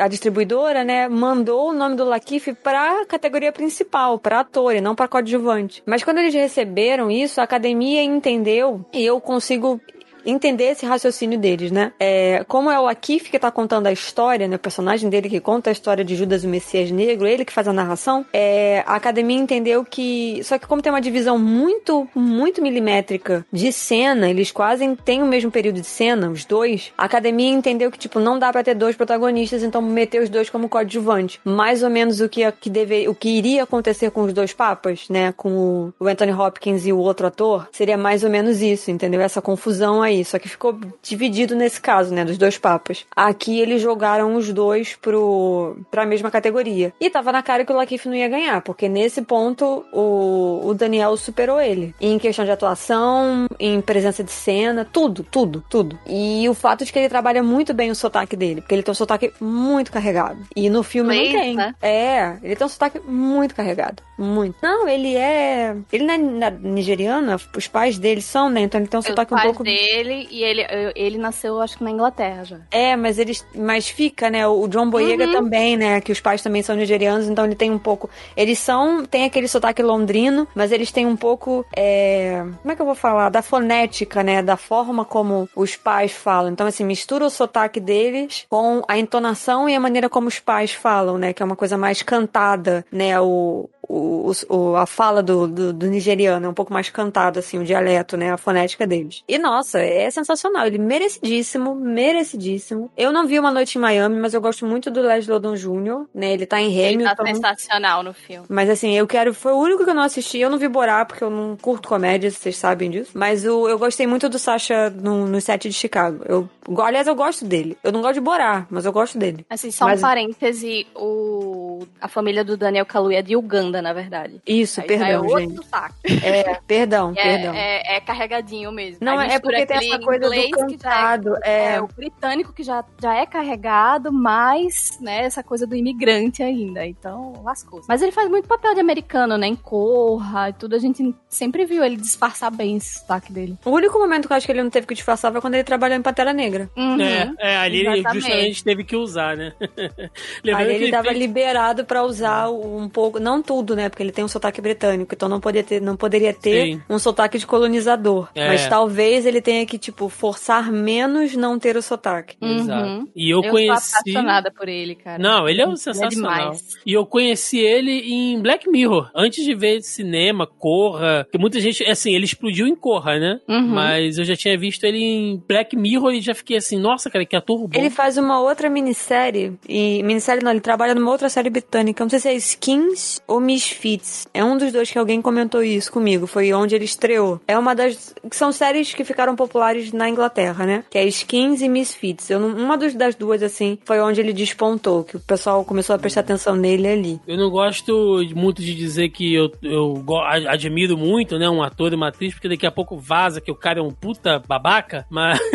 a 0.00 0.08
distribuidora, 0.08 0.84
né, 0.84 1.08
mandou 1.08 1.70
o 1.70 1.72
nome 1.72 1.96
do 1.96 2.04
Lakeith 2.04 2.54
pra 2.62 3.04
categoria 3.06 3.52
principal, 3.52 4.18
pra 4.18 4.40
ator 4.40 4.74
e 4.74 4.80
não 4.80 4.94
pra 4.94 5.08
coadjuvante. 5.08 5.82
Mas 5.86 6.02
quando 6.02 6.18
eles 6.18 6.34
receberam 6.34 7.10
isso, 7.10 7.40
a 7.40 7.44
academia 7.44 8.02
entendeu 8.02 8.84
e 8.92 9.04
eu 9.04 9.20
consigo 9.20 9.80
entender 10.24 10.64
esse 10.64 10.86
raciocínio 10.86 11.38
deles, 11.38 11.70
né? 11.70 11.92
É, 11.98 12.44
como 12.46 12.70
é 12.70 12.78
o 12.80 12.86
Akif 12.86 13.30
que 13.30 13.38
tá 13.38 13.50
contando 13.50 13.86
a 13.86 13.92
história, 13.92 14.46
né? 14.46 14.56
O 14.56 14.58
personagem 14.58 15.08
dele 15.08 15.28
que 15.28 15.40
conta 15.40 15.70
a 15.70 15.72
história 15.72 16.04
de 16.04 16.14
Judas 16.16 16.44
o 16.44 16.48
Messias 16.48 16.90
Negro, 16.90 17.26
ele 17.26 17.44
que 17.44 17.52
faz 17.52 17.68
a 17.68 17.72
narração, 17.72 18.24
é, 18.32 18.82
a 18.86 18.94
academia 18.94 19.38
entendeu 19.38 19.84
que. 19.84 20.40
Só 20.44 20.58
que 20.58 20.66
como 20.66 20.82
tem 20.82 20.92
uma 20.92 21.00
divisão 21.00 21.38
muito, 21.38 22.08
muito 22.14 22.62
milimétrica 22.62 23.44
de 23.52 23.72
cena, 23.72 24.28
eles 24.28 24.50
quase 24.50 24.96
têm 25.04 25.22
o 25.22 25.26
mesmo 25.26 25.50
período 25.50 25.80
de 25.80 25.86
cena, 25.86 26.30
os 26.30 26.44
dois, 26.44 26.92
a 26.96 27.04
academia 27.04 27.50
entendeu 27.50 27.90
que, 27.90 27.98
tipo, 27.98 28.18
não 28.18 28.38
dá 28.38 28.52
pra 28.52 28.62
ter 28.62 28.74
dois 28.74 28.96
protagonistas, 28.96 29.62
então 29.62 29.80
meter 29.82 30.22
os 30.22 30.28
dois 30.28 30.50
como 30.50 30.68
coadjuvante. 30.68 31.40
Mais 31.44 31.82
ou 31.82 31.90
menos 31.90 32.20
o 32.20 32.28
que, 32.28 32.50
que 32.52 32.70
deve, 32.70 33.08
o 33.08 33.14
que 33.14 33.28
iria 33.28 33.62
acontecer 33.62 34.10
com 34.10 34.22
os 34.22 34.32
dois 34.32 34.52
papas, 34.52 35.08
né? 35.08 35.32
Com 35.36 35.92
o 35.98 36.06
Anthony 36.06 36.32
Hopkins 36.32 36.86
e 36.86 36.92
o 36.92 36.98
outro 36.98 37.26
ator, 37.26 37.68
seria 37.72 37.96
mais 37.96 38.24
ou 38.24 38.30
menos 38.30 38.60
isso, 38.62 38.90
entendeu? 38.90 39.20
Essa 39.20 39.40
confusão 39.40 40.02
aí. 40.02 40.09
Só 40.24 40.38
que 40.38 40.48
ficou 40.48 40.78
dividido 41.02 41.54
nesse 41.54 41.80
caso, 41.80 42.12
né? 42.14 42.24
Dos 42.24 42.38
dois 42.38 42.58
papas. 42.58 43.04
Aqui 43.14 43.60
eles 43.60 43.80
jogaram 43.80 44.34
os 44.34 44.52
dois 44.52 44.96
pro, 44.96 45.76
pra 45.90 46.06
mesma 46.06 46.30
categoria. 46.30 46.92
E 47.00 47.08
tava 47.10 47.32
na 47.32 47.42
cara 47.42 47.64
que 47.64 47.72
o 47.72 47.76
Lakeith 47.76 48.06
não 48.06 48.14
ia 48.14 48.28
ganhar, 48.28 48.60
porque 48.62 48.88
nesse 48.88 49.22
ponto 49.22 49.84
o, 49.92 50.60
o 50.66 50.74
Daniel 50.74 51.16
superou 51.16 51.60
ele. 51.60 51.94
Em 52.00 52.18
questão 52.18 52.44
de 52.44 52.50
atuação, 52.50 53.46
em 53.58 53.80
presença 53.80 54.22
de 54.24 54.30
cena, 54.32 54.86
tudo, 54.90 55.22
tudo, 55.22 55.62
tudo. 55.68 55.98
E 56.06 56.48
o 56.48 56.54
fato 56.54 56.84
de 56.84 56.92
que 56.92 56.98
ele 56.98 57.08
trabalha 57.08 57.42
muito 57.42 57.72
bem 57.74 57.90
o 57.90 57.94
sotaque 57.94 58.36
dele, 58.36 58.60
porque 58.60 58.74
ele 58.74 58.82
tem 58.82 58.92
um 58.92 58.94
sotaque 58.94 59.32
muito 59.40 59.92
carregado. 59.92 60.38
E 60.56 60.68
no 60.70 60.82
filme 60.82 61.14
não 61.14 61.40
tem. 61.40 61.54
né? 61.56 61.74
É, 61.80 62.36
ele 62.42 62.56
tem 62.56 62.66
um 62.66 62.70
sotaque 62.70 63.00
muito 63.00 63.54
carregado. 63.54 64.02
Muito. 64.18 64.56
Não, 64.62 64.86
ele 64.86 65.16
é. 65.16 65.74
Ele 65.92 66.04
não 66.04 66.14
é 66.46 66.50
nigeriano, 66.50 67.36
os 67.56 67.66
pais 67.66 67.98
dele 67.98 68.20
são, 68.20 68.50
né? 68.50 68.60
Então 68.60 68.80
ele 68.80 68.88
tem 68.88 68.98
um 68.98 69.02
sotaque 69.02 69.32
um 69.34 69.38
pouco. 69.38 69.64
dele 69.64 69.99
e 70.30 70.42
ele, 70.42 70.66
ele 70.94 71.18
nasceu, 71.18 71.60
acho 71.60 71.78
que 71.78 71.84
na 71.84 71.90
Inglaterra 71.90 72.44
já. 72.44 72.56
É, 72.70 72.96
mas 72.96 73.18
eles. 73.18 73.44
Mas 73.54 73.88
fica, 73.88 74.30
né? 74.30 74.46
O 74.46 74.66
John 74.68 74.88
Boyega 74.88 75.26
Uhum. 75.26 75.32
também, 75.32 75.76
né? 75.76 76.00
Que 76.00 76.12
os 76.12 76.20
pais 76.20 76.42
também 76.42 76.62
são 76.62 76.74
nigerianos, 76.76 77.28
então 77.28 77.44
ele 77.44 77.54
tem 77.54 77.70
um 77.70 77.78
pouco. 77.78 78.08
Eles 78.36 78.58
são. 78.58 79.04
Tem 79.04 79.24
aquele 79.24 79.48
sotaque 79.48 79.82
londrino, 79.82 80.46
mas 80.54 80.72
eles 80.72 80.90
têm 80.90 81.06
um 81.06 81.16
pouco. 81.16 81.64
é, 81.76 82.44
como 82.62 82.72
é 82.72 82.76
que 82.76 82.82
eu 82.82 82.86
vou 82.86 82.94
falar? 82.94 83.28
Da 83.30 83.42
fonética, 83.42 84.22
né? 84.22 84.42
Da 84.42 84.56
forma 84.56 85.04
como 85.04 85.48
os 85.56 85.76
pais 85.76 86.12
falam. 86.12 86.52
Então, 86.52 86.66
assim, 86.66 86.84
mistura 86.84 87.24
o 87.26 87.30
sotaque 87.30 87.80
deles 87.80 88.46
com 88.48 88.82
a 88.88 88.98
entonação 88.98 89.68
e 89.68 89.74
a 89.74 89.80
maneira 89.80 90.08
como 90.08 90.28
os 90.28 90.38
pais 90.38 90.72
falam, 90.72 91.18
né? 91.18 91.32
Que 91.32 91.42
é 91.42 91.46
uma 91.46 91.56
coisa 91.56 91.76
mais 91.76 92.02
cantada, 92.02 92.84
né? 92.92 93.20
O. 93.20 93.68
O, 93.92 94.30
o- 94.48 94.76
a 94.76 94.86
fala 94.86 95.20
do, 95.20 95.48
do, 95.48 95.72
do 95.72 95.86
nigeriano 95.88 96.46
é 96.46 96.48
um 96.48 96.54
pouco 96.54 96.72
mais 96.72 96.88
cantada, 96.88 97.40
assim, 97.40 97.58
o 97.58 97.64
dialeto, 97.64 98.16
né? 98.16 98.30
A 98.32 98.36
fonética 98.36 98.86
deles. 98.86 99.24
E, 99.26 99.36
nossa, 99.36 99.80
é 99.92 100.10
sensacional. 100.10 100.66
Ele 100.66 100.78
merecidíssimo, 100.78 101.74
merecidíssimo. 101.74 102.90
Eu 102.96 103.12
não 103.12 103.26
vi 103.26 103.38
Uma 103.38 103.50
Noite 103.50 103.76
em 103.78 103.80
Miami, 103.80 104.16
mas 104.20 104.34
eu 104.34 104.40
gosto 104.40 104.66
muito 104.66 104.90
do 104.90 105.00
Leslie 105.00 105.34
Odom 105.36 105.54
Jr., 105.54 106.06
né? 106.14 106.32
Ele 106.32 106.46
tá 106.46 106.60
em 106.60 106.72
Ele 106.74 107.04
tá 107.04 107.12
Hamilton. 107.18 107.26
sensacional 107.36 108.02
no 108.02 108.12
filme. 108.12 108.46
Mas 108.48 108.68
assim, 108.70 108.96
eu 108.96 109.06
quero. 109.06 109.32
Foi 109.34 109.52
o 109.52 109.58
único 109.58 109.84
que 109.84 109.90
eu 109.90 109.94
não 109.94 110.02
assisti. 110.02 110.38
Eu 110.38 110.50
não 110.50 110.58
vi 110.58 110.68
Borá, 110.68 111.04
porque 111.04 111.24
eu 111.24 111.30
não 111.30 111.56
curto 111.56 111.88
comédia, 111.88 112.30
vocês 112.30 112.56
sabem 112.56 112.90
disso. 112.90 113.10
Mas 113.14 113.44
o, 113.44 113.68
eu 113.68 113.78
gostei 113.78 114.06
muito 114.06 114.28
do 114.28 114.38
Sasha 114.38 114.90
no, 114.90 115.26
no 115.26 115.40
set 115.40 115.68
de 115.68 115.74
Chicago. 115.74 116.24
Eu, 116.26 116.48
aliás, 116.82 117.06
eu 117.06 117.14
gosto 117.14 117.44
dele. 117.44 117.76
Eu 117.82 117.92
não 117.92 118.00
gosto 118.00 118.14
de 118.14 118.20
Borá, 118.20 118.66
mas 118.70 118.84
eu 118.84 118.92
gosto 118.92 119.18
dele. 119.18 119.44
Assim, 119.48 119.70
só 119.70 119.84
Mas- 119.86 119.98
um 119.98 120.02
parêntese, 120.02 120.86
o... 120.94 121.84
a 122.00 122.08
família 122.08 122.44
do 122.44 122.56
Daniel 122.56 122.86
Kaluuya 122.86 123.18
é 123.18 123.22
de 123.22 123.36
Uganda, 123.36 123.80
na 123.82 123.92
verdade. 123.92 124.40
Isso, 124.46 124.80
Aí 124.80 124.84
é 124.86 124.88
perdão, 124.88 125.22
outro 125.24 125.40
gente. 125.40 125.66
saco. 125.68 125.94
É, 126.22 126.60
perdão, 126.66 127.12
É, 127.16 127.22
perdão. 127.22 127.54
é- 127.54 127.96
é 127.96 128.00
carregadinho 128.00 128.70
mesmo. 128.72 128.98
Não, 129.00 129.20
é 129.20 129.38
porque 129.38 129.66
tem 129.66 129.76
aquele 129.76 129.79
essa 129.86 129.98
coisa 129.98 130.20
do 130.20 130.34
inglês 130.34 130.50
que 130.50 130.58
já 130.60 130.64
é- 130.66 130.70
cantado. 130.78 131.34
É, 131.42 131.74
É, 131.74 131.80
o 131.80 131.86
britânico 131.88 132.52
que 132.52 132.62
já, 132.62 132.84
já 133.00 133.14
é 133.14 133.26
carregado, 133.26 134.12
mas, 134.12 134.98
né, 135.00 135.24
essa 135.24 135.42
coisa 135.42 135.66
do 135.66 135.74
imigrante 135.76 136.42
ainda. 136.42 136.86
Então, 136.86 137.34
lascou. 137.44 137.80
Mas 137.88 138.02
ele 138.02 138.12
faz 138.12 138.28
muito 138.28 138.48
papel 138.48 138.74
de 138.74 138.80
americano, 138.80 139.36
né? 139.36 139.46
Em 139.46 139.56
Corra 139.56 140.48
e 140.50 140.52
tudo. 140.52 140.74
A 140.74 140.78
gente 140.78 141.14
sempre 141.28 141.64
viu 141.64 141.84
ele 141.84 141.96
disfarçar 141.96 142.50
bem 142.50 142.76
esse 142.76 142.98
sotaque 143.00 143.32
dele. 143.32 143.56
O 143.64 143.70
único 143.70 143.98
momento 143.98 144.26
que 144.26 144.32
eu 144.32 144.36
acho 144.36 144.46
que 144.46 144.52
ele 144.52 144.62
não 144.62 144.70
teve 144.70 144.86
que 144.86 144.94
disfarçar 144.94 145.30
foi 145.32 145.40
quando 145.40 145.54
ele 145.54 145.64
trabalhou 145.64 145.96
em 145.96 146.02
Pantera 146.02 146.32
Negra. 146.32 146.68
Uhum. 146.76 147.00
É, 147.00 147.32
é, 147.38 147.56
ali 147.56 147.80
ele 147.86 148.02
justamente 148.12 148.64
teve 148.64 148.84
que 148.84 148.96
usar, 148.96 149.36
né? 149.36 149.52
Lembrando 150.44 150.68
que 150.68 150.74
ele 150.74 150.90
tava 150.90 151.08
fez- 151.08 151.18
liberado 151.18 151.84
pra 151.84 152.02
usar 152.02 152.48
um 152.50 152.88
pouco, 152.88 153.18
não 153.20 153.42
tudo, 153.42 153.74
né? 153.76 153.88
Porque 153.88 154.02
ele 154.02 154.12
tem 154.12 154.24
um 154.24 154.28
sotaque 154.28 154.60
britânico, 154.60 155.14
então 155.14 155.28
não 155.28 155.40
poderia 155.40 155.64
ter, 155.66 155.80
não 155.80 155.96
poderia 155.96 156.32
ter 156.34 156.66
Sim. 156.66 156.82
um 156.88 156.98
sotaque 156.98 157.38
de 157.38 157.46
colonizador. 157.46 158.28
É. 158.34 158.48
Mas 158.48 158.66
talvez 158.68 159.26
ele 159.26 159.40
tenha 159.40 159.64
que, 159.70 159.78
tipo, 159.78 160.08
forçar 160.08 160.72
menos 160.72 161.36
não 161.36 161.58
ter 161.58 161.76
o 161.76 161.82
sotaque. 161.82 162.36
Exato. 162.42 162.84
Uhum. 162.88 163.08
E 163.14 163.30
eu, 163.30 163.40
Eu 163.44 163.50
conheci. 163.50 163.90
sou 163.90 164.00
apaixonada 164.00 164.50
por 164.50 164.68
ele, 164.68 164.96
cara. 164.96 165.18
Não, 165.22 165.48
ele 165.48 165.62
é 165.62 165.66
um 165.66 165.70
Ele 165.70 165.76
sensacional. 165.78 166.10
demais. 166.50 166.76
e 166.84 166.92
eu 166.92 167.06
conheci 167.06 167.58
ele 167.58 167.92
em 168.12 168.40
Black 168.42 168.68
Mirror. 168.68 169.10
Antes 169.14 169.44
de 169.44 169.54
ver 169.54 169.80
cinema, 169.82 170.46
Corra. 170.46 171.26
Que 171.30 171.38
muita 171.38 171.60
gente, 171.60 171.84
assim, 171.84 172.12
ele 172.14 172.24
explodiu 172.24 172.66
em 172.66 172.74
Corra, 172.74 173.18
né? 173.18 173.40
Uhum. 173.48 173.68
Mas 173.68 174.18
eu 174.18 174.24
já 174.24 174.34
tinha 174.34 174.58
visto 174.58 174.82
ele 174.84 174.98
em 174.98 175.42
Black 175.48 175.76
Mirror 175.76 176.12
e 176.14 176.20
já 176.20 176.34
fiquei 176.34 176.56
assim, 176.56 176.78
nossa, 176.78 177.08
cara, 177.08 177.24
que 177.24 177.36
ator 177.36 177.68
bom. 177.68 177.78
Ele 177.78 177.90
faz 177.90 178.16
uma 178.18 178.40
outra 178.40 178.68
minissérie, 178.68 179.52
e 179.68 180.02
minissérie 180.02 180.42
não, 180.42 180.50
ele 180.50 180.60
trabalha 180.60 180.94
numa 180.94 181.10
outra 181.10 181.28
série 181.28 181.48
britânica, 181.50 182.02
não 182.02 182.10
sei 182.10 182.18
se 182.18 182.28
é 182.28 182.34
Skins 182.34 183.20
ou 183.28 183.38
Misfits. 183.40 184.26
É 184.34 184.42
um 184.44 184.56
dos 184.56 184.72
dois 184.72 184.90
que 184.90 184.98
alguém 184.98 185.20
comentou 185.22 185.62
isso 185.62 185.92
comigo, 185.92 186.26
foi 186.26 186.52
onde 186.52 186.74
ele 186.74 186.84
estreou. 186.84 187.40
É 187.46 187.56
uma 187.58 187.74
das. 187.74 188.14
que 188.28 188.34
são 188.36 188.50
séries 188.50 188.92
que 188.94 189.04
ficaram 189.04 189.36
populares 189.36 189.59
na 189.92 190.08
Inglaterra, 190.08 190.66
né? 190.66 190.84
Que 190.90 190.98
é 190.98 191.04
Skins 191.06 191.60
e 191.60 191.68
Misfits. 191.68 192.30
Eu, 192.30 192.40
não- 192.40 192.56
uma 192.56 192.76
dos- 192.76 192.94
das 192.94 193.14
duas, 193.14 193.42
assim, 193.42 193.78
foi 193.84 194.00
onde 194.00 194.20
ele 194.20 194.32
despontou, 194.32 195.04
que 195.04 195.16
o 195.16 195.20
pessoal 195.20 195.64
começou 195.64 195.94
a 195.94 195.98
prestar 195.98 196.20
atenção 196.20 196.54
nele 196.56 196.88
ali. 196.88 197.20
Eu 197.26 197.36
não 197.36 197.50
gosto 197.50 198.20
muito 198.34 198.62
de 198.62 198.74
dizer 198.74 199.08
que 199.10 199.34
eu, 199.34 199.50
eu 199.62 200.04
admiro 200.48 200.96
muito, 200.96 201.38
né, 201.38 201.48
um 201.48 201.62
ator 201.62 201.92
e 201.92 201.96
uma 201.96 202.08
atriz, 202.08 202.32
porque 202.34 202.48
daqui 202.48 202.66
a 202.66 202.70
pouco 202.72 202.96
vaza 202.98 203.40
que 203.40 203.50
o 203.50 203.54
cara 203.54 203.78
é 203.80 203.82
um 203.82 203.90
puta 203.90 204.38
babaca, 204.46 205.06
mas 205.10 205.38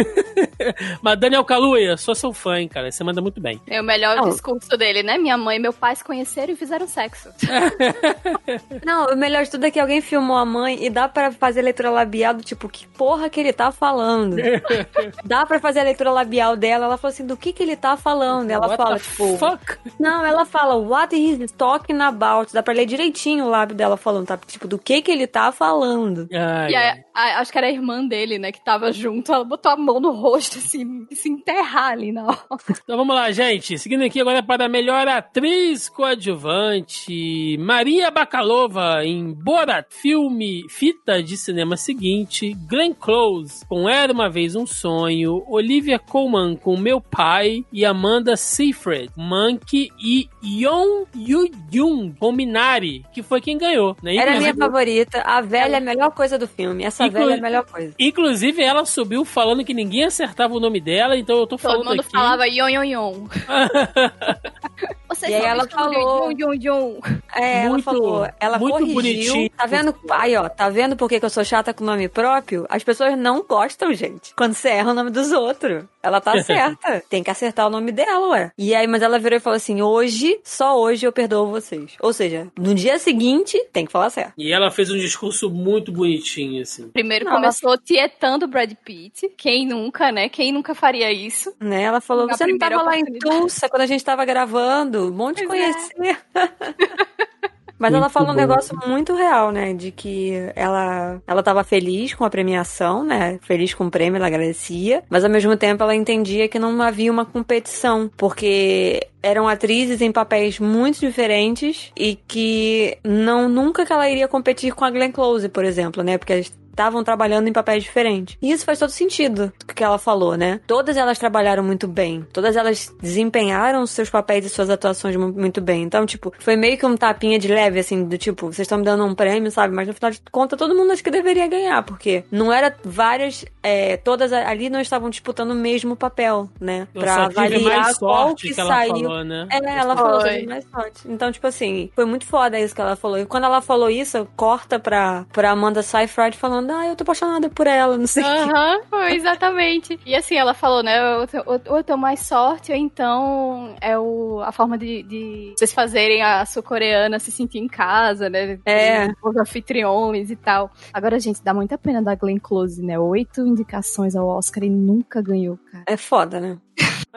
Mas 1.02 1.20
Daniel 1.20 1.44
Kaluuya, 1.46 1.96
sou 1.98 2.14
seu 2.16 2.34
fã, 2.34 2.60
hein, 2.60 2.68
cara. 2.68 2.92
Você 2.92 3.04
manda 3.04 3.22
muito 3.22 3.40
bem. 3.42 3.60
É 3.68 3.80
o 3.80 3.84
melhor 3.84 4.16
Não. 4.18 4.30
discurso 4.30 4.76
dele, 4.78 5.04
né? 5.04 5.18
Minha 5.18 5.38
mãe 5.38 5.58
e 5.58 5.60
meu 5.60 5.72
pai 5.74 5.96
se 5.96 6.04
conheceram 6.04 6.54
e 6.54 6.56
fizeram 6.56 6.88
sexo. 6.88 7.30
Não, 8.86 9.08
o 9.14 9.16
melhor 9.16 9.44
de 9.44 9.52
tudo 9.52 9.66
é 9.66 9.72
que 9.72 9.80
alguém 9.80 10.02
filmou 10.02 10.36
a 10.38 10.46
mãe 10.46 10.84
e 10.86 10.90
dá 10.90 11.08
pra 11.08 11.32
fazer 11.32 11.62
leitura 11.62 11.90
labial 11.90 12.34
do 12.34 12.44
tipo, 12.44 12.68
que 12.70 12.88
porra 12.88 13.30
que 13.30 13.40
ele 13.40 13.54
tá 13.54 13.72
falando? 13.72 13.95
dá 15.24 15.46
pra 15.46 15.60
fazer 15.60 15.80
a 15.80 15.84
leitura 15.84 16.12
labial 16.12 16.56
dela. 16.56 16.86
Ela 16.86 16.98
falou 16.98 17.14
assim, 17.14 17.26
do 17.26 17.36
que 17.38 17.52
que 17.54 17.64
ele 17.64 17.76
tá 17.76 17.96
falando? 17.98 18.50
Ela 18.52 18.68
What 18.68 18.78
fala, 18.78 18.96
the 18.98 19.04
tipo... 19.04 19.38
fuck? 19.38 19.78
Não, 20.00 20.26
ela 20.26 20.46
fala, 20.46 20.76
what 20.76 21.16
is 21.16 21.52
talking 21.52 22.00
about? 22.02 22.52
Dá 22.54 22.62
pra 22.64 22.74
ler 22.74 22.86
direitinho 22.86 23.46
o 23.46 23.50
lábio 23.50 23.76
dela 23.76 23.98
falando, 23.98 24.28
tá? 24.28 24.38
Tipo, 24.38 24.68
do 24.68 24.78
que 24.80 25.02
que 25.02 25.12
ele 25.12 25.28
tá 25.28 25.52
falando? 25.52 26.28
Ai, 26.32 26.72
E 26.72 26.76
aí, 26.76 27.04
a- 27.14 27.40
acho 27.40 27.52
que 27.52 27.58
era 27.58 27.68
a 27.68 27.72
irmã 27.72 28.06
dele, 28.06 28.38
né, 28.40 28.52
que 28.52 28.64
tava 28.64 28.92
junto. 28.92 29.34
Ela 29.34 29.44
botou 29.44 29.72
a 29.72 29.78
mão 29.78 30.00
no 30.00 30.12
rosto, 30.12 30.58
assim, 30.58 31.06
se 31.12 31.30
enterrar 31.30 31.92
ali 31.92 32.12
na 32.12 32.26
hora. 32.28 32.40
Então 32.84 32.98
vamos 32.98 33.16
lá, 33.16 33.32
gente. 33.32 33.78
Seguindo 33.80 34.04
aqui 34.04 34.20
agora 34.22 34.42
para 34.44 34.66
a 34.66 34.70
melhor 34.70 35.08
atriz 35.08 35.90
coadjuvante, 35.90 37.58
Maria 37.60 38.10
Bakalova 38.12 39.04
em 39.04 39.34
Borat, 39.34 39.86
filme 39.90 40.64
fita 40.70 41.22
de 41.22 41.38
cinema 41.38 41.78
seguinte, 41.78 42.54
Glenn 42.68 42.94
Close 42.94 43.66
com 43.68 43.85
Era 43.90 44.12
Uma 44.14 44.30
Vez 44.30 44.56
Um 44.56 44.66
Sonho, 44.66 45.44
Olivia 45.48 45.98
Colman 46.00 46.56
com 46.56 46.78
Meu 46.78 47.00
Pai 47.02 47.64
e 47.72 47.86
Amanda 47.86 48.36
Seyfried, 48.36 49.10
Monkey 49.16 49.90
e 50.00 50.28
Yeon 50.44 51.06
Yu-jung 51.16 52.14
com 52.20 52.32
Minari, 52.32 53.04
que 53.14 53.22
foi 53.24 53.42
quem 53.42 53.58
ganhou. 53.58 53.96
Né? 54.04 54.16
Era 54.16 54.36
a 54.36 54.40
minha 54.40 54.54
favorita. 54.56 55.22
A 55.26 55.42
velha 55.42 55.76
é 55.76 55.78
a 55.78 55.82
melhor 55.82 56.12
coisa 56.12 56.38
do 56.38 56.48
filme. 56.48 56.84
Essa 56.84 57.06
Inclu- 57.06 57.22
velha 57.22 57.36
é 57.36 57.38
a 57.40 57.42
melhor 57.42 57.66
coisa. 57.66 57.94
Inclusive, 58.00 58.62
ela 58.62 58.86
subiu 58.86 59.24
falando 59.26 59.64
que 59.64 59.74
ninguém 59.74 60.04
acertava 60.06 60.54
o 60.56 60.60
nome 60.60 60.80
dela, 60.80 61.18
então 61.18 61.36
eu 61.38 61.48
tô 61.48 61.58
Todo 61.58 61.60
falando 61.62 61.86
mundo 61.90 62.00
aqui. 62.02 62.12
falava 62.12 62.48
yon, 62.48 62.70
yon, 62.70 62.84
yon. 62.84 63.24
Vocês 65.08 65.32
E 65.32 65.36
ela 65.36 65.68
falou- 65.70 66.32
Yon, 66.32 66.32
yon, 66.38 66.54
yon. 66.56 67.00
É, 67.34 67.62
ela 67.62 67.70
Muito- 67.70 67.84
falou, 67.84 68.28
ela 68.40 68.58
muito 68.60 68.74
corrigiu. 68.74 68.94
bonitinho. 68.96 69.50
Tá 69.52 69.66
vendo? 69.66 69.96
Aí, 70.12 70.36
ó, 70.36 70.50
tá 70.50 70.68
vendo 70.70 70.96
por 70.98 71.08
que, 71.08 71.20
que 71.20 71.26
eu 71.26 71.30
sou 71.30 71.44
chata 71.44 71.74
com 71.74 71.84
o 71.84 71.88
nome 71.88 72.10
próprio? 72.10 72.66
As 72.70 72.84
pessoas 72.84 73.18
não 73.18 73.44
gostam, 73.44 73.65
gente. 73.94 74.34
Quando 74.36 74.54
você 74.54 74.70
erra 74.70 74.92
o 74.92 74.94
nome 74.94 75.10
dos 75.10 75.32
outros. 75.32 75.84
Ela 76.02 76.22
tá 76.22 76.38
certa. 76.44 77.04
Tem 77.10 77.24
que 77.24 77.32
acertar 77.32 77.68
o 77.68 77.70
nome 77.70 77.92
dela, 77.92 78.30
ué. 78.30 78.52
E 78.58 78.76
aí, 78.76 78.88
mas 78.88 79.02
ela 79.02 79.18
virou 79.20 79.38
e 79.38 79.40
falou 79.42 79.58
assim: 79.58 79.82
hoje, 79.82 80.40
só 80.44 80.80
hoje 80.80 81.06
eu 81.06 81.12
perdoo 81.12 81.48
vocês. 81.48 81.96
Ou 82.00 82.14
seja, 82.14 82.48
no 82.58 82.76
dia 82.76 83.00
seguinte, 83.00 83.58
tem 83.74 83.86
que 83.86 83.92
falar 83.92 84.10
certo. 84.10 84.34
E 84.38 84.52
ela 84.52 84.70
fez 84.72 84.92
um 84.92 84.98
discurso 84.98 85.50
muito 85.50 85.92
bonitinho, 85.92 86.62
assim. 86.62 86.90
Primeiro 86.90 87.26
Não, 87.26 87.34
começou 87.34 87.78
tietando 87.78 88.46
o 88.46 88.48
Brad 88.48 88.72
Pitt. 88.84 89.30
Quem 89.38 89.66
nunca, 89.66 90.12
né? 90.12 90.30
Quem 90.30 90.52
nunca 90.52 90.76
faria 90.76 91.12
isso? 91.12 91.54
Né? 91.60 91.84
Ela 91.84 92.02
falou: 92.02 92.28
Na 92.28 92.36
você 92.36 92.46
não 92.46 92.58
tava 92.58 92.82
lá 92.82 92.98
em 92.98 93.02
oportunidade." 93.02 93.40
Tulsa 93.40 93.70
quando 93.70 93.82
a 93.82 93.88
gente 93.88 94.04
tava 94.04 94.26
gravando. 94.26 95.12
Bom 95.12 95.34
te 95.34 95.46
Pois 95.46 95.90
é. 96.00 96.18
Mas 97.78 97.94
ela 97.94 98.02
Muito 98.02 98.14
falou 98.14 98.30
um 98.30 98.34
bom. 98.34 98.40
negócio 98.40 98.78
muito 98.88 99.14
real, 99.14 99.52
né? 99.52 99.74
De 99.74 99.92
que 99.92 100.32
ela, 100.56 101.22
ela 101.28 101.44
tava 101.44 101.64
feliz 101.64 102.14
com 102.14 102.24
a 102.24 102.30
premiação, 102.30 103.04
né? 103.04 103.38
Feliz 103.42 103.74
com 103.74 103.88
o 103.88 103.92
prêmio, 103.92 104.18
ela 104.18 104.28
agradecia. 104.28 105.04
Mas 105.10 105.24
ao 105.24 105.30
mesmo 105.30 105.56
tempo 105.58 105.84
ela 105.84 105.96
entendia 105.96 106.48
que 106.48 106.58
não 106.58 106.82
havia 106.82 107.12
uma 107.12 107.26
competição. 107.26 108.10
Porque 108.16 109.08
eram 109.22 109.48
atrizes 109.48 110.02
em 110.02 110.12
papéis 110.12 110.60
muito 110.60 111.00
diferentes 111.00 111.92
e 111.98 112.16
que 112.28 112.98
não 113.04 113.50
nunca 113.50 113.86
que 113.86 113.92
ela 113.92 114.10
iria 114.10 114.28
competir 114.28 114.74
com 114.74 114.86
a 114.86 114.92
Glenn 114.92 115.12
Close, 115.12 115.50
por 115.50 115.66
exemplo, 115.66 116.04
né? 116.04 116.18
Porque 116.18 116.34
elas 116.34 116.54
estavam 116.76 117.04
trabalhando 117.04 117.48
em 117.48 117.54
papéis 117.54 117.84
diferentes. 117.84 118.38
E 118.42 118.52
isso 118.52 118.66
faz 118.66 118.78
todo 118.80 118.90
sentido 118.90 119.52
do 119.66 119.74
que 119.74 119.84
ela 119.84 119.98
falou, 119.98 120.36
né? 120.36 120.60
Todas 120.68 120.98
elas 120.98 121.18
trabalharam 121.18 121.64
muito 121.64 121.88
bem. 121.88 122.28
Todas 122.34 122.56
elas 122.58 122.94
desempenharam 123.02 123.86
seus 123.88 124.10
papéis 124.10 124.46
e 124.46 124.50
suas 124.50 124.70
atuações 124.70 125.16
mu- 125.16 125.32
muito 125.32 125.62
bem. 125.62 125.84
Então, 125.84 126.06
tipo, 126.06 126.34
foi 126.40 126.56
meio 126.56 126.78
que 126.78 126.86
um 126.86 126.98
tapinha 126.98 127.40
de 127.40 127.48
leve, 127.48 127.80
assim, 127.80 128.04
do 128.04 128.18
tipo, 128.18 128.48
vocês 128.48 128.60
estão 128.66 128.78
me 128.78 128.84
dando 128.84 129.06
um 129.06 129.16
prêmio, 129.16 129.50
sabe? 129.52 129.74
Mas 129.74 129.88
no 129.88 129.94
final 129.94 130.12
de 130.12 130.22
contas, 130.32 130.60
todo 130.60 130.76
mundo 130.76 130.92
acho 130.92 131.04
que 131.04 131.10
deveria 131.12 131.48
ganhar, 131.48 131.82
porque 131.84 132.24
não 132.30 132.52
era 132.52 132.76
várias, 132.84 133.46
é, 133.64 133.96
todas 133.98 134.34
ali 134.34 134.70
não 134.70 134.82
estavam 134.82 135.10
disputando 135.10 135.52
o 135.52 135.56
mesmo 135.56 135.96
papel, 135.96 136.50
né? 136.60 136.88
Eu 136.94 137.02
Pra 137.02 137.26
avaliar 137.26 137.96
qual 137.96 138.36
que, 138.36 138.50
que, 138.50 138.54
saiu. 138.54 138.96
falou, 139.06 139.24
né? 139.24 139.48
É, 139.52 139.58
ela 139.80 139.96
falou 139.96 140.22
mais 140.48 140.66
sorte. 140.70 141.02
Então, 141.06 141.32
tipo 141.32 141.48
assim, 141.48 141.90
foi 141.96 142.06
muito 142.06 142.26
foda 142.26 142.60
isso 142.60 142.76
que 142.76 142.82
ela 142.82 142.96
falou. 142.96 143.18
E 143.20 143.26
quando 143.26 143.46
ela 143.46 143.62
falou 143.62 143.90
isso, 143.90 144.28
corta 144.36 144.78
pra, 144.80 145.26
pra 145.32 145.52
Amanda 145.52 145.82
Seyfried 145.82 146.36
falando, 146.66 146.72
ah, 146.82 146.88
eu 146.88 146.96
tô 146.96 147.04
apaixonada 147.04 147.50
por 147.50 147.68
ela, 147.68 147.98
não 147.98 148.08
sei. 148.08 148.24
Aham, 148.24 148.82
foi 148.90 149.14
exatamente. 149.14 150.00
E 150.06 150.16
assim, 150.16 150.36
ela 150.36 150.54
falou, 150.54 150.82
né? 150.84 151.18
Ou, 151.18 151.28
eu- 151.32 151.44
ou- 151.46 151.62
ou 151.70 151.78
eu 151.78 151.84
tenho 151.84 151.98
mais 151.98 152.20
sorte, 152.22 152.72
ou 152.72 152.78
então 152.78 153.76
é 153.82 153.98
o, 153.98 154.42
a 154.44 154.52
forma 154.52 154.78
de, 154.78 155.04
de 155.04 155.54
vocês 155.58 155.74
fazerem 155.74 156.22
a 156.22 156.46
sul-coreana 156.46 157.20
se 157.20 157.32
sentir 157.32 157.60
em 157.60 157.68
casa, 157.68 158.30
né? 158.30 158.60
É. 158.66 159.08
Os 159.24 159.36
anfitriões 159.38 160.30
e 160.32 160.36
tal. 160.36 160.72
Agora, 160.94 161.20
gente, 161.20 161.44
dá 161.44 161.54
muita 161.54 161.78
pena 161.78 162.02
da 162.02 162.16
Glenn 162.16 162.40
Close, 162.40 162.82
né? 162.82 162.98
Oito 163.00 163.42
indicações 163.42 164.16
ao 164.16 164.28
Oscar 164.28 164.64
e 164.64 164.70
nunca 164.70 165.22
ganhou, 165.22 165.58
cara. 165.72 165.84
É 165.88 165.98
foda, 165.98 166.40
né? 166.40 166.58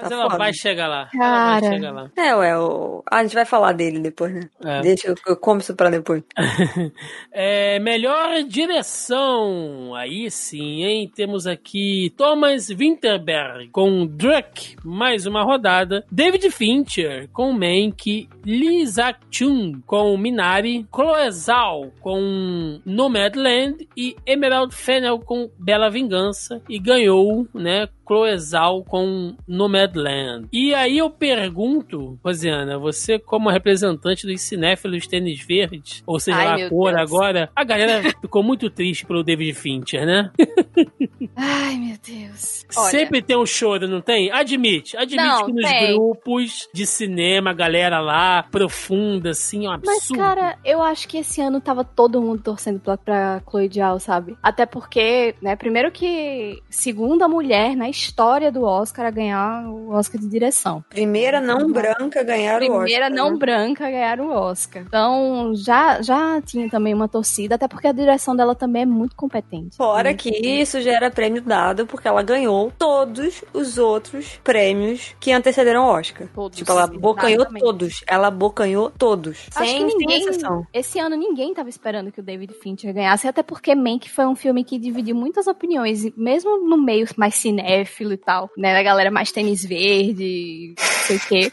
Mas 0.01 0.09
Tá 0.09 0.15
ela 0.15 0.25
foda. 0.25 0.39
vai 0.39 0.53
chegar 0.55 0.87
lá. 0.89 1.09
Ela 1.15 1.23
Cara. 1.25 1.61
vai 1.61 1.73
chegar 1.73 1.91
lá. 1.93 2.11
É, 2.17 2.35
ué, 2.37 2.59
o... 2.59 3.03
ah, 3.11 3.17
a 3.19 3.23
gente 3.23 3.35
vai 3.35 3.45
falar 3.45 3.73
dele 3.73 3.99
depois, 4.01 4.33
né? 4.35 4.41
É. 4.65 4.81
Deixa 4.81 5.09
eu, 5.09 5.15
eu 5.27 5.37
como 5.37 5.61
isso 5.61 5.75
pra 5.75 5.91
depois. 5.91 6.23
É, 7.33 7.79
melhor 7.79 8.43
direção. 8.45 9.95
Aí 9.95 10.31
sim, 10.31 10.85
hein? 10.85 11.11
Temos 11.15 11.47
aqui 11.47 12.13
Thomas 12.17 12.69
Winterberg 12.69 13.69
com 13.69 14.07
Druck, 14.07 14.77
mais 14.85 15.27
uma 15.27 15.43
rodada. 15.43 16.05
David 16.11 16.51
Fincher 16.51 17.29
com 17.33 17.53
Mank. 17.53 18.29
Lee 18.45 18.87
Zak-chung 18.87 19.81
com 19.87 20.17
Minari. 20.17 20.87
Chloe 20.95 21.31
Zhao 21.31 21.93
com 22.01 22.81
Nomadland. 22.85 23.89
E 23.97 24.17
Emerald 24.27 24.75
Fennel 24.75 25.19
com 25.21 25.51
Bela 25.59 25.91
Vingança. 25.91 26.61
E 26.69 26.79
ganhou, 26.79 27.47
né? 27.55 27.89
Chloe 28.09 28.39
Zhao 28.39 28.83
com 28.83 29.37
Nomadland. 29.47 30.49
E 30.53 30.75
aí 30.75 30.97
eu 30.99 31.11
pergunto, 31.11 32.19
Rosiana, 32.25 32.79
você 32.79 33.19
como 33.19 33.51
representante 33.51 34.27
dos 34.27 34.41
cinéfilos 34.41 35.07
tênis 35.07 35.41
verdes, 35.41 36.03
ou 36.07 36.19
seja 36.19 36.39
Ai, 36.39 36.63
a 36.63 36.69
cor 36.71 36.93
Deus. 36.95 37.03
agora, 37.03 37.51
a 37.55 37.63
galera 37.65 38.03
ficou 38.21 38.43
muito 38.43 38.71
triste 38.71 39.05
pelo 39.07 39.23
David 39.23 39.53
Fincher, 39.55 40.07
né? 40.07 40.31
Ai, 41.37 41.77
meu 41.77 41.97
Deus. 42.07 42.65
Olha, 42.77 42.91
Sempre 42.91 43.23
tem 43.23 43.37
um 43.37 43.47
choro, 43.47 43.87
não 43.87 44.01
tem? 44.01 44.31
Admite, 44.33 44.97
admite 44.97 45.17
Não, 45.17 45.47
que 45.47 45.53
nos 45.53 45.71
tem. 45.71 45.95
grupos 45.95 46.69
de 46.73 46.87
cinema, 46.87 47.51
a 47.51 47.55
galera 47.55 48.01
lá, 48.01 48.43
profunda, 48.43 49.31
assim, 49.31 49.67
é 49.67 49.69
um 49.69 49.73
Mas, 49.85 49.97
absurdo. 49.99 50.19
cara, 50.19 50.59
eu 50.65 50.83
acho 50.83 51.07
que 51.07 51.19
esse 51.19 51.41
ano 51.41 51.61
tava 51.61 51.85
todo 51.85 52.21
mundo 52.21 52.43
torcendo 52.43 52.81
pra, 52.81 52.97
pra 52.97 53.43
Chloe 53.49 53.69
Zhao, 53.73 54.01
sabe? 54.01 54.37
Até 54.43 54.67
porque, 54.67 55.35
né, 55.43 55.55
primeiro 55.57 55.91
que 55.93 56.59
segunda 56.71 57.29
mulher 57.29 57.77
na 57.77 57.89
história 57.99 58.51
do 58.51 58.63
Oscar 58.63 59.07
a 59.07 59.11
ganhar 59.11 59.69
o 59.69 59.91
Oscar 59.91 60.21
de 60.21 60.29
direção. 60.29 60.85
Primeira 60.89 61.41
não 61.41 61.71
branca 61.73 62.23
ganhar 62.23 62.57
o 62.57 62.59
Primeira 62.59 63.07
Oscar, 63.07 63.11
não 63.11 63.31
né? 63.33 63.37
branca 63.39 63.87
a 63.87 63.91
ganhar 63.91 64.21
o 64.21 64.31
Oscar. 64.31 64.83
Então, 64.87 65.53
já, 65.55 66.01
já 66.03 66.41
tinha 66.43 66.69
também 66.71 66.95
uma 66.95 67.09
torcida, 67.09 67.55
até 67.57 67.67
porque 67.67 67.87
a 67.87 67.93
direção 67.93 68.35
dela 68.37 68.55
também 68.55 68.83
é 68.83 68.87
muito 68.87 69.17
competente. 69.17 69.77
Fora 69.77 70.15
que 70.15 70.31
isso 70.31 70.81
já 70.81 70.93
era 70.93 71.11
prêmio 71.11 71.43
dado 71.43 71.87
porque 71.87 72.07
ela 72.09 72.23
ganhou 72.23 72.73
todos 72.79 73.45
os 73.53 73.79
outros 73.79 74.39
prêmios 74.45 75.15
que 75.21 75.33
antecederam 75.33 75.85
o 75.87 75.89
Oscar. 75.89 76.29
Todos, 76.35 76.59
Tipo, 76.59 76.73
ela 76.73 76.85
exatamente. 76.85 77.63
todos. 77.63 78.05
Ela 78.07 78.29
abocanhou 78.29 78.91
todos. 78.91 79.47
Acho 79.55 79.71
sem, 79.71 79.85
ninguém, 79.85 80.21
sem 80.23 80.29
exceção. 80.31 80.67
esse 80.73 80.99
ano 80.99 81.17
ninguém 81.17 81.53
tava 81.55 81.69
esperando 81.69 82.13
que 82.13 82.21
o 82.21 82.23
David 82.23 82.53
Fincher 82.55 82.93
ganhasse, 82.93 83.27
até 83.27 83.43
porque 83.43 83.75
Mank 83.75 84.09
foi 84.11 84.27
um 84.27 84.35
filme 84.35 84.65
que 84.65 84.79
dividiu 84.79 85.15
muitas 85.15 85.47
opiniões, 85.47 86.05
mesmo 86.17 86.59
no 86.69 86.77
meio 86.77 87.07
mais 87.17 87.35
cinéfilo 87.35 87.88
e 88.15 88.17
tal, 88.17 88.51
né, 88.57 88.75
da 88.75 88.83
galera 88.83 89.11
mais 89.11 89.33
tênis 89.33 89.65
verde, 89.65 90.75
não 90.79 90.85
sei 91.07 91.17
o 91.17 91.21
quê. 91.21 91.53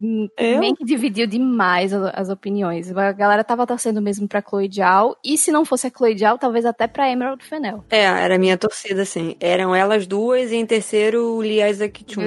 Eu? 0.00 0.60
Mank 0.60 0.84
dividiu 0.84 1.26
demais 1.26 1.92
as 1.92 2.28
opiniões. 2.28 2.90
A 2.96 3.12
galera 3.12 3.42
tava 3.42 3.66
torcendo 3.66 4.00
mesmo 4.00 4.28
pra 4.28 4.40
Chloe 4.42 4.70
Zhao, 4.72 5.16
e 5.24 5.36
se 5.36 5.50
não 5.50 5.64
fosse 5.64 5.86
a 5.86 5.90
Chloe 5.90 6.16
Zhao, 6.16 6.38
talvez 6.38 6.64
até 6.64 6.86
pra 6.86 7.10
Emerald 7.10 7.44
Fennel. 7.44 7.84
É, 7.90 8.02
era 8.04 8.36
a 8.36 8.38
minha 8.38 8.56
torcida, 8.56 9.02
assim. 9.02 9.36
Eram 9.40 9.74
elas 9.74 10.06
duas 10.06 10.52
e 10.52 10.56
em 10.56 10.66
terceiro 10.66 11.34
o 11.34 11.40
Lee 11.40 11.62
Isaac 11.68 12.04
Chung. 12.06 12.22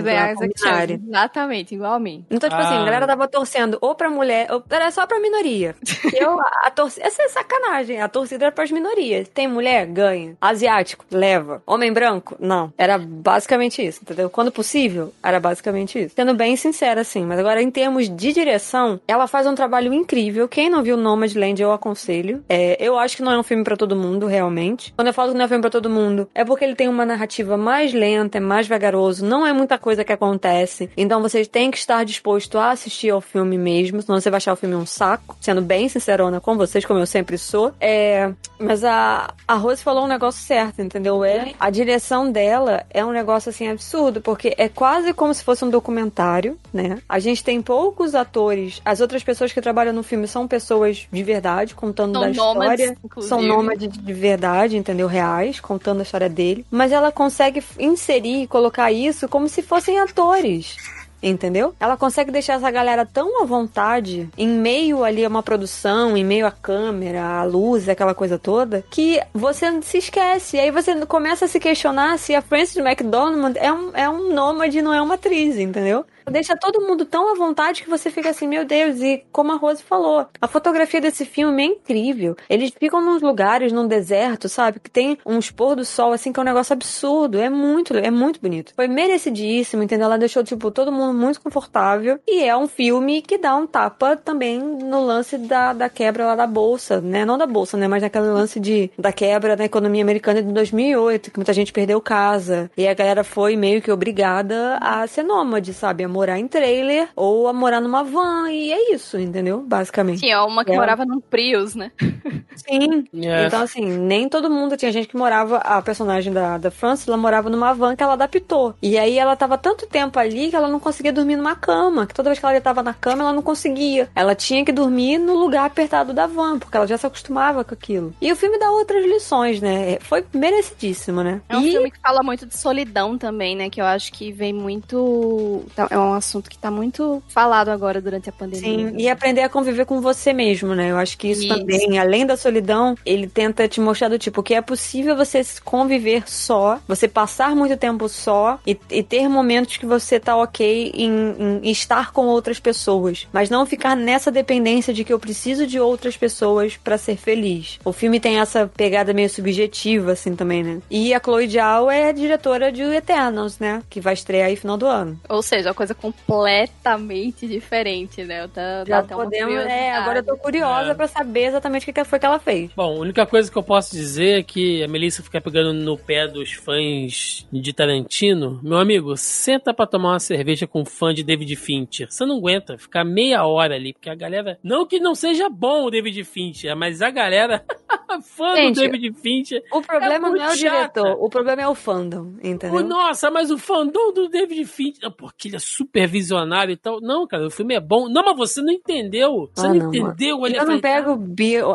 Exatamente, 1.08 1.76
igual 1.76 1.94
a 1.94 2.00
mim. 2.00 2.26
Então, 2.30 2.50
tipo 2.50 2.62
assim, 2.62 2.76
Ah. 2.76 2.82
a 2.82 2.86
galera 2.86 3.08
tava 3.08 3.28
torcendo 3.28 3.78
ou 3.82 3.96
pra 3.96 4.10
mulher, 4.10 4.52
ou 4.52 4.64
era 4.70 4.92
só 4.92 5.06
pra 5.08 5.20
minoria. 5.20 5.76
Eu, 6.14 6.40
a, 6.40 6.68
a 6.68 6.72
torcida. 6.72 7.06
Essa 7.08 7.24
é 7.24 7.28
sacanagem. 7.30 8.02
A 8.02 8.08
torcida 8.10 8.46
era 8.46 8.52
pras 8.52 8.72
minorias. 8.72 9.28
Tem 9.30 9.48
mulher? 9.48 9.86
Ganha. 9.88 10.36
Asiático? 10.42 11.06
Leva. 11.12 11.62
Homem 11.66 11.92
branco? 11.92 12.36
Não. 12.40 12.74
Era 12.78 12.98
basicamente 12.98 13.86
isso, 13.86 14.00
entendeu? 14.04 14.30
Quando 14.30 14.52
possível, 14.52 15.14
era 15.24 15.40
basicamente 15.40 16.00
isso. 16.04 16.16
Sendo 16.16 16.34
bem 16.34 16.56
sincera, 16.56 17.02
assim. 17.02 17.26
Mas 17.26 17.40
agora 17.40 17.61
Agora, 17.62 17.64
em 17.64 17.72
termos 17.72 18.09
de 18.09 18.34
direção, 18.34 18.99
ela 19.07 19.28
faz 19.28 19.45
um 19.45 19.53
trabalho 19.53 19.93
incrível. 19.93 20.47
Quem 20.47 20.70
não 20.70 20.82
viu 20.82 20.97
Nomadland, 20.97 21.62
eu 21.62 21.72
aconselho. 21.72 22.43
É, 22.49 22.76
eu 22.80 22.97
acho 22.97 23.16
que 23.16 23.22
não 23.22 23.32
é 23.32 23.38
um 23.38 23.43
filme 23.43 23.64
pra 23.64 23.78
todo 23.78 23.95
mundo, 23.95 24.26
realmente. 24.26 24.93
Quando 24.95 25.07
eu 25.07 25.14
falo 25.14 25.32
que 25.32 25.38
não 25.38 25.43
é 25.43 25.45
um 25.45 25.49
filme 25.49 25.62
pra 25.62 25.70
todo 25.70 25.89
mundo, 25.89 26.28
é 26.34 26.43
porque 26.43 26.66
ele 26.66 26.76
tem 26.76 26.88
uma 26.88 27.05
narrativa 27.05 27.57
mais 27.57 27.93
lenta, 27.93 28.38
é 28.39 28.41
mais 28.41 28.68
vagaroso, 28.68 29.26
não 29.26 29.45
é 29.45 29.53
muita 29.53 29.78
coisa 29.78 30.03
que 30.03 30.12
acontece. 30.12 30.89
Então 30.97 31.22
você 31.22 31.45
tem 31.45 31.70
que 31.70 31.78
estar 31.78 32.03
disposto 32.03 32.57
a 32.57 32.72
assistir 32.72 33.12
ao 33.12 33.22
filme 33.22 33.57
mesmo, 33.57 34.01
senão 34.01 34.20
você 34.20 34.30
vai 34.30 34.38
achar 34.38 34.53
o 34.53 34.57
filme 34.57 34.76
um 34.76 34.86
saco. 34.86 35.38
Sendo 35.39 35.62
bem 35.62 35.88
sincerona 35.88 36.39
com 36.41 36.57
vocês, 36.57 36.84
como 36.84 36.99
eu 36.99 37.05
sempre 37.05 37.38
sou. 37.38 37.74
É, 37.80 38.32
mas 38.57 38.84
a, 38.84 39.34
a 39.47 39.55
Rose 39.55 39.84
falou 39.84 40.05
um 40.05 40.07
negócio 40.07 40.41
certo, 40.41 40.82
entendeu? 40.82 41.24
É, 41.24 41.53
a 41.59 41.70
direção 41.70 42.32
dela 42.32 42.86
é 42.89 43.05
um 43.05 43.12
negócio 43.12 43.49
assim 43.49 43.68
absurdo, 43.68 44.22
porque 44.22 44.55
é 44.57 44.68
quase 44.68 45.14
como 45.14 45.34
se 45.34 45.43
fosse 45.43 45.64
um 45.64 45.70
documentário, 45.70 46.57
né? 46.74 46.99
A 47.07 47.20
gente 47.20 47.43
tem 47.43 47.51
poucos 47.60 48.14
atores, 48.14 48.80
as 48.86 49.02
outras 49.02 49.24
pessoas 49.24 49.52
que 49.52 49.60
trabalham 49.60 49.91
no 49.93 50.04
filme 50.04 50.28
são 50.28 50.47
pessoas 50.47 51.08
de 51.12 51.24
verdade, 51.24 51.74
contando 51.74 52.14
São 52.14 52.22
da 52.22 52.30
nômades, 52.30 52.80
história. 52.80 52.97
inclusive. 53.04 53.30
São 53.30 53.41
nômades 53.41 53.89
de 53.91 54.14
verdade, 54.14 54.78
entendeu? 54.78 55.08
Reais, 55.08 55.60
contando 55.60 56.02
a 56.02 56.04
história 56.04 56.30
dele. 56.30 56.64
Mas 56.70 56.91
ela 56.91 57.12
consegue 57.12 57.64
inserir 57.80 58.43
e 58.43 58.47
colocar 58.47 58.91
isso 58.91 59.28
como 59.28 59.49
se 59.49 59.64
fossem 59.64 59.99
atores. 59.99 60.78
Entendeu? 61.24 61.76
Ela 61.80 61.95
consegue 61.95 62.32
deixar 62.32 62.54
essa 62.54 62.72
galera 62.72 63.06
tão 63.06 63.43
à 63.43 63.45
vontade, 63.45 64.28
em 64.36 64.47
meio 64.47 65.04
ali 65.04 65.24
a 65.24 65.28
uma 65.28 65.43
produção, 65.43 66.18
em 66.18 66.26
meio 66.26 66.47
à 66.47 66.52
câmera, 66.52 67.24
à 67.24 67.43
luz, 67.43 67.88
aquela 67.88 68.16
coisa 68.16 68.39
toda, 68.39 68.84
que 68.89 69.22
você 69.32 69.82
se 69.84 69.99
esquece. 69.99 70.58
E 70.58 70.60
aí 70.60 70.72
você 70.72 71.06
começa 71.06 71.45
a 71.45 71.47
se 71.47 71.60
questionar 71.60 72.18
se 72.18 72.34
a 72.34 72.41
Frances 72.41 72.78
McDormand 72.78 73.54
é 73.58 73.72
um, 73.72 73.91
é 73.93 74.10
um 74.10 74.34
nômade, 74.34 74.82
não 74.82 74.91
é 74.91 74.99
uma 74.99 75.14
atriz, 75.14 75.60
entendeu? 75.60 76.04
Deixa 76.30 76.56
todo 76.56 76.82
mundo 76.82 77.06
tão 77.06 77.32
à 77.32 77.36
vontade 77.36 77.84
que 77.84 77.90
você 77.90 78.10
fica 78.10 78.30
assim, 78.30 78.48
meu 78.48 78.66
Deus, 78.66 79.02
e 79.02 79.24
como 79.32 79.52
a 79.52 79.56
Rose 79.56 79.84
falou, 79.84 80.26
a 80.40 80.48
fotografia 80.48 81.02
desse 81.02 81.26
filme 81.26 81.64
é 81.64 81.66
incrível. 81.68 82.36
Eles 82.50 82.72
ficam 82.78 83.04
nos 83.04 83.22
lugares, 83.22 83.72
num 83.72 83.88
deserto, 83.88 84.48
sabe? 84.48 84.80
Que 84.80 84.90
tem 84.90 85.18
uns 85.26 85.52
pôr 85.52 85.76
do 85.76 85.86
sol, 85.86 86.14
assim, 86.14 86.32
que 86.32 86.40
é 86.40 86.42
um 86.42 86.46
negócio 86.46 86.74
absurdo. 86.74 87.38
É 87.38 87.50
muito, 87.50 87.96
é 87.96 88.12
muito 88.12 88.40
bonito. 88.40 88.74
Foi 88.76 88.88
merecidíssimo, 88.88 89.84
entendeu? 89.84 90.06
Ela 90.06 90.18
deixou, 90.18 90.44
tipo, 90.44 90.72
todo 90.72 90.92
mundo 90.92 91.18
muito 91.18 91.42
confortável. 91.42 92.20
E 92.28 92.44
é 92.44 92.56
um 92.56 92.68
filme 92.68 93.22
que 93.22 93.38
dá 93.38 93.56
um 93.56 93.68
tapa 93.68 94.16
também 94.16 94.60
no 94.60 95.04
lance 95.06 95.38
da, 95.38 95.74
da 95.74 95.90
quebra 95.90 96.26
lá 96.26 96.36
da 96.36 96.48
bolsa, 96.48 97.02
né? 97.02 97.26
Não 97.26 97.38
da 97.38 97.46
bolsa, 97.46 97.78
né? 97.78 97.88
Mas 97.88 98.04
naquele 98.04 98.28
lance 98.28 98.60
de, 98.60 98.92
da 98.98 99.12
quebra 99.12 99.56
da 99.56 99.66
economia 99.66 100.04
americana 100.04 100.42
de 100.42 100.52
2008, 100.52 101.32
que 101.32 101.38
muita 101.38 101.54
gente 101.54 101.74
perdeu 101.74 102.02
casa. 102.02 102.70
E 102.78 102.88
a 102.88 102.94
galera 102.94 103.24
foi 103.24 103.56
meio 103.56 103.82
que 103.82 103.92
obrigada 103.92 104.78
a 104.82 105.06
ser 105.08 105.24
nômade, 105.24 105.74
sabe? 105.74 106.04
Morar 106.12 106.38
em 106.39 106.47
trailer 106.47 107.07
ou 107.16 107.47
a 107.47 107.53
morar 107.53 107.80
numa 107.82 108.03
van. 108.03 108.49
E 108.51 108.72
é 108.72 108.93
isso, 108.93 109.18
entendeu? 109.20 109.62
Basicamente. 109.66 110.20
Tinha 110.20 110.43
uma 110.43 110.66
que 110.66 110.72
É. 110.72 110.76
morava 110.76 111.05
num 111.05 111.20
Prius, 111.20 111.74
né? 111.76 111.91
Sim. 112.55 113.05
É. 113.16 113.45
Então, 113.47 113.62
assim, 113.62 113.86
nem 113.86 114.28
todo 114.30 114.49
mundo. 114.49 114.76
Tinha 114.78 114.91
gente 114.91 115.07
que 115.07 115.16
morava. 115.18 115.57
A 115.57 115.82
personagem 115.82 116.32
da, 116.34 116.57
da 116.57 116.70
Frances, 116.72 117.07
ela 117.07 117.18
morava 117.18 117.49
numa 117.49 117.74
van 117.74 117.95
que 117.95 118.03
ela 118.03 118.14
adaptou. 118.14 118.76
E 118.82 118.97
aí 118.97 119.18
ela 119.18 119.36
tava 119.36 119.57
tanto 119.57 119.88
tempo 119.88 120.20
ali 120.20 120.49
que 120.49 120.55
ela 120.55 120.68
não 120.68 120.80
conseguia 120.80 121.14
dormir 121.14 121.36
numa 121.38 121.55
cama. 121.55 122.05
Que 122.05 122.14
toda 122.14 122.30
vez 122.30 122.39
que 122.39 122.45
ela 122.45 122.59
tava 122.62 122.84
na 122.84 122.93
cama, 122.93 123.24
ela 123.24 123.34
não 123.34 123.41
conseguia. 123.41 124.09
Ela 124.16 124.36
tinha 124.36 124.64
que 124.66 124.72
dormir 124.72 125.18
no 125.18 125.36
lugar 125.36 125.66
apertado 125.66 126.14
da 126.14 126.28
van, 126.28 126.59
porque 126.59 126.76
ela 126.76 126.86
já 126.88 126.97
se 126.97 127.05
acostumava 127.05 127.64
com 127.64 127.74
aquilo. 127.74 128.14
E 128.22 128.32
o 128.32 128.36
filme 128.36 128.59
dá 128.59 128.70
outras 128.72 129.03
lições, 129.05 129.62
né? 129.62 129.97
Foi 130.01 130.24
merecidíssimo, 130.34 131.24
né? 131.24 131.41
É 131.49 131.57
um 131.57 131.62
e 131.62 131.72
filme 131.72 131.91
que 131.91 131.99
fala 131.99 132.22
muito 132.22 132.45
de 132.45 132.57
solidão 132.57 133.18
também, 133.18 133.55
né? 133.55 133.70
Que 133.70 133.82
eu 133.82 133.86
acho 133.86 134.12
que 134.12 134.32
vem 134.32 134.53
muito. 134.53 135.64
tá- 135.76 135.88
É 135.89 135.97
um 136.10 136.14
assunto 136.14 136.49
que 136.49 136.58
tá 136.58 136.72
muito 136.72 137.22
falado 137.28 137.70
agora 137.70 138.02
durante 138.02 138.30
a 138.30 138.34
pandemia. 138.34 138.89
Sim, 138.89 138.97
e 138.97 139.10
aprender 139.10 139.41
a 139.41 139.49
conviver 139.49 139.86
com 139.86 140.02
você 140.02 140.34
mesmo, 140.34 140.74
né? 140.76 140.91
Eu 140.91 140.97
acho 140.97 141.18
que 141.18 141.30
isso, 141.30 141.43
Isso. 141.43 141.56
também, 141.58 141.99
além 141.99 142.26
da 142.26 142.38
solidão, 142.38 142.95
ele 143.06 143.28
tenta 143.28 143.68
te 143.68 143.80
mostrar 143.80 144.10
do 144.10 144.20
tipo 144.20 144.43
que 144.43 144.54
é 144.54 144.62
possível 144.62 145.16
você 145.16 145.43
se 145.43 145.62
conviver 145.62 146.24
só, 146.28 146.80
você 146.88 147.08
passar 147.08 147.56
muito 147.56 147.78
tempo 147.78 148.08
só 148.10 148.60
e, 148.66 148.78
e 148.89 149.04
ter 149.04 149.28
momentos 149.28 149.78
que 149.78 149.86
você 149.86 150.20
tá 150.20 150.36
ok 150.36 150.91
em, 150.93 151.60
em 151.64 151.72
estar 151.72 152.12
com 152.12 152.26
outras 152.28 152.60
pessoas, 152.60 153.28
mas 153.32 153.49
não 153.49 153.66
ficar 153.66 153.95
nessa 153.95 154.32
dependência 154.32 154.93
de 154.93 155.04
que 155.04 155.14
eu 155.14 155.20
preciso 155.20 155.66
de 155.68 155.80
outras 155.80 156.18
pessoas 156.18 156.78
pra 156.78 156.97
ser 156.97 157.18
feliz. 157.18 157.80
O 157.84 157.93
filme 157.93 158.20
tem 158.20 158.39
essa 158.39 158.68
pegada 158.68 159.14
meio 159.14 159.30
subjetiva, 159.30 160.14
assim, 160.14 160.36
também, 160.36 160.64
né? 160.64 160.82
E 160.89 161.14
a 161.14 161.20
Chloe 161.20 161.47
Zhao 161.47 161.89
é 161.89 162.10
a 162.10 162.12
diretora 162.12 162.72
de 162.72 162.82
Eternals, 162.82 163.60
né? 163.60 163.82
Que 163.89 163.99
vai 163.99 164.14
estrear 164.14 164.47
aí 164.47 164.56
final 164.56 164.78
do 164.78 164.86
ano. 164.86 165.20
Ou 165.30 165.41
seja, 165.41 165.70
uma 165.70 165.76
coisa 165.76 165.91
completamente 165.94 167.48
diferente, 167.48 168.24
né? 168.24 168.48
Tá, 168.48 168.84
Já 168.88 169.00
uma 169.02 169.08
podemos. 169.08 169.56
É, 169.56 169.92
agora 169.94 170.20
eu 170.20 170.24
tô 170.24 170.38
curiosa 170.38 170.92
É. 170.92 170.94
pra 170.94 171.08
saber 171.08 171.46
exatamente 171.46 171.89
o 171.89 171.94
que 171.94 172.04
foi 172.04 172.20
que 172.20 172.26
ela 172.26 172.39
fez. 172.39 172.72
Bom, 172.76 172.98
a 172.98 173.00
única 173.00 173.26
coisa 173.26 173.52
que 173.52 173.58
eu 173.58 173.64
posso 173.64 173.92
dizer 173.96 174.39
é 174.39 174.44
que 174.44 174.84
a 174.84 174.88
Melissa 174.88 175.22
fica 175.24 175.39
pegando 175.42 175.74
no 175.74 175.98
pé 175.98 176.28
dos 176.28 176.54
fãs 176.54 177.46
de 177.52 177.74
Tarantino. 177.74 178.60
Meu 178.64 178.78
amigo, 178.78 179.16
senta 179.18 179.74
pra 179.74 179.86
tomar 179.88 180.10
uma 180.14 180.20
cerveja 180.20 180.66
com 180.68 180.82
um 180.82 180.86
fã 180.86 181.14
de 181.14 181.24
David 181.24 181.56
Fincher. 181.56 182.08
Você 182.12 182.26
não 182.26 182.38
aguenta 182.38 182.78
ficar 182.78 183.04
meia 183.04 183.46
hora 183.46 183.76
ali, 183.76 183.94
porque 183.94 184.10
a 184.10 184.16
galera. 184.16 184.58
Não 184.64 184.86
que 184.86 185.00
não 185.00 185.16
seja 185.16 185.50
bom 185.50 185.86
o 185.86 185.92
David 185.92 186.24
Fincher, 186.24 186.76
mas 186.76 187.02
a 187.02 187.10
galera. 187.10 187.64
fã 188.24 188.56
Gente, 188.56 188.76
do 188.76 188.82
David 188.82 189.14
Fincher. 189.22 189.64
O 189.72 189.82
problema 189.82 190.30
muito 190.30 190.42
não 190.42 190.50
é 190.50 190.54
o 190.54 190.56
chata. 190.58 191.02
diretor, 191.02 191.24
o 191.24 191.30
problema 191.30 191.62
é 191.62 191.68
o 191.68 191.76
fandom, 191.76 192.34
entendeu? 192.44 192.80
O- 192.80 192.84
Nossa, 192.84 193.32
mas 193.32 193.50
o 193.52 193.58
fandom 193.58 194.12
do 194.14 194.28
David 194.30 194.66
Fincher. 194.66 195.06
ah, 195.06 195.12
Pô, 195.12 195.30
que 195.38 195.48
ele 195.48 195.56
é 195.56 195.60
super 195.82 196.08
visionário 196.08 196.74
e 196.74 196.78
tal. 196.78 197.02
Não, 197.02 197.28
cara, 197.28 197.46
o 197.46 197.52
filme 197.52 197.74
é 197.74 197.80
bom. 197.80 198.08
Não, 198.08 198.24
mas 198.24 198.38
você 198.38 198.62
não 198.62 198.72
entendeu. 198.72 199.50
Você 199.54 199.66
Ah, 199.66 199.74
não, 199.74 199.80
não, 199.80 199.88
entendeu. 199.90 200.46
Ele 200.46 200.58
eu 200.58 200.62
é 200.62 200.66
não 200.66 200.80
pego 200.80 201.12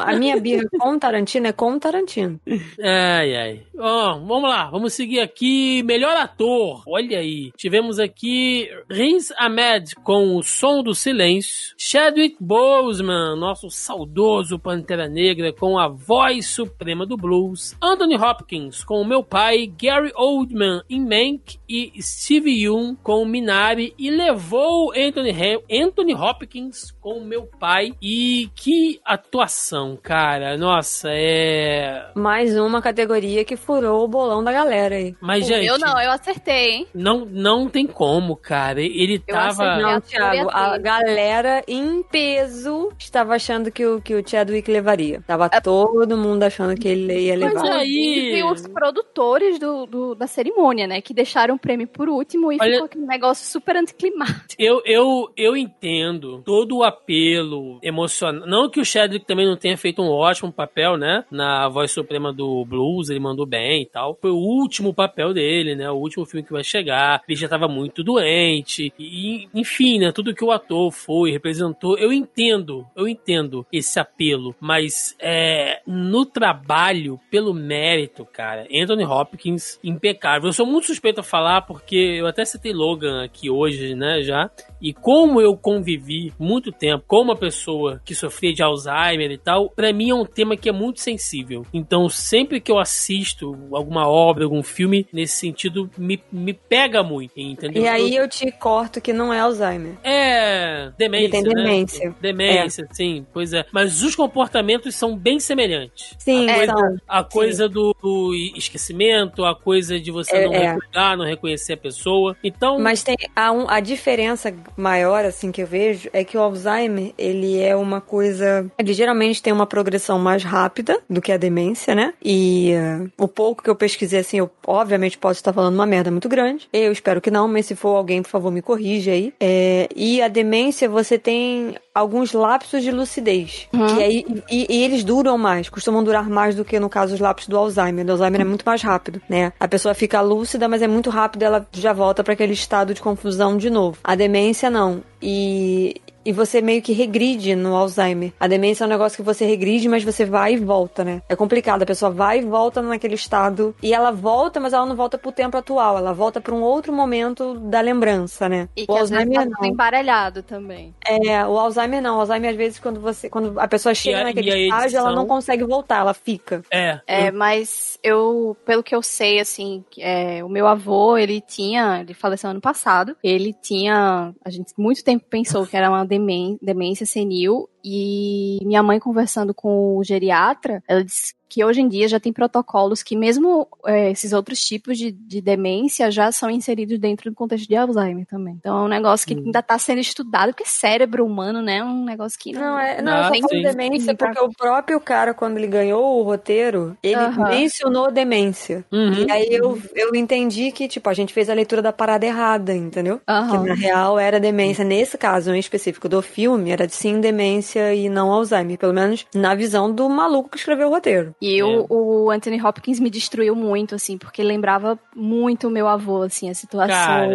a 0.01 0.17
minha 0.17 0.39
birra 0.39 0.65
com 0.79 0.95
o 0.95 0.99
Tarantino 0.99 1.47
é 1.47 1.53
com 1.53 1.73
o 1.73 1.81
Tarantino. 1.81 2.41
Ai, 2.83 3.37
ai. 3.37 3.63
Ó, 3.79 4.19
vamos 4.19 4.49
lá, 4.49 4.71
vamos 4.71 4.93
seguir 4.93 5.21
aqui. 5.21 5.83
Melhor 5.83 6.17
ator. 6.17 6.83
Olha 6.87 7.19
aí. 7.19 7.51
Tivemos 7.57 7.99
aqui 7.99 8.69
Riz 8.91 9.33
Ahmed 9.39 9.95
com 9.97 10.37
O 10.37 10.43
Som 10.43 10.83
do 10.83 10.95
Silêncio. 10.95 11.75
Chadwick 11.79 12.37
Boseman, 12.41 13.37
nosso 13.39 13.71
saudoso 13.71 14.59
Pantera 14.59 15.09
Negra, 15.09 15.53
com 15.53 15.79
a 15.79 15.89
voz 15.89 16.47
suprema 16.47 17.07
do 17.07 17.17
blues. 17.17 17.77
Anthony 17.83 18.17
Hopkins 18.17 18.85
com 18.85 19.01
O 19.01 19.05
Meu 19.05 19.23
Pai. 19.23 19.67
Gary 19.81 20.13
Oldman 20.15 20.83
em 20.89 21.01
Mank. 21.01 21.59
E 21.69 21.93
Steve 22.01 22.51
Yeun 22.51 22.95
com 23.03 23.25
Minari. 23.25 23.95
E 23.99 24.11
levou 24.11 24.93
Anthony, 24.97 25.31
Ham- 25.31 25.63
Anthony 25.71 26.15
Hopkins 26.15 26.91
com 27.01 27.19
O 27.19 27.25
Meu 27.25 27.47
Pai. 27.59 27.93
E 28.03 28.49
que 28.55 29.01
atuação, 29.05 29.99
cara. 30.01 30.57
Nossa, 30.57 31.09
é... 31.13 32.11
Mais 32.15 32.57
uma 32.59 32.81
categoria 32.83 33.45
que 33.45 33.57
furou 33.57 34.05
o 34.05 34.09
bolão 34.09 34.43
da 34.43 34.53
galera 34.53 34.95
aí. 34.97 35.15
Mas, 35.21 35.45
O 35.45 35.49
gente, 35.49 35.65
meu 35.65 35.79
não, 35.79 36.01
eu 36.01 36.11
acertei, 36.11 36.71
hein? 36.71 36.87
não, 36.95 37.25
não 37.25 37.69
tem 37.69 37.87
como, 37.87 38.37
cara. 38.37 38.81
Ele 38.81 39.23
Eu 39.27 39.35
tava. 39.35 39.49
acertei. 39.75 39.83
Não, 39.83 40.01
Thiago, 40.01 40.51
a 40.53 40.79
galera 40.79 41.63
em 41.67 42.03
peso 42.03 42.93
estava 42.99 43.35
achando 43.35 43.71
que 43.71 43.85
o, 43.85 44.01
que 44.01 44.15
o 44.15 44.27
Chadwick 44.29 44.71
levaria. 44.71 45.23
Tava 45.27 45.49
todo 45.61 46.17
mundo 46.17 46.43
achando 46.43 46.75
que 46.75 46.89
ele 46.89 47.19
ia 47.27 47.39
Mas 47.39 47.55
levar. 47.55 47.77
aí- 47.77 47.97
Inclusive 48.17 48.45
os 48.45 48.67
produtores 48.69 49.59
do, 49.59 49.87
do- 49.87 50.15
da 50.15 50.27
cerimônia, 50.27 50.87
né? 50.87 51.01
Que 51.01 51.15
deixaram 51.15 51.55
o 51.55 51.59
prêmio 51.59 51.87
por 51.89 52.09
último 52.09 52.53
e 52.53 52.59
Olha- 52.61 52.73
ficou 52.73 52.87
aquele 52.87 53.07
negócio 53.07 53.47
super 53.47 53.77
anticlimático. 53.87 54.55
Eu, 54.59 54.82
eu, 54.84 55.32
eu 55.37 55.57
entendo 55.57 56.43
todo 56.45 56.78
o 56.78 56.82
apelo 56.82 57.78
emocional. 57.82 58.47
Não 58.47 58.68
que 58.68 58.80
o 58.80 58.84
Chadwick 58.84 59.24
também 59.24 59.47
não 59.47 59.57
tenha 59.57 59.76
feito 59.76 60.03
um 60.03 60.09
ótimo 60.09 60.53
papel, 60.53 60.97
né? 60.97 61.24
Na 61.30 61.68
voz 61.68 61.93
suprema 61.93 62.32
do 62.32 62.64
blues, 62.64 63.09
ele 63.09 63.20
mandou 63.20 63.47
bem 63.47 63.82
e 63.82 63.87
tal. 63.87 64.18
Foi 64.20 64.30
o 64.30 64.37
último 64.37 64.93
papel 64.93 65.32
dele, 65.32 65.74
né? 65.74 65.91
O 65.91 65.97
último 65.97 66.24
filme 66.24 66.45
que 66.45 66.53
vai 66.53 66.64
chegar. 66.64 67.22
Ele 67.28 67.37
já 67.37 67.49
tava 67.49 67.68
muito 67.68 68.03
doente. 68.03 68.93
E, 68.99 69.49
enfim, 69.55 69.99
né? 69.99 70.12
Tudo 70.12 70.34
que 70.34 70.45
o 70.45 70.51
ator 70.51 70.91
foi, 70.91 71.30
representou. 71.30 71.99
Eu 71.99 72.12
entendo, 72.12 72.87
eu 72.97 73.07
entendo 73.07 73.66
esse 73.72 73.99
apelo. 73.99 74.55
Mas 74.61 75.16
é, 75.20 75.80
no 75.87 76.24
trabalho, 76.26 77.20
pelo 77.30 77.55
mérito, 77.55 78.24
cara, 78.24 78.66
Anthony 78.72 79.05
Hopkins, 79.05 79.78
impecável. 79.82 80.49
Eu 80.49 80.53
sou 80.53 80.66
muito 80.66 80.87
suspeito 80.87 81.20
a 81.20 81.24
falar 81.24 81.62
porque 81.62 81.97
eu 81.97 82.26
até 82.26 82.45
citei 82.45 82.72
Logan 82.72 83.24
aqui 83.24 83.51
hoje, 83.51 83.76
né? 83.95 84.22
Já. 84.22 84.51
E 84.81 84.93
como 84.93 85.41
eu 85.41 85.57
convivi 85.57 86.33
muito 86.39 86.70
tempo 86.70 87.05
com 87.07 87.22
uma 87.22 87.37
pessoa 87.37 88.01
que 88.05 88.14
sofria 88.14 88.53
de 88.53 88.62
Alzheimer 88.62 89.31
e 89.31 89.39
tal, 89.39 89.70
pra 89.70 89.93
mim 89.93 90.11
é 90.11 90.14
um 90.14 90.24
tema 90.24 90.57
que 90.57 90.68
é 90.68 90.72
muito 90.72 91.01
sensível. 91.01 91.64
Então, 91.72 92.09
sempre 92.09 92.61
que 92.61 92.70
eu 92.70 92.79
assisto 92.79 93.57
alguma 93.72 94.09
obra, 94.09 94.45
algum 94.45 94.62
filme, 94.62 95.07
nesse 95.12 95.37
sentido, 95.39 95.91
me, 95.97 96.22
me 96.31 96.53
pega 96.53 97.03
muito, 97.03 97.33
entendeu? 97.39 97.83
E 97.83 97.89
aí 97.89 98.14
eu 98.14 98.29
te 98.29 98.51
corto 98.53 99.01
que 99.01 99.12
não 99.12 99.33
é 99.33 99.41
Alzheimer. 99.41 99.95
É, 100.05 100.91
demência. 100.99 101.24
Ele 101.24 101.31
tem 101.33 101.43
né? 101.43 101.55
demência. 101.62 102.14
Demência, 102.20 102.89
sim, 102.93 103.27
pois 103.33 103.53
é. 103.53 103.64
Mas 103.72 104.03
os 104.03 104.14
comportamentos 104.14 104.95
são 104.95 105.16
bem 105.16 105.41
semelhantes. 105.41 106.14
Sim, 106.18 106.49
a 106.51 106.55
coisa, 106.55 106.72
são. 106.72 106.97
a 107.09 107.24
coisa 107.24 107.68
do, 107.68 107.95
do 108.03 108.35
esquecimento, 108.57 109.45
a 109.45 109.55
coisa 109.55 109.99
de 109.99 110.11
você 110.11 110.37
É, 110.37 110.47
não 110.47 110.53
é. 110.55 110.72
recordar, 110.72 111.16
não 111.16 111.24
reconhecer 111.24 111.74
a 111.74 111.77
pessoa. 111.77 112.37
Então, 112.43 112.79
Mas 112.79 113.03
tem 113.03 113.16
a, 113.35 113.51
um- 113.53 113.68
a 113.68 113.81
diferença 113.81 114.51
maior, 114.77 115.25
assim, 115.25 115.53
que 115.53 115.62
eu 115.62 115.67
vejo, 115.67 116.09
é 116.12 116.25
que 116.25 116.37
o 116.37 116.41
Alzheimer, 116.41 117.12
ele 117.19 117.61
é 117.61 117.75
uma 117.77 118.01
coisa. 118.01 118.67
Ele 118.79 118.93
geralmente 118.93 119.43
tem 119.43 119.53
uma 119.53 119.67
progressão 119.67 120.19
mais 120.19 120.43
rápida 120.43 120.99
do 121.09 121.21
que 121.21 121.33
a 121.33 121.37
demência, 121.37 121.95
né? 121.95 122.14
E 122.25 122.73
uh, 122.75 123.11
o 123.19 123.29
pouco 123.29 123.62
que 123.62 123.71
eu 123.71 123.77
pesquisei, 123.77 124.21
assim, 124.21 124.39
eu 124.39 124.51
obviamente 124.67 125.19
posso 125.19 125.41
estar 125.41 125.53
falando 125.53 125.75
uma 125.75 125.87
merda 125.87 126.11
muito 126.11 126.29
grande. 126.29 126.69
Eu 126.73 126.93
espero 126.93 127.21
que 127.21 127.31
não, 127.31 127.49
mas 127.49 127.67
se 127.67 127.75
for 127.75 127.97
alguém, 127.97 128.23
por 128.23 128.29
favor, 128.29 128.51
me 128.51 128.62
corrija 128.62 129.12
aí. 129.12 129.33
É, 129.41 129.89
e 129.95 130.23
a 130.23 130.29
demência, 130.29 130.89
você 130.89 131.19
tem 131.19 131.77
alguns 131.95 132.33
lapsos 132.33 132.83
de 132.83 132.91
lucidez. 132.91 133.69
Que 133.71 134.03
aí, 134.03 134.27
e, 134.51 134.67
e 134.69 134.85
eles 134.85 135.03
duram 135.03 135.39
mais, 135.39 135.69
costumam 135.69 136.05
durar 136.05 136.29
mais 136.29 136.55
do 136.55 136.64
que 136.64 136.79
no 136.79 136.91
caso 136.91 137.14
os 137.14 137.21
lapsos 137.21 137.49
do 137.49 137.57
Alzheimer. 137.57 138.07
O 138.07 138.11
Alzheimer 138.11 138.43
é 138.43 138.45
muito 138.45 138.64
mais 138.67 138.83
rápido, 138.83 139.21
né? 139.29 139.53
A 139.59 139.67
pessoa 139.67 139.95
fica 139.95 140.21
lúcida, 140.21 140.69
mas 140.69 140.83
é 140.83 140.87
muito 140.87 141.09
rápido, 141.09 141.43
ela 141.43 141.67
já 141.73 141.93
volta 141.93 142.23
para 142.23 142.35
aquele 142.35 142.53
estado 142.53 142.93
de 142.93 143.01
confusão 143.01 143.57
de 143.57 143.71
novo. 143.71 143.99
A 144.05 144.14
demência 144.14 144.56
não. 144.71 145.03
E 145.21 146.01
e 146.27 146.33
você 146.33 146.61
meio 146.61 146.83
que 146.83 146.93
regride 146.93 147.55
no 147.55 147.74
Alzheimer. 147.77 148.33
A 148.39 148.47
demência 148.47 148.85
é 148.85 148.87
um 148.87 148.91
negócio 148.91 149.16
que 149.16 149.22
você 149.22 149.45
regride, 149.47 149.89
mas 149.89 150.03
você 150.05 150.24
vai 150.24 150.55
e 150.55 150.57
volta, 150.57 151.05
né? 151.05 151.22
É 151.29 151.37
complicado. 151.37 151.83
A 151.83 151.87
pessoa 151.87 152.11
vai 152.11 152.41
e 152.41 152.43
volta 152.43 152.83
naquele 152.83 153.14
estado. 153.14 153.74
E 153.83 153.95
ela 153.95 154.11
volta, 154.11 154.59
mas 154.61 154.72
ela 154.72 154.85
não 154.87 154.97
volta 154.97 155.16
pro 155.16 155.33
tempo 155.33 155.57
atual. 155.57 155.97
Ela 155.99 156.12
volta 156.12 156.41
pra 156.41 156.55
um 156.55 156.62
outro 156.62 156.93
momento 156.93 157.55
da 157.55 157.81
lembrança, 157.81 158.49
né? 158.49 158.68
E 158.77 158.83
o 158.83 158.87
que 158.87 158.93
às 158.99 159.11
vezes 159.11 159.27
Alzheimer 159.27 159.57
tá 159.59 159.66
embaralhado 159.66 160.43
também. 160.43 160.95
é, 161.07 161.45
o 161.47 161.59
Alzheimer 161.59 162.03
não. 162.03 162.16
O 162.16 162.20
Alzheimer, 162.20 162.51
às 162.51 162.57
vezes, 162.57 162.79
quando 162.79 163.01
você. 163.01 163.31
Quando 163.31 163.59
a 163.61 163.68
pessoa 163.68 163.95
chega 163.95 164.20
a- 164.20 164.24
naquele 164.24 164.51
estágio, 164.66 164.99
ela 164.99 165.09
edição? 165.11 165.14
não 165.14 165.27
consegue 165.27 165.64
voltar, 165.64 165.99
ela 166.01 166.14
fica. 166.14 166.62
É. 166.70 167.01
É, 167.07 167.31
mas 167.31 167.99
eu, 168.03 168.57
pelo 168.64 168.83
que 168.83 168.95
eu 168.95 169.03
sei, 169.03 169.39
assim, 169.41 169.85
é, 169.99 170.43
o 170.45 170.49
meu 170.49 170.66
avô, 170.66 171.16
ele 171.16 171.41
tinha, 171.41 172.01
ele 172.01 172.14
faleceu 172.14 172.51
ano 172.51 172.61
passado, 172.61 173.16
ele 173.22 173.55
tinha, 173.62 174.33
a 174.45 174.51
gente 174.51 174.72
muito 174.76 175.05
tempo 175.05 175.25
pensou 175.29 175.67
que 175.67 175.76
era 175.76 175.88
uma 175.88 176.05
demên- 176.05 176.16
demência 176.61 177.07
senil, 177.07 177.68
e 177.84 178.59
minha 178.64 178.83
mãe 178.83 178.99
conversando 178.99 179.55
com 179.55 179.97
o 179.97 180.05
geriatra, 180.05 180.83
ela 180.88 181.05
disse 181.05 181.34
que 181.49 181.64
hoje 181.64 181.81
em 181.81 181.89
dia 181.89 182.09
já 182.09 182.18
tem 182.21 182.33
protocolos 182.33 183.03
que 183.03 183.17
mesmo 183.17 183.68
é, 183.87 184.11
esses 184.11 184.33
outros 184.33 184.61
tipos 184.61 184.99
de, 184.99 185.11
de 185.13 185.41
demência 185.41 186.11
já 186.11 186.31
são 186.33 186.51
inseridos 186.51 186.99
dentro 186.99 187.31
do 187.31 187.35
contexto 187.37 187.68
de 187.68 187.77
Alzheimer 187.77 188.27
também. 188.27 188.57
Então 188.59 188.77
é 188.79 188.83
um 188.85 188.89
negócio 188.89 189.27
que 189.27 189.35
Hum. 189.35 189.43
ainda 189.47 189.59
está 189.61 189.79
sendo 189.79 190.01
estudado, 190.01 190.51
porque 190.53 190.64
cérebro 190.67 191.25
humano, 191.25 191.61
né, 191.63 191.77
é 191.79 191.85
um 191.85 192.05
negócio 192.05 192.39
que 192.39 192.53
Não, 192.53 192.79
é, 192.79 193.01
não, 193.03 193.13
Ah, 193.13 193.18
eu 193.18 193.23
só 193.43 193.49
falo 193.49 193.63
demência 193.63 194.14
porque 194.14 194.41
o 194.41 194.51
próprio 194.51 195.01
cara, 195.01 195.35
quando 195.35 195.59
ele 195.59 195.67
ganhou 195.67 196.18
o 196.21 196.23
roteiro, 196.23 196.97
ele 197.03 197.17
Aham. 197.21 197.49
mencionou 197.49 198.11
demência. 198.11 198.85
Uhum. 198.91 199.13
E 199.27 199.31
aí 199.31 199.49
eu, 199.51 199.79
eu 199.95 200.14
entendi 200.14 200.73
que, 200.73 200.89
tipo, 200.89 201.09
a 201.09 201.14
gente 201.14 201.33
fez 201.33 201.49
a 201.51 201.55
leitura 201.55 201.81
da 201.83 201.93
parada 201.93 202.25
errada, 202.27 202.75
entendeu? 202.75 203.21
Que 203.27 203.59
na 203.59 203.75
real 203.75 204.18
era 204.18 204.41
demência. 204.41 204.85
Nesse 204.85 205.17
caso 205.18 205.55
em 205.55 205.59
específico 205.59 206.09
do 206.09 206.21
filme, 206.23 206.71
era 206.71 206.89
sim 206.89 207.21
demência 207.21 207.95
e 207.95 208.09
não 208.09 208.33
Alzheimer. 208.33 208.79
Pelo 208.79 208.93
menos 208.95 209.27
na 209.35 209.55
visão 209.55 209.93
do 209.93 210.09
maluco 210.09 210.51
que 210.51 210.57
escreveu 210.57 210.89
o 210.89 210.91
roteiro. 210.91 211.35
E 211.41 211.61
É. 211.61 211.64
o, 211.64 212.30
Anthony 212.30 212.61
Hopkins 212.63 212.99
me 212.99 213.11
destruiu 213.11 213.54
muito, 213.54 213.95
assim, 213.95 214.17
porque 214.17 214.42
lembrava 214.42 214.99
muito 215.14 215.68
o 215.68 215.71
meu 215.71 215.87
avô, 215.87 216.22
assim, 216.22 216.49
as 216.49 216.57
situações, 216.58 216.91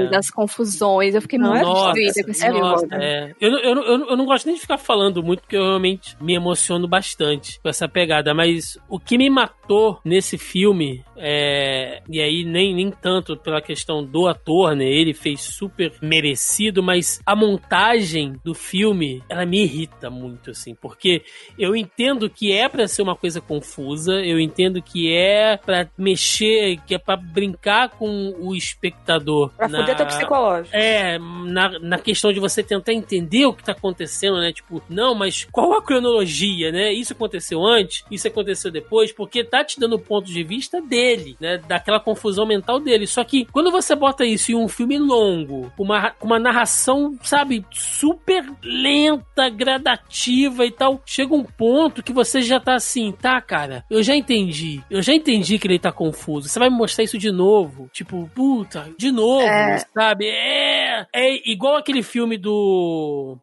Cara. 0.09 0.17
as 0.17 0.29
confusões. 0.31 1.13
Eu 1.13 1.21
fiquei 1.21 1.37
Não, 1.37 1.51
muito 1.51 1.63
Nossa, 1.65 1.93
destruída 1.93 2.23
com 2.25 2.31
esse 2.31 2.49
nossa, 2.49 2.87
é. 2.95 3.33
Eu, 3.39 3.51
não- 3.51 3.59
eu, 3.59 3.75
eu, 3.83 4.09
eu 4.09 4.17
não 4.17 4.25
gosto 4.25 4.45
nem 4.47 4.55
de 4.55 4.61
ficar 4.61 4.77
falando 4.79 5.21
muito, 5.21 5.41
porque 5.41 5.55
eu 5.55 5.63
realmente 5.63 6.17
me 6.19 6.33
emociono 6.33 6.87
bastante 6.87 7.59
com 7.61 7.69
essa 7.69 7.87
pegada. 7.87 8.33
Mas 8.33 8.77
o 8.89 8.99
que 8.99 9.17
me 9.19 9.29
matou 9.29 9.99
nesse 10.03 10.35
filme, 10.37 11.03
é, 11.15 12.01
e 12.09 12.19
aí 12.19 12.43
nem, 12.43 12.73
nem 12.73 12.89
tanto 12.89 13.37
pela 13.37 13.61
questão 13.61 14.03
do 14.03 14.27
ator, 14.27 14.75
né? 14.75 14.85
Ele 14.85 15.13
fez 15.13 15.41
super 15.41 15.93
merecido, 16.01 16.81
mas 16.81 17.21
a 17.25 17.35
montagem 17.35 18.33
do 18.43 18.53
filme, 18.55 19.23
ela 19.29 19.45
me 19.45 19.61
irrita 19.63 20.09
muito, 20.09 20.49
assim, 20.51 20.73
porque 20.73 21.21
eu 21.57 21.75
entendo 21.75 22.29
que 22.29 22.51
é 22.51 22.67
pra 22.67 22.87
ser 22.87 23.01
uma 23.03 23.15
coisa 23.15 23.39
confusa, 23.39 23.90
eu 24.07 24.39
entendo 24.39 24.81
que 24.81 25.13
é 25.13 25.57
pra 25.57 25.87
mexer, 25.97 26.77
que 26.85 26.95
é 26.95 26.97
pra 26.97 27.15
brincar 27.15 27.89
com 27.89 28.33
o 28.39 28.55
espectador. 28.55 29.49
Pra 29.57 29.67
na- 29.67 29.79
fuder 29.79 29.95
teu 29.97 30.05
psicológico. 30.05 30.75
é, 30.75 31.17
na, 31.19 31.79
na 31.79 31.97
questão 31.99 32.31
de 32.33 32.39
você 32.39 32.63
tentar 32.63 32.93
entender 32.93 33.45
o 33.45 33.53
que 33.53 33.63
tá 33.63 33.71
acontecendo, 33.71 34.39
né? 34.39 34.51
Tipo, 34.51 34.81
não, 34.89 35.13
mas 35.15 35.47
qual 35.51 35.73
a 35.73 35.81
cronologia, 35.81 36.71
né? 36.71 36.91
Isso 36.93 37.13
aconteceu 37.13 37.63
antes, 37.65 38.03
isso 38.11 38.27
aconteceu 38.27 38.71
depois, 38.71 39.11
porque 39.11 39.43
tá 39.43 39.63
te 39.63 39.79
dando 39.79 39.95
o 39.95 39.99
ponto 39.99 40.25
de 40.27 40.43
vista 40.43 40.81
dele, 40.81 41.35
né? 41.39 41.57
Daquela 41.67 41.99
confusão 41.99 42.45
mental 42.45 42.79
dele. 42.79 43.07
Só 43.07 43.23
que 43.23 43.45
quando 43.45 43.71
você 43.71 43.95
bota 43.95 44.25
isso 44.25 44.51
em 44.51 44.55
um 44.55 44.67
filme 44.67 44.97
longo, 44.97 45.71
com 45.77 45.83
uma, 45.83 46.11
com 46.11 46.25
uma 46.27 46.39
narração, 46.39 47.17
sabe, 47.21 47.65
super 47.71 48.45
lenta, 48.63 49.49
gradativa 49.49 50.65
e 50.65 50.71
tal, 50.71 51.01
chega 51.05 51.33
um 51.33 51.43
ponto 51.43 52.03
que 52.03 52.13
você 52.13 52.41
já 52.41 52.59
tá 52.59 52.75
assim, 52.75 53.11
tá, 53.11 53.39
cara, 53.41 53.80
eu 53.89 54.03
já 54.03 54.15
entendi. 54.15 54.81
Eu 54.89 55.01
já 55.01 55.13
entendi 55.13 55.57
que 55.57 55.67
ele 55.67 55.79
tá 55.79 55.91
confuso. 55.91 56.47
Você 56.47 56.59
vai 56.59 56.69
me 56.69 56.75
mostrar 56.75 57.03
isso 57.03 57.17
de 57.17 57.31
novo? 57.31 57.89
Tipo, 57.93 58.29
puta, 58.33 58.89
de 58.97 59.11
novo, 59.11 59.45
sabe? 59.93 60.25
É, 60.27 61.05
é 61.13 61.51
igual 61.51 61.75
aquele 61.75 62.03
filme 62.03 62.37
do 62.37 63.37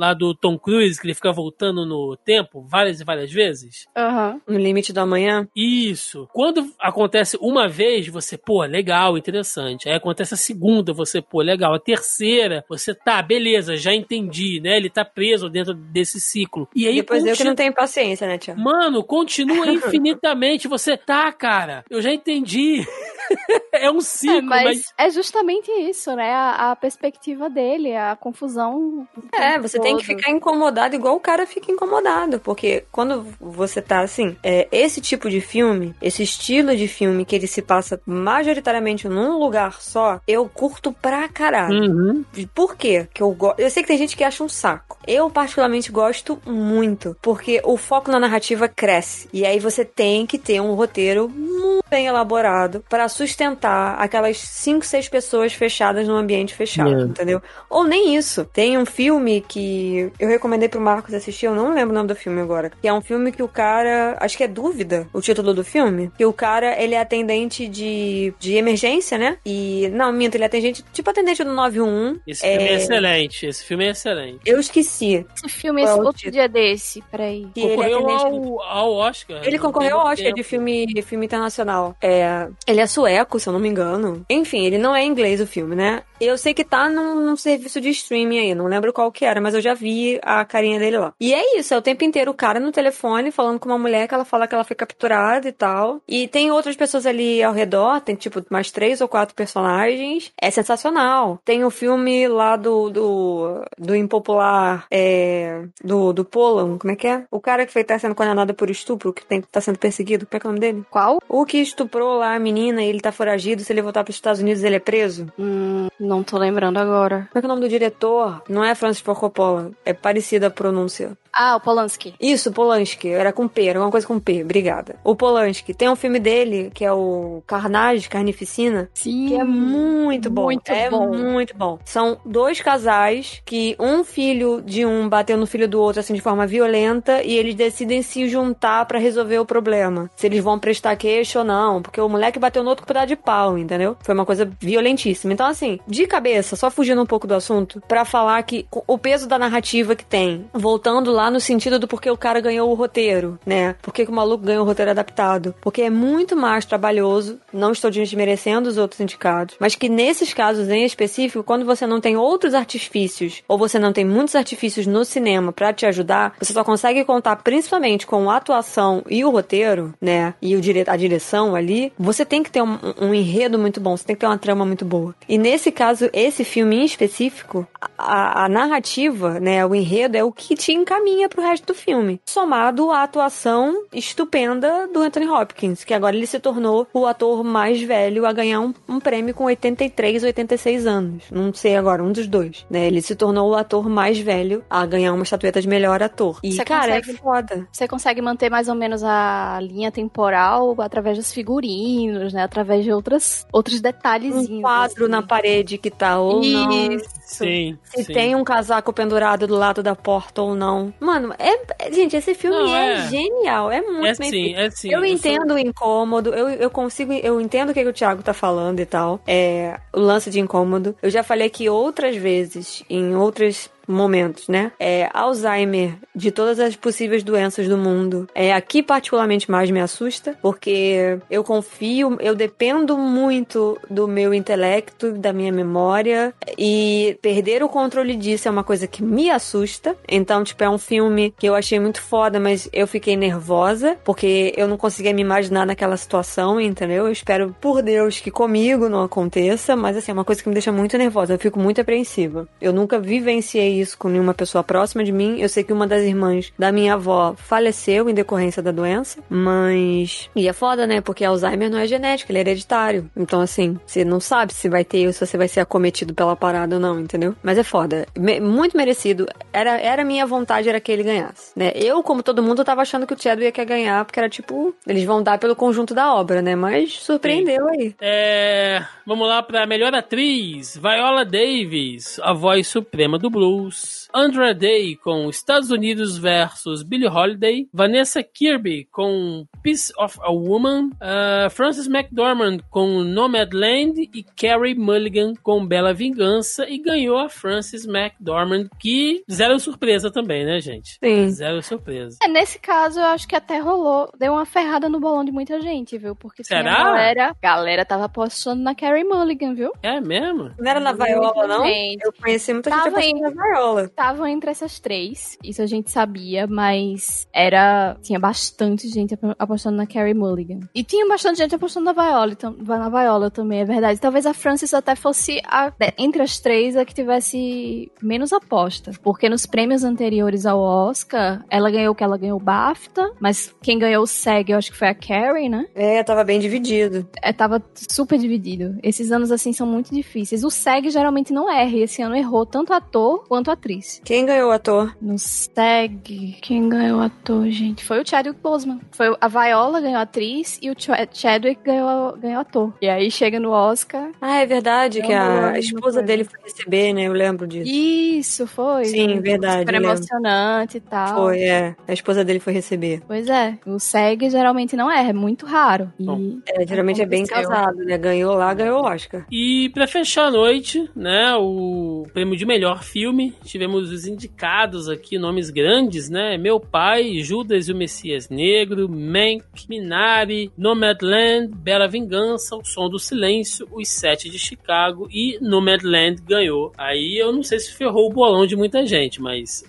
lá 0.00 0.14
do 0.14 0.34
Tom 0.34 0.58
Cruise, 0.58 0.98
que 0.98 1.06
ele 1.06 1.14
fica 1.14 1.30
voltando 1.30 1.84
no 1.84 2.16
tempo 2.16 2.62
várias 2.66 3.00
e 3.00 3.04
várias 3.04 3.30
vezes. 3.30 3.86
Aham. 3.94 4.40
No 4.48 4.58
limite 4.58 4.92
do 4.94 4.98
amanhã. 5.00 5.46
Isso. 5.54 6.26
Quando 6.32 6.66
acontece 6.80 7.36
uma 7.40 7.68
vez, 7.68 8.08
você, 8.08 8.38
pô, 8.38 8.62
legal, 8.62 9.18
interessante. 9.18 9.88
Aí 9.88 9.94
acontece 9.94 10.32
a 10.32 10.38
segunda, 10.38 10.94
você, 10.94 11.20
pô, 11.20 11.42
legal. 11.42 11.74
A 11.74 11.78
terceira, 11.78 12.64
você, 12.66 12.94
tá, 12.94 13.20
beleza, 13.20 13.76
já 13.76 13.92
entendi, 13.94 14.58
né? 14.60 14.78
Ele 14.78 14.88
tá 14.88 15.04
preso 15.04 15.50
dentro 15.50 15.74
desse 15.74 16.18
ciclo. 16.18 16.66
E 16.74 16.88
aí, 16.88 16.96
Depois 16.96 17.24
eu 17.24 17.36
que 17.36 17.44
não 17.44 17.54
tenho 17.54 17.74
paciência, 17.74 18.26
né, 18.26 18.38
Tia? 18.38 18.54
Mano, 18.56 19.04
continua 19.04 19.66
infinitamente. 19.70 20.66
Você, 20.66 20.96
tá, 20.96 21.30
cara, 21.30 21.84
eu 21.90 22.00
já 22.00 22.10
entendi. 22.10 22.86
é 23.72 23.90
um 23.90 23.98
É, 23.98 24.00
ciclo, 24.00 24.42
mas, 24.44 24.64
mas... 24.64 24.94
é 24.96 25.10
justamente 25.10 25.70
isso, 25.70 26.14
né? 26.16 26.32
A, 26.32 26.70
a 26.70 26.76
perspectiva 26.76 27.50
dele, 27.50 27.94
a 27.94 28.16
confusão. 28.16 29.06
É, 29.34 29.58
você 29.58 29.78
tem 29.78 29.89
que 29.96 30.06
todo. 30.06 30.16
ficar 30.16 30.30
incomodado 30.30 30.94
igual 30.94 31.16
o 31.16 31.20
cara 31.20 31.46
fica 31.46 31.70
incomodado. 31.70 32.40
Porque 32.40 32.84
quando 32.92 33.26
você 33.40 33.80
tá 33.82 34.00
assim, 34.00 34.36
é, 34.42 34.68
esse 34.72 35.00
tipo 35.00 35.28
de 35.30 35.40
filme, 35.40 35.94
esse 36.00 36.22
estilo 36.22 36.76
de 36.76 36.88
filme 36.88 37.24
que 37.24 37.34
ele 37.36 37.46
se 37.46 37.62
passa 37.62 38.00
majoritariamente 38.06 39.08
num 39.08 39.38
lugar 39.38 39.80
só, 39.80 40.20
eu 40.26 40.48
curto 40.48 40.92
pra 40.92 41.28
caralho. 41.28 41.74
Uhum. 41.92 42.24
Por 42.54 42.76
quê? 42.76 43.08
Que 43.12 43.22
eu 43.22 43.30
gosto. 43.32 43.60
Eu 43.60 43.70
sei 43.70 43.82
que 43.82 43.88
tem 43.88 43.98
gente 43.98 44.16
que 44.16 44.24
acha 44.24 44.42
um 44.42 44.48
saco. 44.48 44.98
Eu, 45.06 45.28
particularmente, 45.30 45.90
gosto 45.90 46.40
muito. 46.46 47.16
Porque 47.22 47.60
o 47.64 47.76
foco 47.76 48.10
na 48.10 48.18
narrativa 48.20 48.68
cresce. 48.68 49.28
E 49.32 49.44
aí 49.44 49.58
você 49.58 49.84
tem 49.84 50.26
que 50.26 50.38
ter 50.38 50.60
um 50.60 50.74
roteiro 50.74 51.28
muito 51.28 51.84
bem 51.90 52.06
elaborado 52.06 52.84
pra 52.88 53.08
sustentar 53.08 53.96
aquelas 53.98 54.36
5, 54.38 54.84
6 54.84 55.08
pessoas 55.08 55.52
fechadas 55.52 56.06
num 56.06 56.14
ambiente 56.16 56.54
fechado, 56.54 56.90
É. 57.00 57.02
entendeu? 57.04 57.42
Ou 57.68 57.84
nem 57.84 58.14
isso. 58.14 58.44
Tem 58.44 58.78
um 58.78 58.86
filme 58.86 59.40
que 59.46 59.69
eu 60.18 60.28
recomendei 60.28 60.68
pro 60.68 60.80
Marcos 60.80 61.14
assistir, 61.14 61.46
eu 61.46 61.54
não 61.54 61.74
lembro 61.74 61.90
o 61.90 61.94
nome 61.94 62.08
do 62.08 62.14
filme 62.14 62.40
agora. 62.40 62.70
Que 62.80 62.88
é 62.88 62.92
um 62.92 63.00
filme 63.00 63.32
que 63.32 63.42
o 63.42 63.48
cara. 63.48 64.16
Acho 64.20 64.36
que 64.36 64.44
é 64.44 64.48
Dúvida, 64.48 65.06
o 65.12 65.20
título 65.20 65.52
do 65.54 65.64
filme. 65.64 66.10
Que 66.16 66.24
o 66.24 66.32
cara, 66.32 66.80
ele 66.82 66.94
é 66.94 67.00
atendente 67.00 67.68
de, 67.68 68.32
de 68.38 68.54
emergência, 68.56 69.16
né? 69.18 69.38
E. 69.44 69.88
Não, 69.92 70.12
minto, 70.12 70.34
ele 70.36 70.44
é 70.44 70.46
atendente. 70.46 70.84
Tipo 70.92 71.10
atendente 71.10 71.44
do 71.44 71.52
911. 71.52 72.20
Esse 72.26 72.42
filme 72.46 72.64
é 72.68 72.74
excelente. 72.74 73.46
Esse 73.46 73.64
filme 73.64 73.84
é 73.86 73.90
excelente. 73.90 74.38
Eu 74.46 74.58
esqueci. 74.60 75.26
Esse 75.36 75.48
filme, 75.48 75.82
é 75.82 75.92
o 75.94 75.98
outro 75.98 76.12
título? 76.14 76.32
dia 76.32 76.48
desse, 76.48 77.02
peraí. 77.10 77.46
Que 77.54 77.60
ele 77.60 77.72
é 77.72 77.76
Concorreu 77.76 77.98
atendente 77.98 78.24
do- 78.40 78.60
ao, 78.60 78.78
ao 78.78 78.92
Oscar. 78.92 79.40
Ele 79.44 79.58
concorreu 79.58 79.98
ao 79.98 80.06
Oscar 80.12 80.32
de 80.32 80.42
filme, 80.42 81.02
filme 81.02 81.26
internacional. 81.26 81.96
É, 82.00 82.48
ele 82.66 82.80
é 82.80 82.86
sueco, 82.86 83.38
se 83.38 83.48
eu 83.48 83.52
não 83.52 83.60
me 83.60 83.68
engano. 83.68 84.24
Enfim, 84.28 84.64
ele 84.66 84.78
não 84.78 84.94
é 84.94 85.04
inglês 85.04 85.40
o 85.40 85.46
filme, 85.46 85.74
né? 85.76 86.02
Eu 86.20 86.36
sei 86.36 86.52
que 86.52 86.64
tá 86.64 86.88
num, 86.88 87.14
num 87.24 87.36
serviço 87.36 87.80
de 87.80 87.88
streaming 87.90 88.38
aí, 88.40 88.54
não 88.54 88.66
lembro 88.66 88.92
qual 88.92 89.10
que 89.10 89.24
era, 89.24 89.40
mas 89.40 89.54
eu 89.54 89.59
já 89.60 89.74
vi 89.74 90.18
a 90.22 90.44
carinha 90.44 90.78
dele 90.78 90.98
lá. 90.98 91.12
E 91.20 91.34
é 91.34 91.58
isso, 91.58 91.74
é 91.74 91.78
o 91.78 91.82
tempo 91.82 92.04
inteiro 92.04 92.30
o 92.30 92.34
cara 92.34 92.60
no 92.60 92.72
telefone 92.72 93.30
falando 93.30 93.58
com 93.58 93.68
uma 93.68 93.78
mulher 93.78 94.06
que 94.08 94.14
ela 94.14 94.24
fala 94.24 94.46
que 94.46 94.54
ela 94.54 94.64
foi 94.64 94.76
capturada 94.76 95.48
e 95.48 95.52
tal. 95.52 96.00
E 96.08 96.28
tem 96.28 96.50
outras 96.50 96.76
pessoas 96.76 97.06
ali 97.06 97.42
ao 97.42 97.52
redor, 97.52 98.00
tem 98.00 98.14
tipo 98.14 98.44
mais 98.50 98.70
três 98.70 99.00
ou 99.00 99.08
quatro 99.08 99.34
personagens. 99.34 100.32
É 100.40 100.50
sensacional. 100.50 101.38
Tem 101.44 101.64
o 101.64 101.70
filme 101.70 102.28
lá 102.28 102.56
do, 102.56 102.90
do, 102.90 103.64
do 103.78 103.96
impopular, 103.96 104.86
é, 104.90 105.64
do, 105.82 106.12
do 106.12 106.24
Polan, 106.24 106.78
como 106.78 106.92
é 106.92 106.96
que 106.96 107.06
é? 107.06 107.24
O 107.30 107.40
cara 107.40 107.66
que 107.66 107.72
foi 107.72 107.84
tá 107.84 107.98
sendo 107.98 108.14
condenado 108.14 108.54
por 108.54 108.70
estupro, 108.70 109.12
que 109.12 109.24
tem, 109.24 109.40
tá 109.40 109.60
sendo 109.60 109.78
perseguido, 109.78 110.26
como 110.26 110.36
é 110.36 110.40
que 110.40 110.46
é 110.46 110.48
o 110.48 110.52
nome 110.52 110.60
dele? 110.60 110.84
Qual? 110.90 111.20
O 111.28 111.44
que 111.44 111.58
estuprou 111.58 112.18
lá 112.18 112.34
a 112.34 112.38
menina 112.38 112.82
e 112.82 112.88
ele 112.88 113.00
tá 113.00 113.12
foragido, 113.12 113.62
se 113.62 113.72
ele 113.72 113.82
voltar 113.82 114.04
pros 114.04 114.16
Estados 114.16 114.40
Unidos 114.40 114.62
ele 114.62 114.76
é 114.76 114.80
preso? 114.80 115.26
Hum, 115.38 115.88
não 115.98 116.22
tô 116.22 116.38
lembrando 116.38 116.78
agora. 116.78 117.28
Como 117.30 117.38
é 117.38 117.40
que 117.40 117.46
é 117.46 117.48
o 117.48 117.54
nome 117.54 117.62
do 117.62 117.68
diretor? 117.68 118.42
Não 118.48 118.64
é 118.64 118.74
Francis 118.74 119.02
Ford 119.02 119.18
Coppola, 119.18 119.49
é 119.84 119.92
parecida 119.92 120.48
a 120.48 120.50
pronúncia. 120.50 121.16
Ah, 121.32 121.56
o 121.56 121.60
Polanski. 121.60 122.14
Isso, 122.20 122.52
Polanski. 122.52 123.08
Era 123.08 123.32
com 123.32 123.46
P, 123.46 123.66
era 123.66 123.78
alguma 123.78 123.90
coisa 123.90 124.06
com 124.06 124.18
P. 124.18 124.42
Obrigada. 124.42 124.96
O 125.04 125.14
Polanski. 125.14 125.72
Tem 125.72 125.88
um 125.88 125.96
filme 125.96 126.18
dele, 126.18 126.70
que 126.74 126.84
é 126.84 126.92
o 126.92 127.42
Carnage, 127.46 128.08
Carnificina, 128.08 128.90
Sim. 128.92 129.28
que 129.28 129.34
é 129.36 129.44
muito 129.44 130.28
bom. 130.28 130.44
Muito 130.44 130.70
é 130.70 130.90
bom. 130.90 131.16
muito 131.16 131.56
bom. 131.56 131.78
São 131.84 132.18
dois 132.24 132.60
casais 132.60 133.40
que 133.44 133.76
um 133.78 134.02
filho 134.02 134.60
de 134.60 134.84
um 134.84 135.08
bateu 135.08 135.36
no 135.36 135.46
filho 135.46 135.68
do 135.68 135.80
outro, 135.80 136.00
assim, 136.00 136.14
de 136.14 136.20
forma 136.20 136.46
violenta, 136.46 137.22
e 137.22 137.36
eles 137.36 137.54
decidem 137.54 138.02
se 138.02 138.28
juntar 138.28 138.84
pra 138.86 138.98
resolver 138.98 139.38
o 139.38 139.46
problema. 139.46 140.10
Se 140.16 140.26
eles 140.26 140.42
vão 140.42 140.58
prestar 140.58 140.96
queixa 140.96 141.38
ou 141.38 141.44
não, 141.44 141.80
porque 141.80 142.00
o 142.00 142.08
moleque 142.08 142.38
bateu 142.38 142.62
no 142.62 142.70
outro 142.70 142.84
com 142.86 143.06
de 143.06 143.16
pau, 143.16 143.56
entendeu? 143.56 143.96
Foi 144.00 144.14
uma 144.14 144.26
coisa 144.26 144.50
violentíssima. 144.60 145.32
Então, 145.32 145.46
assim, 145.46 145.78
de 145.86 146.06
cabeça, 146.06 146.56
só 146.56 146.70
fugindo 146.70 147.00
um 147.00 147.06
pouco 147.06 147.26
do 147.26 147.34
assunto, 147.34 147.80
pra 147.86 148.04
falar 148.04 148.42
que 148.42 148.66
o 148.86 148.98
peso 148.98 149.28
da 149.28 149.38
narrativa 149.40 149.96
que 149.96 150.04
tem, 150.04 150.44
voltando 150.52 151.10
lá 151.10 151.30
no 151.30 151.40
sentido 151.40 151.78
do 151.78 151.88
porquê 151.88 152.10
o 152.10 152.16
cara 152.16 152.40
ganhou 152.40 152.70
o 152.70 152.74
roteiro, 152.74 153.38
né? 153.44 153.74
Por 153.82 153.92
que 153.92 154.04
o 154.04 154.12
maluco 154.12 154.44
ganhou 154.44 154.62
o 154.62 154.66
roteiro 154.66 154.92
adaptado? 154.92 155.54
Porque 155.60 155.82
é 155.82 155.90
muito 155.90 156.36
mais 156.36 156.64
trabalhoso, 156.64 157.40
não 157.52 157.72
estou 157.72 157.90
desmerecendo 157.90 158.68
os 158.68 158.78
outros 158.78 159.00
indicados, 159.00 159.56
mas 159.58 159.74
que 159.74 159.88
nesses 159.88 160.32
casos 160.32 160.68
em 160.68 160.84
específico, 160.84 161.42
quando 161.42 161.64
você 161.64 161.86
não 161.86 162.00
tem 162.00 162.16
outros 162.16 162.54
artifícios, 162.54 163.42
ou 163.48 163.58
você 163.58 163.78
não 163.78 163.92
tem 163.92 164.04
muitos 164.04 164.36
artifícios 164.36 164.86
no 164.86 165.04
cinema 165.04 165.52
pra 165.52 165.72
te 165.72 165.86
ajudar, 165.86 166.34
você 166.38 166.52
só 166.52 166.62
consegue 166.62 167.04
contar 167.04 167.36
principalmente 167.36 168.06
com 168.06 168.30
a 168.30 168.36
atuação 168.36 169.02
e 169.08 169.24
o 169.24 169.30
roteiro, 169.30 169.94
né? 170.00 170.34
E 170.40 170.54
o 170.56 170.60
dire 170.60 170.84
a 170.86 170.96
direção 170.96 171.54
ali, 171.54 171.92
você 171.98 172.24
tem 172.24 172.42
que 172.42 172.50
ter 172.50 172.62
um, 172.62 172.78
um 173.00 173.14
enredo 173.14 173.58
muito 173.58 173.80
bom, 173.80 173.96
você 173.96 174.04
tem 174.04 174.16
que 174.16 174.20
ter 174.20 174.26
uma 174.26 174.38
trama 174.38 174.64
muito 174.64 174.84
boa. 174.84 175.14
E 175.28 175.38
nesse 175.38 175.70
caso, 175.70 176.08
esse 176.12 176.44
filme 176.44 176.76
em 176.76 176.84
específico, 176.84 177.66
a, 177.96 178.44
a 178.44 178.48
narrativa, 178.48 179.29
né, 179.38 179.64
o 179.64 179.74
enredo 179.74 180.16
é 180.16 180.24
o 180.24 180.32
que 180.32 180.54
te 180.54 180.72
encaminha 180.72 181.28
pro 181.28 181.42
resto 181.42 181.66
do 181.66 181.74
filme. 181.74 182.20
Somado 182.26 182.90
à 182.90 183.02
atuação 183.02 183.84
estupenda 183.92 184.88
do 184.88 185.00
Anthony 185.00 185.28
Hopkins, 185.28 185.84
que 185.84 185.94
agora 185.94 186.16
ele 186.16 186.26
se 186.26 186.40
tornou 186.40 186.86
o 186.92 187.06
ator 187.06 187.44
mais 187.44 187.80
velho 187.82 188.26
a 188.26 188.32
ganhar 188.32 188.60
um, 188.60 188.74
um 188.88 188.98
prêmio 188.98 189.34
com 189.34 189.44
83, 189.44 190.24
86 190.24 190.86
anos. 190.86 191.24
Não 191.30 191.52
sei 191.54 191.76
agora, 191.76 192.02
um 192.02 192.12
dos 192.12 192.26
dois. 192.26 192.64
Né? 192.70 192.86
Ele 192.86 193.00
se 193.02 193.14
tornou 193.14 193.50
o 193.50 193.54
ator 193.54 193.88
mais 193.88 194.18
velho 194.18 194.64
a 194.68 194.84
ganhar 194.86 195.12
uma 195.12 195.22
estatueta 195.22 195.60
de 195.60 195.68
melhor 195.68 196.02
ator. 196.02 196.38
E, 196.42 196.52
Você 196.52 196.64
cara, 196.64 196.96
consegue- 196.96 197.10
é 197.10 197.14
foda. 197.20 197.68
Você 197.72 197.86
consegue 197.88 198.20
manter 198.22 198.50
mais 198.50 198.68
ou 198.68 198.74
menos 198.74 199.02
a 199.04 199.58
linha 199.62 199.92
temporal 199.92 200.74
através 200.80 201.16
dos 201.18 201.32
figurinos, 201.32 202.32
né? 202.32 202.42
Através 202.42 202.84
de 202.84 202.92
outras, 202.92 203.46
outros 203.52 203.80
detalhezinhos. 203.80 204.48
Um 204.50 204.62
quadro 204.62 205.04
assim. 205.04 205.10
na 205.12 205.22
parede 205.22 205.78
que 205.78 205.90
tá 205.90 206.18
ou 206.18 206.42
não. 206.42 206.90
Isso. 206.92 207.08
Sim, 207.24 207.78
Se 207.84 208.02
sim. 208.04 208.12
tem 208.12 208.34
um 208.34 208.42
casaco 208.42 208.92
pendurado 208.92 209.19
do 209.46 209.54
lado 209.54 209.82
da 209.82 209.94
porta 209.94 210.42
ou 210.42 210.54
não. 210.54 210.92
Mano, 211.00 211.34
é. 211.38 211.90
Gente, 211.92 212.16
esse 212.16 212.34
filme 212.34 212.56
Não, 212.56 212.74
é, 212.76 212.92
é. 212.94 213.08
genial. 213.08 213.70
É 213.70 213.80
muito 213.80 214.06
É 214.06 214.14
bem 214.14 214.30
sim, 214.30 214.54
é 214.54 214.70
sim. 214.70 214.92
Eu 214.92 214.98
sou- 215.00 215.04
entendo 215.08 215.54
o 215.54 215.58
incômodo, 215.58 216.30
eu, 216.34 216.48
eu 216.50 216.70
consigo, 216.70 217.12
eu 217.12 217.40
entendo 217.40 217.70
o 217.70 217.74
que, 217.74 217.82
que 217.82 217.88
o 217.88 217.92
Thiago 217.92 218.22
tá 218.22 218.32
falando 218.34 218.80
e 218.80 218.86
tal. 218.86 219.20
É, 219.26 219.78
o 219.92 220.00
lance 220.00 220.30
de 220.30 220.40
incômodo. 220.40 220.94
Eu 221.02 221.10
já 221.10 221.22
falei 221.22 221.46
aqui 221.46 221.68
outras 221.68 222.16
vezes, 222.16 222.82
em 222.88 223.14
outros 223.16 223.68
momentos, 223.90 224.48
né? 224.48 224.72
É, 224.78 225.08
Alzheimer, 225.12 225.94
de 226.14 226.30
todas 226.30 226.58
as 226.60 226.76
possíveis 226.76 227.22
doenças 227.22 227.68
do 227.68 227.76
mundo, 227.76 228.28
é 228.34 228.52
aqui 228.52 228.82
particularmente 228.82 229.50
mais 229.50 229.70
me 229.70 229.80
assusta, 229.80 230.36
porque 230.40 231.18
eu 231.30 231.42
confio, 231.44 232.16
eu 232.20 232.34
dependo 232.34 232.96
muito 232.96 233.78
do 233.88 234.06
meu 234.06 234.32
intelecto, 234.32 235.12
da 235.12 235.32
minha 235.32 235.52
memória, 235.52 236.32
e 236.56 237.18
perder 237.20 237.62
o 237.62 237.68
controle 237.68 238.16
disso 238.16 238.48
é 238.48 238.50
uma 238.50 238.64
coisa 238.64 238.86
que 238.86 239.02
me 239.02 239.30
assusta. 239.30 239.96
Então, 240.08 240.44
tipo, 240.44 240.62
é 240.62 240.70
um 240.70 240.78
filme 240.78 241.34
que 241.38 241.46
eu 241.46 241.54
achei 241.54 241.78
muito 241.78 242.00
foda, 242.00 242.38
mas 242.38 242.68
eu 242.72 242.86
fiquei 242.86 243.16
nervosa, 243.16 243.96
porque 244.04 244.52
eu 244.56 244.68
não 244.68 244.76
conseguia 244.76 245.12
me 245.12 245.22
imaginar 245.22 245.66
naquela 245.66 245.96
situação, 245.96 246.60
entendeu? 246.60 247.06
Eu 247.06 247.12
espero, 247.12 247.54
por 247.60 247.82
Deus, 247.82 248.20
que 248.20 248.30
comigo 248.30 248.88
não 248.88 249.02
aconteça, 249.02 249.74
mas 249.76 249.96
assim, 249.96 250.10
é 250.10 250.14
uma 250.14 250.24
coisa 250.24 250.42
que 250.42 250.48
me 250.48 250.54
deixa 250.54 250.72
muito 250.72 250.96
nervosa, 250.96 251.34
eu 251.34 251.38
fico 251.38 251.58
muito 251.58 251.80
apreensiva. 251.80 252.48
Eu 252.60 252.72
nunca 252.72 252.98
vivenciei 252.98 253.79
isso 253.80 253.96
com 253.98 254.08
nenhuma 254.08 254.34
pessoa 254.34 254.62
próxima 254.62 255.02
de 255.04 255.12
mim. 255.12 255.40
Eu 255.40 255.48
sei 255.48 255.64
que 255.64 255.72
uma 255.72 255.86
das 255.86 256.02
irmãs 256.02 256.52
da 256.58 256.70
minha 256.72 256.94
avó 256.94 257.34
faleceu 257.36 258.08
em 258.08 258.14
decorrência 258.14 258.62
da 258.62 258.70
doença, 258.70 259.20
mas. 259.28 260.28
E 260.34 260.48
é 260.48 260.52
foda, 260.52 260.86
né? 260.86 261.00
Porque 261.00 261.24
Alzheimer 261.24 261.70
não 261.70 261.78
é 261.78 261.86
genético, 261.86 262.30
ele 262.30 262.38
é 262.38 262.42
hereditário. 262.42 263.10
Então, 263.16 263.40
assim, 263.40 263.78
você 263.86 264.04
não 264.04 264.20
sabe 264.20 264.52
se 264.52 264.68
vai 264.68 264.84
ter 264.84 265.06
ou 265.06 265.12
se 265.12 265.24
você 265.26 265.36
vai 265.36 265.48
ser 265.48 265.60
acometido 265.60 266.14
pela 266.14 266.36
parada 266.36 266.76
ou 266.76 266.80
não, 266.80 267.00
entendeu? 267.00 267.34
Mas 267.42 267.58
é 267.58 267.62
foda. 267.62 268.06
Me- 268.18 268.40
muito 268.40 268.76
merecido. 268.76 269.26
Era, 269.52 269.78
era 269.80 270.04
minha 270.04 270.26
vontade, 270.26 270.68
era 270.68 270.80
que 270.80 270.90
ele 270.92 271.02
ganhasse, 271.02 271.52
né? 271.56 271.72
Eu, 271.74 272.02
como 272.02 272.22
todo 272.22 272.42
mundo, 272.42 272.64
tava 272.64 272.82
achando 272.82 273.06
que 273.06 273.14
o 273.14 273.20
Chadwick 273.20 273.58
ia 273.58 273.64
ganhar, 273.64 274.04
porque 274.04 274.18
era 274.20 274.28
tipo, 274.28 274.74
eles 274.86 275.04
vão 275.04 275.22
dar 275.22 275.38
pelo 275.38 275.56
conjunto 275.56 275.94
da 275.94 276.14
obra, 276.14 276.40
né? 276.42 276.54
Mas 276.54 276.92
surpreendeu 277.00 277.68
aí. 277.68 277.94
É, 278.00 278.84
vamos 279.06 279.26
lá 279.28 279.42
pra 279.42 279.66
melhor 279.66 279.94
atriz. 279.94 280.76
Viola 280.76 281.24
Davis, 281.24 282.18
a 282.22 282.32
voz 282.32 282.66
suprema 282.68 283.18
do 283.18 283.30
blues. 283.60 283.99
Andra 284.14 284.54
Day 284.54 284.96
com 284.96 285.28
Estados 285.28 285.70
Unidos 285.70 286.18
versus 286.18 286.82
Billie 286.82 287.08
Holiday. 287.08 287.68
Vanessa 287.72 288.22
Kirby 288.22 288.88
com 288.90 289.46
Piece 289.62 289.92
of 289.98 290.18
a 290.22 290.30
Woman. 290.30 290.90
ah, 291.00 291.48
Frances 291.50 291.86
McDormand 291.86 292.60
com 292.70 293.02
Nomadland. 293.02 294.08
E 294.14 294.22
Carrie 294.22 294.74
Mulligan 294.74 295.34
com 295.42 295.66
Bela 295.66 295.92
Vingança. 295.94 296.68
E 296.68 296.78
ganhou 296.78 297.18
a 297.18 297.28
Frances 297.28 297.86
McDormand, 297.86 298.68
que 298.78 299.22
zero 299.30 299.58
surpresa 299.58 300.10
também, 300.10 300.44
né, 300.44 300.60
gente? 300.60 300.98
Sim. 301.02 301.30
Zero 301.30 301.62
surpresa. 301.62 302.18
É, 302.22 302.28
nesse 302.28 302.58
caso, 302.58 303.00
eu 303.00 303.06
acho 303.06 303.26
que 303.28 303.36
até 303.36 303.58
rolou, 303.58 304.10
deu 304.18 304.32
uma 304.32 304.46
ferrada 304.46 304.88
no 304.88 305.00
bolão 305.00 305.24
de 305.24 305.32
muita 305.32 305.60
gente, 305.60 305.96
viu? 305.98 306.14
Porque 306.14 306.44
Será? 306.44 306.82
galera, 306.84 307.36
galera 307.42 307.84
tava 307.84 308.04
apostando 308.06 308.62
na 308.62 308.74
Carrie 308.74 309.04
Mulligan, 309.04 309.54
viu? 309.54 309.72
É 309.82 310.00
mesmo? 310.00 310.50
Não 310.58 310.70
era 310.70 310.80
na 310.80 310.92
Viola, 310.92 311.46
não? 311.46 311.64
Gente. 311.64 312.04
Eu 312.04 312.12
conheci 312.12 312.52
muita 312.52 312.70
gente 312.70 312.78
Tava 312.82 312.96
apostando 312.96 313.20
na 313.20 313.30
Viola. 313.30 313.88
Estavam 314.00 314.26
entre 314.26 314.50
essas 314.50 314.80
três, 314.80 315.36
isso 315.44 315.60
a 315.60 315.66
gente 315.66 315.90
sabia, 315.90 316.46
mas 316.46 317.28
era. 317.34 317.98
Tinha 318.00 318.18
bastante 318.18 318.88
gente 318.88 319.12
ap- 319.12 319.36
apostando 319.38 319.76
na 319.76 319.86
Carrie 319.86 320.14
Mulligan. 320.14 320.60
E 320.74 320.82
tinha 320.82 321.06
bastante 321.06 321.36
gente 321.36 321.54
apostando 321.54 321.84
na 321.84 321.92
Viola, 321.92 322.34
na 322.66 322.88
Viola 322.88 323.30
também, 323.30 323.60
é 323.60 323.64
verdade. 323.66 324.00
Talvez 324.00 324.24
a 324.24 324.32
Frances 324.32 324.72
até 324.72 324.94
fosse 324.94 325.38
a, 325.44 325.68
de- 325.68 325.92
entre 325.98 326.22
as 326.22 326.40
três 326.40 326.78
a 326.78 326.84
que 326.86 326.94
tivesse 326.94 327.92
menos 328.02 328.32
aposta. 328.32 328.90
Porque 329.02 329.28
nos 329.28 329.44
prêmios 329.44 329.84
anteriores 329.84 330.46
ao 330.46 330.58
Oscar, 330.60 331.44
ela 331.50 331.70
ganhou 331.70 331.92
o 331.92 331.94
que 331.94 332.02
ela 332.02 332.16
ganhou 332.16 332.38
o 332.38 332.42
BAFTA, 332.42 333.12
mas 333.20 333.54
quem 333.62 333.78
ganhou 333.78 334.02
o 334.04 334.06
SEG 334.06 334.52
eu 334.52 334.56
acho 334.56 334.72
que 334.72 334.78
foi 334.78 334.88
a 334.88 334.94
Carrie, 334.94 335.50
né? 335.50 335.66
É, 335.74 336.02
tava 336.02 336.24
bem 336.24 336.40
dividido. 336.40 337.06
É, 337.22 337.34
tava 337.34 337.62
super 337.74 338.18
dividido. 338.18 338.78
Esses 338.82 339.12
anos 339.12 339.30
assim 339.30 339.52
são 339.52 339.66
muito 339.66 339.94
difíceis. 339.94 340.42
O 340.42 340.50
SEG 340.50 340.88
geralmente 340.88 341.34
não 341.34 341.52
erra, 341.52 341.76
e 341.76 341.82
esse 341.82 342.00
ano 342.00 342.16
errou 342.16 342.46
tanto 342.46 342.72
ator 342.72 343.24
quanto 343.28 343.50
atriz. 343.50 343.89
Quem 344.04 344.26
ganhou 344.26 344.50
o 344.50 344.52
ator? 344.52 344.94
No 345.00 345.18
SEG, 345.18 346.36
quem 346.40 346.68
ganhou 346.68 347.00
ator, 347.00 347.48
gente? 347.50 347.84
Foi 347.84 348.00
o 348.00 348.06
Chadwick 348.06 348.38
Boseman. 348.40 348.80
Foi 348.92 349.14
a 349.20 349.28
Viola 349.28 349.80
ganhou 349.80 350.00
atriz 350.00 350.58
e 350.62 350.70
o 350.70 350.74
Ch- 350.76 350.90
Chadwick 351.12 351.60
ganhou, 351.64 352.16
ganhou 352.16 352.40
ator. 352.40 352.72
E 352.80 352.88
aí 352.88 353.10
chega 353.10 353.38
no 353.40 353.50
Oscar. 353.50 354.10
Ah, 354.20 354.36
é 354.40 354.46
verdade, 354.46 355.00
que 355.02 355.12
a 355.12 355.44
lembro 355.52 355.58
esposa 355.58 356.02
dele 356.02 356.24
foi 356.24 356.38
receber, 356.42 356.92
né? 356.92 357.02
Eu 357.04 357.12
lembro 357.12 357.46
disso. 357.46 357.70
Isso, 357.70 358.46
foi. 358.46 358.84
Sim, 358.86 359.20
verdade, 359.20 359.60
Super 359.60 359.74
emocionante 359.74 360.76
e 360.76 360.80
tal. 360.80 361.16
Foi, 361.16 361.40
é. 361.42 361.74
A 361.88 361.92
esposa 361.92 362.24
dele 362.24 362.40
foi 362.40 362.52
receber. 362.52 363.02
Pois 363.06 363.28
é. 363.28 363.58
O 363.66 363.78
SEG 363.78 364.28
geralmente 364.30 364.76
não 364.76 364.90
erra, 364.90 365.10
é 365.10 365.14
muito 365.14 365.46
raro. 365.46 365.92
E 365.98 366.04
Bom. 366.04 366.38
É, 366.46 366.66
geralmente 366.66 367.00
é 367.02 367.06
bem 367.06 367.24
casado, 367.26 367.76
né? 367.78 367.96
Ganhou 367.98 368.34
lá, 368.34 368.52
ganhou 368.54 368.82
o 368.82 368.86
Oscar. 368.86 369.24
E 369.30 369.70
pra 369.72 369.86
fechar 369.86 370.26
a 370.26 370.30
noite, 370.30 370.88
né, 370.94 371.34
o 371.36 372.06
prêmio 372.12 372.36
de 372.36 372.44
melhor 372.44 372.82
filme, 372.82 373.34
tivemos 373.44 373.79
os 373.88 374.06
indicados 374.06 374.88
aqui, 374.88 375.18
nomes 375.18 375.48
grandes, 375.48 376.10
né? 376.10 376.36
Meu 376.36 376.60
Pai, 376.60 377.20
Judas 377.22 377.68
e 377.68 377.72
o 377.72 377.76
Messias 377.76 378.28
Negro, 378.28 378.88
Mank, 378.88 379.44
Minari, 379.68 380.52
Nomadland, 380.56 381.54
Bela 381.54 381.88
Vingança, 381.88 382.56
O 382.56 382.64
Som 382.64 382.88
do 382.88 382.98
Silêncio, 382.98 383.66
Os 383.72 383.88
Sete 383.88 384.28
de 384.28 384.38
Chicago 384.38 385.08
e 385.10 385.38
Nomadland 385.40 386.20
ganhou. 386.22 386.72
Aí 386.76 387.16
eu 387.18 387.32
não 387.32 387.42
sei 387.42 387.58
se 387.58 387.72
ferrou 387.72 388.10
o 388.10 388.12
bolão 388.12 388.46
de 388.46 388.56
muita 388.56 388.84
gente, 388.84 389.22
mas 389.22 389.64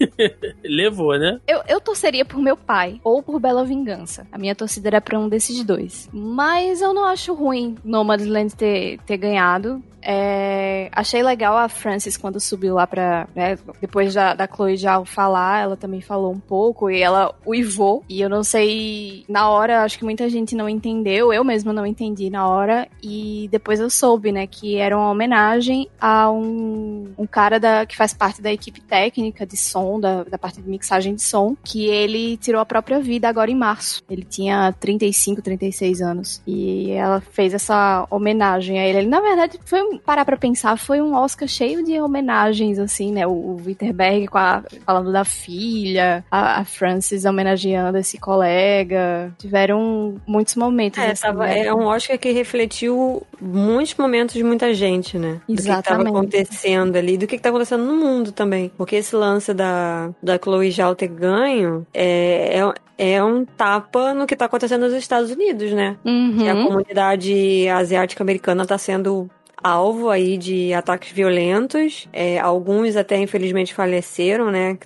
Levou, 0.64 1.18
né? 1.18 1.40
Eu, 1.46 1.62
eu 1.68 1.80
torceria 1.80 2.24
por 2.24 2.40
meu 2.40 2.56
pai 2.56 3.00
ou 3.02 3.22
por 3.22 3.40
Bela 3.40 3.64
Vingança. 3.64 4.26
A 4.30 4.38
minha 4.38 4.54
torcida 4.54 4.88
era 4.88 5.00
pra 5.00 5.18
um 5.18 5.28
desses 5.28 5.62
dois. 5.64 6.08
Mas 6.12 6.80
eu 6.80 6.92
não 6.92 7.04
acho 7.04 7.34
ruim 7.34 7.76
Nomadland 7.84 8.54
ter, 8.54 8.98
ter 9.06 9.16
ganhado. 9.16 9.82
É, 10.08 10.88
achei 10.92 11.20
legal 11.20 11.56
a 11.56 11.68
Frances 11.68 12.16
quando 12.16 12.38
subiu 12.38 12.74
lá 12.74 12.86
pra. 12.86 13.26
né, 13.34 13.58
depois 13.80 14.14
da, 14.14 14.34
da 14.34 14.46
Chloe 14.46 14.76
já 14.76 15.04
falar, 15.04 15.62
ela 15.62 15.76
também 15.76 16.00
falou 16.00 16.32
um 16.32 16.38
pouco 16.38 16.88
e 16.88 17.02
ela 17.02 17.34
uivou. 17.44 18.04
E 18.08 18.20
eu 18.20 18.30
não 18.30 18.44
sei. 18.44 19.24
Na 19.28 19.48
hora, 19.50 19.82
acho 19.82 19.98
que 19.98 20.04
muita 20.04 20.28
gente 20.30 20.54
não 20.54 20.68
entendeu. 20.68 21.32
Eu 21.32 21.42
mesma 21.42 21.72
não 21.72 21.84
entendi 21.84 22.30
na 22.30 22.48
hora. 22.48 22.86
E 23.02 23.48
depois 23.50 23.80
eu 23.80 23.90
soube, 23.90 24.30
né, 24.30 24.46
que 24.46 24.76
era 24.76 24.96
uma 24.96 25.10
homenagem 25.10 25.88
a 26.00 26.30
um, 26.30 27.12
um 27.18 27.26
cara 27.26 27.58
da, 27.58 27.84
que 27.84 27.96
faz 27.96 28.14
parte 28.14 28.40
da 28.40 28.52
equipe 28.52 28.80
técnica 28.80 29.44
de 29.44 29.56
som, 29.56 29.98
da, 29.98 30.22
da 30.22 30.38
parte 30.38 30.62
de 30.62 30.68
mixagem 30.70 31.16
de 31.16 31.22
som, 31.22 31.56
que 31.64 31.86
ele 31.86 32.36
tirou 32.36 32.60
a 32.60 32.66
própria 32.66 33.00
vida 33.00 33.28
agora 33.28 33.50
em 33.50 33.56
março. 33.56 34.02
Ele 34.08 34.22
tinha 34.22 34.72
35, 34.78 35.42
36 35.42 36.00
anos. 36.00 36.40
E 36.46 36.92
ela 36.92 37.20
fez 37.20 37.52
essa 37.54 38.06
homenagem 38.08 38.78
a 38.78 38.86
ele. 38.86 38.98
Ele, 38.98 39.08
na 39.08 39.20
verdade, 39.20 39.58
foi 39.64 39.82
um- 39.82 39.95
parar 40.04 40.24
pra 40.24 40.36
pensar, 40.36 40.76
foi 40.76 41.00
um 41.00 41.14
Oscar 41.14 41.48
cheio 41.48 41.84
de 41.84 41.98
homenagens, 42.00 42.78
assim, 42.78 43.12
né? 43.12 43.26
O, 43.26 43.30
o 43.30 43.62
Witterberg 43.64 44.26
com 44.28 44.38
a- 44.38 44.62
falando 44.84 45.12
da 45.12 45.24
filha, 45.24 46.24
a, 46.30 46.60
a 46.60 46.64
Frances 46.64 47.24
homenageando 47.24 47.98
esse 47.98 48.18
colega. 48.18 49.32
Tiveram 49.38 50.16
muitos 50.26 50.54
momentos. 50.56 50.98
É, 50.98 51.10
assim, 51.12 51.22
tava- 51.22 51.46
né? 51.46 51.66
é 51.66 51.74
um 51.74 51.84
Oscar 51.86 52.18
que 52.18 52.30
refletiu 52.30 53.22
muitos 53.40 53.94
momentos 53.96 54.34
de 54.34 54.42
muita 54.44 54.72
gente, 54.74 55.18
né? 55.18 55.40
Do 55.48 55.56
que 55.56 55.62
tava 55.62 55.78
Exatamente. 55.78 56.08
acontecendo 56.08 56.96
ali, 56.96 57.16
do 57.16 57.26
que 57.26 57.36
que 57.36 57.42
tá 57.42 57.48
acontecendo 57.50 57.84
no 57.84 57.96
mundo 57.96 58.32
também. 58.32 58.70
Porque 58.76 58.96
esse 58.96 59.14
lance 59.14 59.52
da, 59.54 60.10
da 60.22 60.38
Chloe 60.38 60.70
Zhao 60.70 60.94
ter 60.94 61.08
ganho 61.08 61.86
é, 61.92 62.60
é, 62.98 63.14
é 63.14 63.24
um 63.24 63.44
tapa 63.44 64.14
no 64.14 64.26
que 64.26 64.34
tá 64.36 64.46
acontecendo 64.46 64.82
nos 64.82 64.94
Estados 64.94 65.30
Unidos, 65.30 65.72
né? 65.72 65.96
Uhum. 66.04 66.36
Que 66.38 66.48
a 66.48 66.54
comunidade 66.54 67.68
asiática 67.68 68.22
americana 68.22 68.64
tá 68.66 68.78
sendo 68.78 69.28
alvo 69.66 70.10
aí 70.10 70.36
de 70.38 70.72
ataques 70.72 71.12
violentos. 71.12 72.08
É, 72.12 72.38
alguns 72.38 72.96
até 72.96 73.18
infelizmente 73.18 73.74
faleceram, 73.74 74.50
né? 74.50 74.78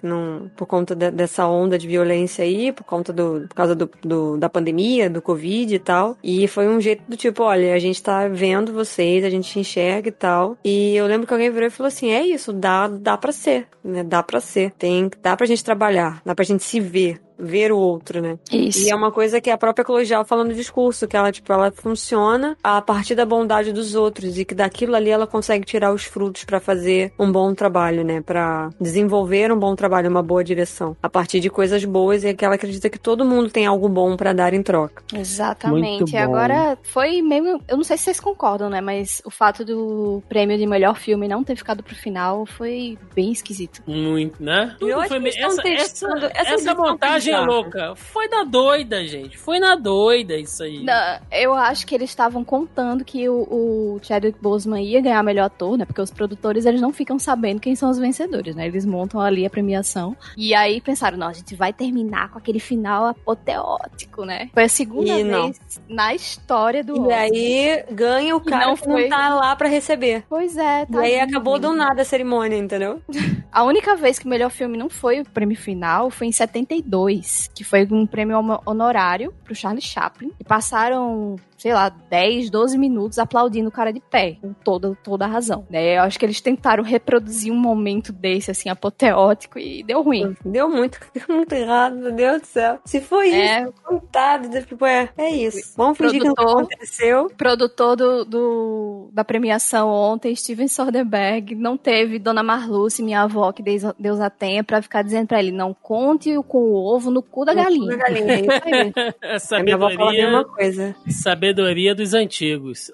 por 0.57 0.67
conta 0.67 0.95
de- 0.95 1.11
dessa 1.11 1.47
onda 1.47 1.79
de 1.79 1.87
violência 1.87 2.45
aí, 2.45 2.73
por 2.73 2.85
conta 2.85 3.13
do 3.13 3.47
por 3.49 3.55
causa 3.55 3.75
do, 3.75 3.91
do- 4.03 4.37
da 4.37 4.49
pandemia, 4.49 5.09
do 5.11 5.23
Covid 5.23 5.75
e 5.75 5.79
tal. 5.79 6.17
E 6.23 6.47
foi 6.49 6.69
um 6.69 6.81
jeito 6.81 7.03
do 7.09 7.17
tipo, 7.17 7.43
olha, 7.43 7.75
a 7.75 7.79
gente 7.79 8.03
tá 8.03 8.29
vendo 8.29 8.73
vocês, 8.73 9.25
a 9.25 9.31
gente 9.31 9.59
enxerga 9.59 10.09
e 10.09 10.13
tal. 10.13 10.57
E 10.65 10.95
eu 10.97 11.07
lembro 11.07 11.27
que 11.27 11.33
alguém 11.33 11.51
virou 11.51 11.67
e 11.67 11.71
falou 11.71 11.89
assim: 11.89 12.11
é 12.11 12.25
isso, 12.25 12.53
dá, 12.53 12.89
dá 12.89 13.17
pra 13.17 13.33
ser, 13.33 13.67
né? 13.85 14.03
Dá 14.05 14.23
pra 14.23 14.41
ser. 14.41 14.73
Tem, 14.79 15.11
dá 15.23 15.37
pra 15.37 15.47
gente 15.47 15.65
trabalhar, 15.65 16.21
dá 16.25 16.35
pra 16.35 16.45
gente 16.45 16.63
se 16.65 16.81
ver. 16.81 17.21
Ver 17.41 17.73
o 17.73 17.79
outro, 17.79 18.21
né? 18.21 18.39
Isso. 18.53 18.81
E 18.87 18.91
é 18.91 18.95
uma 18.95 19.11
coisa 19.11 19.41
que 19.41 19.51
a 19.51 19.57
própria 19.59 19.85
Cloijal 19.85 20.25
fala 20.25 20.45
no 20.45 20.53
discurso, 20.55 21.09
que 21.09 21.17
ela, 21.17 21.33
tipo, 21.33 21.53
ela 21.53 21.71
funciona 21.73 22.57
a 22.63 22.81
partir 22.83 23.15
da 23.15 23.25
bondade 23.25 23.73
dos 23.73 23.95
outros 23.95 24.39
e 24.39 24.45
que 24.45 24.55
daquilo 24.55 24.95
ali 24.95 25.11
ela 25.11 25.27
consegue 25.27 25.65
tirar 25.65 25.93
os 25.93 26.05
frutos 26.05 26.45
pra 26.45 26.61
fazer 26.61 27.13
um 27.19 27.31
bom 27.33 27.55
trabalho, 27.55 28.05
né? 28.05 28.21
Pra 28.21 28.71
desenvolver 28.81 29.53
um 29.53 29.59
bom 29.59 29.75
trabalho, 29.75 30.11
uma 30.11 30.23
boa 30.23 30.45
direção. 30.45 30.97
A 31.03 31.09
partir 31.09 31.41
de 31.41 31.49
coisas 31.51 31.85
boas 31.85 32.25
e 32.25 32.35
que 32.35 32.45
ela 32.45 32.55
acredita 32.57 32.89
que 32.91 32.99
todo 32.99 33.25
mundo 33.25 33.51
tem 33.51 33.67
algo 33.67 33.89
bom 33.89 34.17
pra 34.17 34.33
dar 34.33 34.53
em 34.55 34.63
troca. 34.63 35.03
Exatamente. 35.15 35.81
Muito 36.01 36.11
bom. 36.13 36.19
Agora, 36.19 36.79
foi 36.83 37.23
meio. 37.23 37.61
Eu 37.69 37.77
não 37.77 37.85
sei 37.85 37.97
se 37.97 38.05
vocês 38.05 38.21
concordam, 38.21 38.69
né? 38.69 38.81
Mas 38.81 39.23
o 39.25 39.31
fato 39.31 39.65
do 39.65 40.23
prêmio 40.29 40.59
de 40.59 40.67
melhor 40.67 40.97
filme 40.97 41.27
não 41.29 41.43
ter 41.43 41.57
ficado 41.57 41.83
pro 41.83 41.95
final 41.95 42.45
foi 42.47 42.99
bem 43.15 43.33
esquisito. 43.33 43.83
Muito, 43.87 44.43
né? 44.43 44.77
Eu 44.81 44.99
acho 45.01 45.09
foi 45.09 45.19
que 45.19 45.23
me- 45.25 45.31
eles 45.31 45.37
estão 45.55 45.73
essa, 45.73 46.27
essa, 46.27 46.31
essa 46.35 46.55
essa 46.55 46.75
montagem 46.75 47.30
louca. 47.39 47.95
Foi 47.97 48.29
na 48.29 48.45
doida, 48.45 49.05
gente. 49.07 49.39
Foi 49.39 49.59
na 49.59 49.75
doida 49.77 50.37
isso 50.37 50.63
aí. 50.63 50.83
Não, 50.83 51.19
eu 51.31 51.55
acho 51.55 51.87
que 51.87 51.95
eles 51.95 52.11
estavam 52.11 52.45
contando 52.45 53.05
que 53.05 53.29
o, 53.29 53.35
o 53.43 53.99
Chadwick 54.03 54.39
Boseman 54.41 54.83
ia 54.83 55.01
ganhar 55.01 55.23
melhor 55.23 55.45
ator, 55.47 55.77
né? 55.79 55.85
Porque 55.85 56.01
os 56.01 56.11
produtores 56.11 56.67
eles 56.67 56.81
não 56.81 56.93
ficam 56.93 57.19
sabendo 57.19 57.61
quem 57.61 57.75
são 57.77 57.91
os 57.91 57.99
vencedores, 57.99 58.55
né? 58.55 58.67
Eles 58.67 58.85
montam 58.85 59.21
ali 59.21 59.45
a 59.47 59.51
premiação. 59.51 60.17
E 60.37 60.55
aí 60.55 60.81
pensaram, 60.81 61.17
não, 61.19 61.29
a 61.29 61.33
gente 61.33 61.55
vai 61.55 61.73
terminar 61.73 62.31
com 62.31 62.39
aquele 62.39 62.61
final 62.61 63.07
apoteótico, 63.07 64.25
né? 64.25 64.51
Foi 64.53 64.65
a 64.65 64.69
segunda 64.69 65.11
E 65.19 65.25
não. 65.25 65.45
vez 65.45 65.61
na 65.89 66.15
história 66.15 66.83
do 66.85 66.97
E 66.97 67.01
Oscar. 67.01 67.19
aí 67.19 67.85
ganha 67.91 68.37
o 68.37 68.41
cara 68.41 68.67
não 68.67 68.77
que 68.77 68.87
não 68.89 68.95
foi- 68.97 69.09
tá 69.09 69.35
lá 69.35 69.55
pra 69.57 69.69
receber. 69.69 70.25
Pois 70.29 70.57
é, 70.57 70.87
E 70.91 70.97
aí 70.99 71.21
acabou 71.21 71.59
do 71.59 71.73
nada 71.73 72.03
a 72.03 72.05
cerimônia, 72.05 72.57
entendeu? 72.57 73.01
A 73.53 73.65
única 73.65 73.97
vez 73.97 74.17
que 74.19 74.27
o 74.27 74.29
melhor 74.29 74.49
filme 74.51 74.77
não 74.79 74.89
foi 74.89 75.21
o 75.21 75.25
prêmio 75.25 75.57
final 75.57 76.09
foi 76.09 76.29
em 76.29 76.33
72, 76.33 77.20
que 77.55 77.65
foi 77.65 77.87
um 77.91 78.07
prêmio 78.07 78.39
honorário 78.65 79.33
pro 79.45 79.55
Charlie 79.55 79.83
Chaplin. 79.83 80.33
E 80.39 80.45
passaram, 80.45 81.37
sei 81.61 81.75
lá, 81.75 81.89
10, 81.91 82.49
12 82.51 82.79
minutos 82.79 83.19
aplaudindo 83.19 83.69
o 83.69 83.73
cara 83.73 83.93
de 83.93 84.01
pé, 84.01 84.37
com 84.41 84.53
toda, 84.53 84.97
toda 85.05 85.27
a 85.27 85.29
razão. 85.29 85.67
Né? 85.71 85.99
Eu 85.99 86.03
acho 86.03 86.19
que 86.19 86.25
eles 86.25 86.41
tentaram 86.41 86.83
reproduzir 86.83 87.53
um 87.53 87.57
momento 87.59 88.13
desse, 88.13 88.51
assim, 88.51 88.69
apoteótico 88.69 89.59
e 89.59 89.83
deu 89.83 90.03
ruim. 90.03 90.35
Deu 90.45 90.69
muito, 90.71 90.99
deu 91.15 91.37
muito 91.37 91.53
errado, 91.53 91.97
meu 91.97 92.13
Deus 92.13 92.41
do 92.43 92.47
céu. 92.47 92.79
Se 92.85 93.01
foi 93.01 93.31
É. 93.31 93.63
isso, 93.63 93.75
contado, 93.85 94.49
tipo, 94.65 94.87
é, 94.87 95.11
é 95.19 95.29
isso. 95.31 95.75
Vamos 95.77 95.99
fingir 95.99 96.21
que 96.21 96.27
não 96.27 96.35
Produtor. 96.35 96.63
aconteceu. 96.63 97.31
Produtor 97.37 97.97
do, 97.97 98.25
do- 98.25 99.11
da 99.13 99.25
premiação 99.25 99.89
ontem, 99.91 100.35
Steven 100.35 100.67
Soderbergh, 100.69 101.55
não 101.55 101.77
teve 101.77 102.19
Dona 102.19 102.43
Marluce, 102.43 103.03
minha 103.03 103.23
avó, 103.23 103.53
que 103.53 103.63
Deus, 103.63 103.83
Deus 103.99 104.19
a 104.21 104.31
tenha, 104.31 104.65
pra 104.65 104.81
ficar 104.81 105.03
dizendo 105.03 105.27
pra 105.27 105.39
ele, 105.41 105.53
não 105.53 105.75
conte 105.75 106.35
com 106.49 106.59
o 106.59 106.75
ovo 106.75 107.11
no 107.11 107.23
cu 107.23 107.45
da 107.45 107.53
galinha. 107.53 107.97
Da 107.97 107.97
galinha, 107.97 108.33
é 108.33 108.41
isso 108.41 108.51
aí. 108.65 108.93
A 109.57 109.61
A 109.61 109.63
minha 109.63 109.75
avó 109.77 109.91
fala 109.91 110.11
a 110.11 110.13
mesma 110.13 110.31
sabedoria, 110.43 110.45
coisa. 110.45 110.97
sabedoria 111.09 111.50
dos 111.53 112.15
antigos. 112.15 112.91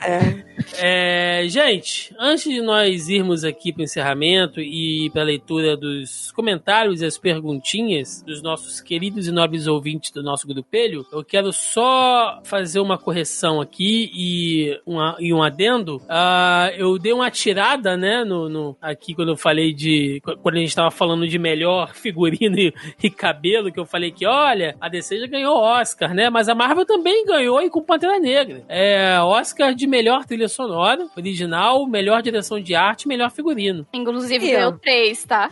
É. 0.00 1.42
É, 1.42 1.48
gente, 1.48 2.14
antes 2.18 2.44
de 2.52 2.60
nós 2.60 3.08
irmos 3.08 3.44
aqui 3.44 3.72
para 3.72 3.80
o 3.80 3.84
encerramento 3.84 4.60
e 4.60 5.10
para 5.12 5.22
a 5.22 5.24
leitura 5.24 5.76
dos 5.76 6.30
comentários 6.32 7.00
e 7.02 7.06
as 7.06 7.18
perguntinhas 7.18 8.22
dos 8.22 8.42
nossos 8.42 8.80
queridos 8.80 9.26
e 9.26 9.32
nobres 9.32 9.66
ouvintes 9.66 10.10
do 10.10 10.22
nosso 10.22 10.46
grupelho, 10.46 11.06
eu 11.12 11.22
quero 11.24 11.52
só 11.52 12.40
fazer 12.44 12.80
uma 12.80 12.98
correção 12.98 13.60
aqui 13.60 14.10
e, 14.14 14.80
uma, 14.86 15.16
e 15.20 15.32
um 15.32 15.42
adendo. 15.42 16.02
Ah, 16.08 16.70
eu 16.76 16.98
dei 16.98 17.12
uma 17.12 17.30
tirada, 17.30 17.96
né, 17.96 18.24
no, 18.24 18.48
no- 18.48 18.76
aqui 18.80 19.14
quando 19.14 19.28
eu 19.30 19.36
falei 19.36 19.72
de. 19.72 20.20
Quando 20.42 20.56
a 20.56 20.58
gente 20.58 20.68
estava 20.68 20.90
falando 20.90 21.26
de 21.28 21.38
melhor 21.38 21.92
figurino 21.94 22.58
e, 22.58 22.72
e 23.02 23.10
cabelo, 23.10 23.70
que 23.72 23.78
eu 23.78 23.86
falei 23.86 24.10
que, 24.10 24.26
olha, 24.26 24.74
a 24.80 24.88
DC 24.88 25.20
já 25.20 25.26
ganhou 25.26 25.56
Oscar, 25.56 26.14
né? 26.14 26.28
Mas 26.30 26.48
a 26.48 26.54
Marvel 26.54 26.84
também 26.84 27.24
ganhou 27.24 27.45
e 27.46 27.70
com 27.70 27.82
Pantera 27.82 28.18
Negra. 28.18 28.64
É 28.68 29.18
Oscar 29.20 29.74
de 29.74 29.86
melhor 29.86 30.24
trilha 30.24 30.48
sonora, 30.48 31.06
original, 31.16 31.86
melhor 31.86 32.22
direção 32.22 32.60
de 32.60 32.74
arte, 32.74 33.08
melhor 33.08 33.30
figurino. 33.30 33.86
Inclusive, 33.92 34.44
E, 34.46 34.50
ó. 34.54 34.56
ganhou 34.58 34.72
três, 34.78 35.24
tá? 35.24 35.50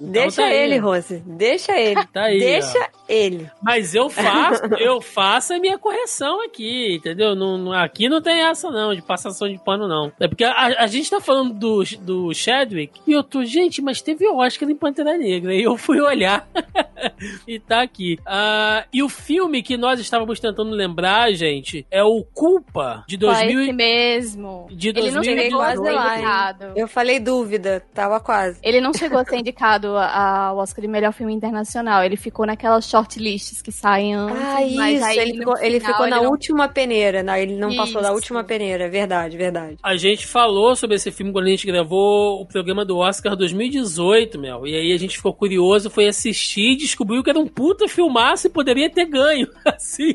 Deixa 0.00 0.42
tá 0.42 0.52
ele, 0.52 0.78
ó. 0.78 0.82
Rose. 0.82 1.22
Deixa 1.26 1.78
ele. 1.78 2.04
Tá 2.06 2.22
aí, 2.24 2.38
Deixa 2.40 2.88
ele. 3.08 3.50
Mas 3.62 3.94
eu 3.94 4.08
faço, 4.10 4.62
eu 4.78 5.00
faço 5.00 5.52
a 5.54 5.58
minha 5.58 5.78
correção 5.78 6.42
aqui, 6.44 6.96
entendeu? 6.96 7.34
Não, 7.34 7.58
não- 7.58 7.72
aqui 7.72 8.08
não 8.08 8.20
tem 8.20 8.40
essa 8.42 8.70
não, 8.70 8.94
de 8.94 9.02
passação 9.02 9.48
de 9.48 9.58
pano 9.58 9.86
não. 9.86 10.10
É 10.18 10.26
porque 10.26 10.44
a, 10.44 10.82
a 10.82 10.86
gente 10.86 11.10
tá 11.10 11.20
falando 11.20 11.52
do, 11.54 11.82
do 12.00 12.34
Chadwick 12.34 13.00
e 13.06 13.12
eu 13.12 13.22
tô, 13.22 13.44
gente, 13.44 13.82
mas 13.82 14.00
teve 14.00 14.26
Oscar 14.28 14.68
em 14.70 14.74
Pantera 14.76 15.16
Negra. 15.16 15.54
E 15.54 15.62
eu 15.62 15.76
fui 15.76 16.00
olhar 16.00 16.48
e 17.46 17.58
tá 17.58 17.82
aqui. 17.82 18.18
Ah, 18.26 18.84
e 18.92 19.02
o 19.02 19.08
filme 19.08 19.62
que 19.62 19.76
nós 19.76 20.00
estávamos 20.00 20.40
tentando 20.40 20.70
lembrar, 20.70 21.29
gente, 21.34 21.86
é 21.90 22.02
o 22.02 22.22
Culpa, 22.24 23.04
de 23.08 23.16
Foi 23.18 23.26
2000 23.28 23.60
esse 23.60 23.70
e- 23.70 23.72
mesmo. 23.72 24.66
de 24.70 24.88
Ele 24.90 25.10
não 25.10 25.22
2022. 25.22 25.42
chegou 25.44 25.58
quase 25.60 25.94
lá, 25.94 26.14
indicado. 26.16 26.64
Eu 26.76 26.88
falei 26.88 27.18
dúvida, 27.20 27.82
tava 27.94 28.20
quase. 28.20 28.58
Ele 28.62 28.80
não 28.80 28.92
chegou 28.92 29.18
a 29.18 29.24
ser 29.24 29.36
indicado 29.38 29.96
ao 29.96 30.58
Oscar 30.58 30.82
de 30.82 30.88
melhor 30.88 31.12
filme 31.12 31.32
internacional. 31.34 32.02
Ele 32.02 32.16
ficou 32.16 32.46
naquelas 32.46 32.88
shortlists 32.88 33.62
que 33.62 33.72
saem 33.72 34.14
antes. 34.14 34.36
Ah, 34.40 34.60
mas 34.76 34.96
isso. 34.96 35.04
aí 35.04 35.18
Ele 35.18 35.38
ficou, 35.38 35.58
ele 35.58 35.80
final 35.80 35.92
ficou 35.92 36.06
na 36.08 36.16
ele 36.16 36.24
não- 36.24 36.30
última 36.32 36.68
peneira. 36.68 37.22
Não, 37.22 37.34
ele 37.36 37.56
não 37.56 37.74
passou 37.76 38.00
da 38.00 38.08
Isso. 38.08 38.14
última 38.16 38.44
peneira. 38.44 38.88
Verdade, 38.88 39.36
verdade. 39.36 39.76
A 39.82 39.96
gente 39.96 40.26
falou 40.26 40.74
sobre 40.76 40.96
esse 40.96 41.10
filme 41.10 41.32
quando 41.32 41.46
a 41.46 41.50
gente 41.50 41.66
gravou 41.66 42.40
o 42.40 42.46
programa 42.46 42.84
do 42.84 42.96
Oscar 42.98 43.36
2018, 43.36 44.38
Mel. 44.38 44.66
E 44.66 44.74
aí 44.74 44.92
a 44.92 44.96
gente 44.98 45.16
ficou 45.16 45.32
curioso, 45.34 45.90
foi 45.90 46.06
assistir 46.08 46.72
e 46.72 46.76
descobriu 46.76 47.22
que 47.22 47.30
era 47.30 47.38
um 47.38 47.46
puta 47.46 47.88
filmaço 47.88 48.46
e 48.46 48.50
poderia 48.50 48.90
ter 48.90 49.06
ganho, 49.06 49.46
assim, 49.66 50.14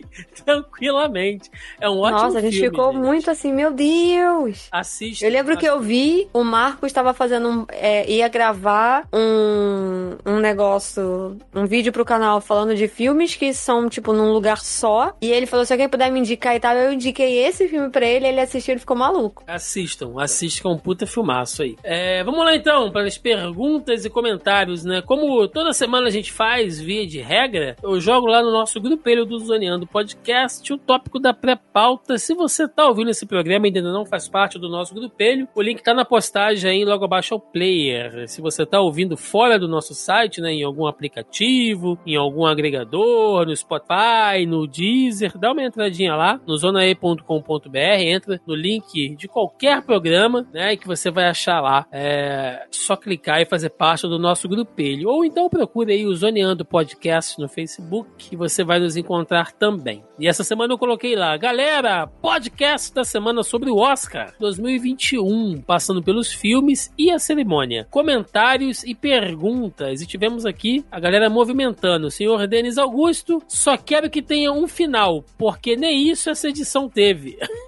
tranquilamente. 1.05 1.49
É 1.79 1.89
um 1.89 1.99
ótimo 1.99 2.21
Nossa, 2.23 2.37
a 2.37 2.41
gente 2.41 2.53
filme, 2.53 2.69
ficou 2.69 2.91
gente. 2.91 3.01
muito 3.01 3.31
assim, 3.31 3.53
meu 3.53 3.71
Deus. 3.71 4.67
Assista. 4.71 5.25
Eu 5.25 5.31
lembro 5.31 5.57
que 5.57 5.65
eu 5.65 5.79
vi, 5.79 6.27
o 6.33 6.43
Marcos 6.43 6.87
estava 6.87 7.13
fazendo 7.13 7.49
um, 7.49 7.65
é, 7.69 8.09
ia 8.09 8.27
gravar 8.27 9.07
um, 9.13 10.15
um 10.25 10.39
negócio, 10.39 11.37
um 11.53 11.65
vídeo 11.65 11.91
pro 11.91 12.05
canal 12.05 12.41
falando 12.41 12.75
de 12.75 12.87
filmes 12.87 13.35
que 13.35 13.53
são, 13.53 13.87
tipo, 13.89 14.13
num 14.13 14.31
lugar 14.31 14.57
só. 14.57 15.13
E 15.21 15.31
ele 15.31 15.45
falou, 15.45 15.65
se 15.65 15.73
alguém 15.73 15.89
puder 15.89 16.11
me 16.11 16.19
indicar 16.19 16.55
e 16.55 16.59
tal, 16.59 16.75
eu 16.75 16.93
indiquei 16.93 17.45
esse 17.45 17.67
filme 17.67 17.89
pra 17.89 18.05
ele, 18.05 18.27
ele 18.27 18.41
assistiu 18.41 18.75
e 18.75 18.79
ficou 18.79 18.97
maluco. 18.97 19.43
Assistam, 19.47 20.13
assistam, 20.19 20.69
é 20.69 20.71
um 20.71 20.77
puta 20.77 21.05
filmaço 21.05 21.63
aí. 21.63 21.75
É, 21.83 22.23
vamos 22.23 22.43
lá 22.43 22.55
então, 22.55 22.91
para 22.91 23.07
as 23.07 23.17
perguntas 23.17 24.05
e 24.05 24.09
comentários, 24.09 24.83
né? 24.83 25.01
Como 25.01 25.47
toda 25.47 25.73
semana 25.73 26.07
a 26.07 26.11
gente 26.11 26.31
faz, 26.31 26.79
via 26.79 27.05
de 27.05 27.19
regra, 27.19 27.75
eu 27.83 27.99
jogo 27.99 28.27
lá 28.27 28.41
no 28.41 28.51
nosso 28.51 28.79
grupelho 28.79 29.25
do 29.25 29.37
Zoneando 29.39 29.87
Podcast 29.87 30.71
o 30.73 30.77
tópico 30.95 31.19
da 31.19 31.33
pré-pauta. 31.33 32.17
Se 32.17 32.33
você 32.33 32.67
tá 32.67 32.87
ouvindo 32.87 33.09
esse 33.09 33.25
programa 33.25 33.67
e 33.67 33.69
ainda 33.69 33.91
não 33.91 34.05
faz 34.05 34.29
parte 34.29 34.57
do 34.57 34.69
nosso 34.69 34.95
grupelho, 34.95 35.45
o 35.53 35.61
link 35.61 35.83
tá 35.83 35.93
na 35.93 36.05
postagem 36.05 36.71
aí 36.71 36.85
logo 36.85 37.03
abaixo 37.03 37.33
ao 37.33 37.39
player. 37.39 38.29
Se 38.29 38.41
você 38.41 38.65
tá 38.65 38.79
ouvindo 38.79 39.17
fora 39.17 39.59
do 39.59 39.67
nosso 39.67 39.93
site, 39.93 40.39
né, 40.39 40.53
em 40.53 40.63
algum 40.63 40.87
aplicativo, 40.87 41.99
em 42.05 42.15
algum 42.15 42.45
agregador, 42.45 43.45
no 43.45 43.55
Spotify, 43.55 44.45
no 44.47 44.65
Deezer, 44.65 45.37
dá 45.37 45.51
uma 45.51 45.63
entradinha 45.63 46.15
lá 46.15 46.39
no 46.47 46.55
zonae.com.br, 46.55 47.77
entra 47.99 48.39
no 48.47 48.55
link 48.55 49.15
de 49.17 49.27
qualquer 49.27 49.81
programa, 49.81 50.47
né, 50.53 50.77
que 50.77 50.87
você 50.87 51.11
vai 51.11 51.25
achar 51.25 51.59
lá. 51.59 51.85
É 51.91 52.67
só 52.71 52.95
clicar 52.95 53.41
e 53.41 53.45
fazer 53.45 53.71
parte 53.71 54.07
do 54.07 54.17
nosso 54.17 54.47
grupelho. 54.47 55.09
Ou 55.09 55.25
então 55.25 55.49
procure 55.49 55.91
aí 55.91 56.05
o 56.05 56.15
Zoneando 56.15 56.63
Podcast 56.63 57.39
no 57.41 57.49
Facebook, 57.49 58.33
você 58.37 58.63
vai 58.63 58.79
nos 58.79 58.95
encontrar 58.95 59.51
também. 59.51 60.05
E 60.17 60.27
essa 60.27 60.43
semana 60.43 60.73
eu 60.73 60.77
coloquei 60.85 61.15
lá, 61.15 61.35
galera, 61.35 62.05
podcast 62.05 62.93
da 62.93 63.03
semana 63.03 63.41
sobre 63.41 63.71
o 63.71 63.77
Oscar 63.77 64.35
2021, 64.39 65.63
passando 65.63 66.03
pelos 66.03 66.31
filmes 66.31 66.93
e 66.95 67.09
a 67.09 67.17
cerimônia. 67.17 67.87
Comentários 67.89 68.83
e 68.83 68.93
perguntas. 68.93 69.99
E 69.99 70.05
tivemos 70.05 70.45
aqui 70.45 70.85
a 70.91 70.99
galera 70.99 71.27
movimentando. 71.27 72.11
Senhor 72.11 72.45
Denis 72.45 72.77
Augusto, 72.77 73.41
só 73.47 73.75
quero 73.77 74.11
que 74.11 74.21
tenha 74.21 74.51
um 74.51 74.67
final, 74.67 75.25
porque 75.39 75.75
nem 75.75 76.07
isso 76.07 76.29
essa 76.29 76.49
edição 76.49 76.87
teve. 76.87 77.35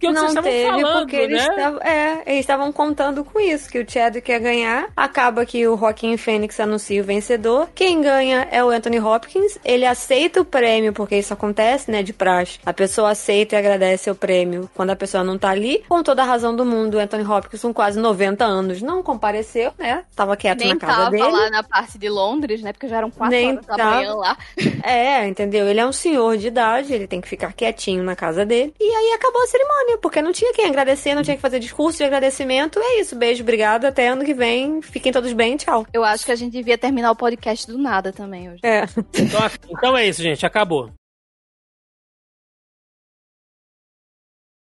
que 0.00 0.06
é 0.06 0.10
que 0.10 0.12
vocês 0.12 0.14
não 0.14 0.26
estavam 0.26 0.50
teve, 0.50 0.80
falando, 0.80 0.98
porque 0.98 1.16
eles 1.16 1.46
né? 1.46 1.48
estavam 1.50 1.80
é, 1.82 2.22
eles 2.26 2.40
estavam 2.40 2.72
contando 2.72 3.24
com 3.24 3.38
isso, 3.38 3.70
que 3.70 3.78
o 3.78 3.88
Chadwick 3.88 4.28
ia 4.28 4.40
ganhar. 4.40 4.88
Acaba 4.96 5.46
que 5.46 5.68
o 5.68 5.76
Joaquim 5.76 6.16
Fênix 6.16 6.58
anuncia 6.58 7.00
o 7.00 7.04
vencedor. 7.04 7.68
Quem 7.76 8.00
ganha 8.00 8.48
é 8.50 8.64
o 8.64 8.70
Anthony 8.70 8.98
Hopkins. 8.98 9.56
Ele 9.64 9.86
aceita 9.86 10.40
o 10.40 10.44
prêmio, 10.44 10.92
porque 10.92 11.16
isso 11.16 11.32
acontece, 11.50 11.90
né, 11.90 12.02
de 12.02 12.12
praxe. 12.12 12.58
A 12.64 12.72
pessoa 12.72 13.10
aceita 13.10 13.56
e 13.56 13.58
agradece 13.58 14.10
o 14.10 14.14
prêmio 14.14 14.70
quando 14.74 14.90
a 14.90 14.96
pessoa 14.96 15.24
não 15.24 15.36
tá 15.36 15.50
ali. 15.50 15.84
Com 15.88 16.02
toda 16.02 16.22
a 16.22 16.24
razão 16.24 16.54
do 16.54 16.64
mundo, 16.64 16.94
o 16.94 17.00
Anthony 17.00 17.24
Hopkins, 17.24 17.60
com 17.60 17.74
quase 17.74 17.98
90 17.98 18.44
anos, 18.44 18.80
não 18.80 19.02
compareceu, 19.02 19.72
né? 19.78 20.04
Tava 20.14 20.36
quieto 20.36 20.60
Nem 20.60 20.70
na 20.70 20.76
casa 20.76 20.96
tava 20.96 21.10
dele. 21.10 21.24
lá 21.24 21.50
na 21.50 21.62
parte 21.62 21.98
de 21.98 22.08
Londres, 22.08 22.62
né? 22.62 22.72
Porque 22.72 22.88
já 22.88 22.98
eram 22.98 23.10
quatro 23.10 23.36
Nem 23.36 23.52
horas 23.52 23.66
da 23.66 23.76
tava. 23.76 23.96
manhã 23.96 24.14
lá. 24.14 24.36
É, 24.82 25.26
entendeu? 25.26 25.68
Ele 25.68 25.80
é 25.80 25.86
um 25.86 25.92
senhor 25.92 26.36
de 26.36 26.46
idade, 26.46 26.92
ele 26.92 27.06
tem 27.06 27.20
que 27.20 27.28
ficar 27.28 27.52
quietinho 27.52 28.02
na 28.02 28.16
casa 28.16 28.46
dele. 28.46 28.74
E 28.80 28.84
aí 28.84 29.12
acabou 29.14 29.42
a 29.42 29.46
cerimônia, 29.46 29.98
porque 29.98 30.22
não 30.22 30.32
tinha 30.32 30.52
quem 30.54 30.66
agradecer, 30.66 31.14
não 31.14 31.22
tinha 31.22 31.36
que 31.36 31.42
fazer 31.42 31.58
discurso 31.58 31.98
de 31.98 32.04
agradecimento. 32.04 32.78
É 32.78 33.00
isso, 33.00 33.14
beijo, 33.14 33.42
obrigado, 33.42 33.84
até 33.84 34.08
ano 34.08 34.24
que 34.24 34.32
vem. 34.32 34.80
Fiquem 34.80 35.12
todos 35.12 35.32
bem, 35.32 35.56
tchau. 35.56 35.86
Eu 35.92 36.02
acho 36.02 36.24
que 36.24 36.32
a 36.32 36.36
gente 36.36 36.52
devia 36.52 36.78
terminar 36.78 37.10
o 37.10 37.16
podcast 37.16 37.66
do 37.66 37.78
nada 37.78 38.12
também 38.12 38.50
hoje. 38.50 38.60
É. 38.62 38.84
Então, 39.14 39.40
então 39.68 39.96
é 39.96 40.08
isso, 40.08 40.22
gente. 40.22 40.46
Acabou. 40.46 40.90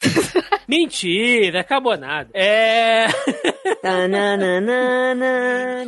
Mentira, 0.69 1.61
acabou 1.61 1.97
nada. 1.97 2.31
É. 2.33 3.07
Tananana, 3.83 5.21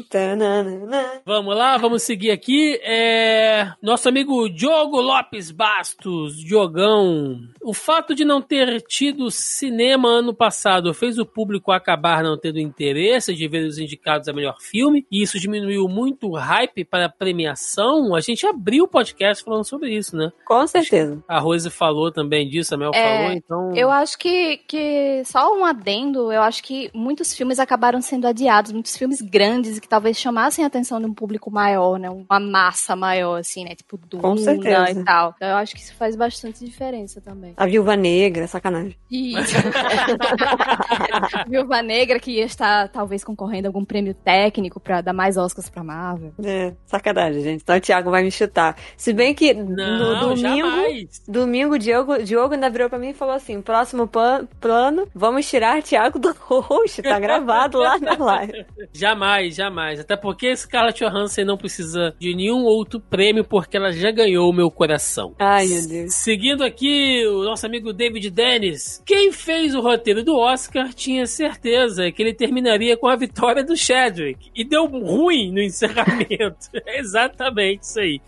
tananana. 0.09 1.21
Vamos 1.27 1.55
lá, 1.55 1.77
vamos 1.77 2.03
seguir 2.03 2.31
aqui. 2.31 2.81
É... 2.83 3.71
Nosso 3.83 4.09
amigo 4.09 4.49
Diogo 4.49 5.01
Lopes 5.01 5.51
Bastos, 5.51 6.37
Diogão. 6.37 7.39
O 7.63 7.75
fato 7.75 8.15
de 8.15 8.25
não 8.25 8.41
ter 8.41 8.81
tido 8.83 9.31
cinema 9.31 10.09
ano 10.09 10.35
passado 10.35 10.95
fez 10.95 11.19
o 11.19 11.27
público 11.27 11.71
acabar 11.71 12.23
não 12.23 12.39
tendo 12.39 12.59
interesse 12.59 13.35
de 13.35 13.47
ver 13.47 13.67
os 13.67 13.79
indicados 13.79 14.27
a 14.27 14.33
melhor 14.33 14.57
filme, 14.59 15.07
e 15.11 15.23
isso 15.23 15.39
diminuiu 15.39 15.87
muito 15.87 16.29
o 16.31 16.37
hype 16.37 16.85
para 16.85 17.07
a 17.07 17.13
premiação. 17.13 18.15
A 18.15 18.21
gente 18.21 18.47
abriu 18.47 18.85
o 18.85 18.89
podcast 18.89 19.45
falando 19.45 19.65
sobre 19.65 19.95
isso, 19.95 20.17
né? 20.17 20.33
Com 20.47 20.67
certeza. 20.67 21.23
A 21.29 21.39
Rose 21.39 21.69
falou 21.71 22.11
também 22.11 22.49
disso, 22.49 22.75
a 22.75 22.79
Mel 22.79 22.91
É, 22.95 23.19
falou, 23.19 23.33
então. 23.33 23.77
Eu 23.77 23.91
acho 23.91 24.02
que, 24.19 24.59
que, 24.69 25.23
só 25.25 25.57
um 25.57 25.65
adendo, 25.65 26.33
eu 26.33 26.43
acho 26.43 26.63
que 26.63 26.91
muitos 26.95 27.33
filmes 27.35 27.59
acabaram 27.59 28.01
sendo 28.03 28.27
adiados, 28.27 28.73
muitos 28.73 28.97
filmes 28.97 29.21
grandes 29.21 29.79
que 29.79 29.89
talvez 29.89 30.17
chamassem 30.19 30.65
a 30.65 30.69
atenção 30.69 31.01
de 31.01 31.07
um 31.07 31.15
público 31.15 31.51
maior, 31.51 31.99
né? 31.99 32.09
Uma 32.11 32.41
massa 32.41 32.97
maior, 32.97 33.41
assim, 33.41 33.65
né? 33.65 33.75
Tipo 33.75 33.99
Com 33.99 34.35
Duna 34.35 34.39
certeza. 34.39 35.01
e 35.01 35.05
tal. 35.05 35.35
Então, 35.37 35.49
eu 35.49 35.57
acho 35.57 35.75
que 35.75 35.81
isso 35.81 35.95
faz 35.95 36.17
bastante 36.17 36.65
diferença 36.65 37.21
também. 37.21 37.53
A 37.57 37.67
viúva 37.67 37.97
negra, 37.97 38.47
sacanagem. 38.47 38.97
Isso. 39.11 39.55
Viúva 41.49 41.83
Negra 41.83 42.19
que 42.19 42.31
ia 42.33 42.45
estar 42.45 42.89
talvez 42.89 43.23
concorrendo 43.25 43.67
a 43.67 43.69
algum 43.69 43.85
prêmio 43.85 44.15
técnico 44.15 44.81
pra 44.81 45.01
dar 45.01 45.13
mais 45.13 45.37
Oscars 45.37 45.69
pra 45.69 45.85
Marvel. 45.85 46.33
É, 46.43 46.73
sacanagem, 46.87 47.43
gente. 47.43 47.63
Então 47.63 47.77
o 47.77 47.81
Thiago 47.81 48.11
vai 48.11 48.23
me 48.23 48.31
chutar. 48.31 48.77
Se 48.97 49.13
bem 49.13 49.35
que 49.35 49.53
Não, 49.53 50.15
no 50.15 50.21
domingo. 50.21 50.71
jamais. 50.71 51.23
Domingo, 51.29 51.75
o 51.75 51.79
Diogo, 51.79 52.23
Diogo 52.23 52.55
ainda 52.55 52.71
virou 52.71 52.89
pra 52.89 52.99
mim 52.99 53.11
e 53.11 53.15
falou 53.15 53.35
assim: 53.35 53.61
próximo 53.61 53.92
pan- 54.09 54.47
plano, 54.61 55.07
vamos 55.15 55.49
tirar 55.49 55.83
Thiago 55.83 56.19
do 56.19 56.33
host. 56.41 57.03
Tá 57.03 57.19
gravado 57.19 57.79
lá 57.79 57.99
na 57.99 58.17
live. 58.17 58.65
Jamais, 58.93 59.55
jamais. 59.55 60.01
Até 60.01 60.17
porque 60.17 60.55
Scarlett 60.57 61.05
Johansson 61.05 61.45
não 61.45 61.57
precisa 61.57 62.15
de 62.19 62.35
nenhum 62.35 62.65
outro 62.65 63.01
prêmio 63.01 63.45
porque 63.45 63.77
ela 63.77 63.93
já 63.93 64.11
ganhou 64.11 64.49
o 64.49 64.53
meu 64.53 64.71
coração. 64.71 65.35
Ai, 65.39 65.67
meu 65.67 65.87
Deus. 65.89 66.15
Seguindo 66.15 66.63
aqui, 66.65 67.27
o 67.27 67.45
nosso 67.45 67.67
amigo 67.67 67.93
David 67.93 68.31
Dennis. 68.31 69.03
Quem 69.05 69.33
fez 69.33 69.75
o 69.75 69.81
roteiro 69.81 70.23
do 70.25 70.37
Oscar 70.37 70.93
tinha 70.95 71.27
certeza 71.27 72.11
que 72.13 72.23
ele 72.23 72.35
terminaria 72.35 72.97
com 72.97 73.07
a 73.09 73.17
vitória 73.17 73.63
do 73.65 73.77
Chadwick. 73.77 74.51
E 74.55 74.65
deu 74.65 74.87
ruim 74.87 75.51
no 75.53 75.61
encerramento. 75.61 76.71
É 76.87 76.99
Exatamente 77.01 77.83
isso 77.83 78.01
aí. 78.01 78.21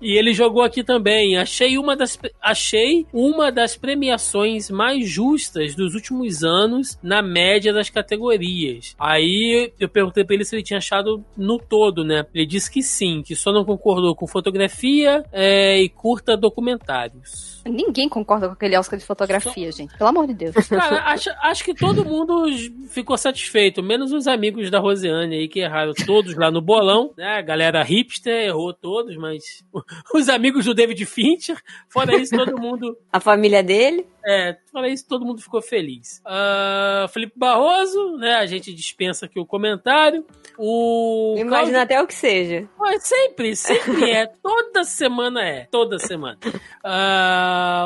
E 0.00 0.16
ele 0.18 0.32
jogou 0.32 0.62
aqui 0.62 0.82
também. 0.84 1.36
Achei 1.36 1.76
uma 1.78 1.96
das, 1.96 2.18
achei 2.40 3.06
uma 3.12 3.50
das 3.52 3.76
premiações 3.76 4.70
mais 4.70 4.89
justas 4.98 5.74
dos 5.74 5.94
últimos 5.94 6.42
anos 6.42 6.98
na 7.02 7.22
média 7.22 7.72
das 7.72 7.90
categorias. 7.90 8.94
Aí 8.98 9.72
eu 9.78 9.88
perguntei 9.88 10.24
pra 10.24 10.34
ele 10.34 10.44
se 10.44 10.56
ele 10.56 10.62
tinha 10.62 10.78
achado 10.78 11.24
no 11.36 11.58
todo, 11.58 12.04
né? 12.04 12.24
Ele 12.34 12.46
disse 12.46 12.70
que 12.70 12.82
sim, 12.82 13.22
que 13.22 13.36
só 13.36 13.52
não 13.52 13.64
concordou 13.64 14.14
com 14.14 14.26
fotografia 14.26 15.24
é, 15.32 15.80
e 15.80 15.88
curta 15.88 16.36
documentários. 16.36 17.59
Ninguém 17.64 18.08
concorda 18.08 18.46
com 18.46 18.54
aquele 18.54 18.76
Oscar 18.76 18.98
de 18.98 19.04
fotografia, 19.04 19.70
gente. 19.70 19.96
Pelo 19.96 20.10
amor 20.10 20.26
de 20.26 20.34
Deus. 20.34 20.54
Cara, 20.68 21.04
acho, 21.10 21.30
acho 21.42 21.64
que 21.64 21.74
todo 21.74 22.04
mundo 22.04 22.46
ficou 22.88 23.16
satisfeito, 23.16 23.82
menos 23.82 24.12
os 24.12 24.26
amigos 24.26 24.70
da 24.70 24.78
Rosiane 24.78 25.36
aí, 25.36 25.48
que 25.48 25.60
erraram 25.60 25.92
todos 26.06 26.34
lá 26.36 26.50
no 26.50 26.60
bolão, 26.60 27.12
né? 27.16 27.38
A 27.38 27.42
galera 27.42 27.82
hipster 27.82 28.46
errou 28.46 28.72
todos, 28.72 29.16
mas 29.16 29.42
os 30.14 30.28
amigos 30.28 30.64
do 30.64 30.74
David 30.74 31.04
Fincher, 31.06 31.60
fora 31.88 32.16
isso, 32.16 32.36
todo 32.36 32.58
mundo 32.60 32.96
A 33.12 33.20
família 33.20 33.62
dele. 33.62 34.06
é, 34.26 34.56
fora 34.70 34.88
isso, 34.88 35.06
todo 35.08 35.24
mundo 35.24 35.40
ficou 35.40 35.60
feliz. 35.62 36.20
Ah, 36.24 37.06
Felipe 37.12 37.32
Barroso, 37.36 38.16
né? 38.16 38.34
A 38.36 38.46
gente 38.46 38.72
dispensa 38.74 39.26
aqui 39.26 39.38
o 39.38 39.46
comentário. 39.46 40.24
O. 40.58 41.34
Imagina 41.38 41.82
até 41.82 42.00
o 42.00 42.06
que 42.06 42.14
seja. 42.14 42.68
Ué, 42.78 42.98
sempre, 42.98 43.56
sempre 43.56 44.10
é. 44.12 44.26
Toda 44.42 44.84
semana 44.84 45.42
é. 45.42 45.66
Toda 45.70 45.98
semana. 45.98 46.38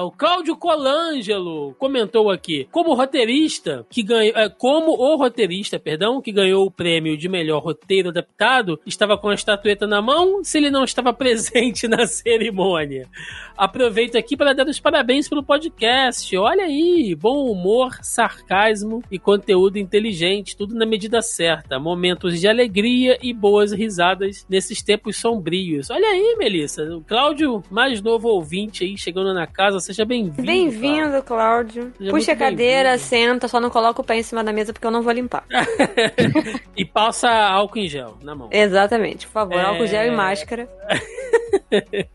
O 0.05 0.11
Cláudio 0.11 0.57
Colangelo 0.57 1.75
comentou 1.79 2.31
aqui. 2.31 2.69
Como 2.71 2.95
roteirista 2.95 3.87
que 3.89 4.03
ganhou. 4.03 4.37
é, 4.37 4.49
como 4.49 4.93
o 4.93 5.17
roteirista, 5.17 5.79
perdão, 5.79 6.21
que 6.21 6.33
ganhou 6.33 6.67
o 6.67 6.71
prêmio 6.71 7.17
de 7.17 7.29
melhor 7.29 7.63
roteiro 7.63 8.11
adaptado, 8.11 8.79
estava 8.87 9.17
com 9.17 9.29
a 9.29 9.35
estatueta 9.35 9.87
na 9.87 10.03
mão 10.03 10.43
se 10.45 10.59
ele 10.59 10.71
não 10.71 10.85
estava 10.85 11.13
presente 11.15 11.89
na 11.89 12.07
cerimônia. 12.07 13.09
Aproveito 13.57 14.17
aqui 14.17 14.37
para 14.37 14.53
dar 14.53 14.67
os 14.67 14.81
parabéns 14.81 15.29
pelo 15.29 15.43
podcast. 15.43 16.37
Olha 16.37 16.65
aí, 16.65 17.15
bom 17.15 17.51
humor, 17.51 17.99
sarcasmo 18.03 19.03
e 19.11 19.19
conteúdo 19.19 19.79
inteligente, 19.79 20.57
tudo 20.57 20.75
na 20.75 20.85
medida 20.85 21.23
certa. 21.23 21.79
Momentos 21.79 22.41
de 22.41 22.49
alegria 22.49 23.19
e 23.23 23.33
boas 23.33 23.73
risadas 23.73 24.45
nesses 24.49 24.83
tempos 24.83 25.17
sombrios. 25.17 25.89
Olha 25.91 26.09
aí, 26.09 26.37
Melissa, 26.37 26.83
o 26.97 27.01
Cláudio, 27.01 27.63
mais 27.71 28.03
novo 28.03 28.29
ouvinte 28.29 28.85
aí, 28.85 28.99
chegando 28.99 29.33
na 29.33 29.47
casa, 29.55 29.79
seja 29.81 30.05
bem-vindo. 30.05 30.35
Cláudio. 30.43 30.53
Bem-vindo, 30.53 31.23
Cláudio. 31.23 31.93
Seja 31.97 32.11
Puxa 32.11 32.33
a 32.33 32.37
cadeira, 32.37 32.99
senta, 32.99 33.47
só 33.49 33.61
não 33.61 33.71
coloca 33.71 34.01
o 34.01 34.05
pé 34.05 34.17
em 34.19 34.23
cima 34.23 34.43
da 34.43 34.53
mesa 34.53 34.73
porque 34.73 34.87
eu 34.87 34.91
não 34.91 35.01
vou 35.03 35.13
limpar. 35.13 35.45
e 36.77 36.85
passa 36.85 37.31
álcool 37.31 37.79
em 37.79 37.89
gel 37.89 38.19
na 38.23 38.35
mão. 38.35 38.49
Exatamente, 38.51 39.27
por 39.27 39.33
favor, 39.33 39.55
É. 39.57 39.63
álcool 39.63 39.87
gel 39.87 40.07
e 40.07 40.11
máscara. 40.11 40.69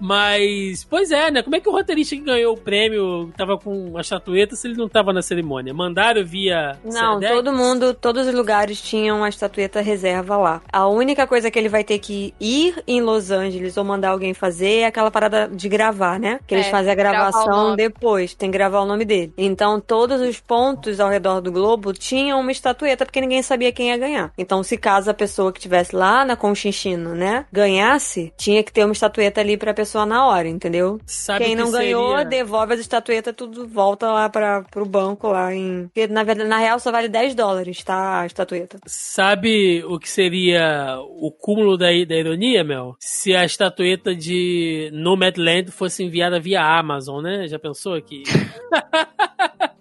Mas, 0.00 0.84
pois 0.84 1.10
é, 1.10 1.30
né? 1.30 1.42
Como 1.42 1.54
é 1.54 1.60
que 1.60 1.68
o 1.68 1.72
roteirista 1.72 2.16
que 2.16 2.22
ganhou 2.22 2.54
o 2.54 2.56
prêmio 2.56 3.30
tava 3.36 3.58
com 3.58 3.96
a 3.98 4.00
estatueta 4.00 4.56
se 4.56 4.66
ele 4.66 4.76
não 4.76 4.88
tava 4.88 5.12
na 5.12 5.20
cerimônia? 5.20 5.74
Mandaram 5.74 6.24
via. 6.24 6.78
Não, 6.84 7.14
Sedex? 7.14 7.32
todo 7.34 7.52
mundo, 7.52 7.92
todos 7.92 8.26
os 8.26 8.34
lugares 8.34 8.80
tinham 8.80 9.18
uma 9.18 9.28
estatueta 9.28 9.80
reserva 9.82 10.36
lá. 10.38 10.62
A 10.72 10.86
única 10.88 11.26
coisa 11.26 11.50
que 11.50 11.58
ele 11.58 11.68
vai 11.68 11.84
ter 11.84 11.98
que 11.98 12.34
ir 12.40 12.82
em 12.86 13.02
Los 13.02 13.30
Angeles 13.30 13.76
ou 13.76 13.84
mandar 13.84 14.10
alguém 14.10 14.32
fazer 14.32 14.80
é 14.80 14.86
aquela 14.86 15.10
parada 15.10 15.48
de 15.48 15.68
gravar, 15.68 16.18
né? 16.18 16.40
Que 16.46 16.54
eles 16.62 16.68
É, 16.68 16.70
fazem 16.70 16.92
a 16.92 16.94
gravação 16.94 17.76
depois, 17.76 18.34
tem 18.34 18.50
que 18.50 18.56
gravar 18.58 18.80
o 18.80 18.86
nome 18.86 19.04
dele. 19.04 19.32
Então 19.36 19.80
todos 19.80 20.20
os 20.20 20.40
pontos 20.40 21.00
ao 21.00 21.10
redor 21.10 21.40
do 21.40 21.50
globo 21.52 21.92
tinham 21.92 22.40
uma 22.40 22.52
estatueta 22.52 23.04
porque 23.04 23.20
ninguém 23.20 23.42
sabia 23.42 23.72
quem 23.72 23.88
ia 23.88 23.96
ganhar. 23.98 24.32
Então 24.38 24.62
se 24.62 24.76
caso 24.76 25.10
a 25.10 25.14
pessoa 25.14 25.52
que 25.52 25.58
estivesse 25.58 25.94
lá 25.94 26.24
na 26.24 26.36
Conchinchina, 26.36 27.14
né, 27.14 27.46
ganhasse, 27.52 28.32
tinha 28.36 28.62
que 28.62 28.72
ter 28.72 28.84
uma 28.84 28.92
estatueta 28.92 29.40
ali 29.40 29.56
pra 29.56 29.74
pessoa 29.74 30.04
na 30.06 30.26
hora, 30.26 30.48
entendeu? 30.48 30.98
Sabe 31.06 31.44
Quem 31.44 31.56
que 31.56 31.62
não 31.62 31.70
ganhou, 31.70 32.10
seria- 32.10 32.24
devolve 32.24 32.74
as 32.74 32.80
estatuetas, 32.80 33.34
tudo 33.36 33.66
volta 33.66 34.10
lá 34.12 34.28
para 34.28 34.62
pro 34.70 34.84
banco 34.86 35.28
lá 35.28 35.54
em. 35.54 35.84
Porque 35.92 36.06
na 36.06 36.22
verdade, 36.24 36.48
na 36.48 36.58
real, 36.58 36.78
só 36.78 36.90
vale 36.92 37.08
10 37.08 37.34
dólares, 37.34 37.82
tá? 37.82 38.20
A 38.20 38.26
estatueta. 38.26 38.78
Sabe 38.86 39.84
o 39.84 39.98
que 39.98 40.08
seria 40.08 40.96
o 41.00 41.30
cúmulo 41.30 41.76
da, 41.76 41.86
da 41.86 42.16
ironia, 42.16 42.64
Mel? 42.64 42.96
Se 42.98 43.34
a 43.34 43.44
estatueta 43.44 44.14
de 44.14 44.90
Nomadland 44.92 45.70
fosse 45.70 46.02
enviada 46.04 46.40
via 46.40 46.51
Amazon, 46.56 47.22
né? 47.22 47.48
Já 47.48 47.58
pensou 47.58 48.00
que. 48.00 48.22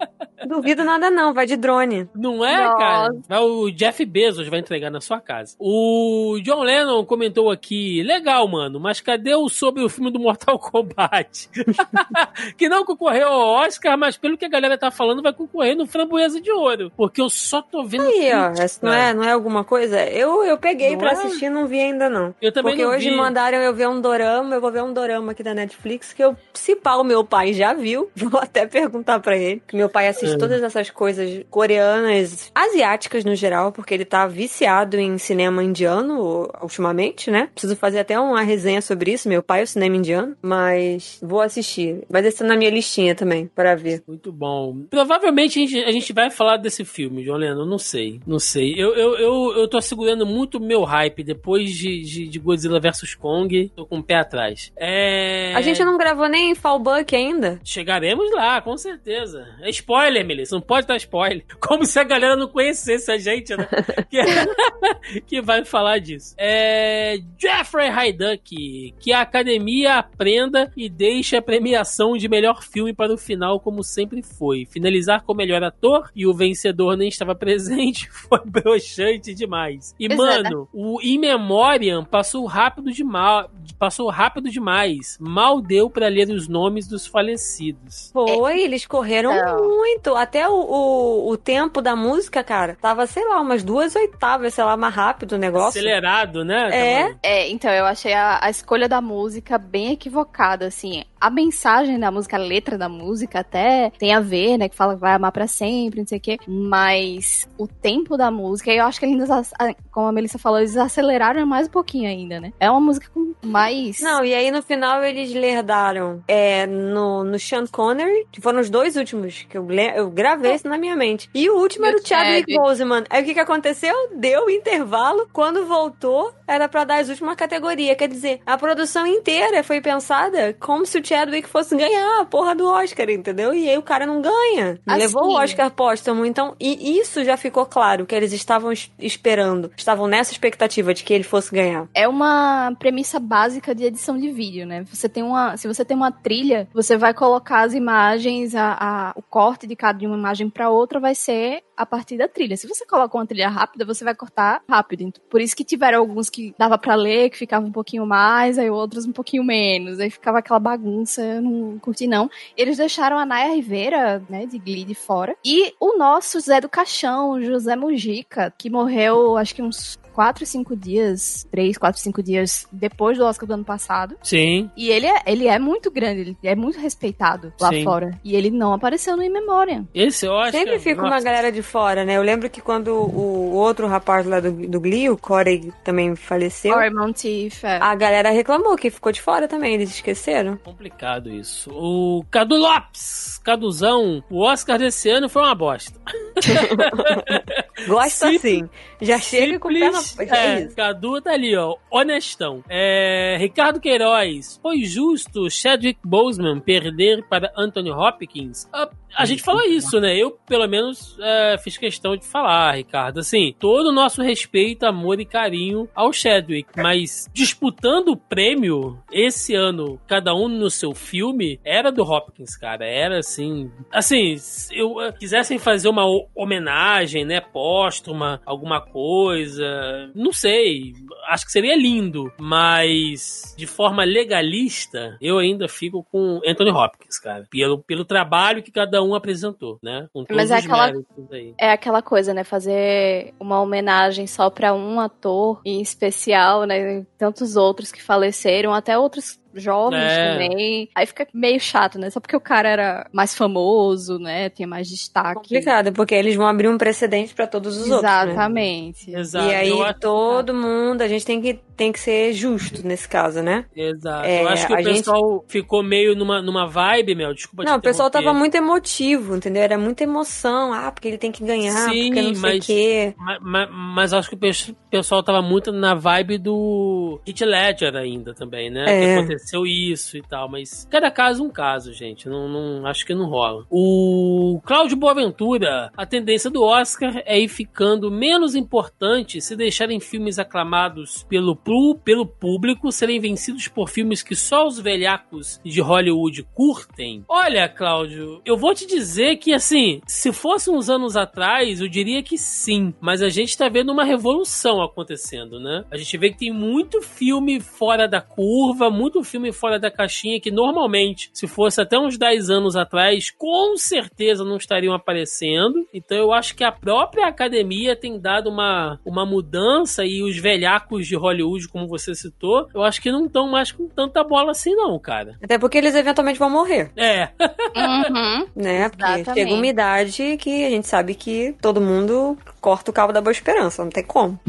Duvido 0.47 0.84
nada, 0.84 1.09
não, 1.09 1.34
vai 1.34 1.45
de 1.45 1.55
drone. 1.55 2.07
Não 2.15 2.43
é, 2.45 2.57
Nossa. 2.65 2.77
cara? 2.77 3.09
Vai 3.27 3.39
O 3.39 3.72
Jeff 3.72 4.03
Bezos 4.05 4.47
vai 4.47 4.59
entregar 4.59 4.89
na 4.89 5.01
sua 5.01 5.19
casa. 5.19 5.55
O 5.59 6.39
John 6.43 6.63
Lennon 6.63 7.05
comentou 7.05 7.49
aqui: 7.51 8.01
legal, 8.03 8.47
mano, 8.47 8.80
mas 8.80 9.01
cadê 9.01 9.35
o 9.35 9.49
sobre 9.49 9.84
o 9.84 9.89
filme 9.89 10.11
do 10.11 10.19
Mortal 10.19 10.57
Kombat? 10.59 11.49
que 12.57 12.68
não 12.69 12.84
concorreu 12.85 13.27
ao 13.27 13.65
Oscar, 13.65 13.97
mas 13.97 14.18
pelo 14.18 14.38
que 14.38 14.45
a 14.45 14.49
galera 14.49 14.77
tá 14.77 14.91
falando, 14.91 15.22
vai 15.22 15.34
concorrer 15.34 15.76
no 15.76 15.85
Framboesa 15.85 16.41
de 16.41 16.51
Ouro. 16.51 16.91
Porque 16.95 17.22
eu 17.22 17.30
só 17.30 17.61
tô 17.61 17.84
vendo. 17.84 18.03
Aí, 18.03 18.34
ó, 18.34 18.45
crítica. 18.45 18.63
essa 18.63 18.85
não 18.85 18.93
é, 18.93 19.13
não 19.13 19.23
é 19.23 19.31
alguma 19.31 19.63
coisa? 19.63 20.03
Eu, 20.05 20.43
eu 20.43 20.57
peguei 20.57 20.91
Não 20.91 20.97
pra 20.99 21.09
é? 21.09 21.13
assistir 21.13 21.45
e 21.45 21.49
não 21.49 21.68
vi 21.68 21.80
ainda, 21.80 22.09
não. 22.09 22.34
Eu 22.41 22.51
também 22.51 22.73
Porque 22.73 22.84
não 22.85 22.91
hoje 22.91 23.09
vi. 23.09 23.15
mandaram 23.15 23.57
eu 23.59 23.73
ver 23.73 23.88
um 23.88 24.01
dorama, 24.01 24.55
eu 24.55 24.61
vou 24.61 24.72
ver 24.72 24.84
um 24.84 24.93
dorama 24.93 25.31
aqui 25.31 25.43
da 25.43 25.53
Netflix, 25.53 26.13
que 26.13 26.23
eu, 26.23 26.35
se 26.53 26.76
pá, 26.76 26.95
o 26.95 27.03
meu 27.03 27.23
pai 27.23 27.53
já 27.53 27.73
viu, 27.73 28.09
vou 28.15 28.39
até 28.39 28.65
perguntar 28.65 29.19
pra 29.19 29.38
ele, 29.38 29.61
que 29.68 29.76
meu 29.76 29.89
pai 29.89 30.07
assiste 30.07 30.30
É. 30.33 30.37
todas 30.37 30.61
essas 30.61 30.89
coisas 30.89 31.43
coreanas, 31.49 32.51
asiáticas 32.53 33.23
no 33.23 33.35
geral, 33.35 33.71
porque 33.71 33.93
ele 33.93 34.05
tá 34.05 34.27
viciado 34.27 34.99
em 34.99 35.17
cinema 35.17 35.63
indiano 35.63 36.49
ultimamente, 36.61 37.29
né? 37.29 37.49
Preciso 37.53 37.75
fazer 37.75 37.99
até 37.99 38.19
uma 38.19 38.41
resenha 38.41 38.81
sobre 38.81 39.11
isso, 39.11 39.29
meu 39.29 39.43
pai 39.43 39.61
é 39.61 39.63
o 39.63 39.67
cinema 39.67 39.95
indiano, 39.95 40.35
mas 40.41 41.19
vou 41.21 41.41
assistir. 41.41 42.03
Vai 42.09 42.21
descer 42.21 42.45
na 42.45 42.55
minha 42.55 42.69
listinha 42.69 43.15
também, 43.15 43.47
para 43.47 43.75
ver. 43.75 44.03
Muito 44.07 44.31
bom. 44.31 44.85
Provavelmente 44.89 45.59
a 45.59 45.61
gente, 45.61 45.83
a 45.83 45.91
gente 45.91 46.13
vai 46.13 46.29
falar 46.29 46.57
desse 46.57 46.83
filme, 46.85 47.23
João 47.23 47.37
Lennon. 47.37 47.65
Não 47.65 47.77
sei. 47.77 48.19
Não 48.25 48.39
sei. 48.39 48.73
Eu, 48.77 48.93
eu, 48.95 49.17
eu, 49.17 49.53
eu 49.57 49.67
tô 49.67 49.79
segurando 49.81 50.25
muito 50.25 50.59
meu 50.59 50.83
hype 50.83 51.23
depois 51.23 51.71
de, 51.71 52.01
de, 52.01 52.27
de 52.27 52.39
Godzilla 52.39 52.79
vs 52.79 53.15
Kong. 53.15 53.71
Tô 53.75 53.85
com 53.85 53.99
o 53.99 54.03
pé 54.03 54.15
atrás. 54.15 54.71
É... 54.75 55.53
A 55.55 55.61
gente 55.61 55.83
não 55.83 55.97
gravou 55.97 56.27
nem 56.27 56.55
Fallback 56.55 57.15
ainda. 57.15 57.59
Chegaremos 57.63 58.31
lá, 58.31 58.61
com 58.61 58.77
certeza. 58.77 59.47
É 59.61 59.69
spoiler, 59.69 60.20
Melissa. 60.23 60.56
Não 60.56 60.61
pode 60.61 60.88
dar 60.88 60.98
spoiler. 60.98 61.43
Como 61.60 61.85
se 61.85 61.99
a 61.99 62.03
galera 62.03 62.35
não 62.35 62.48
conhecesse 62.48 63.11
a 63.11 63.18
gente, 63.18 63.56
né? 63.56 63.68
que, 64.10 65.22
que 65.27 65.41
vai 65.41 65.64
falar 65.65 65.99
disso. 65.99 66.34
É. 66.38 67.18
Jeffrey 67.38 67.89
Hyduck. 67.89 68.93
Que 68.99 69.11
a 69.14 69.22
academia 69.22 69.95
aprenda 69.95 70.72
e 70.76 70.89
deixe 70.89 71.35
a 71.35 71.41
premiação 71.41 72.18
de 72.18 72.27
melhor 72.27 72.64
filme 72.64 72.93
para 72.93 73.14
o 73.14 73.18
final, 73.18 73.60
como 73.60 73.84
sempre 73.84 74.22
foi. 74.22 74.65
Finalizar 74.65 75.23
com 75.23 75.34
o 75.34 75.35
melhor 75.35 75.64
ator 75.64 76.10
e 76.15 76.26
o 76.27 76.34
vencedor 76.34 76.95
nem 76.98 77.10
estava 77.10 77.35
presente 77.35 78.10
foi 78.11 78.39
broxante 78.45 79.34
demais. 79.34 79.95
E, 79.99 80.06
é, 80.11 80.15
mano, 80.15 80.68
o 80.73 80.99
In 81.02 81.19
Memoriam 81.19 82.03
passou 82.03 82.45
rápido 82.45 82.91
demais. 82.91 83.48
Passou 83.77 84.10
rápido 84.10 84.49
demais. 84.49 85.18
Mal 85.19 85.61
deu 85.61 85.89
pra 85.89 86.07
ler 86.07 86.30
os 86.30 86.48
nomes 86.48 86.88
dos 86.88 87.07
falecidos. 87.07 88.10
Foi, 88.14 88.61
eles 88.61 88.85
correram 88.85 89.34
Então. 89.34 89.68
muito. 89.68 90.10
Até 90.15 90.47
o, 90.47 90.53
o, 90.53 91.29
o 91.31 91.38
tempo 91.38 91.81
da 91.81 91.95
música, 91.95 92.43
cara, 92.43 92.77
tava, 92.81 93.05
sei 93.07 93.27
lá, 93.27 93.39
umas 93.41 93.63
duas 93.63 93.95
oitavas, 93.95 94.53
sei 94.53 94.63
lá, 94.63 94.75
mais 94.77 94.93
rápido 94.93 95.33
o 95.33 95.38
negócio. 95.38 95.79
Acelerado, 95.79 96.43
né? 96.45 96.69
É. 96.71 97.15
É, 97.23 97.49
então 97.49 97.71
eu 97.71 97.85
achei 97.85 98.13
a, 98.13 98.39
a 98.41 98.49
escolha 98.49 98.88
da 98.88 99.01
música 99.01 99.57
bem 99.57 99.91
equivocada, 99.93 100.65
assim. 100.67 101.03
A 101.19 101.29
mensagem 101.29 101.99
da 101.99 102.09
música, 102.11 102.35
a 102.35 102.39
letra 102.39 102.77
da 102.77 102.89
música 102.89 103.39
até 103.41 103.91
tem 103.99 104.13
a 104.13 104.19
ver, 104.19 104.57
né? 104.57 104.67
Que 104.67 104.75
fala 104.75 104.95
que 104.95 105.01
vai 105.01 105.13
amar 105.13 105.31
pra 105.31 105.45
sempre, 105.47 105.99
não 105.99 106.07
sei 106.07 106.17
o 106.17 106.21
quê. 106.21 106.38
Mas 106.47 107.47
o 107.57 107.67
tempo 107.67 108.17
da 108.17 108.31
música, 108.31 108.71
eu 108.71 108.85
acho 108.85 108.99
que 108.99 109.05
eles, 109.05 109.29
ac- 109.29 109.53
como 109.91 110.07
a 110.07 110.11
Melissa 110.11 110.39
falou, 110.39 110.59
eles 110.59 110.75
aceleraram 110.77 111.45
mais 111.45 111.67
um 111.67 111.71
pouquinho 111.71 112.07
ainda, 112.09 112.39
né? 112.39 112.51
É 112.59 112.69
uma 112.71 112.79
música 112.81 113.07
com 113.13 113.33
mais. 113.43 113.99
Não, 114.01 114.23
e 114.25 114.33
aí 114.33 114.49
no 114.51 114.61
final 114.63 115.03
eles 115.03 115.31
lerdaram 115.33 116.23
é, 116.27 116.65
no, 116.65 117.23
no 117.23 117.38
Sean 117.39 117.65
Connery, 117.67 118.25
que 118.31 118.41
foram 118.41 118.59
os 118.59 118.69
dois 118.69 118.95
últimos, 118.95 119.45
que 119.49 119.57
eu, 119.57 119.65
eu 120.01 120.09
gravei 120.09 120.55
isso 120.55 120.67
na 120.67 120.77
minha 120.77 120.95
mente. 120.95 121.29
E 121.33 121.49
o 121.49 121.57
último 121.57 121.85
E 121.85 121.89
era 121.89 121.97
o 121.97 122.05
Chadwick 122.05 122.51
Chad. 122.53 122.61
Boseman. 122.63 123.03
Aí 123.09 123.21
o 123.21 123.25
que, 123.25 123.33
que 123.33 123.39
aconteceu? 123.39 123.95
Deu 124.15 124.49
intervalo. 124.49 125.27
Quando 125.33 125.65
voltou, 125.65 126.33
era 126.47 126.67
pra 126.67 126.83
dar 126.83 126.99
as 126.99 127.09
últimas 127.09 127.35
categorias. 127.35 127.95
Quer 127.97 128.07
dizer, 128.09 128.41
a 128.45 128.57
produção 128.57 129.05
inteira 129.07 129.63
foi 129.63 129.81
pensada 129.81 130.55
como 130.59 130.85
se 130.85 130.97
o 130.99 131.05
Chadwick 131.05 131.47
fosse 131.47 131.75
ganhar 131.75 132.21
a 132.21 132.25
porra 132.25 132.53
do 132.55 132.67
Oscar, 132.67 133.09
entendeu? 133.09 133.53
E 133.53 133.69
aí 133.69 133.77
o 133.77 133.81
cara 133.83 134.05
não 134.05 134.21
ganha. 134.21 134.79
Assim. 134.85 134.99
Levou 134.99 135.25
o 135.27 135.35
Oscar 135.39 135.71
póstumo. 135.71 136.25
Então, 136.25 136.55
e 136.59 136.99
isso 136.99 137.23
já 137.23 137.37
ficou 137.37 137.65
claro, 137.65 138.05
que 138.05 138.15
eles 138.15 138.33
estavam 138.33 138.71
es- 138.71 138.91
esperando. 138.99 139.71
Estavam 139.77 140.07
nessa 140.07 140.31
expectativa 140.31 140.93
de 140.93 141.03
que 141.03 141.13
ele 141.13 141.23
fosse 141.23 141.53
ganhar. 141.53 141.87
É 141.93 142.07
uma 142.07 142.73
premissa 142.79 143.19
básica 143.19 143.73
de 143.75 143.85
edição 143.85 144.17
de 144.17 144.29
vídeo, 144.31 144.65
né? 144.65 144.83
Você 144.91 145.07
tem 145.07 145.23
uma, 145.23 145.55
se 145.57 145.67
você 145.67 145.83
tem 145.85 145.95
uma 145.95 146.11
trilha, 146.11 146.67
você 146.73 146.97
vai 146.97 147.13
colocar 147.13 147.61
as 147.61 147.73
imagens, 147.73 148.55
a, 148.55 148.77
a- 148.79 149.13
o 149.15 149.21
corte 149.21 149.67
de 149.67 149.75
cada 149.75 149.90
de 149.99 150.07
uma 150.07 150.18
imagem 150.18 150.49
para 150.49 150.69
outra 150.69 150.99
vai 150.99 151.15
ser 151.15 151.63
a 151.76 151.85
partir 151.85 152.18
da 152.18 152.27
trilha. 152.27 152.55
Se 152.55 152.68
você 152.68 152.85
coloca 152.85 153.18
uma 153.18 153.26
trilha 153.26 153.49
rápida, 153.49 153.85
você 153.85 154.03
vai 154.03 154.13
cortar 154.13 154.61
rápido. 154.69 155.01
Então, 155.01 155.22
Por 155.30 155.41
isso 155.41 155.55
que 155.55 155.63
tiveram 155.63 155.99
alguns 155.99 156.30
que 156.30 156.53
dava 156.57 156.77
para 156.77 156.95
ler, 156.95 157.30
que 157.30 157.38
ficavam 157.38 157.69
um 157.69 157.72
pouquinho 157.72 158.05
mais, 158.05 158.57
aí 158.57 158.69
outros 158.69 159.05
um 159.05 159.11
pouquinho 159.11 159.43
menos. 159.43 159.99
Aí 159.99 160.09
ficava 160.09 160.39
aquela 160.39 160.59
bagunça, 160.59 161.22
eu 161.22 161.41
não 161.41 161.80
curti 161.80 162.07
não. 162.07 162.30
Eles 162.55 162.77
deixaram 162.77 163.18
a 163.18 163.26
Naya 163.26 163.53
Rivera, 163.53 164.23
né, 164.30 164.45
de 164.45 164.59
Glee 164.59 164.85
de 164.85 164.95
fora. 164.95 165.35
E 165.43 165.73
o 165.80 165.97
nosso 165.97 166.39
Zé 166.39 166.61
do 166.61 166.69
Caixão, 166.69 167.41
José 167.41 167.76
Mujica, 167.76 168.53
que 168.57 168.69
morreu, 168.69 169.38
acho 169.38 169.55
que 169.55 169.61
uns 169.61 169.97
4, 170.11 170.45
5 170.45 170.75
dias, 170.75 171.47
3, 171.51 171.77
4, 171.77 172.01
5 172.01 172.23
dias 172.23 172.67
depois 172.71 173.17
do 173.17 173.25
Oscar 173.25 173.47
do 173.47 173.53
ano 173.53 173.63
passado. 173.63 174.15
Sim. 174.21 174.69
E 174.75 174.89
ele 174.89 175.07
é, 175.07 175.21
ele 175.25 175.47
é 175.47 175.57
muito 175.57 175.89
grande, 175.91 176.21
ele 176.21 176.38
é 176.43 176.55
muito 176.55 176.79
respeitado 176.79 177.53
lá 177.59 177.69
Sim. 177.69 177.83
fora. 177.83 178.19
E 178.23 178.35
ele 178.35 178.49
não 178.49 178.73
apareceu 178.73 179.15
no 179.15 179.23
In 179.23 179.29
Memória. 179.29 179.85
Esse 179.93 180.25
eu 180.25 180.38
acho 180.38 180.51
Sempre 180.51 180.73
que... 180.73 180.79
fica 180.79 181.01
uma 181.01 181.21
galera 181.21 181.51
de 181.51 181.61
fora, 181.61 182.05
né? 182.05 182.17
Eu 182.17 182.21
lembro 182.21 182.49
que 182.49 182.61
quando 182.61 182.89
o 182.89 183.53
outro 183.53 183.88
rapaz 183.88 184.25
lá 184.25 184.39
do, 184.39 184.51
do 184.51 184.79
Glee, 184.79 185.09
o 185.09 185.17
Corey, 185.17 185.71
também 185.83 186.15
faleceu, 186.15 186.73
Corey 186.73 186.91
Monteith, 186.91 187.63
é. 187.63 187.77
a 187.81 187.95
galera 187.95 188.29
reclamou 188.31 188.75
que 188.75 188.89
ficou 188.89 189.11
de 189.11 189.21
fora 189.21 189.47
também, 189.47 189.73
eles 189.73 189.89
esqueceram. 189.91 190.57
Complicado 190.57 191.29
isso. 191.29 191.71
O 191.71 192.23
Cadu 192.29 192.57
Lopes, 192.57 193.39
Caduzão, 193.43 194.23
o 194.29 194.43
Oscar 194.43 194.77
desse 194.77 195.09
ano 195.09 195.29
foi 195.29 195.41
uma 195.41 195.55
bosta. 195.55 195.99
Gosta 197.88 198.27
Simples- 198.30 198.64
assim. 198.64 198.69
Já 199.02 199.19
chega 199.19 199.60
com 199.60 199.69
o 199.69 199.73
pé 199.73 199.89
na... 199.89 199.99
É 200.19 200.61
é. 200.61 200.65
Cadu 200.68 201.22
tá 201.22 201.31
ali, 201.31 201.56
ó, 201.56 201.76
honestão. 201.89 202.64
É, 202.69 203.38
Ricardo 203.39 203.80
Queiroz, 203.80 204.60
foi 204.61 204.84
justo 204.84 205.49
Chadwick 205.49 205.99
Boseman 206.03 206.60
perder 206.60 207.23
para 207.27 207.52
Anthony 207.57 207.91
Hopkins? 207.91 208.68
A, 208.72 208.89
a 209.15 209.25
gente 209.25 209.41
falou 209.41 209.61
isso, 209.63 209.99
né? 209.99 210.15
Eu, 210.17 210.31
pelo 210.47 210.67
menos, 210.67 211.17
é, 211.19 211.57
fiz 211.57 211.77
questão 211.77 212.15
de 212.15 212.25
falar, 212.25 212.75
Ricardo. 212.75 213.19
Assim, 213.19 213.53
todo 213.59 213.88
o 213.89 213.91
nosso 213.93 214.21
respeito, 214.21 214.85
amor 214.85 215.19
e 215.19 215.25
carinho 215.25 215.88
ao 215.95 216.11
Chadwick, 216.13 216.69
mas 216.77 217.29
disputando 217.33 218.09
o 218.09 218.17
prêmio 218.17 218.97
esse 219.11 219.53
ano, 219.55 219.99
cada 220.07 220.33
um 220.35 220.47
no 220.47 220.69
seu 220.69 220.93
filme, 220.93 221.59
era 221.63 221.91
do 221.91 222.03
Hopkins, 222.03 222.55
cara. 222.57 222.85
Era 222.85 223.19
assim. 223.19 223.71
Assim, 223.91 224.38
se 224.38 224.77
eu 224.77 224.99
eh, 225.01 225.11
quisessem 225.11 225.57
fazer 225.59 225.89
uma 225.89 226.05
ho- 226.05 226.27
homenagem, 226.35 227.25
né, 227.25 227.41
póstuma, 227.41 228.41
alguma 228.45 228.81
coisa, 228.81 230.11
não 230.15 230.31
sei. 230.31 230.93
Acho 231.29 231.45
que 231.45 231.51
seria 231.51 231.75
lindo, 231.75 232.31
mas 232.39 233.53
de 233.57 233.65
forma 233.67 234.03
legalista, 234.03 235.17
eu 235.21 235.38
ainda 235.38 235.67
fico 235.67 236.03
com 236.11 236.39
Anthony 236.45 236.71
Hopkins, 236.71 237.19
cara. 237.19 237.47
Pelo, 237.49 237.79
pelo 237.79 238.05
trabalho 238.05 238.63
que 238.63 238.71
cada 238.71 239.00
um 239.01 239.15
apresentou, 239.15 239.77
né? 239.83 240.07
Com 240.13 240.23
todos 240.23 240.35
Mas 240.35 240.51
é 240.51 240.57
os 240.59 240.65
aquela- 240.65 240.91
aí. 241.31 241.53
É 241.57 241.71
aquela 241.71 242.01
coisa, 242.01 242.33
né? 242.33 242.43
Fazer 242.43 243.33
uma 243.39 243.61
homenagem 243.61 244.27
só 244.27 244.49
pra 244.49 244.73
um 244.73 244.99
ator 244.99 245.61
em 245.65 245.81
especial, 245.81 246.63
né? 246.65 247.05
Tantos 247.17 247.55
outros 247.55 247.91
que 247.91 248.01
faleceram, 248.01 248.73
até 248.73 248.97
outros 248.97 249.39
jovens 249.53 249.99
É. 250.01 250.31
também. 250.33 250.89
Aí 250.95 251.05
fica 251.05 251.27
meio 251.33 251.59
chato, 251.59 251.99
né? 251.99 252.09
Só 252.09 252.21
porque 252.21 252.35
o 252.37 252.39
cara 252.39 252.69
era 252.69 253.09
mais 253.11 253.35
famoso, 253.35 254.17
né? 254.17 254.49
Tinha 254.49 254.67
mais 254.67 254.87
destaque. 254.87 255.35
Complicado, 255.41 255.91
porque 255.91 256.15
eles 256.15 256.35
vão 256.37 256.47
abrir 256.47 256.69
um 256.69 256.77
precedente 256.77 257.33
pra 257.35 257.45
todos 257.45 257.75
os 257.75 257.83
outros. 257.91 258.01
né? 258.01 258.23
Exatamente. 258.23 259.13
Exato. 259.13 259.45
E 259.47 259.53
aí 259.53 259.69
eu 259.69 259.83
acho- 259.83 259.99
todo 259.99 260.53
mundo, 260.53 261.01
a 261.01 261.07
gente 261.07 261.25
tem 261.25 261.41
que, 261.41 261.59
tem 261.76 261.91
que 261.91 261.99
ser 261.99 262.34
justo 262.34 262.85
nesse 262.85 263.07
caso, 263.07 263.41
né? 263.41 263.65
Exato. 263.76 264.26
É, 264.27 264.43
eu 264.43 264.49
acho 264.49 264.68
que 264.68 264.73
o 264.73 264.76
a 264.76 264.81
gente- 264.81 264.98
pessoal 264.98 265.45
ficou 265.48 265.81
meio 265.84 266.15
numa, 266.15 266.41
numa 266.41 266.68
vibe, 266.68 267.15
Mel. 267.15 267.34
Desculpa 267.34 267.64
Não, 267.64 267.77
o 267.77 267.81
pessoal 267.81 268.10
tava 268.10 268.34
muito 268.34 268.56
emotivo, 268.56 269.35
entendeu? 269.35 269.61
Era 269.64 269.77
muita 269.77 270.03
emoção. 270.03 270.73
Ah, 270.73 270.91
porque 270.91 271.07
ele 271.07 271.18
tem 271.18 271.31
que 271.31 271.43
ganhar, 271.43 271.89
Sim, 271.89 272.07
porque 272.07 272.22
não 272.22 272.35
sei 272.35 272.39
o 272.39 272.41
mas- 272.56 272.65
quê. 272.65 273.14
Ma- 273.18 273.39
ma- 273.39 273.68
Mas, 273.72 274.14
acho 274.14 274.30
que 274.30 274.35
o 274.35 274.38
pe- 274.38 274.52
pessoal 274.89 275.23
tava 275.23 275.41
muito 275.41 275.72
na 275.72 275.93
vibe 275.95 276.38
do 276.38 277.19
Hit 277.26 277.43
Ledger 277.43 277.95
ainda 277.95 278.34
também, 278.34 278.69
né? 278.69 278.85
É. 278.88 278.99
Que 279.15 279.19
aconteceu 279.19 279.65
isso 279.65 280.18
e 280.18 280.22
tal, 280.22 280.49
mas 280.49 280.88
cada 280.89 281.10
caso 281.11 281.43
um 281.43 281.49
caso, 281.49 281.93
gente. 281.93 282.27
Não, 282.30 282.48
não- 282.48 282.85
acho 282.85 283.06
que 283.06 283.14
não 283.14 283.26
rola. 283.30 283.65
O 283.69 284.60
Cláudio 284.65 284.98
Boaventura, 284.98 285.91
a 285.95 286.06
tendência 286.06 286.49
do 286.49 286.64
Oscar 286.64 287.22
é 287.26 287.39
ir 287.39 287.48
ficando 287.48 288.10
menos 288.11 288.56
importante 288.56 289.39
se 289.41 289.56
deixarem 289.56 289.99
filmes 289.99 290.39
aclamados 290.39 291.23
pelo, 291.30 291.56
pelo 292.03 292.26
público 292.26 292.91
serem 292.91 293.19
vencidos 293.19 293.68
por 293.68 293.89
filmes 293.89 294.23
que 294.23 294.35
só 294.35 294.65
os 294.65 294.80
velhacos 294.80 295.60
de 295.64 295.81
Hollywood 295.81 296.43
curtem. 296.53 297.23
Olha, 297.27 297.68
Cláudio, 297.68 298.41
eu 298.45 298.57
vou 298.57 298.73
te 298.73 298.85
dizer 298.85 299.38
que 299.38 299.53
assim, 299.53 300.02
se 300.06 300.31
fosse 300.31 300.69
uns 300.69 300.89
anos 300.89 301.15
atrás, 301.15 301.81
eu 301.81 301.88
diria 301.88 302.23
que 302.23 302.38
sim, 302.38 302.93
mas 302.99 303.22
a 303.22 303.30
gente 303.30 303.57
tá 303.57 303.69
vendo 303.69 303.91
uma 303.91 304.03
revolução 304.03 304.81
acontecendo, 304.81 305.60
né? 305.60 305.84
A 305.91 305.98
gente 305.98 306.18
vê 306.18 306.30
que 306.30 306.39
tem 306.39 306.53
muito 306.53 307.02
filme 307.02 307.60
fora 307.60 308.07
da 308.07 308.22
curva, 308.22 308.89
muito 308.89 309.23
filme 309.23 309.52
fora 309.52 309.80
da 309.80 309.91
caixinha 309.91 310.39
que 310.39 310.52
normalmente, 310.52 311.30
se 311.34 311.48
fosse 311.48 311.81
até 311.81 311.98
uns 311.98 312.18
10 312.18 312.49
anos 312.49 312.76
atrás, 312.76 313.30
com 313.31 313.76
certeza 313.77 314.43
não 314.43 314.57
estariam 314.57 314.93
aparecendo. 314.93 315.85
Então 315.93 316.18
eu 316.18 316.34
acho 316.34 316.56
que 316.56 316.64
a 316.64 316.72
própria 316.72 317.27
academia 317.27 317.95
tem 317.95 318.19
dado 318.19 318.49
uma, 318.49 318.99
uma 319.06 319.26
mudança 319.26 320.06
e 320.06 320.22
os 320.22 320.38
velhacos 320.38 321.07
de 321.07 321.15
Hollywood, 321.15 321.50
como 321.67 321.87
você 321.87 322.13
citou, 322.15 322.67
eu 322.73 322.83
acho 322.83 323.01
que 323.01 323.11
não 323.11 323.25
estão 323.25 323.47
mais 323.49 323.71
com 323.71 323.87
tanta 323.87 324.23
bola 324.23 324.51
assim 324.51 324.75
não, 324.75 324.97
cara. 324.99 325.37
Até 325.43 325.57
porque 325.57 325.77
eles 325.77 325.95
eventualmente 325.95 326.39
vão 326.39 326.49
morrer, 326.49 326.91
É, 326.95 327.29
Uhum. 327.75 328.47
né? 328.55 328.89
Porque 328.89 329.03
Exatamente. 329.03 329.33
chega 329.33 329.53
uma 329.53 329.67
idade 329.67 330.37
que 330.37 330.65
a 330.65 330.69
gente 330.69 330.87
sabe 330.87 331.15
que 331.15 331.55
todo 331.61 331.79
mundo 331.81 332.37
corta 332.59 332.91
o 332.91 332.93
cabo 332.93 333.13
da 333.13 333.21
boa 333.21 333.31
esperança, 333.31 333.83
não 333.83 333.91
tem 333.91 334.03
como. 334.03 334.39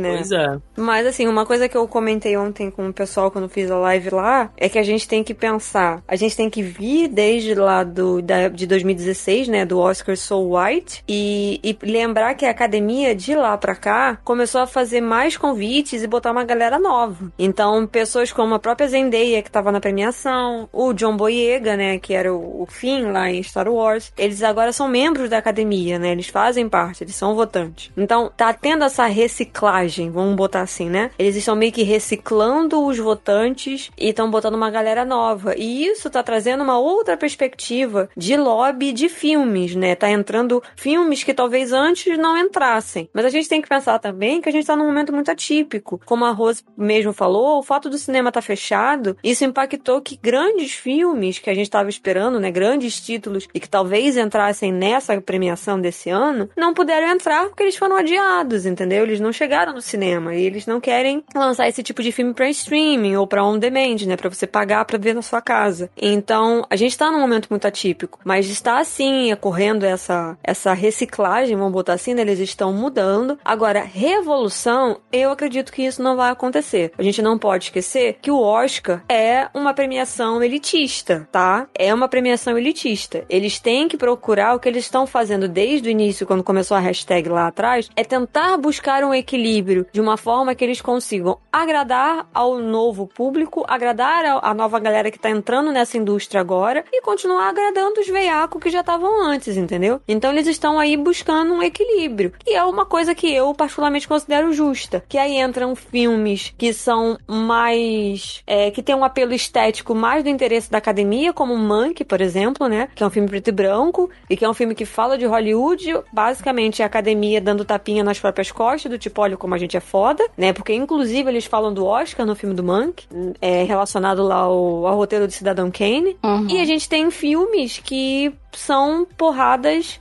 Né? 0.00 0.16
pois 0.16 0.32
é. 0.32 0.58
Mas 0.76 1.06
assim, 1.06 1.26
uma 1.26 1.46
coisa 1.46 1.68
que 1.68 1.76
eu 1.76 1.86
comentei 1.86 2.36
ontem 2.36 2.70
com 2.70 2.88
o 2.88 2.92
pessoal 2.92 3.30
quando 3.30 3.48
fiz 3.48 3.70
a 3.70 3.76
live 3.76 4.10
lá 4.10 4.50
é 4.56 4.68
que 4.68 4.78
a 4.78 4.82
gente 4.82 5.06
tem 5.06 5.22
que 5.22 5.34
pensar, 5.34 6.02
a 6.06 6.16
gente 6.16 6.36
tem 6.36 6.48
que 6.48 6.62
vir 6.62 7.08
desde 7.08 7.54
lá 7.54 7.84
do, 7.84 8.22
da, 8.22 8.48
de 8.48 8.66
2016, 8.66 9.48
né, 9.48 9.64
do 9.64 9.78
Oscar 9.78 10.16
So 10.16 10.56
White, 10.56 11.02
e, 11.08 11.60
e 11.62 11.76
lembrar 11.82 12.34
que 12.34 12.46
a 12.46 12.50
academia 12.50 13.14
de 13.14 13.34
lá 13.34 13.56
pra 13.56 13.74
cá 13.74 14.18
começou 14.24 14.60
a 14.60 14.66
fazer 14.66 15.00
mais 15.00 15.36
convites 15.36 16.02
e 16.02 16.06
botar 16.06 16.30
uma 16.30 16.44
galera 16.44 16.78
nova. 16.78 17.32
Então, 17.38 17.86
pessoas 17.86 18.32
como 18.32 18.54
a 18.54 18.58
própria 18.58 18.88
Zendaya, 18.88 19.42
que 19.42 19.50
tava 19.50 19.72
na 19.72 19.80
premiação, 19.80 20.68
o 20.72 20.92
John 20.92 21.16
Boyega, 21.16 21.76
né, 21.76 21.98
que 21.98 22.14
era 22.14 22.32
o, 22.32 22.62
o 22.62 22.66
Finn 22.66 23.12
lá 23.12 23.30
em 23.30 23.42
Star 23.42 23.68
Wars, 23.68 24.12
eles 24.16 24.42
agora 24.42 24.72
são 24.72 24.88
membros 24.88 25.28
da 25.28 25.38
academia, 25.38 25.98
né, 25.98 26.12
eles 26.12 26.28
fazem 26.28 26.68
parte, 26.68 27.04
eles 27.04 27.14
são 27.14 27.34
votantes. 27.34 27.90
Então, 27.96 28.30
tá 28.36 28.52
tendo 28.52 28.84
essa 28.84 29.06
reciclagem, 29.06 29.89
vamos 30.10 30.34
botar 30.36 30.62
assim, 30.62 30.88
né? 30.88 31.10
Eles 31.18 31.36
estão 31.36 31.56
meio 31.56 31.72
que 31.72 31.82
reciclando 31.82 32.84
os 32.84 32.98
votantes 32.98 33.90
e 33.98 34.10
estão 34.10 34.30
botando 34.30 34.54
uma 34.54 34.70
galera 34.70 35.04
nova. 35.04 35.54
E 35.56 35.86
isso 35.86 36.10
tá 36.10 36.22
trazendo 36.22 36.62
uma 36.62 36.78
outra 36.78 37.16
perspectiva 37.16 38.08
de 38.16 38.36
lobby 38.36 38.92
de 38.92 39.08
filmes, 39.08 39.74
né? 39.74 39.94
Tá 39.94 40.10
entrando 40.10 40.62
filmes 40.76 41.24
que 41.24 41.34
talvez 41.34 41.72
antes 41.72 42.16
não 42.18 42.36
entrassem. 42.36 43.08
Mas 43.12 43.24
a 43.24 43.30
gente 43.30 43.48
tem 43.48 43.60
que 43.60 43.68
pensar 43.68 43.98
também 43.98 44.40
que 44.40 44.48
a 44.48 44.52
gente 44.52 44.66
tá 44.66 44.76
num 44.76 44.86
momento 44.86 45.12
muito 45.12 45.30
atípico. 45.30 46.00
Como 46.04 46.24
a 46.24 46.30
Rose 46.30 46.62
mesmo 46.76 47.12
falou, 47.12 47.58
o 47.58 47.62
fato 47.62 47.88
do 47.88 47.98
cinema 47.98 48.32
tá 48.32 48.42
fechado, 48.42 49.16
isso 49.22 49.44
impactou 49.44 50.00
que 50.00 50.16
grandes 50.16 50.72
filmes 50.72 51.38
que 51.38 51.50
a 51.50 51.54
gente 51.54 51.70
tava 51.70 51.88
esperando, 51.88 52.38
né? 52.38 52.50
Grandes 52.50 53.00
títulos 53.00 53.48
e 53.54 53.60
que 53.60 53.68
talvez 53.68 54.16
entrassem 54.16 54.72
nessa 54.72 55.20
premiação 55.20 55.80
desse 55.80 56.10
ano, 56.10 56.48
não 56.56 56.74
puderam 56.74 57.08
entrar 57.08 57.46
porque 57.46 57.62
eles 57.62 57.76
foram 57.76 57.96
adiados, 57.96 58.66
entendeu? 58.66 59.04
Eles 59.04 59.20
não 59.20 59.32
chegaram 59.32 59.79
cinema 59.80 60.34
e 60.34 60.44
eles 60.44 60.66
não 60.66 60.80
querem 60.80 61.24
lançar 61.34 61.68
esse 61.68 61.82
tipo 61.82 62.02
de 62.02 62.12
filme 62.12 62.34
pra 62.34 62.50
streaming 62.50 63.16
ou 63.16 63.26
pra 63.26 63.44
on 63.44 63.58
demand, 63.58 64.06
né? 64.06 64.16
Pra 64.16 64.28
você 64.28 64.46
pagar 64.46 64.84
pra 64.84 64.98
ver 64.98 65.14
na 65.14 65.22
sua 65.22 65.40
casa. 65.40 65.90
Então, 65.96 66.64
a 66.68 66.76
gente 66.76 66.96
tá 66.96 67.10
num 67.10 67.20
momento 67.20 67.48
muito 67.50 67.66
atípico, 67.66 68.18
mas 68.24 68.48
está 68.48 68.78
assim 68.78 69.32
ocorrendo 69.32 69.86
essa 69.86 70.36
essa 70.42 70.72
reciclagem, 70.72 71.56
vamos 71.56 71.72
botar 71.72 71.94
assim, 71.94 72.14
né? 72.14 72.22
Eles 72.22 72.38
estão 72.40 72.72
mudando. 72.72 73.38
Agora, 73.44 73.82
revolução, 73.82 74.98
eu 75.12 75.30
acredito 75.30 75.72
que 75.72 75.82
isso 75.82 76.02
não 76.02 76.16
vai 76.16 76.30
acontecer. 76.30 76.92
A 76.98 77.02
gente 77.02 77.22
não 77.22 77.38
pode 77.38 77.64
esquecer 77.64 78.18
que 78.20 78.30
o 78.30 78.40
Oscar 78.40 79.02
é 79.08 79.48
uma 79.54 79.74
premiação 79.74 80.42
elitista, 80.42 81.28
tá? 81.30 81.66
É 81.74 81.92
uma 81.92 82.08
premiação 82.08 82.56
elitista. 82.58 83.24
Eles 83.28 83.58
têm 83.58 83.88
que 83.88 83.96
procurar 83.96 84.54
o 84.54 84.58
que 84.58 84.68
eles 84.68 84.84
estão 84.84 85.06
fazendo 85.06 85.48
desde 85.48 85.88
o 85.88 85.90
início, 85.90 86.26
quando 86.26 86.44
começou 86.44 86.76
a 86.76 86.80
hashtag 86.80 87.28
lá 87.28 87.46
atrás, 87.46 87.88
é 87.94 88.04
tentar 88.04 88.56
buscar 88.56 89.04
um 89.04 89.14
equilíbrio 89.14 89.59
de 89.92 90.00
uma 90.00 90.16
forma 90.16 90.54
que 90.54 90.64
eles 90.64 90.80
consigam 90.80 91.38
agradar 91.52 92.28
ao 92.32 92.58
novo 92.58 93.06
público, 93.06 93.64
agradar 93.68 94.40
a 94.42 94.54
nova 94.54 94.78
galera 94.78 95.10
que 95.10 95.18
tá 95.18 95.30
entrando 95.30 95.72
nessa 95.72 95.96
indústria 95.96 96.40
agora 96.40 96.84
e 96.92 97.02
continuar 97.02 97.48
agradando 97.48 98.00
os 98.00 98.08
veiacos 98.08 98.62
que 98.62 98.70
já 98.70 98.80
estavam 98.80 99.22
antes, 99.24 99.56
entendeu? 99.56 100.00
Então 100.06 100.30
eles 100.32 100.46
estão 100.46 100.78
aí 100.78 100.96
buscando 100.96 101.54
um 101.54 101.62
equilíbrio. 101.62 102.32
E 102.46 102.54
é 102.54 102.64
uma 102.64 102.86
coisa 102.86 103.14
que 103.14 103.32
eu 103.32 103.54
particularmente 103.54 104.08
considero 104.08 104.52
justa. 104.52 105.04
Que 105.08 105.18
aí 105.18 105.38
entram 105.38 105.74
filmes 105.74 106.54
que 106.56 106.72
são 106.72 107.18
mais. 107.26 108.42
é, 108.46 108.70
que 108.70 108.82
tem 108.82 108.94
um 108.94 109.04
apelo 109.04 109.32
estético 109.32 109.94
mais 109.94 110.22
do 110.22 110.28
interesse 110.28 110.70
da 110.70 110.78
academia, 110.78 111.32
como 111.32 111.56
Monkey, 111.56 112.04
por 112.04 112.20
exemplo, 112.20 112.66
né? 112.66 112.88
Que 112.94 113.02
é 113.02 113.06
um 113.06 113.10
filme 113.10 113.28
preto 113.28 113.48
e 113.48 113.52
branco 113.52 114.10
e 114.28 114.36
que 114.36 114.44
é 114.44 114.48
um 114.48 114.54
filme 114.54 114.74
que 114.74 114.84
fala 114.84 115.18
de 115.18 115.26
Hollywood. 115.26 116.02
Basicamente, 116.12 116.82
a 116.82 116.86
academia 116.86 117.40
dando 117.40 117.64
tapinha 117.64 118.04
nas 118.04 118.18
próprias 118.18 118.50
costas, 118.50 118.90
do 118.90 118.98
tipo, 118.98 119.20
olha 119.20 119.36
como 119.36 119.49
a 119.54 119.58
gente 119.58 119.76
é 119.76 119.80
foda, 119.80 120.26
né? 120.36 120.52
Porque 120.52 120.72
inclusive 120.72 121.28
eles 121.28 121.46
falam 121.46 121.72
do 121.72 121.84
Oscar 121.84 122.26
no 122.26 122.34
filme 122.34 122.54
do 122.54 122.62
Monkey, 122.62 123.06
é, 123.40 123.64
relacionado 123.64 124.22
lá 124.22 124.36
ao, 124.36 124.86
ao 124.86 124.96
roteiro 124.96 125.26
de 125.26 125.34
Cidadão 125.34 125.70
Kane. 125.70 126.16
Uhum. 126.22 126.48
E 126.48 126.60
a 126.60 126.64
gente 126.64 126.88
tem 126.88 127.10
filmes 127.10 127.78
que 127.78 128.32
são 128.52 129.06
porradas 129.16 130.00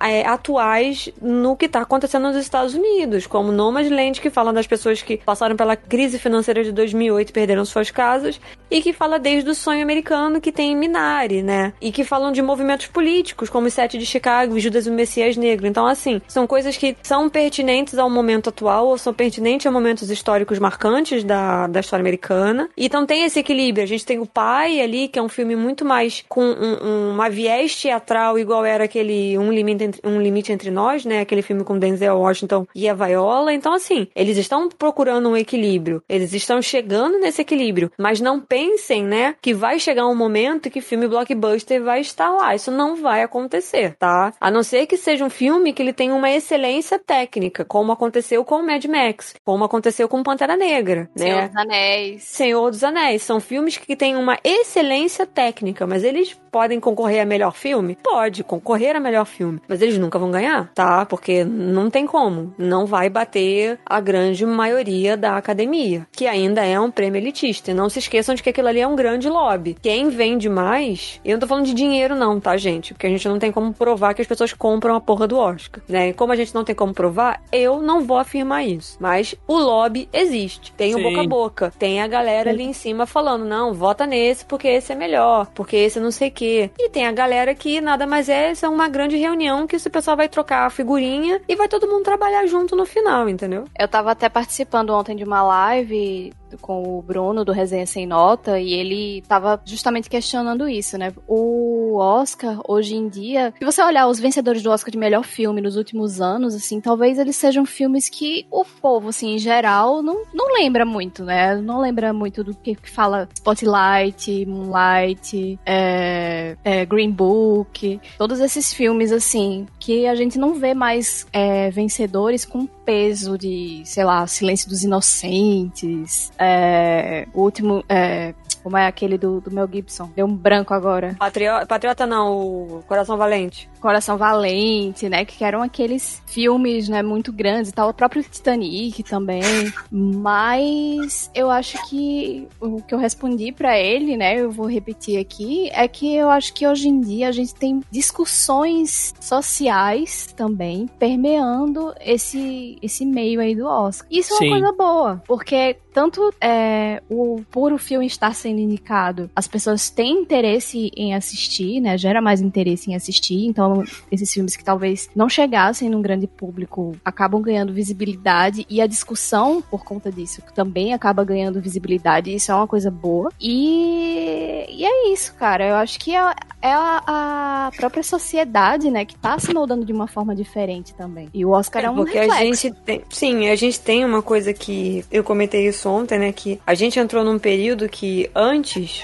é, 0.00 0.26
atuais 0.26 1.08
no 1.20 1.56
que 1.56 1.68
tá 1.68 1.80
acontecendo 1.80 2.24
nos 2.28 2.36
Estados 2.36 2.74
Unidos, 2.74 3.26
como 3.26 3.52
Nomadland, 3.52 4.20
que 4.20 4.30
fala 4.30 4.52
das 4.52 4.66
pessoas 4.66 5.02
que 5.02 5.16
passaram 5.18 5.56
pela 5.56 5.76
crise 5.76 6.18
financeira 6.18 6.64
de 6.64 6.72
2008 6.72 7.30
e 7.30 7.32
perderam 7.32 7.64
suas 7.64 7.90
casas, 7.90 8.40
e 8.70 8.82
que 8.82 8.92
fala 8.92 9.18
desde 9.18 9.48
o 9.50 9.54
sonho 9.54 9.82
americano 9.82 10.40
que 10.40 10.50
tem 10.50 10.72
em 10.72 10.76
Minari, 10.76 11.42
né? 11.42 11.72
E 11.80 11.92
que 11.92 12.02
falam 12.04 12.32
de 12.32 12.42
movimentos 12.42 12.86
políticos, 12.86 13.48
como 13.48 13.66
o 13.66 13.70
Sete 13.70 13.98
de 13.98 14.06
Chicago 14.06 14.58
Judas 14.58 14.86
e 14.86 14.90
o 14.90 14.92
Messias 14.92 15.36
Negro. 15.36 15.66
Então, 15.66 15.86
assim, 15.86 16.20
são 16.26 16.46
coisas 16.46 16.76
que 16.76 16.96
são 17.02 17.28
pertinentes 17.28 17.98
ao 17.98 18.10
momento 18.10 18.48
atual, 18.48 18.88
ou 18.88 18.98
são 18.98 19.12
pertinentes 19.14 19.66
a 19.66 19.70
momentos 19.70 20.10
históricos 20.10 20.58
marcantes 20.58 21.22
da, 21.24 21.66
da 21.66 21.80
história 21.80 22.02
americana. 22.02 22.68
Então 22.76 23.06
tem 23.06 23.24
esse 23.24 23.38
equilíbrio. 23.38 23.84
A 23.84 23.86
gente 23.86 24.04
tem 24.04 24.18
o 24.18 24.26
Pai 24.26 24.80
ali, 24.80 25.08
que 25.08 25.18
é 25.18 25.22
um 25.22 25.28
filme 25.28 25.54
muito 25.54 25.84
mais 25.84 26.24
com 26.28 26.42
um- 26.44 26.78
um- 26.82 27.10
uma 27.12 27.28
viés 27.30 27.74
teatral, 27.84 28.38
igual 28.38 28.64
era 28.64 28.84
aquele 28.84 29.36
Um 29.38 29.52
Limite 29.52 29.84
Entre, 29.84 30.00
um 30.04 30.20
Limite 30.20 30.52
Entre 30.52 30.70
Nós, 30.70 31.04
né? 31.04 31.20
Aquele 31.20 31.42
filme 31.42 31.64
com 31.64 31.78
Denzel 31.78 32.18
Washington 32.18 32.66
e 32.74 32.88
a 32.88 32.94
Viola. 32.94 33.52
Então, 33.52 33.74
assim, 33.74 34.08
eles 34.16 34.38
estão 34.38 34.68
procurando 34.70 35.28
um 35.28 35.36
equilíbrio. 35.36 36.02
Eles 36.08 36.32
estão 36.32 36.62
chegando 36.62 37.18
nesse 37.18 37.42
equilíbrio. 37.42 37.92
Mas 37.98 38.20
não 38.20 38.40
pensem, 38.40 39.04
né, 39.04 39.34
que 39.42 39.52
vai 39.52 39.78
chegar 39.78 40.06
um 40.06 40.14
momento 40.14 40.70
que 40.70 40.80
filme 40.80 41.06
blockbuster 41.06 41.82
vai 41.82 42.00
estar 42.00 42.30
lá. 42.30 42.54
Isso 42.54 42.70
não 42.70 42.96
vai 42.96 43.22
acontecer, 43.22 43.94
tá? 43.98 44.32
A 44.40 44.50
não 44.50 44.62
ser 44.62 44.86
que 44.86 44.96
seja 44.96 45.24
um 45.24 45.30
filme 45.30 45.72
que 45.72 45.82
ele 45.82 45.92
tenha 45.92 46.14
uma 46.14 46.30
excelência 46.30 46.98
técnica, 46.98 47.64
como 47.64 47.92
aconteceu 47.92 48.44
com 48.44 48.56
o 48.56 48.66
Mad 48.66 48.84
Max, 48.86 49.34
como 49.44 49.64
aconteceu 49.64 50.08
com 50.08 50.22
Pantera 50.22 50.56
Negra, 50.56 51.10
Senhor 51.14 51.36
né? 51.36 51.48
dos 51.48 51.56
Anéis. 51.56 52.22
Senhor 52.22 52.70
dos 52.70 52.84
Anéis. 52.84 53.22
São 53.22 53.40
filmes 53.40 53.76
que 53.76 53.96
têm 53.96 54.16
uma 54.16 54.38
excelência 54.42 55.26
técnica, 55.26 55.86
mas 55.86 56.02
eles 56.02 56.34
podem 56.54 56.78
concorrer 56.78 57.20
a 57.20 57.26
melhor 57.26 57.52
filme? 57.52 57.73
Filme? 57.74 57.98
Pode, 58.02 58.44
concorrer 58.44 58.94
a 58.94 59.00
melhor 59.00 59.24
filme. 59.24 59.60
Mas 59.68 59.82
eles 59.82 59.98
nunca 59.98 60.18
vão 60.18 60.30
ganhar, 60.30 60.70
tá? 60.74 61.04
Porque 61.04 61.44
não 61.44 61.90
tem 61.90 62.06
como. 62.06 62.54
Não 62.56 62.86
vai 62.86 63.08
bater 63.08 63.78
a 63.84 64.00
grande 64.00 64.46
maioria 64.46 65.16
da 65.16 65.36
academia, 65.36 66.06
que 66.12 66.26
ainda 66.26 66.64
é 66.64 66.78
um 66.78 66.90
prêmio 66.90 67.20
elitista. 67.20 67.70
E 67.70 67.74
não 67.74 67.88
se 67.88 67.98
esqueçam 67.98 68.34
de 68.34 68.42
que 68.42 68.50
aquilo 68.50 68.68
ali 68.68 68.80
é 68.80 68.86
um 68.86 68.94
grande 68.94 69.28
lobby. 69.28 69.76
Quem 69.82 70.08
vende 70.08 70.48
mais, 70.48 71.20
eu 71.24 71.32
não 71.32 71.40
tô 71.40 71.46
falando 71.46 71.66
de 71.66 71.74
dinheiro, 71.74 72.14
não, 72.14 72.38
tá, 72.38 72.56
gente? 72.56 72.94
Porque 72.94 73.06
a 73.06 73.10
gente 73.10 73.28
não 73.28 73.38
tem 73.38 73.50
como 73.50 73.72
provar 73.72 74.14
que 74.14 74.22
as 74.22 74.28
pessoas 74.28 74.52
compram 74.52 74.94
a 74.94 75.00
porra 75.00 75.26
do 75.26 75.36
Oscar, 75.36 75.82
né? 75.88 76.10
E 76.10 76.12
como 76.12 76.32
a 76.32 76.36
gente 76.36 76.54
não 76.54 76.64
tem 76.64 76.74
como 76.74 76.94
provar, 76.94 77.42
eu 77.50 77.82
não 77.82 78.02
vou 78.02 78.18
afirmar 78.18 78.64
isso. 78.64 78.96
Mas 79.00 79.34
o 79.48 79.58
lobby 79.58 80.08
existe. 80.12 80.72
Tem 80.74 80.94
o 80.94 80.98
Sim. 80.98 81.02
boca 81.02 81.20
a 81.20 81.26
boca. 81.26 81.72
Tem 81.78 82.00
a 82.00 82.06
galera 82.06 82.50
ali 82.50 82.62
em 82.62 82.72
cima 82.72 83.06
falando, 83.06 83.44
não, 83.44 83.74
vota 83.74 84.06
nesse 84.06 84.44
porque 84.44 84.68
esse 84.68 84.92
é 84.92 84.94
melhor, 84.94 85.48
porque 85.54 85.76
esse 85.76 85.98
é 85.98 86.02
não 86.02 86.12
sei 86.12 86.28
o 86.28 86.32
quê. 86.32 86.70
E 86.78 86.88
tem 86.88 87.06
a 87.06 87.12
galera 87.12 87.54
que 87.54 87.63
nada 87.80 88.06
mais 88.06 88.28
é, 88.28 88.52
é 88.60 88.68
uma 88.68 88.88
grande 88.88 89.16
reunião 89.16 89.66
que 89.66 89.76
o 89.76 89.90
pessoal 89.90 90.16
vai 90.16 90.28
trocar 90.28 90.66
a 90.66 90.70
figurinha 90.70 91.40
e 91.48 91.56
vai 91.56 91.68
todo 91.68 91.86
mundo 91.86 92.04
trabalhar 92.04 92.46
junto 92.46 92.76
no 92.76 92.84
final, 92.84 93.28
entendeu? 93.28 93.64
Eu 93.78 93.88
tava 93.88 94.10
até 94.10 94.28
participando 94.28 94.90
ontem 94.90 95.16
de 95.16 95.24
uma 95.24 95.42
live 95.42 96.32
com 96.60 96.98
o 96.98 97.02
Bruno 97.02 97.44
do 97.44 97.52
Resenha 97.52 97.86
Sem 97.86 98.06
Nota 98.06 98.58
e 98.58 98.72
ele 98.72 99.22
tava 99.28 99.60
justamente 99.64 100.08
questionando 100.08 100.68
isso, 100.68 100.98
né? 100.98 101.12
O 101.26 101.96
Oscar, 101.96 102.60
hoje 102.66 102.94
em 102.94 103.08
dia, 103.08 103.52
se 103.58 103.64
você 103.64 103.82
olhar 103.82 104.06
os 104.08 104.18
vencedores 104.18 104.62
do 104.62 104.70
Oscar 104.70 104.90
de 104.90 104.98
melhor 104.98 105.24
filme 105.24 105.60
nos 105.60 105.76
últimos 105.76 106.20
anos, 106.20 106.54
assim, 106.54 106.80
talvez 106.80 107.18
eles 107.18 107.36
sejam 107.36 107.64
filmes 107.64 108.08
que 108.08 108.46
o 108.50 108.64
povo, 108.64 109.08
assim, 109.08 109.34
em 109.34 109.38
geral, 109.38 110.02
não, 110.02 110.24
não 110.32 110.54
lembra 110.54 110.84
muito, 110.84 111.24
né? 111.24 111.56
Não 111.56 111.80
lembra 111.80 112.12
muito 112.12 112.42
do 112.42 112.54
que, 112.54 112.74
que 112.74 112.90
fala 112.90 113.28
Spotlight, 113.34 114.46
Moonlight, 114.46 115.58
é, 115.64 116.56
é, 116.64 116.84
Green 116.84 117.10
Book, 117.10 118.00
todos 118.18 118.40
esses 118.40 118.72
filmes, 118.72 119.12
assim, 119.12 119.66
que 119.78 120.06
a 120.06 120.14
gente 120.14 120.38
não 120.38 120.54
vê 120.54 120.74
mais 120.74 121.26
é, 121.32 121.70
vencedores 121.70 122.44
com 122.44 122.66
peso 122.66 123.38
de, 123.38 123.82
sei 123.84 124.04
lá, 124.04 124.26
Silêncio 124.26 124.68
dos 124.68 124.84
Inocentes, 124.84 126.32
é, 126.44 127.26
o 127.32 127.42
último, 127.42 127.84
é, 127.88 128.34
como 128.62 128.76
é 128.76 128.86
aquele 128.86 129.18
do, 129.18 129.40
do 129.40 129.50
Mel 129.50 129.68
Gibson? 129.70 130.10
Deu 130.14 130.26
um 130.26 130.34
branco 130.34 130.72
agora. 130.72 131.16
Patriota, 131.18 131.66
Patriota 131.66 132.06
não, 132.06 132.32
o 132.32 132.84
Coração 132.86 133.16
Valente. 133.16 133.68
Coração 133.84 134.16
Valente, 134.16 135.10
né? 135.10 135.26
Que 135.26 135.44
eram 135.44 135.60
aqueles 135.60 136.22
filmes, 136.26 136.88
né, 136.88 137.02
muito 137.02 137.30
grandes 137.30 137.70
e 137.70 137.74
tal. 137.74 137.90
O 137.90 137.92
próprio 137.92 138.22
Titanic 138.22 139.02
também. 139.02 139.42
Mas 139.90 141.30
eu 141.34 141.50
acho 141.50 141.76
que 141.90 142.48
o 142.58 142.80
que 142.80 142.94
eu 142.94 142.98
respondi 142.98 143.52
pra 143.52 143.78
ele, 143.78 144.16
né? 144.16 144.40
Eu 144.40 144.50
vou 144.50 144.66
repetir 144.66 145.18
aqui, 145.18 145.68
é 145.70 145.86
que 145.86 146.16
eu 146.16 146.30
acho 146.30 146.54
que 146.54 146.66
hoje 146.66 146.88
em 146.88 146.98
dia 146.98 147.28
a 147.28 147.32
gente 147.32 147.54
tem 147.54 147.82
discussões 147.90 149.12
sociais 149.20 150.32
também 150.34 150.88
permeando 150.98 151.92
esse, 152.00 152.78
esse 152.80 153.04
meio 153.04 153.38
aí 153.38 153.54
do 153.54 153.66
Oscar. 153.66 154.08
Isso 154.10 154.32
é 154.32 154.38
Sim. 154.38 154.46
uma 154.46 154.60
coisa 154.60 154.72
boa, 154.72 155.22
porque 155.26 155.76
tanto 155.92 156.34
é, 156.40 157.02
o 157.08 157.42
puro 157.50 157.78
filme 157.78 158.06
estar 158.06 158.34
sendo 158.34 158.60
indicado, 158.60 159.30
as 159.36 159.46
pessoas 159.46 159.90
têm 159.90 160.22
interesse 160.22 160.90
em 160.96 161.14
assistir, 161.14 161.80
né? 161.80 161.98
Gera 161.98 162.22
mais 162.22 162.40
interesse 162.40 162.90
em 162.90 162.96
assistir. 162.96 163.44
Então, 163.46 163.73
esses 164.10 164.32
filmes 164.32 164.56
que 164.56 164.64
talvez 164.64 165.08
não 165.14 165.28
chegassem 165.28 165.88
num 165.88 166.02
grande 166.02 166.26
público 166.26 166.96
acabam 167.04 167.40
ganhando 167.40 167.72
visibilidade 167.72 168.66
e 168.68 168.80
a 168.80 168.86
discussão 168.86 169.62
por 169.62 169.84
conta 169.84 170.12
disso 170.12 170.42
também 170.54 170.92
acaba 170.94 171.24
ganhando 171.24 171.60
visibilidade. 171.60 172.34
Isso 172.34 172.52
é 172.52 172.54
uma 172.54 172.66
coisa 172.66 172.90
boa. 172.90 173.30
E, 173.40 174.66
e 174.68 174.84
é 174.84 175.12
isso, 175.12 175.34
cara. 175.34 175.66
Eu 175.66 175.74
acho 175.76 175.98
que 175.98 176.14
é, 176.14 176.34
é 176.62 176.72
a, 176.72 177.02
a 177.06 177.70
própria 177.76 178.02
sociedade, 178.02 178.90
né, 178.90 179.04
que 179.04 179.16
tá 179.16 179.38
se 179.38 179.52
moldando 179.52 179.84
de 179.84 179.92
uma 179.92 180.06
forma 180.06 180.34
diferente 180.34 180.94
também. 180.94 181.28
E 181.32 181.44
o 181.44 181.50
Oscar 181.50 181.84
é, 181.84 181.90
um 181.90 181.96
porque 181.96 182.18
reflexo. 182.18 182.40
a 182.40 182.44
gente 182.44 182.70
tem. 182.84 183.02
Sim, 183.10 183.48
a 183.48 183.56
gente 183.56 183.80
tem 183.80 184.04
uma 184.04 184.22
coisa 184.22 184.52
que. 184.52 185.04
Eu 185.10 185.24
comentei 185.24 185.66
isso 185.66 185.88
ontem, 185.88 186.18
né? 186.18 186.32
Que 186.32 186.60
a 186.66 186.74
gente 186.74 186.98
entrou 186.98 187.24
num 187.24 187.38
período 187.38 187.88
que 187.88 188.30
antes. 188.34 189.02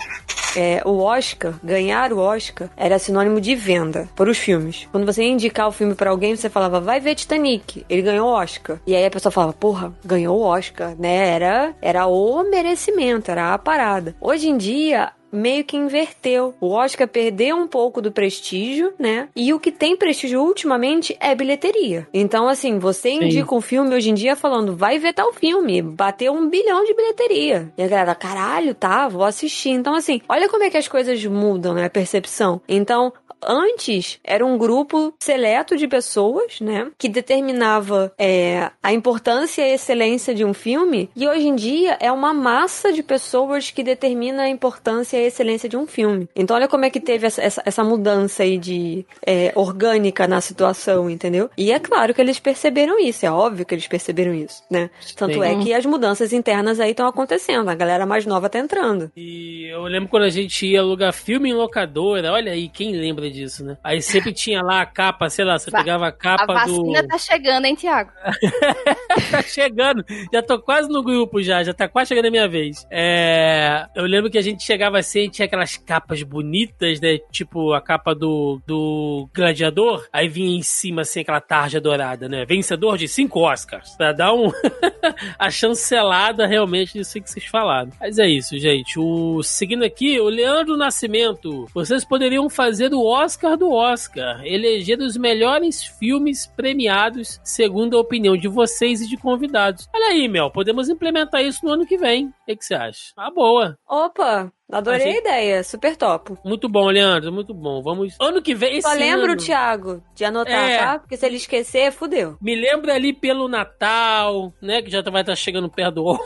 é, 0.56 0.82
o 0.84 0.98
Oscar, 0.98 1.54
ganhar 1.62 2.12
o 2.12 2.18
Oscar, 2.18 2.68
era 2.76 2.98
sinônimo 2.98 3.40
de 3.40 3.54
venda 3.54 4.08
para 4.16 4.30
os 4.30 4.38
filmes. 4.38 4.59
Quando 4.90 5.06
você 5.06 5.22
ia 5.22 5.30
indicar 5.30 5.68
o 5.68 5.72
filme 5.72 5.94
para 5.94 6.10
alguém, 6.10 6.36
você 6.36 6.48
falava, 6.48 6.80
vai 6.80 7.00
ver 7.00 7.14
Titanic. 7.14 7.84
Ele 7.88 8.02
ganhou 8.02 8.28
o 8.28 8.32
Oscar. 8.32 8.80
E 8.86 8.94
aí 8.94 9.04
a 9.04 9.10
pessoa 9.10 9.32
falava, 9.32 9.52
porra, 9.52 9.92
ganhou 10.04 10.38
o 10.38 10.42
Oscar, 10.42 10.94
né? 10.98 11.28
Era, 11.28 11.74
era 11.80 12.06
o 12.06 12.42
merecimento, 12.44 13.30
era 13.30 13.54
a 13.54 13.58
parada. 13.58 14.14
Hoje 14.20 14.48
em 14.48 14.56
dia, 14.56 15.12
meio 15.32 15.64
que 15.64 15.76
inverteu. 15.76 16.54
O 16.60 16.70
Oscar 16.70 17.06
perdeu 17.06 17.56
um 17.56 17.66
pouco 17.66 18.02
do 18.02 18.12
prestígio, 18.12 18.92
né? 18.98 19.28
E 19.34 19.52
o 19.52 19.60
que 19.60 19.70
tem 19.70 19.96
prestígio 19.96 20.42
ultimamente 20.42 21.16
é 21.20 21.34
bilheteria. 21.34 22.06
Então, 22.12 22.48
assim, 22.48 22.78
você 22.78 23.10
indica 23.10 23.54
um 23.54 23.60
filme 23.60 23.94
hoje 23.94 24.10
em 24.10 24.14
dia 24.14 24.36
falando, 24.36 24.76
vai 24.76 24.98
ver 24.98 25.12
tal 25.12 25.32
filme, 25.32 25.82
bateu 25.82 26.32
um 26.32 26.48
bilhão 26.48 26.84
de 26.84 26.94
bilheteria. 26.94 27.72
E 27.76 27.82
a 27.82 27.88
galera, 27.88 28.14
caralho, 28.14 28.74
tá, 28.74 29.08
vou 29.08 29.24
assistir. 29.24 29.70
Então, 29.70 29.94
assim, 29.94 30.20
olha 30.28 30.48
como 30.48 30.64
é 30.64 30.70
que 30.70 30.76
as 30.76 30.88
coisas 30.88 31.24
mudam, 31.24 31.74
né? 31.74 31.84
A 31.84 31.90
percepção. 31.90 32.60
Então, 32.68 33.12
Antes 33.42 34.18
era 34.24 34.44
um 34.44 34.58
grupo 34.58 35.14
seleto 35.18 35.76
de 35.76 35.88
pessoas, 35.88 36.60
né, 36.60 36.90
que 36.98 37.08
determinava 37.08 38.12
é, 38.18 38.70
a 38.82 38.92
importância 38.92 39.62
e 39.62 39.72
a 39.72 39.74
excelência 39.74 40.34
de 40.34 40.44
um 40.44 40.52
filme, 40.52 41.10
e 41.16 41.26
hoje 41.26 41.46
em 41.46 41.54
dia 41.54 41.96
é 42.00 42.10
uma 42.10 42.32
massa 42.32 42.92
de 42.92 43.02
pessoas 43.02 43.70
que 43.70 43.82
determina 43.82 44.42
a 44.42 44.48
importância 44.48 45.16
e 45.16 45.24
a 45.24 45.26
excelência 45.26 45.68
de 45.68 45.76
um 45.76 45.86
filme. 45.86 46.28
Então 46.34 46.56
olha 46.56 46.68
como 46.68 46.84
é 46.84 46.90
que 46.90 47.00
teve 47.00 47.26
essa, 47.26 47.42
essa, 47.42 47.62
essa 47.64 47.84
mudança 47.84 48.42
aí 48.42 48.58
de 48.58 49.04
é, 49.26 49.52
orgânica 49.54 50.26
na 50.26 50.40
situação, 50.40 51.08
entendeu? 51.08 51.50
E 51.56 51.72
é 51.72 51.78
claro 51.78 52.14
que 52.14 52.20
eles 52.20 52.38
perceberam 52.38 52.98
isso, 52.98 53.24
é 53.24 53.30
óbvio 53.30 53.64
que 53.64 53.74
eles 53.74 53.86
perceberam 53.86 54.34
isso, 54.34 54.62
né? 54.70 54.90
Tanto 55.16 55.42
é 55.42 55.54
que 55.56 55.72
as 55.72 55.86
mudanças 55.86 56.32
internas 56.32 56.80
aí 56.80 56.90
estão 56.90 57.06
acontecendo, 57.06 57.68
a 57.68 57.74
galera 57.74 58.06
mais 58.06 58.26
nova 58.26 58.48
tá 58.48 58.58
entrando. 58.58 59.10
E 59.16 59.66
eu 59.70 59.82
lembro 59.84 60.08
quando 60.08 60.24
a 60.24 60.30
gente 60.30 60.66
ia 60.66 60.80
alugar 60.80 61.12
filme 61.12 61.50
em 61.50 61.54
locadora, 61.54 62.32
olha 62.32 62.52
aí, 62.52 62.68
quem 62.68 62.92
lembra 62.92 63.29
disso, 63.30 63.64
né? 63.64 63.76
Aí 63.82 64.00
sempre 64.02 64.32
tinha 64.32 64.62
lá 64.62 64.80
a 64.82 64.86
capa, 64.86 65.28
sei 65.30 65.44
lá, 65.44 65.58
você 65.58 65.70
Va- 65.70 65.78
pegava 65.78 66.06
a 66.06 66.08
A 66.08 66.12
capa 66.12 66.46
vacina 66.52 67.02
do. 67.02 67.08
tá 67.08 67.18
chegando, 67.18 67.64
hein, 67.64 67.74
Tiago? 67.74 68.10
tá 69.30 69.42
chegando, 69.42 70.04
já 70.32 70.42
tô 70.42 70.58
quase 70.60 70.88
no 70.88 71.02
grupo 71.02 71.42
já, 71.42 71.62
já 71.62 71.72
tá 71.74 71.88
quase 71.88 72.08
chegando 72.08 72.26
a 72.26 72.30
minha 72.30 72.48
vez. 72.48 72.86
É, 72.90 73.86
eu 73.94 74.04
lembro 74.04 74.30
que 74.30 74.38
a 74.38 74.42
gente 74.42 74.62
chegava 74.62 74.98
assim 74.98 75.28
tinha 75.28 75.46
aquelas 75.46 75.76
capas 75.76 76.22
bonitas, 76.22 77.00
né? 77.00 77.18
Tipo 77.30 77.72
a 77.72 77.80
capa 77.80 78.14
do, 78.14 78.60
do 78.66 79.28
Gladiador, 79.34 80.06
aí 80.12 80.28
vinha 80.28 80.56
em 80.58 80.62
cima 80.62 81.02
assim 81.02 81.20
aquela 81.20 81.40
tarja 81.40 81.80
dourada, 81.80 82.28
né? 82.28 82.44
Vencedor 82.44 82.96
de 82.98 83.08
cinco 83.08 83.40
Oscars, 83.40 83.94
pra 83.96 84.12
dar 84.12 84.32
um 84.32 84.50
a 85.38 85.50
chancelada 85.50 86.46
realmente 86.46 86.92
disso 86.94 87.20
que 87.20 87.30
vocês 87.30 87.44
falaram. 87.46 87.90
Mas 88.00 88.18
é 88.18 88.26
isso, 88.28 88.58
gente. 88.58 88.98
O 88.98 89.42
seguindo 89.42 89.84
aqui, 89.84 90.20
o 90.20 90.28
Leandro 90.28 90.76
Nascimento, 90.76 91.66
vocês 91.74 92.04
poderiam 92.04 92.48
fazer 92.48 92.92
o 92.92 93.02
Oscar 93.24 93.56
do 93.56 93.70
Oscar, 93.72 94.40
eleger 94.44 94.98
os 95.00 95.16
melhores 95.16 95.84
filmes 95.84 96.46
premiados 96.46 97.38
segundo 97.44 97.96
a 97.96 98.00
opinião 98.00 98.36
de 98.36 98.48
vocês 98.48 99.00
e 99.02 99.08
de 99.08 99.16
convidados. 99.16 99.86
Olha 99.94 100.06
aí, 100.12 100.26
Mel, 100.28 100.50
podemos 100.50 100.88
implementar 100.88 101.42
isso 101.42 101.64
no 101.64 101.72
ano 101.72 101.86
que 101.86 101.96
vem. 101.98 102.26
O 102.26 102.32
que, 102.46 102.56
que 102.56 102.64
você 102.64 102.74
acha? 102.74 103.12
Ah, 103.16 103.30
boa. 103.30 103.76
Opa, 103.88 104.50
adorei 104.72 105.00
Achei- 105.00 105.14
a 105.16 105.20
ideia, 105.20 105.62
super 105.64 105.96
topo. 105.96 106.38
Muito 106.44 106.68
bom, 106.68 106.88
Leandro, 106.88 107.32
muito 107.32 107.52
bom. 107.52 107.82
Vamos. 107.82 108.16
Ano 108.20 108.40
que 108.42 108.54
vem, 108.54 108.78
esse 108.78 108.88
Só 108.88 108.94
lembra 108.94 109.28
o 109.28 109.32
ano, 109.32 109.36
Thiago 109.36 110.02
de 110.14 110.24
anotar, 110.24 110.70
É. 110.70 110.78
tá? 110.78 110.98
Porque 110.98 111.16
se 111.16 111.26
ele 111.26 111.36
esquecer, 111.36 111.92
fudeu. 111.92 112.36
Me 112.40 112.54
lembra 112.54 112.94
ali 112.94 113.12
pelo 113.12 113.48
Natal, 113.48 114.52
né? 114.62 114.80
Que 114.82 114.90
já 114.90 115.02
vai 115.02 115.22
estar 115.22 115.36
chegando 115.36 115.68
perto 115.70 115.94
do. 115.96 116.18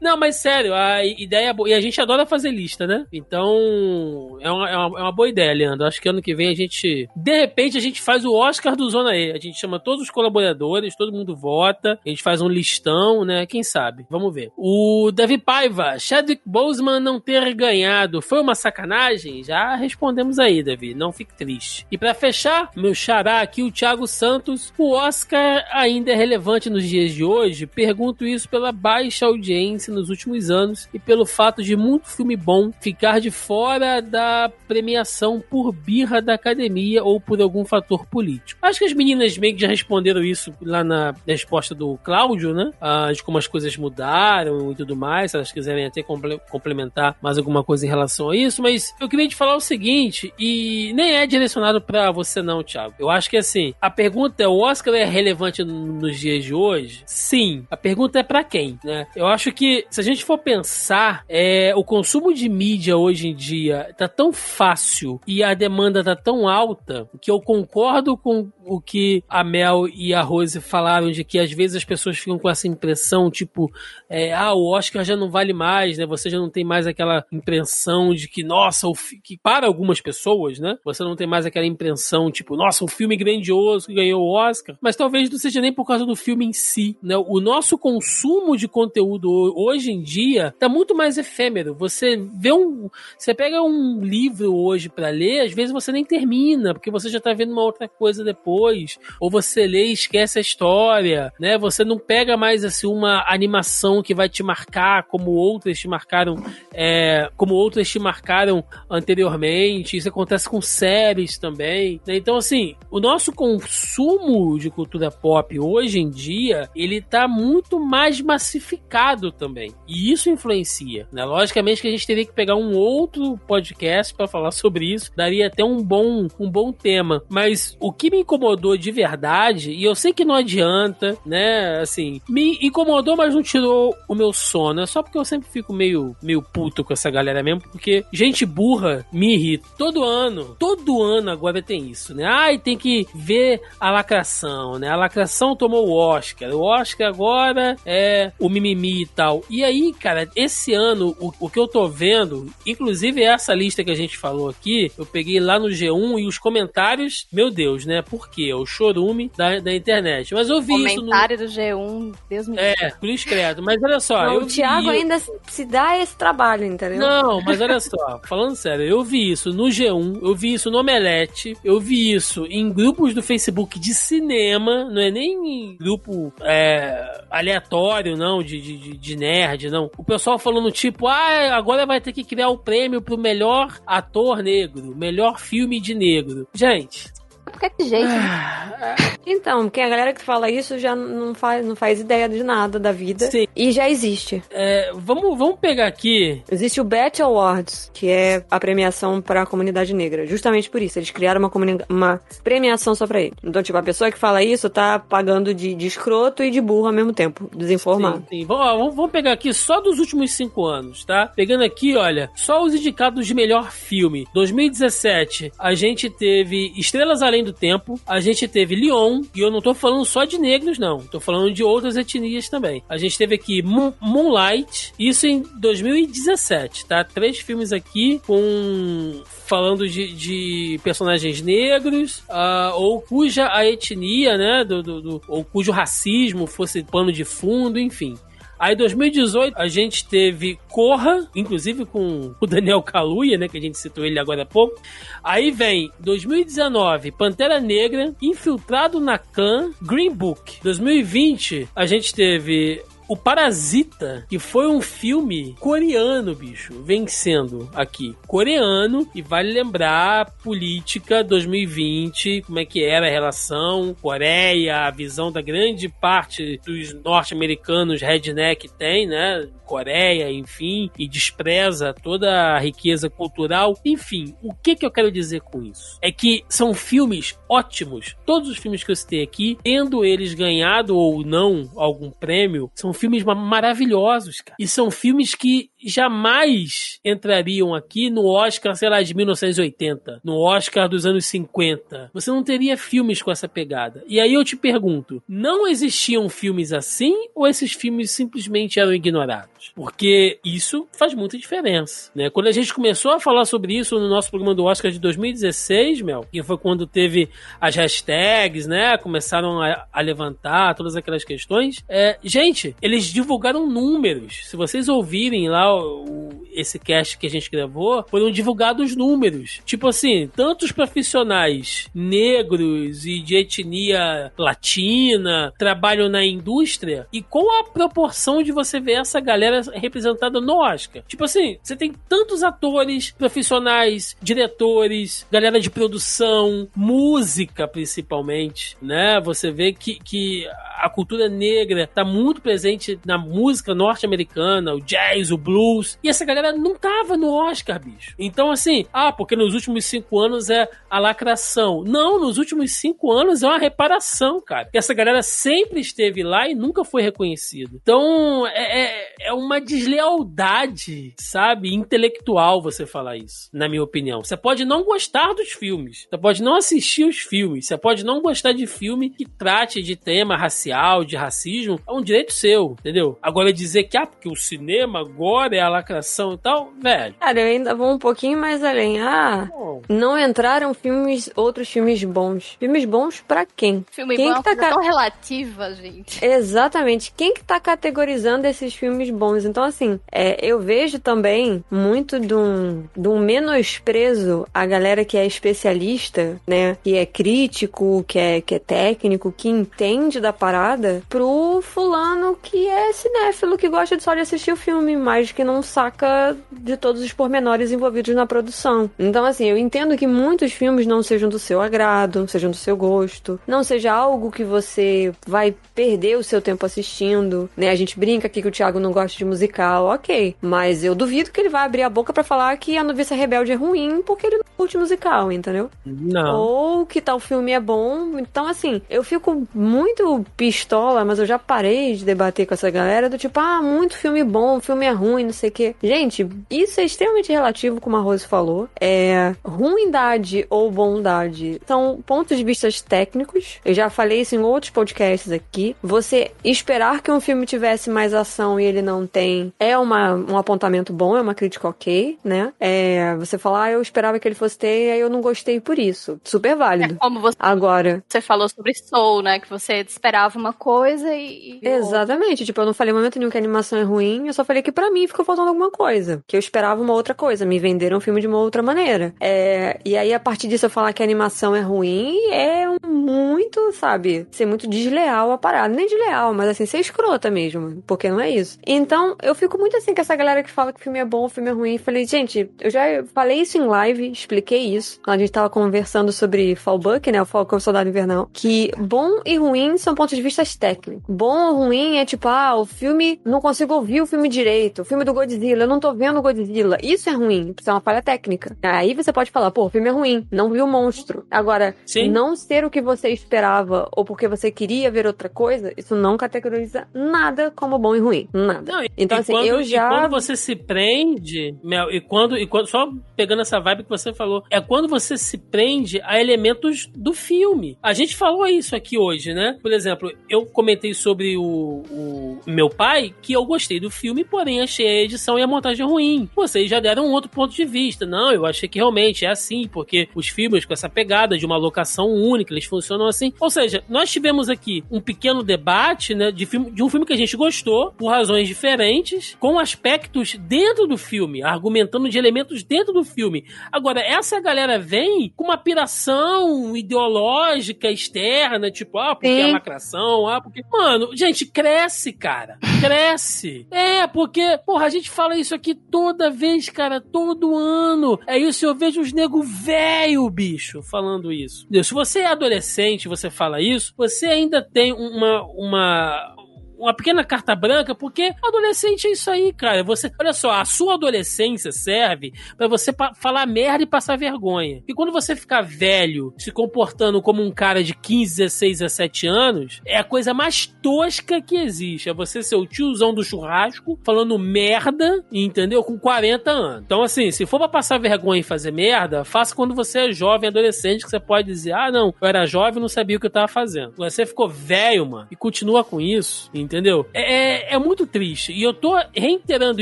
Não, 0.01 0.17
mas 0.17 0.37
sério, 0.37 0.73
a 0.73 1.03
ideia 1.03 1.49
é 1.49 1.53
boa. 1.53 1.69
E 1.69 1.73
a 1.73 1.81
gente 1.81 1.99
adora 1.99 2.25
fazer 2.25 2.51
lista, 2.51 2.85
né? 2.87 3.05
Então, 3.11 4.37
é 4.41 4.51
uma, 4.51 4.69
é 4.69 4.77
uma, 4.77 4.99
é 4.99 5.03
uma 5.03 5.11
boa 5.11 5.29
ideia, 5.29 5.53
Leandro. 5.53 5.85
Acho 5.85 6.01
que 6.01 6.09
ano 6.09 6.21
que 6.21 6.35
vem 6.35 6.49
a 6.49 6.55
gente. 6.55 7.07
De 7.15 7.39
repente, 7.39 7.77
a 7.77 7.81
gente 7.81 8.01
faz 8.01 8.25
o 8.25 8.33
Oscar 8.33 8.75
do 8.75 8.89
Zona 8.89 9.15
E. 9.15 9.31
A 9.31 9.39
gente 9.39 9.59
chama 9.59 9.79
todos 9.79 10.03
os 10.03 10.09
colaboradores, 10.09 10.95
todo 10.95 11.11
mundo 11.11 11.35
vota. 11.35 11.99
A 12.05 12.09
gente 12.09 12.23
faz 12.23 12.41
um 12.41 12.47
listão, 12.47 13.25
né? 13.25 13.45
Quem 13.45 13.63
sabe? 13.63 14.05
Vamos 14.09 14.33
ver. 14.33 14.51
O 14.57 15.11
Davi 15.11 15.37
Paiva, 15.37 15.97
Chadwick 15.99 16.41
Boseman 16.45 16.99
não 16.99 17.19
ter 17.19 17.53
ganhado 17.53 18.21
foi 18.21 18.41
uma 18.41 18.55
sacanagem? 18.55 19.43
Já 19.43 19.75
respondemos 19.75 20.39
aí, 20.39 20.63
Davi. 20.63 20.93
Não 20.93 21.11
fique 21.11 21.35
triste. 21.35 21.85
E 21.91 21.97
pra 21.97 22.13
fechar, 22.13 22.71
meu 22.75 22.93
xará 22.93 23.41
aqui, 23.41 23.63
o 23.63 23.71
Thiago 23.71 24.07
Santos. 24.07 24.73
O 24.77 24.93
Oscar 24.93 25.65
ainda 25.71 26.11
é 26.11 26.15
relevante 26.15 26.69
nos 26.69 26.87
dias 26.87 27.11
de 27.11 27.23
hoje? 27.23 27.65
Pergunto 27.65 28.25
isso 28.25 28.47
pela 28.47 28.71
baixa 28.71 29.25
audiência 29.25 29.38
audiência 29.39 29.93
nos 29.93 30.09
últimos 30.09 30.51
anos 30.51 30.87
e 30.93 30.99
pelo 30.99 31.25
fato 31.25 31.63
de 31.63 31.75
muito 31.75 32.09
filme 32.09 32.35
bom 32.35 32.71
ficar 32.79 33.19
de 33.19 33.31
fora 33.31 34.01
da 34.01 34.51
premiação 34.67 35.41
por 35.49 35.71
birra 35.71 36.21
da 36.21 36.33
academia 36.33 37.03
ou 37.03 37.19
por 37.19 37.41
algum 37.41 37.63
fator 37.65 38.05
político. 38.05 38.59
Acho 38.61 38.79
que 38.79 38.85
as 38.85 38.93
meninas 38.93 39.37
meio 39.37 39.55
que 39.55 39.61
já 39.61 39.67
responderam 39.67 40.21
isso 40.23 40.53
lá 40.61 40.83
na 40.83 41.15
resposta 41.25 41.73
do 41.73 41.97
Cláudio, 42.03 42.53
né? 42.53 42.71
Ah, 42.81 43.11
de 43.11 43.23
como 43.23 43.37
as 43.37 43.47
coisas 43.47 43.75
mudaram 43.77 44.71
e 44.71 44.75
tudo 44.75 44.95
mais. 44.95 45.31
Se 45.31 45.37
elas 45.37 45.51
quiserem 45.51 45.85
até 45.85 46.03
comple- 46.03 46.39
complementar 46.51 47.15
mais 47.21 47.37
alguma 47.37 47.63
coisa 47.63 47.85
em 47.85 47.89
relação 47.89 48.29
a 48.29 48.35
isso. 48.35 48.61
Mas 48.61 48.93
eu 48.99 49.07
queria 49.07 49.27
te 49.27 49.35
falar 49.35 49.55
o 49.55 49.61
seguinte, 49.61 50.33
e 50.37 50.91
nem 50.93 51.13
é 51.15 51.25
direcionado 51.25 51.81
pra 51.81 52.11
você 52.11 52.41
não, 52.41 52.63
Thiago. 52.63 52.95
Eu 52.99 53.09
acho 53.09 53.29
que 53.29 53.37
assim, 53.37 53.73
a 53.81 53.89
pergunta 53.89 54.43
é, 54.43 54.47
o 54.47 54.59
Oscar 54.59 54.93
é 54.93 55.05
relevante 55.05 55.63
nos 55.63 56.19
dias 56.19 56.43
de 56.43 56.53
hoje? 56.53 57.03
Sim. 57.05 57.65
A 57.69 57.77
pergunta 57.77 58.19
é 58.19 58.23
pra 58.23 58.43
quem, 58.43 58.77
né? 58.83 59.07
Eu 59.15 59.27
acho 59.29 59.51
que 59.51 59.85
se 59.89 59.99
a 59.99 60.03
gente 60.03 60.23
for 60.23 60.37
pensar, 60.37 61.23
é, 61.27 61.73
o 61.75 61.83
consumo 61.83 62.33
de 62.33 62.47
mídia 62.47 62.97
hoje 62.97 63.27
em 63.27 63.35
dia 63.35 63.93
tá 63.97 64.07
tão 64.07 64.31
fácil 64.31 65.19
e 65.27 65.43
a 65.43 65.53
demanda 65.53 66.03
tá 66.03 66.15
tão 66.15 66.47
alta 66.47 67.09
que 67.21 67.29
eu 67.29 67.41
concordo 67.41 68.17
com 68.17 68.49
o 68.65 68.79
que 68.79 69.23
a 69.27 69.43
Mel 69.43 69.87
e 69.87 70.13
a 70.13 70.21
Rose 70.21 70.61
falaram 70.61 71.11
de 71.11 71.23
que 71.23 71.39
às 71.39 71.51
vezes 71.51 71.77
as 71.77 71.83
pessoas 71.83 72.17
ficam 72.17 72.37
com 72.37 72.49
essa 72.49 72.67
impressão, 72.67 73.29
tipo, 73.31 73.71
é, 74.07 74.33
ah, 74.33 74.53
o 74.53 74.71
Oscar 74.71 75.03
já 75.03 75.15
não 75.15 75.29
vale 75.29 75.53
mais, 75.53 75.97
né? 75.97 76.05
Você 76.05 76.29
já 76.29 76.37
não 76.37 76.49
tem 76.49 76.63
mais 76.63 76.85
aquela 76.85 77.25
impressão 77.31 78.13
de 78.13 78.27
que, 78.27 78.43
nossa, 78.43 78.87
o 78.87 78.93
que 79.23 79.37
para 79.41 79.67
algumas 79.67 79.99
pessoas, 79.99 80.59
né? 80.59 80.77
Você 80.85 81.03
não 81.03 81.15
tem 81.15 81.27
mais 81.27 81.45
aquela 81.45 81.65
impressão, 81.65 82.31
tipo, 82.31 82.55
nossa, 82.55 82.85
um 82.85 82.87
filme 82.87 83.17
grandioso 83.17 83.87
que 83.87 83.93
ganhou 83.93 84.21
o 84.21 84.33
Oscar, 84.33 84.77
mas 84.81 84.95
talvez 84.95 85.29
não 85.29 85.39
seja 85.39 85.59
nem 85.59 85.73
por 85.73 85.85
causa 85.85 86.05
do 86.05 86.15
filme 86.15 86.45
em 86.45 86.53
si, 86.53 86.95
né? 87.01 87.17
O 87.17 87.39
nosso 87.39 87.77
consumo 87.77 88.55
de 88.55 88.67
conteúdo 88.67 89.18
ho- 89.27 89.53
hoje 89.55 89.91
em 89.91 90.01
dia 90.01 90.53
tá 90.59 90.69
muito 90.69 90.95
mais 90.95 91.17
efêmero. 91.17 91.73
Você 91.75 92.15
vê 92.39 92.51
um, 92.51 92.89
você 93.17 93.33
pega 93.33 93.61
um 93.61 93.99
livro 94.01 94.53
hoje 94.55 94.89
pra 94.89 95.09
ler, 95.09 95.41
às 95.41 95.53
vezes 95.53 95.71
você 95.71 95.91
nem 95.91 96.05
termina, 96.05 96.73
porque 96.73 96.91
você 96.91 97.09
já 97.09 97.19
tá 97.19 97.33
vendo 97.33 97.51
uma 97.51 97.63
outra 97.63 97.87
coisa 97.87 98.23
depois, 98.23 98.97
ou 99.19 99.29
você 99.29 99.65
lê 99.65 99.87
e 99.87 99.93
esquece 99.93 100.37
a 100.37 100.41
história, 100.41 101.33
né? 101.39 101.57
Você 101.57 101.83
não 101.83 101.97
pega 101.97 102.37
mais 102.37 102.63
assim 102.63 102.87
uma 102.87 103.25
animação 103.27 104.01
que 104.03 104.13
vai 104.13 104.29
te 104.29 104.43
marcar 104.43 105.03
como 105.07 105.31
outras 105.31 105.77
te 105.79 105.87
marcaram, 105.87 106.35
é, 106.73 107.29
como 107.35 107.53
outras 107.55 107.89
te 107.89 107.97
marcaram 107.99 108.63
anteriormente. 108.89 109.97
Isso 109.97 110.09
acontece 110.09 110.47
com 110.49 110.61
séries 110.61 111.37
também. 111.37 111.99
né? 112.05 112.15
Então 112.17 112.35
assim, 112.37 112.75
o 112.91 112.99
nosso 112.99 113.31
consumo 113.33 114.57
de 114.59 114.69
cultura 114.69 115.09
pop 115.11 115.59
hoje 115.59 115.99
em 115.99 116.09
dia, 116.09 116.69
ele 116.75 117.01
tá 117.01 117.27
muito 117.27 117.79
mais 117.79 118.21
massificado 118.21 119.08
também. 119.31 119.73
E 119.87 120.11
isso 120.11 120.29
influencia, 120.29 121.07
né? 121.11 121.23
Logicamente 121.25 121.81
que 121.81 121.87
a 121.87 121.91
gente 121.91 122.05
teria 122.05 122.25
que 122.25 122.33
pegar 122.33 122.55
um 122.55 122.75
outro 122.75 123.37
podcast 123.47 124.13
para 124.13 124.27
falar 124.27 124.51
sobre 124.51 124.93
isso, 124.93 125.11
daria 125.15 125.47
até 125.47 125.63
um 125.63 125.81
bom, 125.81 126.27
um 126.39 126.49
bom 126.49 126.71
tema. 126.71 127.23
Mas 127.29 127.75
o 127.79 127.91
que 127.91 128.09
me 128.09 128.19
incomodou 128.19 128.77
de 128.77 128.91
verdade, 128.91 129.71
e 129.71 129.83
eu 129.83 129.95
sei 129.95 130.13
que 130.13 130.25
não 130.25 130.35
adianta, 130.35 131.17
né? 131.25 131.79
Assim, 131.79 132.21
me 132.29 132.57
incomodou, 132.61 133.15
mas 133.15 133.33
não 133.33 133.41
tirou 133.41 133.95
o 134.07 134.15
meu 134.15 134.33
sono. 134.33 134.81
É 134.81 134.85
só 134.85 135.01
porque 135.01 135.17
eu 135.17 135.25
sempre 135.25 135.49
fico 135.49 135.73
meio, 135.73 136.15
meio 136.21 136.41
puto 136.41 136.83
com 136.83 136.93
essa 136.93 137.09
galera 137.09 137.43
mesmo, 137.43 137.61
porque 137.61 138.05
gente 138.11 138.45
burra 138.45 139.05
me 139.11 139.33
irrita. 139.35 139.67
Todo 139.77 140.03
ano, 140.03 140.55
todo 140.59 141.01
ano 141.01 141.31
agora 141.31 141.61
tem 141.61 141.89
isso, 141.89 142.13
né? 142.13 142.25
Ai, 142.25 142.57
tem 142.57 142.77
que 142.77 143.07
ver 143.13 143.61
a 143.79 143.91
lacração, 143.91 144.77
né? 144.77 144.89
A 144.89 144.95
lacração 144.95 145.55
tomou 145.55 145.87
o 145.87 145.95
Oscar. 145.95 146.51
O 146.51 146.61
Oscar 146.61 147.07
agora 147.07 147.75
é 147.85 148.31
o 148.39 148.49
mimimi 148.49 148.98
e 149.01 149.05
tal. 149.05 149.43
E 149.49 149.63
aí, 149.63 149.93
cara, 149.93 150.29
esse 150.35 150.73
ano, 150.73 151.15
o, 151.19 151.31
o 151.39 151.49
que 151.49 151.59
eu 151.59 151.67
tô 151.67 151.87
vendo, 151.87 152.47
inclusive 152.65 153.23
essa 153.23 153.53
lista 153.53 153.83
que 153.83 153.91
a 153.91 153.95
gente 153.95 154.17
falou 154.17 154.49
aqui, 154.49 154.91
eu 154.97 155.05
peguei 155.05 155.39
lá 155.39 155.59
no 155.59 155.67
G1 155.67 156.19
e 156.19 156.27
os 156.27 156.37
comentários, 156.37 157.27
meu 157.31 157.49
Deus, 157.49 157.85
né? 157.85 158.01
Por 158.01 158.29
quê? 158.29 158.49
É 158.51 158.55
o 158.55 158.65
chorume 158.65 159.31
da, 159.35 159.59
da 159.59 159.73
internet. 159.73 160.33
Mas 160.33 160.49
eu 160.49 160.61
vi 160.61 160.73
isso 160.85 160.95
no. 160.95 161.09
Comentário 161.09 161.37
do 161.37 161.45
G1, 161.45 162.15
Deus 162.29 162.47
me. 162.47 162.57
É, 162.57 162.89
por 162.91 163.07
discreto. 163.07 163.61
Mas 163.61 163.81
olha 163.83 163.99
só. 163.99 164.25
Não, 164.25 164.33
eu 164.35 164.41
o 164.41 164.45
Thiago 164.45 164.89
vi... 164.91 164.97
ainda 164.97 165.19
se- 165.47 165.65
dá 165.65 165.97
esse 165.97 166.15
trabalho, 166.15 166.65
entendeu? 166.65 166.99
Não, 166.99 167.41
mas 167.45 167.61
olha 167.61 167.79
só, 167.79 168.19
falando 168.23 168.55
sério, 168.55 168.85
eu 168.85 169.03
vi 169.03 169.31
isso 169.31 169.51
no 169.51 169.65
G1, 169.65 170.19
eu 170.21 170.35
vi 170.35 170.53
isso 170.53 170.69
no 170.69 170.79
Omelete, 170.79 171.55
eu 171.63 171.79
vi 171.79 172.13
isso 172.13 172.45
em 172.47 172.71
grupos 172.71 173.13
do 173.13 173.21
Facebook 173.21 173.79
de 173.79 173.93
cinema, 173.93 174.85
não 174.85 175.01
é 175.01 175.11
nem 175.11 175.33
em 175.33 175.77
grupo 175.77 176.33
é, 176.41 177.23
aleatório, 177.29 178.17
não, 178.17 178.41
de, 178.41 178.59
de, 178.61 178.77
de- 178.91 178.97
de 178.97 179.15
nerd, 179.15 179.69
não. 179.69 179.89
O 179.97 180.03
pessoal 180.03 180.37
falando 180.39 180.71
tipo, 180.71 181.07
ah, 181.07 181.55
agora 181.55 181.85
vai 181.85 181.99
ter 182.01 182.11
que 182.13 182.23
criar 182.23 182.49
o 182.49 182.57
prêmio 182.57 183.01
pro 183.01 183.17
melhor 183.17 183.79
ator 183.85 184.41
negro, 184.43 184.95
melhor 184.95 185.39
filme 185.39 185.79
de 185.79 185.93
negro. 185.93 186.47
Gente, 186.53 187.07
Porque 187.51 187.69
que 187.69 187.83
jeito, 187.85 188.07
né? 188.07 188.95
Então, 189.25 189.63
porque 189.63 189.81
a 189.81 189.89
galera 189.89 190.13
que 190.13 190.21
fala 190.21 190.49
isso 190.49 190.77
já 190.79 190.95
não 190.95 191.33
faz, 191.35 191.65
não 191.65 191.75
faz 191.75 191.99
ideia 191.99 192.27
de 192.29 192.43
nada 192.43 192.79
da 192.79 192.91
vida. 192.91 193.29
Sim. 193.29 193.47
E 193.55 193.71
já 193.71 193.89
existe. 193.89 194.41
é, 194.51 194.91
vamos, 194.95 195.37
vamos 195.37 195.59
pegar 195.59 195.87
aqui. 195.87 196.41
Existe 196.51 196.79
o 196.81 196.83
BET 196.83 197.19
Awards, 197.21 197.91
que 197.93 198.09
é 198.09 198.43
a 198.49 198.59
premiação 198.59 199.21
para 199.21 199.41
a 199.43 199.45
comunidade 199.45 199.93
negra. 199.93 200.25
Justamente 200.25 200.69
por 200.69 200.81
isso, 200.81 200.97
eles 200.99 201.11
criaram 201.11 201.39
uma, 201.39 201.51
uma 201.89 202.21
premiação 202.43 202.95
só 202.95 203.05
pra 203.05 203.21
ele. 203.21 203.33
Então, 203.43 203.61
tipo, 203.61 203.77
a 203.77 203.83
pessoa 203.83 204.11
que 204.11 204.17
fala 204.17 204.43
isso 204.43 204.69
tá 204.69 204.97
pagando 204.99 205.53
de, 205.53 205.75
de 205.75 205.87
escroto 205.87 206.43
e 206.43 206.49
de 206.51 206.61
burro 206.61 206.87
ao 206.87 206.93
mesmo 206.93 207.13
tempo, 207.13 207.49
desinformado. 207.55 208.19
Sim, 208.29 208.41
sim. 208.41 208.45
Vamos- 208.45 208.95
vamos 208.95 209.11
pegar 209.11 209.33
aqui 209.33 209.53
só 209.53 209.79
dos 209.81 209.99
últimos 209.99 210.31
cinco 210.31 210.65
anos, 210.65 211.03
tá? 211.05 211.27
Pegando 211.35 211.63
aqui, 211.63 211.95
olha, 211.95 212.29
só 212.35 212.63
os 212.63 212.73
indicados 212.73 213.27
de 213.27 213.33
melhor 213.33 213.71
filme. 213.71 214.25
2017, 214.33 215.51
a 215.59 215.73
gente 215.73 216.09
teve 216.09 216.73
Estrelas 216.77 217.21
Além 217.21 217.38
do 217.43 217.53
Tempo, 217.53 217.99
a 218.05 218.19
gente 218.19 218.47
teve 218.47 218.75
Leon, 218.75 219.21
e 219.35 219.39
eu 219.41 219.51
não 219.51 219.61
tô 219.61 219.73
falando 219.73 220.05
só 220.05 220.25
de 220.25 220.37
negros, 220.37 220.77
não. 220.79 220.99
Tô 220.99 221.19
falando 221.19 221.51
de 221.51 221.63
outras 221.63 221.95
etnias 221.97 222.49
também. 222.49 222.83
A 222.89 222.97
gente 222.97 223.17
teve 223.17 223.35
aqui 223.35 223.61
Moon- 223.61 223.93
Moonlight, 224.01 224.93
isso 224.99 225.27
em 225.27 225.43
2017, 225.59 226.85
tá? 226.85 227.03
Três 227.03 227.39
filmes 227.39 227.71
aqui 227.71 228.19
com 228.25 229.21
falando 229.45 229.87
de, 229.89 230.13
de 230.13 230.79
personagens 230.83 231.41
negros, 231.41 232.23
ah, 232.29 232.71
ou 232.75 233.01
cuja 233.01 233.49
a 233.51 233.65
etnia, 233.65 234.37
né, 234.37 234.63
do, 234.63 234.83
do- 234.83 235.01
do- 235.01 235.21
ou 235.27 235.43
cujo 235.43 235.71
racismo 235.71 236.45
fosse 236.45 236.83
pano 236.83 237.11
de 237.11 237.25
fundo, 237.25 237.79
enfim. 237.79 238.15
Aí, 238.59 238.73
em 238.73 238.77
2018, 238.77 239.53
a 239.57 239.67
gente 239.67 240.05
teve 240.05 240.59
Corra, 240.67 241.27
inclusive 241.33 241.85
com 241.85 242.35
o 242.39 242.45
Daniel 242.45 242.81
Kaluuya, 242.81 243.37
né? 243.37 243.47
Que 243.47 243.57
a 243.57 243.61
gente 243.61 243.77
citou 243.77 244.05
ele 244.05 244.19
agora 244.19 244.43
há 244.43 244.45
pouco. 244.45 244.79
Aí 245.23 245.49
vem 245.49 245.89
2019, 245.99 247.11
Pantera 247.11 247.59
Negra, 247.59 248.13
Infiltrado 248.21 248.99
na 248.99 249.17
Khan, 249.17 249.71
Green 249.81 250.13
Book. 250.13 250.59
2020, 250.61 251.69
a 251.73 251.85
gente 251.85 252.13
teve 252.13 252.83
o 253.09 253.17
Parasita, 253.17 254.23
que 254.29 254.37
foi 254.37 254.67
um 254.67 254.79
filme 254.79 255.55
coreano, 255.59 256.35
bicho, 256.35 256.83
vencendo 256.83 257.67
aqui. 257.73 258.15
Coreano, 258.27 259.09
e 259.15 259.21
vale 259.23 259.51
lembrar 259.51 260.31
política 260.43 261.23
2020, 261.23 262.43
como 262.43 262.59
é 262.59 262.65
que 262.65 262.85
era 262.85 263.07
a 263.07 263.11
relação 263.11 263.95
Coreia, 263.99 264.85
a 264.85 264.91
visão 264.91 265.31
da 265.31 265.41
grande 265.41 265.89
parte 265.89 266.61
dos 266.63 266.93
norte-americanos 267.03 267.99
redneck 267.99 268.69
tem, 268.77 269.07
né? 269.07 269.49
Coreia, 269.65 270.31
enfim, 270.31 270.89
e 270.97 271.07
despreza 271.07 271.93
toda 271.93 272.55
a 272.55 272.59
riqueza 272.59 273.07
cultural. 273.07 273.77
Enfim, 273.85 274.35
o 274.41 274.51
que, 274.51 274.75
que 274.75 274.83
eu 274.83 274.89
quero 274.89 275.11
dizer 275.11 275.41
com 275.41 275.61
isso? 275.61 275.99
É 276.01 276.11
que 276.11 276.43
são 276.49 276.73
filmes 276.73 277.37
ótimos. 277.47 278.15
Todos 278.25 278.49
os 278.49 278.57
filmes 278.57 278.83
que 278.83 278.89
eu 278.89 278.95
citei 278.95 279.21
aqui, 279.21 279.59
tendo 279.63 280.03
eles 280.03 280.33
ganhado 280.33 280.97
ou 280.97 281.23
não 281.23 281.69
algum 281.75 282.09
prêmio, 282.09 282.71
são 282.73 282.91
filmes 282.99 283.23
ma- 283.23 283.33
maravilhosos, 283.35 284.41
cara. 284.41 284.55
E 284.59 284.67
são 284.67 284.91
filmes 284.91 285.33
que 285.33 285.69
jamais 285.83 286.99
entrariam 287.03 287.73
aqui 287.73 288.09
no 288.09 288.25
Oscar, 288.25 288.75
sei 288.75 288.89
lá, 288.89 289.01
de 289.01 289.15
1980, 289.15 290.21
no 290.23 290.37
Oscar 290.37 290.89
dos 290.89 291.05
anos 291.05 291.25
50. 291.25 292.11
Você 292.13 292.29
não 292.29 292.43
teria 292.43 292.77
filmes 292.77 293.21
com 293.21 293.31
essa 293.31 293.47
pegada. 293.47 294.03
E 294.07 294.19
aí 294.19 294.33
eu 294.33 294.43
te 294.43 294.55
pergunto, 294.55 295.21
não 295.27 295.67
existiam 295.67 296.27
filmes 296.29 296.73
assim 296.73 297.15
ou 297.33 297.47
esses 297.47 297.73
filmes 297.73 298.11
simplesmente 298.11 298.79
eram 298.79 298.93
ignorados? 298.93 299.71
Porque 299.75 300.39
isso 300.43 300.87
faz 300.91 301.13
muita 301.13 301.37
diferença, 301.37 302.11
né? 302.13 302.29
Quando 302.29 302.47
a 302.47 302.51
gente 302.51 302.73
começou 302.73 303.11
a 303.11 303.19
falar 303.19 303.45
sobre 303.45 303.77
isso 303.77 303.99
no 303.99 304.09
nosso 304.09 304.29
programa 304.29 304.55
do 304.55 304.65
Oscar 304.65 304.91
de 304.91 304.99
2016, 304.99 306.01
Mel, 306.01 306.25
que 306.31 306.43
foi 306.43 306.57
quando 306.57 306.85
teve 306.85 307.29
as 307.59 307.75
hashtags, 307.75 308.67
né? 308.67 308.97
Começaram 308.97 309.61
a, 309.61 309.85
a 309.91 310.01
levantar 310.01 310.75
todas 310.75 310.95
aquelas 310.95 311.23
questões. 311.23 311.83
É, 311.87 312.17
gente, 312.23 312.75
eles 312.81 313.05
divulgaram 313.05 313.69
números. 313.69 314.47
Se 314.47 314.55
vocês 314.55 314.89
ouvirem 314.89 315.49
lá 315.49 315.68
o, 315.73 316.29
esse 316.51 316.77
cast 316.77 317.17
que 317.17 317.27
a 317.27 317.29
gente 317.29 317.49
gravou, 317.49 318.05
foram 318.09 318.31
divulgados 318.31 318.95
números. 318.95 319.61
Tipo 319.65 319.87
assim, 319.87 320.29
tantos 320.35 320.71
profissionais 320.71 321.87
negros 321.93 323.05
e 323.05 323.19
de 323.19 323.35
etnia 323.35 324.31
latina 324.37 325.53
trabalham 325.57 326.09
na 326.09 326.25
indústria 326.25 327.07
e 327.11 327.21
qual 327.21 327.45
a 327.59 327.63
proporção 327.63 328.43
de 328.43 328.51
você 328.51 328.79
ver 328.79 328.93
essa 328.93 329.19
galera 329.19 329.61
representada 329.73 330.39
no 330.41 330.57
Oscar? 330.57 331.03
Tipo 331.07 331.23
assim, 331.23 331.57
você 331.61 331.75
tem 331.75 331.93
tantos 332.07 332.43
atores, 332.43 333.11
profissionais, 333.11 334.15
diretores, 334.21 335.25
galera 335.31 335.59
de 335.59 335.69
produção, 335.69 336.67
música 336.75 337.67
principalmente, 337.67 338.77
né? 338.81 339.19
Você 339.21 339.51
vê 339.51 339.73
que, 339.73 339.95
que 339.95 340.47
a 340.79 340.89
cultura 340.89 341.27
negra 341.27 341.87
tá 341.87 342.03
muito 342.03 342.41
presente 342.41 342.99
na 343.05 343.17
música 343.17 343.75
norte-americana, 343.75 344.73
o 344.73 344.81
jazz, 344.81 345.31
o 345.31 345.37
blues, 345.37 345.58
e 346.03 346.09
essa 346.09 346.25
galera 346.25 346.53
não 346.53 346.75
tava 346.75 347.17
no 347.17 347.33
Oscar, 347.33 347.83
bicho. 347.83 348.13
Então, 348.17 348.51
assim, 348.51 348.85
ah, 348.93 349.11
porque 349.11 349.35
nos 349.35 349.53
últimos 349.53 349.85
cinco 349.85 350.19
anos 350.19 350.49
é 350.49 350.67
a 350.89 350.99
lacração. 350.99 351.83
Não, 351.83 352.19
nos 352.19 352.37
últimos 352.37 352.73
cinco 352.73 353.11
anos 353.11 353.43
é 353.43 353.47
uma 353.47 353.57
reparação, 353.57 354.41
cara. 354.41 354.65
Que 354.65 354.77
essa 354.77 354.93
galera 354.93 355.21
sempre 355.21 355.79
esteve 355.79 356.23
lá 356.23 356.47
e 356.47 356.55
nunca 356.55 356.83
foi 356.83 357.01
reconhecida. 357.01 357.71
Então, 357.73 358.47
é, 358.47 358.81
é, 358.81 359.15
é 359.29 359.33
uma 359.33 359.59
deslealdade, 359.59 361.13
sabe, 361.17 361.73
intelectual 361.73 362.61
você 362.61 362.85
falar 362.85 363.17
isso, 363.17 363.49
na 363.53 363.67
minha 363.67 363.83
opinião. 363.83 364.23
Você 364.23 364.37
pode 364.37 364.65
não 364.65 364.83
gostar 364.83 365.33
dos 365.33 365.51
filmes, 365.51 366.07
você 366.09 366.17
pode 366.17 366.41
não 366.41 366.55
assistir 366.55 367.05
os 367.05 367.17
filmes, 367.17 367.67
você 367.67 367.77
pode 367.77 368.03
não 368.03 368.21
gostar 368.21 368.53
de 368.53 368.65
filme 368.65 369.09
que 369.09 369.25
trate 369.25 369.81
de 369.81 369.95
tema 369.95 370.37
racial, 370.37 371.03
de 371.03 371.15
racismo, 371.15 371.79
é 371.87 371.91
um 371.91 372.01
direito 372.01 372.33
seu, 372.33 372.75
entendeu? 372.79 373.17
Agora 373.21 373.53
dizer 373.53 373.83
que, 373.83 373.97
ah, 373.97 374.05
porque 374.05 374.29
o 374.29 374.35
cinema 374.35 374.99
agora 374.99 375.48
é 375.57 375.61
a 375.61 375.69
lacração 375.69 376.33
e 376.33 376.37
tal, 376.37 376.71
velho. 376.81 377.15
Cara, 377.19 377.39
eu 377.39 377.47
ainda 377.47 377.73
vou 377.75 377.91
um 377.91 377.97
pouquinho 377.99 378.37
mais 378.37 378.63
além. 378.63 378.99
Ah, 379.01 379.47
Bom, 379.49 379.81
não 379.89 380.17
entraram 380.17 380.73
filmes, 380.73 381.29
outros 381.35 381.69
filmes 381.69 382.03
bons. 382.03 382.55
Filmes 382.59 382.85
bons 382.85 383.21
pra 383.27 383.45
quem? 383.45 383.85
Filme 383.91 384.15
Quem 384.15 384.25
bom 384.25 384.31
é 384.31 384.33
que 384.33 384.39
uma 384.39 384.43
tá 384.43 384.55
coisa 384.55 384.61
ca- 384.69 384.73
tão 384.75 384.83
relativa, 384.83 385.73
gente. 385.75 386.23
Exatamente. 386.23 387.13
Quem 387.15 387.33
que 387.33 387.43
tá 387.43 387.59
categorizando 387.59 388.47
esses 388.47 388.73
filmes 388.73 389.09
bons? 389.09 389.45
Então, 389.45 389.63
assim, 389.63 389.99
é, 390.11 390.37
eu 390.45 390.59
vejo 390.59 390.99
também 390.99 391.63
muito 391.69 392.19
de 392.19 392.33
um, 392.33 392.83
de 392.95 393.07
um 393.07 393.19
menosprezo 393.19 394.47
a 394.53 394.65
galera 394.65 395.05
que 395.05 395.17
é 395.17 395.25
especialista, 395.25 396.39
né? 396.47 396.77
Que 396.83 396.97
é 396.97 397.05
crítico, 397.05 398.03
que 398.07 398.17
é, 398.19 398.41
que 398.41 398.55
é 398.55 398.59
técnico, 398.59 399.33
que 399.35 399.49
entende 399.49 400.19
da 400.19 400.33
parada, 400.33 401.01
pro 401.09 401.61
fulano 401.61 402.37
que 402.41 402.67
é 402.67 402.91
cinéfilo, 402.93 403.57
que 403.57 403.69
gosta 403.69 403.95
de 403.97 404.03
só 404.03 404.13
de 404.13 404.21
assistir 404.21 404.51
o 404.51 404.57
filme, 404.57 404.95
mas 404.95 405.31
que 405.39 405.43
não 405.45 405.61
saca 405.61 406.35
de 406.51 406.75
todos 406.75 407.01
os 407.01 407.13
pormenores 407.13 407.71
envolvidos 407.71 408.13
na 408.13 408.25
produção. 408.25 408.91
Então, 408.99 409.23
assim, 409.23 409.49
eu 409.49 409.57
entendo 409.57 409.95
que 409.95 410.05
muitos 410.05 410.51
filmes 410.51 410.85
não 410.85 411.01
sejam 411.01 411.29
do 411.29 411.39
seu 411.39 411.61
agrado, 411.61 412.19
não 412.19 412.27
sejam 412.27 412.51
do 412.51 412.57
seu 412.57 412.75
gosto, 412.75 413.39
não 413.47 413.63
seja 413.63 413.93
algo 413.93 414.33
que 414.33 414.43
você 414.43 415.13
vai 415.25 415.55
perder 415.73 416.17
o 416.17 416.23
seu 416.23 416.41
tempo 416.41 416.65
assistindo, 416.65 417.49
né? 417.55 417.69
A 417.69 417.75
gente 417.75 417.97
brinca 417.97 418.27
aqui 418.27 418.41
que 418.41 418.49
o 418.49 418.51
Thiago 418.51 418.81
não 418.81 418.91
gosta 418.91 419.17
de 419.17 419.23
musical, 419.23 419.85
ok. 419.85 420.35
Mas 420.41 420.83
eu 420.83 420.93
duvido 420.93 421.31
que 421.31 421.39
ele 421.39 421.47
vai 421.47 421.63
abrir 421.63 421.83
a 421.83 421.89
boca 421.89 422.11
pra 422.11 422.21
falar 422.21 422.57
que 422.57 422.77
a 422.77 422.83
Noviça 422.83 423.15
Rebelde 423.15 423.53
é 423.53 423.55
ruim 423.55 424.01
porque 424.01 424.27
ele 424.27 424.39
não 424.39 424.45
curte 424.57 424.77
musical, 424.77 425.31
entendeu? 425.31 425.71
não. 425.85 426.35
Ou 426.35 426.85
que 426.85 426.99
tal 426.99 427.17
filme 427.17 427.53
é 427.53 427.61
bom. 427.61 428.19
Então, 428.19 428.45
assim, 428.45 428.81
eu 428.89 429.05
fico 429.05 429.47
muito 429.55 430.25
pistola, 430.35 431.05
mas 431.05 431.17
eu 431.17 431.25
já 431.25 431.39
parei 431.39 431.95
de 431.95 432.03
debater 432.03 432.45
com 432.45 432.53
essa 432.53 432.69
galera 432.69 433.09
do 433.09 433.17
tipo, 433.17 433.39
ah, 433.39 433.61
muito 433.61 433.95
filme 433.95 434.21
bom, 434.21 434.59
filme 434.59 434.85
é 434.85 434.91
ruim, 434.91 435.28
não 435.29 435.33
sei 435.33 435.49
o 435.49 435.53
quê. 435.53 435.75
Gente, 435.81 436.27
isso 436.49 436.79
é 436.79 436.83
extremamente 436.83 437.31
relativo, 437.31 437.79
como 437.79 437.95
a 437.97 438.01
Rose 438.01 438.25
falou. 438.25 438.67
É 438.79 439.35
ruindade 439.43 440.45
ou 440.49 440.71
bondade 440.71 441.61
são 441.65 442.01
pontos 442.05 442.37
de 442.37 442.43
vista 442.43 442.67
técnicos. 442.87 443.59
Eu 443.63 443.73
já 443.73 443.89
falei 443.89 444.21
isso 444.21 444.35
em 444.35 444.39
outros 444.39 444.71
podcasts 444.71 445.31
aqui. 445.31 445.75
Você 445.81 446.31
esperar 446.43 447.01
que 447.01 447.11
um 447.11 447.19
filme 447.19 447.45
tivesse 447.45 447.89
mais 447.89 448.13
ação 448.13 448.59
e 448.59 448.65
ele 448.65 448.81
não 448.81 449.07
tem 449.07 449.53
é 449.59 449.77
uma, 449.77 450.13
um 450.13 450.37
apontamento 450.37 450.93
bom, 450.93 451.17
é 451.17 451.21
uma 451.21 451.35
crítica 451.35 451.67
ok, 451.67 452.17
né? 452.23 452.53
É, 452.59 453.15
você 453.15 453.37
falar, 453.37 453.63
ah, 453.63 453.71
eu 453.71 453.81
esperava 453.81 454.19
que 454.19 454.27
ele 454.27 454.35
fosse 454.35 454.57
ter 454.57 454.87
e 454.87 454.91
aí 454.91 454.99
eu 454.99 455.09
não 455.09 455.21
gostei 455.21 455.59
por 455.59 455.77
isso. 455.79 456.19
Super 456.23 456.55
É 456.79 456.87
válido. 456.87 456.95
como 456.99 457.19
você, 457.19 457.35
Agora, 457.39 458.03
você 458.07 458.21
falou 458.21 458.47
sobre 458.49 458.73
Soul, 458.73 459.21
né? 459.21 459.39
Que 459.39 459.49
você 459.49 459.81
esperava 459.81 460.37
uma 460.37 460.53
coisa 460.53 461.13
e. 461.13 461.59
e 461.61 461.67
Exatamente, 461.67 462.45
tipo, 462.45 462.59
eu 462.61 462.65
não 462.65 462.73
falei 462.73 462.91
em 462.91 462.95
momento 462.95 463.17
nenhum 463.17 463.31
que 463.31 463.37
a 463.37 463.41
animação 463.41 463.79
é 463.79 463.83
ruim, 463.83 464.27
eu 464.27 464.33
só 464.33 464.43
falei 464.43 464.61
que 464.61 464.71
pra 464.71 464.91
mim 464.91 465.07
ficou 465.07 465.18
faltando 465.25 465.49
alguma 465.49 465.71
coisa. 465.71 466.21
Que 466.27 466.35
eu 466.35 466.39
esperava 466.39 466.81
uma 466.81 466.93
outra 466.93 467.13
coisa, 467.13 467.45
me 467.45 467.59
venderam 467.59 467.97
o 467.97 468.01
filme 468.01 468.21
de 468.21 468.27
uma 468.27 468.37
outra 468.37 468.61
maneira. 468.61 469.13
É, 469.19 469.79
e 469.85 469.97
aí, 469.97 470.13
a 470.13 470.19
partir 470.19 470.47
disso, 470.47 470.65
eu 470.65 470.69
falar 470.69 470.93
que 470.93 471.01
a 471.01 471.05
animação 471.05 471.55
é 471.55 471.61
ruim 471.61 472.17
é 472.31 472.65
muito, 472.85 473.71
sabe, 473.71 474.27
ser 474.31 474.45
muito 474.45 474.67
desleal 474.67 475.31
a 475.31 475.37
parada. 475.37 475.73
Nem 475.73 475.87
desleal, 475.87 476.33
mas 476.33 476.49
assim, 476.49 476.65
ser 476.65 476.79
escrota 476.79 477.29
mesmo, 477.29 477.81
porque 477.87 478.09
não 478.09 478.19
é 478.19 478.29
isso. 478.29 478.57
Então, 478.65 479.15
eu 479.21 479.33
fico 479.33 479.57
muito 479.57 479.77
assim 479.77 479.93
com 479.93 480.01
essa 480.01 480.15
galera 480.15 480.43
que 480.43 480.51
fala 480.51 480.73
que 480.73 480.79
o 480.79 480.83
filme 480.83 480.99
é 480.99 481.05
bom, 481.05 481.25
o 481.25 481.29
filme 481.29 481.49
é 481.49 481.53
ruim. 481.53 481.77
Falei, 481.77 482.05
gente, 482.05 482.49
eu 482.59 482.69
já 482.69 482.81
falei 483.13 483.41
isso 483.41 483.57
em 483.57 483.65
live, 483.65 484.11
expliquei 484.11 484.75
isso. 484.75 484.99
A 485.05 485.17
gente 485.17 485.31
tava 485.31 485.49
conversando 485.49 486.11
sobre 486.11 486.55
Fallbuck, 486.55 487.11
né, 487.11 487.21
o 487.21 487.25
Falcão 487.25 487.59
Soldado 487.59 487.89
Invernal, 487.89 488.29
que 488.33 488.71
bom 488.77 489.21
e 489.25 489.37
ruim 489.37 489.77
são 489.77 489.95
pontos 489.95 490.15
de 490.15 490.21
vista 490.21 490.43
técnicos. 490.57 491.03
Bom 491.07 491.49
ou 491.49 491.55
ruim 491.65 491.97
é 491.97 492.05
tipo, 492.05 492.27
ah, 492.27 492.55
o 492.55 492.65
filme, 492.65 493.19
não 493.25 493.41
consigo 493.41 493.73
ouvir 493.73 494.01
o 494.01 494.05
filme 494.05 494.29
direito. 494.29 494.81
O 494.81 494.85
filme 494.85 495.03
do 495.09 495.13
Godzilla, 495.13 495.63
eu 495.63 495.67
não 495.67 495.79
tô 495.79 495.93
vendo 495.93 496.19
o 496.19 496.21
Godzilla. 496.21 496.77
Isso 496.83 497.09
é 497.09 497.13
ruim, 497.13 497.53
isso 497.59 497.69
é 497.69 497.73
uma 497.73 497.81
falha 497.81 498.01
técnica. 498.01 498.55
Aí 498.61 498.93
você 498.93 499.11
pode 499.11 499.31
falar, 499.31 499.49
pô, 499.51 499.65
o 499.65 499.69
filme 499.69 499.89
é 499.89 499.91
ruim, 499.91 500.27
não 500.31 500.49
viu 500.51 500.65
o 500.65 500.71
monstro. 500.71 501.25
Agora, 501.31 501.75
Sim. 501.85 502.09
não 502.09 502.35
ser 502.35 502.63
o 502.63 502.69
que 502.69 502.81
você 502.81 503.09
esperava 503.09 503.89
ou 503.95 504.05
porque 504.05 504.27
você 504.27 504.51
queria 504.51 504.91
ver 504.91 505.07
outra 505.07 505.27
coisa, 505.29 505.73
isso 505.77 505.95
não 505.95 506.15
categoriza 506.17 506.87
nada 506.93 507.51
como 507.55 507.79
bom 507.79 507.95
e 507.95 507.99
ruim. 507.99 508.27
Nada. 508.33 508.71
Não, 508.71 508.83
e- 508.83 508.89
Então, 508.97 509.17
e 509.17 509.21
assim, 509.21 509.31
quando, 509.33 509.47
eu 509.47 509.63
já- 509.63 509.89
quando 509.89 510.09
você 510.11 510.35
se 510.35 510.55
prende, 510.55 511.55
Mel, 511.63 511.89
e 511.91 511.99
quando, 512.01 512.37
e 512.37 512.45
quando. 512.45 512.67
Só 512.67 512.87
pegando 513.15 513.41
essa 513.41 513.59
vibe 513.59 513.83
que 513.83 513.89
você 513.89 514.13
falou, 514.13 514.43
é 514.51 514.61
quando 514.61 514.87
você 514.87 515.17
se 515.17 515.37
prende 515.37 515.99
a 516.03 516.19
elementos 516.19 516.87
do 516.95 517.13
filme. 517.13 517.77
A 517.81 517.93
gente 517.93 518.15
falou 518.15 518.45
isso 518.45 518.75
aqui 518.75 518.97
hoje, 518.97 519.33
né? 519.33 519.57
Por 519.61 519.71
exemplo, 519.71 520.11
eu 520.29 520.45
comentei 520.45 520.93
sobre 520.93 521.37
o, 521.37 521.43
o 521.43 522.37
meu 522.45 522.69
pai, 522.69 523.13
que 523.21 523.33
eu 523.33 523.43
gostei 523.45 523.79
do 523.79 523.89
filme, 523.89 524.23
porém 524.23 524.61
achei 524.61 524.87
a 524.89 525.03
edição 525.03 525.37
e 525.37 525.41
a 525.41 525.47
montagem 525.47 525.85
ruim. 525.85 526.29
Vocês 526.35 526.69
já 526.69 526.79
deram 526.79 527.05
um 527.05 527.11
outro 527.11 527.29
ponto 527.29 527.53
de 527.53 527.65
vista. 527.65 528.05
Não, 528.05 528.31
eu 528.31 528.45
achei 528.45 528.67
que 528.67 528.79
realmente 528.79 529.25
é 529.25 529.29
assim, 529.29 529.67
porque 529.67 530.07
os 530.15 530.27
filmes 530.27 530.65
com 530.65 530.73
essa 530.73 530.89
pegada 530.89 531.37
de 531.37 531.45
uma 531.45 531.57
locação 531.57 532.07
única, 532.07 532.53
eles 532.53 532.65
funcionam 532.65 533.07
assim. 533.07 533.33
Ou 533.39 533.49
seja, 533.49 533.83
nós 533.89 534.11
tivemos 534.11 534.49
aqui 534.49 534.83
um 534.89 535.01
pequeno 535.01 535.43
debate, 535.43 536.13
né, 536.13 536.31
de, 536.31 536.45
filme, 536.45 536.71
de 536.71 536.83
um 536.83 536.89
filme 536.89 537.05
que 537.05 537.13
a 537.13 537.17
gente 537.17 537.35
gostou, 537.35 537.91
por 537.91 538.09
razões 538.09 538.47
diferentes, 538.47 539.35
com 539.39 539.59
aspectos 539.59 540.35
dentro 540.35 540.87
do 540.87 540.97
filme, 540.97 541.43
argumentando 541.43 542.09
de 542.09 542.17
elementos 542.17 542.63
dentro 542.63 542.93
do 542.93 543.03
filme. 543.03 543.45
Agora, 543.71 544.01
essa 544.01 544.39
galera 544.39 544.79
vem 544.79 545.31
com 545.35 545.45
uma 545.45 545.57
piração 545.57 546.75
ideológica 546.75 547.89
externa, 547.89 548.71
tipo, 548.71 548.97
ah, 548.97 549.15
porque 549.15 549.27
Sim. 549.27 549.49
é 549.49 549.51
lacração, 549.51 550.27
ah, 550.27 550.41
porque. 550.41 550.63
Mano, 550.71 551.15
gente, 551.15 551.45
cresce, 551.45 552.13
cara. 552.13 552.57
Cresce. 552.79 553.67
É, 553.71 554.07
porque, 554.07 554.59
porra, 554.65 554.78
a 554.81 554.89
gente 554.89 555.09
fala 555.09 555.37
isso 555.37 555.53
aqui 555.53 555.75
toda 555.75 556.29
vez, 556.29 556.69
cara, 556.69 557.01
todo 557.01 557.55
ano. 557.55 558.19
É 558.27 558.37
isso, 558.37 558.65
eu 558.65 558.75
vejo 558.75 559.01
os 559.01 559.13
nego 559.13 559.41
velho, 559.41 560.29
bicho, 560.29 560.81
falando 560.81 561.31
isso. 561.31 561.67
Se 561.83 561.93
você 561.93 562.19
é 562.19 562.27
adolescente 562.27 563.07
você 563.07 563.29
fala 563.29 563.61
isso, 563.61 563.93
você 563.97 564.27
ainda 564.27 564.61
tem 564.61 564.93
uma, 564.93 565.43
uma, 565.55 566.35
uma 566.79 566.93
pequena 566.93 567.23
carta 567.23 567.55
branca, 567.55 567.93
porque 567.93 568.33
adolescente 568.43 569.07
é 569.07 569.11
isso 569.11 569.29
aí, 569.29 569.51
cara. 569.53 569.83
Você, 569.83 570.09
olha 570.19 570.33
só, 570.33 570.51
a 570.51 570.65
sua 570.65 570.93
adolescência 570.95 571.71
serve 571.71 572.33
pra 572.57 572.67
você 572.67 572.91
pa- 572.93 573.13
falar 573.13 573.45
merda 573.45 573.83
e 573.83 573.87
passar 573.87 574.17
vergonha. 574.17 574.81
E 574.87 574.93
quando 574.93 575.11
você 575.11 575.35
ficar 575.35 575.61
velho, 575.61 576.33
se 576.37 576.51
comportando 576.51 577.21
como 577.21 577.43
um 577.43 577.51
cara 577.51 577.83
de 577.83 577.93
15, 577.93 578.37
16, 578.37 578.79
17 578.79 579.27
anos, 579.27 579.81
é 579.85 579.97
a 579.97 580.03
coisa 580.03 580.33
mais 580.33 580.65
tosca 580.65 581.41
que 581.41 581.55
existe. 581.57 582.09
É 582.09 582.13
você 582.13 582.41
ser 582.41 582.55
o 582.55 582.65
tiozão 582.65 583.13
do 583.13 583.23
churrasco, 583.23 583.99
falando 584.03 584.37
merda, 584.39 585.23
entendeu? 585.31 585.83
Com 585.83 585.97
40 585.97 586.51
anos. 586.51 586.83
Então, 586.85 587.01
assim, 587.03 587.31
se 587.31 587.45
for 587.45 587.59
pra 587.59 587.67
passar 587.67 587.99
vergonha 587.99 588.39
e 588.39 588.43
fazer 588.43 588.71
merda, 588.71 589.23
faça 589.25 589.55
quando 589.55 589.73
você 589.75 589.99
é 589.99 590.11
jovem, 590.11 590.47
adolescente, 590.49 591.03
que 591.03 591.09
você 591.09 591.19
pode 591.19 591.47
dizer, 591.47 591.73
ah, 591.73 591.91
não, 591.91 592.13
eu 592.21 592.27
era 592.27 592.45
jovem 592.45 592.79
não 592.81 592.87
sabia 592.87 593.17
o 593.17 593.19
que 593.19 593.25
eu 593.25 593.31
tava 593.31 593.47
fazendo. 593.47 593.93
Você 593.97 594.25
ficou 594.25 594.47
velho, 594.47 595.05
mano, 595.05 595.27
e 595.31 595.35
continua 595.35 595.83
com 595.83 595.99
isso, 595.99 596.49
entendeu? 596.53 596.68
Entendeu? 596.69 597.05
É, 597.13 597.71
é, 597.71 597.73
é 597.73 597.79
muito 597.79 598.05
triste. 598.05 598.53
E 598.53 598.61
eu 598.61 598.73
tô 598.73 598.95
reiterando 599.13 599.81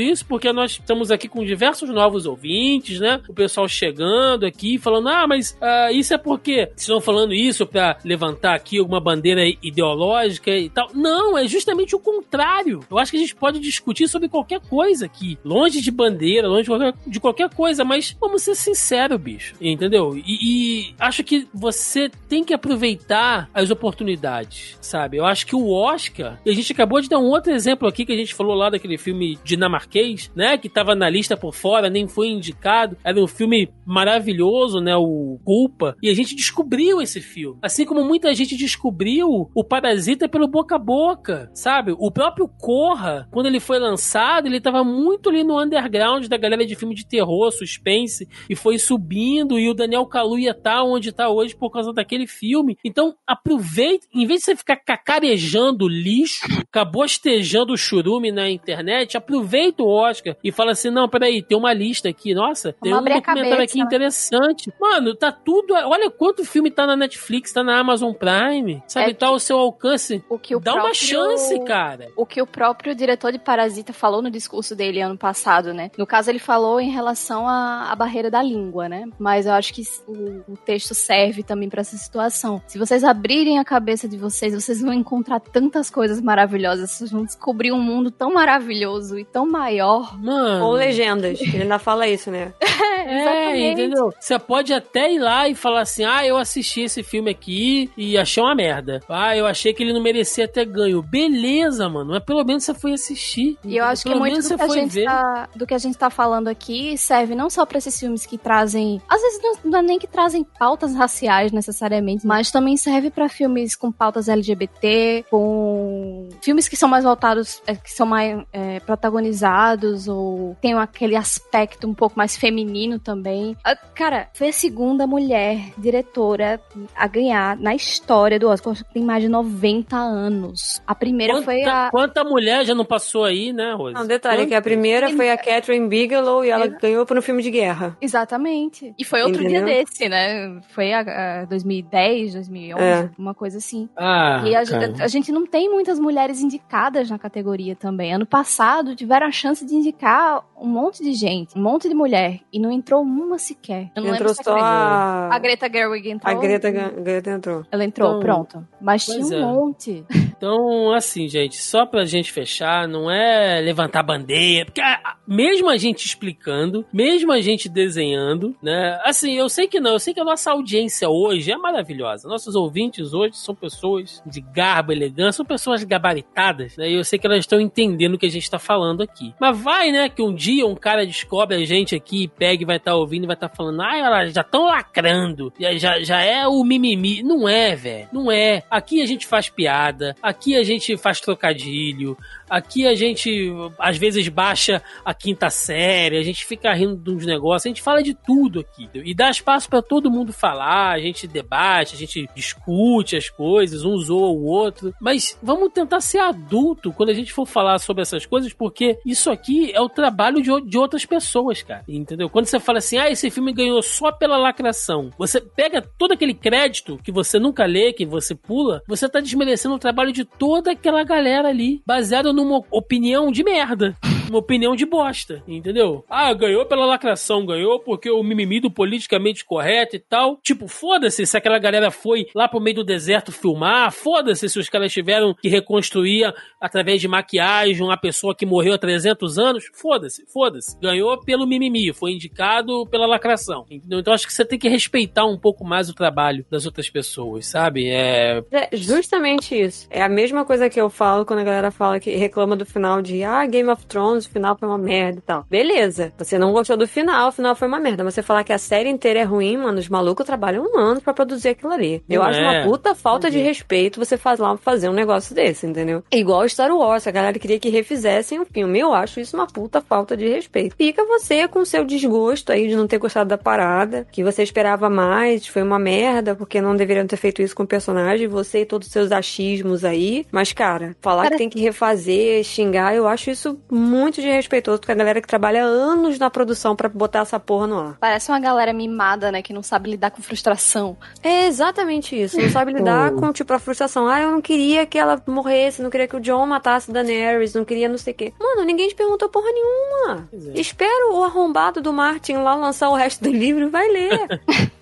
isso 0.00 0.24
porque 0.24 0.50
nós 0.52 0.72
estamos 0.72 1.10
aqui 1.10 1.28
com 1.28 1.44
diversos 1.44 1.90
novos 1.90 2.24
ouvintes, 2.24 2.98
né? 2.98 3.20
O 3.28 3.34
pessoal 3.34 3.68
chegando 3.68 4.46
aqui 4.46 4.78
falando, 4.78 5.08
ah, 5.08 5.26
mas 5.26 5.56
ah, 5.60 5.92
isso 5.92 6.14
é 6.14 6.18
porque 6.18 6.70
estão 6.74 7.00
falando 7.00 7.34
isso 7.34 7.66
pra 7.66 7.98
levantar 8.04 8.54
aqui 8.54 8.78
alguma 8.78 9.00
bandeira 9.00 9.42
ideológica 9.62 10.50
e 10.50 10.70
tal. 10.70 10.88
Não, 10.94 11.36
é 11.36 11.46
justamente 11.46 11.94
o 11.94 12.00
contrário. 12.00 12.80
Eu 12.90 12.98
acho 12.98 13.10
que 13.10 13.18
a 13.18 13.20
gente 13.20 13.36
pode 13.36 13.60
discutir 13.60 14.08
sobre 14.08 14.28
qualquer 14.28 14.60
coisa 14.60 15.04
aqui. 15.04 15.38
Longe 15.44 15.80
de 15.80 15.90
bandeira, 15.90 16.48
longe 16.48 16.62
de 16.62 16.68
qualquer, 16.70 16.94
de 17.06 17.20
qualquer 17.20 17.50
coisa, 17.50 17.84
mas 17.84 18.16
vamos 18.18 18.42
ser 18.42 18.54
sinceros, 18.54 19.20
bicho. 19.20 19.54
Entendeu? 19.60 20.16
E, 20.16 20.22
e 20.26 20.94
acho 20.98 21.22
que 21.22 21.46
você 21.52 22.10
tem 22.28 22.42
que 22.42 22.54
aproveitar 22.54 23.50
as 23.52 23.70
oportunidades, 23.70 24.78
sabe? 24.80 25.18
Eu 25.18 25.26
acho 25.26 25.46
que 25.46 25.54
o 25.54 25.70
Oscar, 25.70 26.38
a 26.46 26.52
gente 26.52 26.77
acabou 26.78 27.00
de 27.00 27.08
dar 27.08 27.18
um 27.18 27.26
outro 27.26 27.52
exemplo 27.52 27.88
aqui 27.88 28.06
que 28.06 28.12
a 28.12 28.16
gente 28.16 28.34
falou 28.34 28.54
lá 28.54 28.70
daquele 28.70 28.96
filme 28.96 29.36
dinamarquês, 29.42 30.30
né? 30.34 30.56
Que 30.56 30.68
tava 30.68 30.94
na 30.94 31.10
lista 31.10 31.36
por 31.36 31.52
fora, 31.52 31.90
nem 31.90 32.06
foi 32.06 32.28
indicado. 32.28 32.96
Era 33.02 33.20
um 33.20 33.26
filme 33.26 33.68
maravilhoso, 33.84 34.80
né? 34.80 34.96
O 34.96 35.40
Culpa. 35.44 35.96
E 36.00 36.08
a 36.08 36.14
gente 36.14 36.36
descobriu 36.36 37.02
esse 37.02 37.20
filme. 37.20 37.58
Assim 37.60 37.84
como 37.84 38.04
muita 38.04 38.32
gente 38.32 38.56
descobriu 38.56 39.50
o 39.52 39.64
Parasita 39.64 40.28
pelo 40.28 40.46
boca 40.46 40.76
a 40.76 40.78
boca, 40.78 41.50
sabe? 41.52 41.94
O 41.98 42.12
próprio 42.12 42.48
Corra, 42.48 43.26
quando 43.32 43.46
ele 43.46 43.58
foi 43.58 43.80
lançado, 43.80 44.46
ele 44.46 44.60
tava 44.60 44.84
muito 44.84 45.30
ali 45.30 45.42
no 45.42 45.60
underground 45.60 46.26
da 46.26 46.36
galera 46.36 46.64
de 46.64 46.76
filme 46.76 46.94
de 46.94 47.06
terror, 47.06 47.50
suspense, 47.50 48.28
e 48.48 48.54
foi 48.54 48.78
subindo, 48.78 49.58
e 49.58 49.68
o 49.68 49.74
Daniel 49.74 50.06
Kaluuya 50.06 50.54
tá 50.54 50.82
onde 50.84 51.10
tá 51.10 51.28
hoje 51.28 51.56
por 51.56 51.70
causa 51.70 51.92
daquele 51.92 52.26
filme. 52.26 52.76
Então, 52.84 53.14
aproveite, 53.26 54.06
em 54.14 54.26
vez 54.26 54.40
de 54.40 54.46
você 54.46 54.56
ficar 54.56 54.76
cacarejando 54.76 55.88
lixo, 55.88 56.46
cabostejando 56.70 57.76
churume 57.76 58.30
na 58.32 58.48
internet, 58.50 59.16
aproveita 59.16 59.82
o 59.82 59.88
Oscar 59.88 60.36
e 60.42 60.50
fala 60.52 60.72
assim, 60.72 60.90
não, 60.90 61.08
peraí, 61.08 61.42
tem 61.42 61.56
uma 61.56 61.72
lista 61.72 62.08
aqui, 62.08 62.34
nossa, 62.34 62.72
tem 62.82 62.92
Vamos 62.92 63.10
um 63.10 63.14
documentário 63.14 63.50
cabeça. 63.50 63.62
aqui 63.62 63.80
interessante. 63.80 64.72
Mano, 64.80 65.14
tá 65.14 65.30
tudo, 65.32 65.74
olha 65.74 66.10
quanto 66.10 66.44
filme 66.44 66.70
tá 66.70 66.86
na 66.86 66.96
Netflix, 66.96 67.52
tá 67.52 67.62
na 67.62 67.78
Amazon 67.78 68.12
Prime, 68.12 68.82
sabe, 68.86 69.10
É 69.10 69.14
tá 69.14 69.28
ao 69.28 69.38
seu 69.38 69.58
alcance. 69.58 70.22
O 70.28 70.38
que 70.38 70.54
o 70.56 70.60
Dá 70.60 70.72
uma 70.74 70.82
próprio- 70.82 71.00
chance, 71.00 71.58
cara. 71.64 72.08
O 72.16 72.26
que 72.26 72.40
o 72.42 72.46
próprio 72.46 72.94
diretor 72.94 73.32
de 73.32 73.38
Parasita 73.38 73.92
falou 73.92 74.20
no 74.22 74.30
discurso 74.30 74.74
dele 74.76 75.00
ano 75.00 75.16
passado, 75.16 75.72
né? 75.72 75.90
No 75.96 76.06
caso, 76.06 76.30
ele 76.30 76.38
falou 76.38 76.80
em 76.80 76.90
relação 76.90 77.46
à, 77.48 77.90
à 77.90 77.94
barreira 77.96 78.30
da 78.30 78.42
língua, 78.42 78.88
né? 78.88 79.04
Mas 79.18 79.46
eu 79.46 79.52
acho 79.52 79.72
que 79.72 79.82
o, 80.06 80.52
o 80.52 80.56
texto 80.56 80.94
serve 80.94 81.42
também 81.42 81.68
pra 81.68 81.80
essa 81.80 81.96
situação. 81.96 82.60
Se 82.66 82.78
vocês 82.78 83.04
abrirem 83.04 83.58
a 83.58 83.64
cabeça 83.64 84.08
de 84.08 84.16
vocês, 84.16 84.54
vocês 84.54 84.80
vão 84.80 84.92
encontrar 84.92 85.40
tantas 85.40 85.90
coisas 85.90 86.20
maravilhosas, 86.20 86.57
vocês 86.66 87.10
vão 87.10 87.24
descobrir 87.24 87.72
um 87.72 87.80
mundo 87.80 88.10
tão 88.10 88.32
maravilhoso 88.32 89.18
e 89.18 89.24
tão 89.24 89.46
maior. 89.46 90.18
Mano. 90.18 90.64
Ou 90.66 90.72
legendas. 90.72 91.40
Ele 91.40 91.62
ainda 91.62 91.78
fala 91.78 92.06
isso, 92.08 92.30
né? 92.30 92.52
É, 93.08 93.22
Exatamente. 93.22 93.80
entendeu? 93.80 94.12
Você 94.20 94.38
pode 94.38 94.74
até 94.74 95.10
ir 95.10 95.18
lá 95.18 95.48
e 95.48 95.54
falar 95.54 95.80
assim: 95.80 96.04
ah, 96.04 96.26
eu 96.26 96.36
assisti 96.36 96.82
esse 96.82 97.02
filme 97.02 97.30
aqui 97.30 97.90
e 97.96 98.18
achei 98.18 98.42
uma 98.42 98.54
merda. 98.54 99.00
Ah, 99.08 99.34
eu 99.34 99.46
achei 99.46 99.72
que 99.72 99.82
ele 99.82 99.94
não 99.94 100.02
merecia 100.02 100.46
ter 100.46 100.66
ganho. 100.66 101.00
Beleza, 101.00 101.88
mano, 101.88 102.10
mas 102.10 102.22
pelo 102.22 102.44
menos 102.44 102.64
você 102.64 102.74
foi 102.74 102.92
assistir. 102.92 103.56
E 103.64 103.78
eu 103.78 103.84
acho 103.84 104.02
que 104.02 104.10
pelo 104.10 104.20
muito 104.20 104.32
menos 104.32 104.48
do 104.48 104.56
que, 104.56 104.62
a 104.62 104.66
foi 104.66 104.78
gente 104.80 104.92
ver. 104.92 105.04
tá, 105.06 105.48
do 105.56 105.66
que 105.66 105.72
a 105.74 105.78
gente 105.78 105.96
tá 105.96 106.10
falando 106.10 106.48
aqui 106.48 106.98
serve 106.98 107.34
não 107.34 107.48
só 107.48 107.64
pra 107.64 107.78
esses 107.78 107.98
filmes 107.98 108.26
que 108.26 108.36
trazem. 108.36 109.00
Às 109.08 109.22
vezes 109.22 109.40
não, 109.42 109.54
não 109.64 109.78
é 109.78 109.82
nem 109.82 109.98
que 109.98 110.06
trazem 110.06 110.44
pautas 110.58 110.94
raciais 110.94 111.50
necessariamente, 111.50 112.26
mas 112.26 112.50
também 112.50 112.76
serve 112.76 113.10
pra 113.10 113.28
filmes 113.28 113.74
com 113.74 113.90
pautas 113.90 114.28
LGBT, 114.28 115.24
com 115.30 116.28
filmes 116.48 116.66
que 116.66 116.76
são 116.76 116.88
mais 116.88 117.04
voltados, 117.04 117.62
é, 117.66 117.74
que 117.74 117.92
são 117.92 118.06
mais 118.06 118.42
é, 118.54 118.80
protagonizados, 118.80 120.08
ou 120.08 120.56
tem 120.62 120.72
aquele 120.72 121.14
aspecto 121.14 121.86
um 121.86 121.92
pouco 121.92 122.16
mais 122.16 122.38
feminino 122.38 122.98
também. 122.98 123.54
Ah, 123.62 123.76
Cara, 123.94 124.28
foi 124.32 124.48
a 124.48 124.52
segunda 124.52 125.06
mulher 125.06 125.58
diretora 125.76 126.58
a 126.96 127.06
ganhar 127.06 127.54
na 127.58 127.74
história 127.74 128.38
do 128.38 128.48
Oscar. 128.48 128.74
Tem 128.94 129.02
mais 129.02 129.22
de 129.22 129.28
90 129.28 129.94
anos. 129.96 130.80
A 130.86 130.94
primeira 130.94 131.34
Quanta, 131.34 131.44
foi 131.44 131.64
a. 131.64 131.90
quanta 131.90 132.24
mulher 132.24 132.64
já 132.64 132.74
não 132.74 132.84
passou 132.84 133.24
aí, 133.24 133.52
né, 133.52 133.74
Rose? 133.74 133.92
Não, 133.94 134.06
detalhe, 134.06 134.46
que 134.46 134.54
a 134.54 134.62
primeira 134.62 135.10
foi 135.10 135.30
a 135.30 135.36
Catherine 135.36 135.86
Bigelow 135.86 136.44
e 136.44 136.48
ela 136.50 136.66
ganhou 136.68 137.04
por 137.04 137.18
um 137.18 137.22
filme 137.22 137.42
de 137.42 137.50
guerra. 137.50 137.94
Exatamente. 138.00 138.94
E 138.98 139.04
foi 139.04 139.20
outro 139.20 139.42
Entendeu? 139.42 139.64
dia 139.66 139.84
desse, 139.84 140.08
né? 140.08 140.60
Foi 140.70 140.92
a, 140.94 141.42
a 141.42 141.44
2010, 141.44 142.34
2011, 142.34 142.82
É. 142.82 143.10
uma 143.18 143.34
coisa 143.34 143.58
assim. 143.58 143.88
Ah, 143.96 144.42
e 144.46 144.54
a, 144.54 144.64
cara. 144.64 144.94
a 145.00 145.08
gente 145.08 145.30
não 145.32 145.44
tem 145.44 145.68
muitas 145.68 145.98
mulheres 145.98 146.37
indicadas 146.42 147.10
na 147.10 147.18
categoria 147.18 147.74
também. 147.74 148.12
Ano 148.12 148.26
passado 148.26 148.94
tiveram 148.94 149.26
a 149.26 149.32
chance 149.32 149.64
de 149.64 149.74
indicar 149.74 150.44
um 150.60 150.66
monte 150.66 151.02
de 151.02 151.12
gente, 151.12 151.56
um 151.56 151.62
monte 151.62 151.88
de 151.88 151.94
mulher, 151.94 152.40
e 152.52 152.58
não 152.58 152.70
entrou 152.70 153.02
uma 153.02 153.38
sequer. 153.38 153.90
Eu 153.94 154.02
não 154.02 154.14
Entrou 154.14 154.34
só 154.34 154.56
a... 154.56 155.34
a... 155.34 155.38
Greta 155.38 155.70
Gerwig 155.70 156.10
entrou. 156.10 156.36
A 156.36 156.40
Greta, 156.40 156.70
Greta 156.70 157.30
entrou. 157.30 157.64
Ela 157.70 157.84
entrou, 157.84 158.08
Então, 158.08 158.20
pronto. 158.20 158.66
Mas 158.80 159.04
tinha 159.04 159.24
um 159.24 159.32
é. 159.32 159.40
monte. 159.40 160.04
Então, 160.36 160.92
assim, 160.92 161.28
gente, 161.28 161.56
só 161.56 161.84
pra 161.84 162.04
gente 162.04 162.30
fechar, 162.30 162.86
não 162.86 163.10
é 163.10 163.60
levantar 163.60 164.04
bandeira, 164.04 164.66
porque 164.66 164.80
mesmo 165.26 165.68
a 165.68 165.76
gente 165.76 166.06
explicando, 166.06 166.86
mesmo 166.92 167.32
a 167.32 167.40
gente 167.40 167.68
desenhando, 167.68 168.56
né? 168.62 169.00
Assim, 169.04 169.32
eu 169.36 169.48
sei 169.48 169.66
que 169.66 169.80
não, 169.80 169.92
eu 169.92 169.98
sei 169.98 170.14
que 170.14 170.20
a 170.20 170.24
nossa 170.24 170.52
audiência 170.52 171.08
hoje 171.08 171.50
é 171.50 171.56
maravilhosa. 171.56 172.28
Nossos 172.28 172.54
ouvintes 172.54 173.12
hoje 173.12 173.36
são 173.36 173.54
pessoas 173.54 174.22
de 174.24 174.40
garbo, 174.40 174.92
elegância, 174.92 175.38
são 175.38 175.46
pessoas 175.46 175.82
gabaritadas, 176.18 176.76
né? 176.76 176.90
E 176.90 176.94
eu 176.94 177.04
sei 177.04 177.18
que 177.18 177.26
elas 177.26 177.40
estão 177.40 177.60
entendendo 177.60 178.14
o 178.14 178.18
que 178.18 178.26
a 178.26 178.30
gente 178.30 178.50
tá 178.50 178.58
falando 178.58 179.02
aqui. 179.02 179.34
Mas 179.40 179.58
vai, 179.58 179.90
né, 179.90 180.08
que 180.08 180.22
um 180.22 180.34
dia 180.34 180.66
um 180.66 180.74
cara 180.74 181.06
descobre 181.06 181.56
a 181.56 181.64
gente 181.64 181.94
aqui 181.94 182.28
pega 182.28 182.62
e 182.62 182.66
vai 182.66 182.76
estar 182.76 182.94
ouvindo 182.94 183.24
e 183.24 183.26
vai 183.26 183.36
estar 183.36 183.48
falando, 183.48 183.80
ah, 183.82 183.96
elas 183.96 184.32
já 184.32 184.40
estão 184.40 184.66
lacrando, 184.66 185.52
já, 185.58 186.00
já, 186.00 186.20
é 186.20 186.46
o 186.46 186.62
mimimi. 186.64 187.22
Não 187.22 187.48
é, 187.48 187.74
velho, 187.74 188.08
não 188.12 188.30
é. 188.30 188.62
Aqui 188.70 189.02
a 189.02 189.06
gente 189.06 189.26
faz 189.26 189.48
piada, 189.48 190.14
aqui 190.22 190.56
a 190.56 190.62
gente 190.62 190.96
faz 190.96 191.20
trocadilho, 191.20 192.16
aqui 192.48 192.86
a 192.86 192.94
gente 192.94 193.50
às 193.78 193.96
vezes 193.96 194.28
baixa 194.28 194.82
a 195.04 195.14
quinta 195.14 195.50
série, 195.50 196.18
a 196.18 196.22
gente 196.22 196.44
fica 196.44 196.72
rindo 196.72 196.96
de 196.96 197.10
uns 197.10 197.26
negócios, 197.26 197.66
a 197.66 197.68
gente 197.68 197.82
fala 197.82 198.02
de 198.02 198.14
tudo 198.14 198.60
aqui. 198.60 198.88
E 198.94 199.14
dá 199.14 199.30
espaço 199.30 199.68
pra 199.68 199.82
todo 199.82 200.10
mundo 200.10 200.32
falar, 200.32 200.92
a 200.92 200.98
gente 200.98 201.26
debate, 201.26 201.94
a 201.94 201.98
gente 201.98 202.28
discute 202.34 203.16
as 203.16 203.28
coisas, 203.28 203.84
um 203.84 203.96
zoa 203.98 204.28
o 204.28 204.44
outro. 204.44 204.94
Mas 205.00 205.38
vamos 205.42 205.72
tentar 205.72 206.00
ser 206.08 206.18
adulto 206.18 206.92
quando 206.92 207.10
a 207.10 207.14
gente 207.14 207.32
for 207.32 207.46
falar 207.46 207.78
sobre 207.78 208.02
essas 208.02 208.24
coisas, 208.24 208.52
porque 208.52 208.98
isso 209.04 209.30
aqui 209.30 209.72
é 209.72 209.80
o 209.80 209.88
trabalho 209.88 210.42
de, 210.42 210.50
de 210.62 210.78
outras 210.78 211.04
pessoas, 211.04 211.62
cara. 211.62 211.84
Entendeu? 211.88 212.28
Quando 212.28 212.46
você 212.46 212.58
fala 212.58 212.78
assim, 212.78 212.98
ah, 212.98 213.10
esse 213.10 213.30
filme 213.30 213.52
ganhou 213.52 213.82
só 213.82 214.10
pela 214.10 214.36
lacração, 214.36 215.10
você 215.18 215.40
pega 215.40 215.82
todo 215.82 216.12
aquele 216.12 216.34
crédito 216.34 216.98
que 217.02 217.12
você 217.12 217.38
nunca 217.38 217.64
lê, 217.66 217.92
que 217.92 218.06
você 218.06 218.34
pula, 218.34 218.82
você 218.86 219.08
tá 219.08 219.20
desmerecendo 219.20 219.74
o 219.74 219.78
trabalho 219.78 220.12
de 220.12 220.24
toda 220.24 220.72
aquela 220.72 221.04
galera 221.04 221.48
ali, 221.48 221.82
baseado 221.86 222.32
numa 222.32 222.62
opinião 222.70 223.30
de 223.30 223.44
merda. 223.44 223.96
Uma 224.28 224.38
opinião 224.38 224.76
de 224.76 224.84
bosta, 224.84 225.42
entendeu? 225.46 226.04
Ah, 226.08 226.32
ganhou 226.34 226.66
pela 226.66 226.84
lacração, 226.84 227.46
ganhou 227.46 227.80
porque 227.80 228.10
o 228.10 228.22
mimimi 228.22 228.60
do 228.60 228.70
politicamente 228.70 229.44
correto 229.44 229.96
e 229.96 229.98
tal. 229.98 230.38
Tipo, 230.42 230.68
foda-se 230.68 231.24
se 231.24 231.36
aquela 231.36 231.58
galera 231.58 231.90
foi 231.90 232.26
lá 232.34 232.46
pro 232.46 232.60
meio 232.60 232.76
do 232.76 232.84
deserto 232.84 233.32
filmar, 233.32 233.90
foda-se 233.90 234.48
se 234.48 234.58
os 234.58 234.68
caras 234.68 234.92
tiveram 234.92 235.34
que 235.34 235.48
reconstruir 235.48 236.32
através 236.60 237.00
de 237.00 237.08
maquiagem 237.08 237.82
uma 237.82 237.96
pessoa 237.96 238.34
que 238.34 238.46
morreu 238.46 238.74
há 238.74 238.78
300 238.78 239.38
anos. 239.38 239.64
Foda-se, 239.72 240.24
foda-se. 240.32 240.78
Ganhou 240.78 241.18
pelo 241.20 241.46
mimimi, 241.46 241.92
foi 241.92 242.12
indicado 242.12 242.86
pela 242.86 243.06
lacração, 243.06 243.64
entendeu? 243.70 244.00
Então 244.00 244.12
acho 244.12 244.26
que 244.26 244.32
você 244.32 244.44
tem 244.44 244.58
que 244.58 244.68
respeitar 244.68 245.24
um 245.24 245.38
pouco 245.38 245.64
mais 245.64 245.88
o 245.88 245.94
trabalho 245.94 246.44
das 246.50 246.66
outras 246.66 246.90
pessoas, 246.90 247.46
sabe? 247.46 247.88
É. 247.88 248.42
É 248.50 248.76
justamente 248.76 249.58
isso. 249.58 249.86
É 249.90 250.02
a 250.02 250.08
mesma 250.08 250.44
coisa 250.44 250.68
que 250.68 250.80
eu 250.80 250.90
falo 250.90 251.24
quando 251.24 251.40
a 251.40 251.44
galera 251.44 251.70
fala 251.70 252.00
que 252.00 252.10
reclama 252.16 252.56
do 252.56 252.66
final 252.66 253.00
de 253.00 253.22
ah, 253.22 253.46
Game 253.46 253.68
of 253.68 253.86
Thrones, 253.86 254.17
o 254.26 254.30
final 254.30 254.56
foi 254.58 254.68
uma 254.68 254.78
merda 254.78 255.18
e 255.18 255.22
tal. 255.22 255.44
Beleza, 255.50 256.12
você 256.16 256.38
não 256.38 256.52
gostou 256.52 256.76
do 256.76 256.86
final, 256.86 257.28
o 257.28 257.32
final 257.32 257.54
foi 257.54 257.68
uma 257.68 257.78
merda. 257.80 258.04
Mas 258.04 258.14
você 258.14 258.22
falar 258.22 258.44
que 258.44 258.52
a 258.52 258.58
série 258.58 258.88
inteira 258.88 259.20
é 259.20 259.24
ruim, 259.24 259.56
mano, 259.56 259.78
os 259.78 259.88
malucos 259.88 260.24
trabalham 260.26 260.64
um 260.64 260.78
ano 260.78 261.00
pra 261.00 261.12
produzir 261.14 261.50
aquilo 261.50 261.72
ali. 261.72 262.02
Eu 262.08 262.20
Não 262.20 262.28
acho 262.28 262.40
é. 262.40 262.42
uma 262.42 262.62
puta 262.70 262.94
falta 262.94 263.30
de 263.30 263.36
Entendi. 263.38 263.48
respeito 263.48 263.98
você 263.98 264.16
faz 264.16 264.38
lá 264.38 264.56
fazer 264.56 264.88
um 264.88 264.92
negócio 264.92 265.34
desse, 265.34 265.66
entendeu? 265.66 266.02
É 266.10 266.18
Igual 266.18 266.48
Star 266.48 266.70
Wars, 266.74 267.06
a 267.06 267.10
galera 267.10 267.38
queria 267.38 267.58
que 267.58 267.68
refizessem 267.68 268.40
o 268.40 268.44
filme. 268.46 268.78
Eu 268.78 268.92
acho 268.92 269.20
isso 269.20 269.36
uma 269.36 269.46
puta 269.46 269.80
falta 269.80 270.16
de 270.16 270.28
respeito. 270.28 270.74
Fica 270.76 271.04
você 271.04 271.46
com 271.48 271.60
o 271.60 271.66
seu 271.66 271.84
desgosto 271.84 272.52
aí 272.52 272.68
de 272.68 272.76
não 272.76 272.86
ter 272.86 272.98
gostado 272.98 273.28
da 273.28 273.38
parada, 273.38 274.06
que 274.10 274.22
você 274.24 274.42
esperava 274.42 274.88
mais, 274.90 275.46
foi 275.46 275.62
uma 275.62 275.78
merda, 275.78 276.34
porque 276.34 276.60
não 276.60 276.74
deveriam 276.76 277.06
ter 277.06 277.16
feito 277.16 277.42
isso 277.42 277.54
com 277.54 277.62
o 277.62 277.66
personagem, 277.66 278.26
você 278.28 278.60
e 278.62 278.66
todos 278.66 278.86
os 278.88 278.92
seus 278.92 279.12
achismos 279.12 279.84
aí. 279.84 280.26
Mas, 280.32 280.52
cara, 280.52 280.96
falar 281.00 281.24
Cara- 281.24 281.34
que 281.34 281.38
tem 281.38 281.48
que 281.50 281.60
refazer, 281.60 282.42
xingar, 282.44 282.94
eu 282.94 283.06
acho 283.06 283.30
isso 283.30 283.58
muito 283.70 284.07
muito 284.08 284.22
desrespeitoso 284.22 284.80
com 284.84 284.90
a 284.90 284.94
galera 284.94 285.20
que 285.20 285.28
trabalha 285.28 285.62
anos 285.62 286.18
na 286.18 286.30
produção 286.30 286.74
pra 286.74 286.88
botar 286.88 287.20
essa 287.20 287.38
porra 287.38 287.66
no 287.66 287.78
ar. 287.78 287.96
Parece 288.00 288.30
uma 288.30 288.40
galera 288.40 288.72
mimada, 288.72 289.30
né? 289.30 289.42
Que 289.42 289.52
não 289.52 289.62
sabe 289.62 289.90
lidar 289.90 290.10
com 290.10 290.22
frustração. 290.22 290.96
É 291.22 291.46
exatamente 291.46 292.20
isso. 292.20 292.40
Não 292.40 292.48
sabe 292.48 292.72
lidar 292.72 293.12
com, 293.14 293.30
tipo, 293.32 293.52
a 293.52 293.58
frustração. 293.58 294.08
Ah, 294.08 294.20
eu 294.22 294.30
não 294.30 294.40
queria 294.40 294.86
que 294.86 294.98
ela 294.98 295.22
morresse, 295.26 295.82
não 295.82 295.90
queria 295.90 296.08
que 296.08 296.16
o 296.16 296.20
John 296.20 296.46
matasse 296.46 296.90
Daenerys, 296.90 297.52
não 297.54 297.64
queria 297.66 297.88
não 297.88 297.98
sei 297.98 298.14
o 298.14 298.16
quê. 298.16 298.32
Mano, 298.40 298.64
ninguém 298.64 298.88
te 298.88 298.94
perguntou 298.94 299.28
porra 299.28 299.50
nenhuma. 299.52 300.28
É. 300.54 300.58
Espera 300.60 301.12
o 301.12 301.22
arrombado 301.22 301.80
do 301.82 301.92
Martin 301.92 302.34
lá 302.38 302.54
lançar 302.54 302.88
o 302.88 302.94
resto 302.94 303.22
do 303.22 303.30
livro 303.30 303.64
e 303.64 303.68
vai 303.68 303.86
ler. 303.88 304.40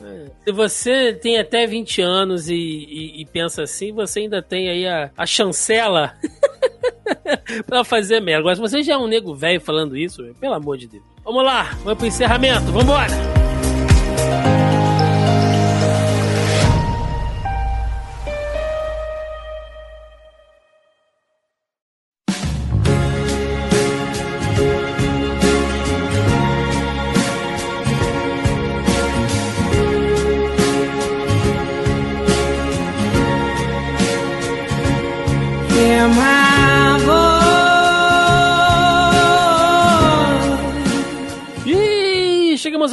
Se 0.46 0.52
você 0.52 1.12
tem 1.14 1.36
até 1.38 1.66
20 1.66 2.00
anos 2.00 2.48
e, 2.48 2.54
e- 2.54 3.22
e 3.22 3.26
pensa 3.26 3.64
assim, 3.64 3.92
você 3.92 4.20
ainda 4.20 4.40
tem 4.40 4.68
aí 4.68 4.86
a, 4.86 5.10
a 5.16 5.26
chancela 5.26 6.14
pra 7.66 7.84
fazer 7.84 8.20
merda. 8.20 8.40
Agora, 8.40 8.56
se 8.56 8.60
você 8.60 8.82
já 8.82 8.94
é 8.94 8.96
um 8.96 9.06
nego 9.06 9.34
velho 9.34 9.60
falando 9.60 9.96
isso, 9.96 10.22
pelo 10.40 10.54
amor 10.54 10.76
de 10.76 10.86
Deus. 10.86 11.04
Vamos 11.24 11.44
lá, 11.44 11.70
vamos 11.82 11.98
pro 11.98 12.06
encerramento, 12.06 12.70
vambora! 12.72 14.65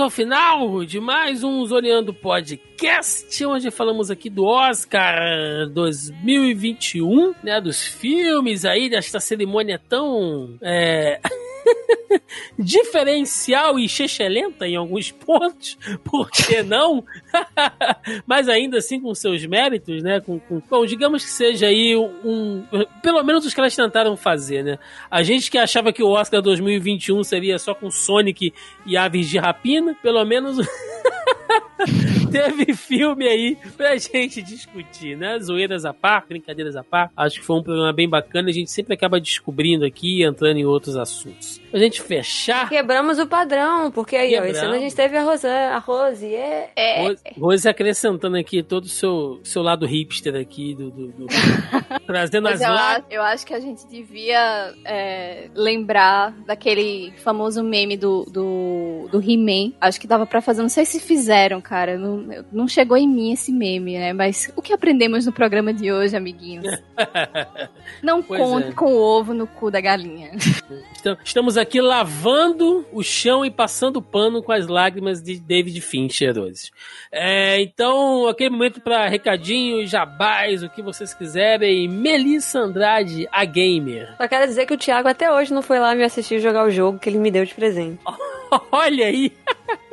Ao 0.04 0.10
final 0.10 0.84
de 0.84 1.00
mais 1.00 1.46
um 1.46 1.66
Zoneando 1.66 2.14
Podcast, 2.14 3.46
onde 3.46 3.72
falamos 3.72 4.12
aqui 4.12 4.30
do 4.30 4.44
Oscar 4.44 5.18
2021, 5.70 7.34
né? 7.42 7.62
Dos 7.62 7.82
filmes 7.88 8.66
aí, 8.66 8.90
desta 8.90 9.22
cerimônia 9.22 9.80
tão. 9.80 10.58
É... 10.62 11.22
diferencial 12.58 13.80
e 13.80 13.88
chechelenta 13.88 14.68
em 14.68 14.76
alguns 14.76 15.12
pontos, 15.12 15.78
por 16.04 16.30
que 16.30 16.62
não? 16.64 17.04
Mas 18.26 18.48
ainda 18.50 18.78
assim 18.78 19.00
com 19.00 19.14
seus 19.14 19.46
méritos, 19.46 20.04
né? 20.04 20.20
Com, 20.20 20.40
com- 20.40 20.62
bom, 20.70 20.86
digamos 20.86 21.24
que 21.24 21.32
seja 21.32 21.68
aí 21.68 21.96
um. 21.96 22.66
Pelo 23.02 23.24
menos 23.24 23.46
os 23.46 23.58
elas 23.58 23.76
tentaram 23.76 24.18
fazer, 24.18 24.64
né? 24.64 24.80
A 25.10 25.24
gente 25.24 25.50
que 25.50 25.58
achava 25.58 25.94
que 25.94 26.04
o 26.04 26.10
Oscar 26.10 26.42
2021 26.42 27.24
seria 27.24 27.58
só 27.58 27.74
com 27.74 27.90
Sonic 27.90 28.54
e 28.86 28.98
Aves 28.98 29.30
de 29.30 29.38
Rapina, 29.38 29.96
pelo 30.02 30.24
menos. 30.26 30.58
Teve 32.32 32.74
filme 32.74 33.28
aí 33.28 33.58
pra 33.78 33.96
gente 33.98 34.42
discutir, 34.42 35.16
né? 35.16 35.38
Zoeiras 35.40 35.86
à 35.86 35.94
par, 35.94 36.26
brincadeiras 36.28 36.76
à 36.76 36.84
par. 36.84 37.12
Acho 37.16 37.40
que 37.40 37.46
foi 37.46 37.58
um 37.58 37.64
programa 37.64 37.94
bem 37.94 38.10
bacana. 38.10 38.50
A 38.50 38.54
gente 38.54 38.72
sempre 38.72 38.94
acaba 38.94 39.20
descobrindo 39.20 39.86
aqui 39.86 40.20
e 40.22 40.24
entrando 40.26 40.58
em 40.58 40.66
outros 40.66 40.96
assuntos. 40.98 41.62
Pra 41.70 41.80
gente 41.80 42.02
fechar. 42.02 42.70
Quebramos 42.70 43.20
o 43.20 43.28
padrão, 43.28 43.92
porque 43.92 44.16
aí, 44.16 44.34
ó, 44.36 44.44
esse 44.44 44.54
Quebramos. 44.54 44.62
ano 44.64 44.74
a 44.76 44.80
gente 44.80 44.96
teve 44.96 45.18
a 45.18 45.24
Rose, 45.24 45.48
a 45.48 45.78
Rose 45.78 46.26
é... 46.34 46.72
É, 46.76 47.04
Rose, 47.04 47.24
Rose 47.40 47.70
acrescentando 47.70 48.38
aqui 48.38 48.64
todo 48.64 48.86
o 48.86 48.90
seu, 48.90 49.40
seu 49.44 49.62
lado 49.62 49.86
hipster 49.86 50.36
aqui, 50.36 50.74
do, 50.74 50.90
do- 50.90 51.08
do- 51.10 51.28
trazendo 52.08 52.44
Mas 52.44 52.62
as 52.62 52.68
eu, 52.68 52.74
acho, 52.74 53.04
eu 53.12 53.22
acho 53.22 53.46
que 53.46 53.54
a 53.54 53.60
gente 53.60 53.86
devia 53.88 54.74
é, 54.86 55.50
lembrar 55.56 56.32
daquele 56.46 57.14
famoso 57.24 57.64
meme 57.64 57.96
do, 57.98 58.24
do, 58.26 59.08
do 59.12 59.20
He-Man. 59.22 59.74
Acho 59.80 60.00
que 60.00 60.08
dava 60.08 60.26
pra 60.26 60.42
fazer, 60.42 60.62
não 60.62 60.70
sei 60.70 60.86
se 60.86 61.00
fizeram, 61.00 61.62
cara. 61.62 61.73
Não, 61.98 62.46
não 62.52 62.68
chegou 62.68 62.96
em 62.96 63.08
mim 63.08 63.32
esse 63.32 63.52
meme, 63.52 63.98
né? 63.98 64.14
Mas 64.14 64.52
o 64.56 64.62
que 64.62 64.74
aprendemos 64.74 65.26
no 65.26 65.32
programa 65.32 65.74
de 65.74 65.92
hoje, 65.92 66.16
amiguinhos? 66.16 66.66
Não 68.02 68.22
Pois 68.22 68.42
conte 68.42 68.68
é. 68.70 68.72
com 68.72 68.94
o 68.94 68.98
ovo 68.98 69.34
no 69.34 69.48
cu 69.48 69.72
da 69.72 69.82
galinha. 69.82 70.32
Então, 71.00 71.18
Estamos 71.24 71.58
aqui 71.58 71.82
lavando 71.82 72.86
o 72.92 73.04
chão 73.04 73.44
e 73.44 73.52
passando 73.52 74.02
pano 74.02 74.42
com 74.42 74.52
as 74.52 74.68
lágrimas 74.68 75.22
de 75.22 75.40
David 75.40 75.80
Fincher 75.82 76.38
hoje. 76.38 76.72
É, 77.12 77.62
então, 77.62 78.28
aquele 78.28 78.52
momento 78.52 78.80
para 78.80 79.08
recadinhos, 79.08 79.90
jabás, 79.90 80.64
o 80.64 80.70
que 80.70 80.82
vocês 80.82 81.14
quiserem. 81.14 81.88
Melissa 81.88 82.60
Andrade, 82.60 83.28
a 83.32 83.44
gamer. 83.46 84.16
Só 84.18 84.28
quero 84.28 84.46
dizer 84.46 84.66
que 84.66 84.74
o 84.74 84.78
Thiago 84.78 85.08
até 85.08 85.32
hoje 85.32 85.54
não 85.54 85.62
foi 85.62 85.80
lá 85.80 85.96
me 85.96 86.04
assistir 86.04 86.40
jogar 86.40 86.66
o 86.66 86.72
jogo 86.72 87.00
que 87.00 87.10
ele 87.10 87.18
me 87.18 87.32
deu 87.32 87.46
de 87.46 87.54
presente. 87.54 88.00
Olha 88.72 89.08
aí, 89.08 89.32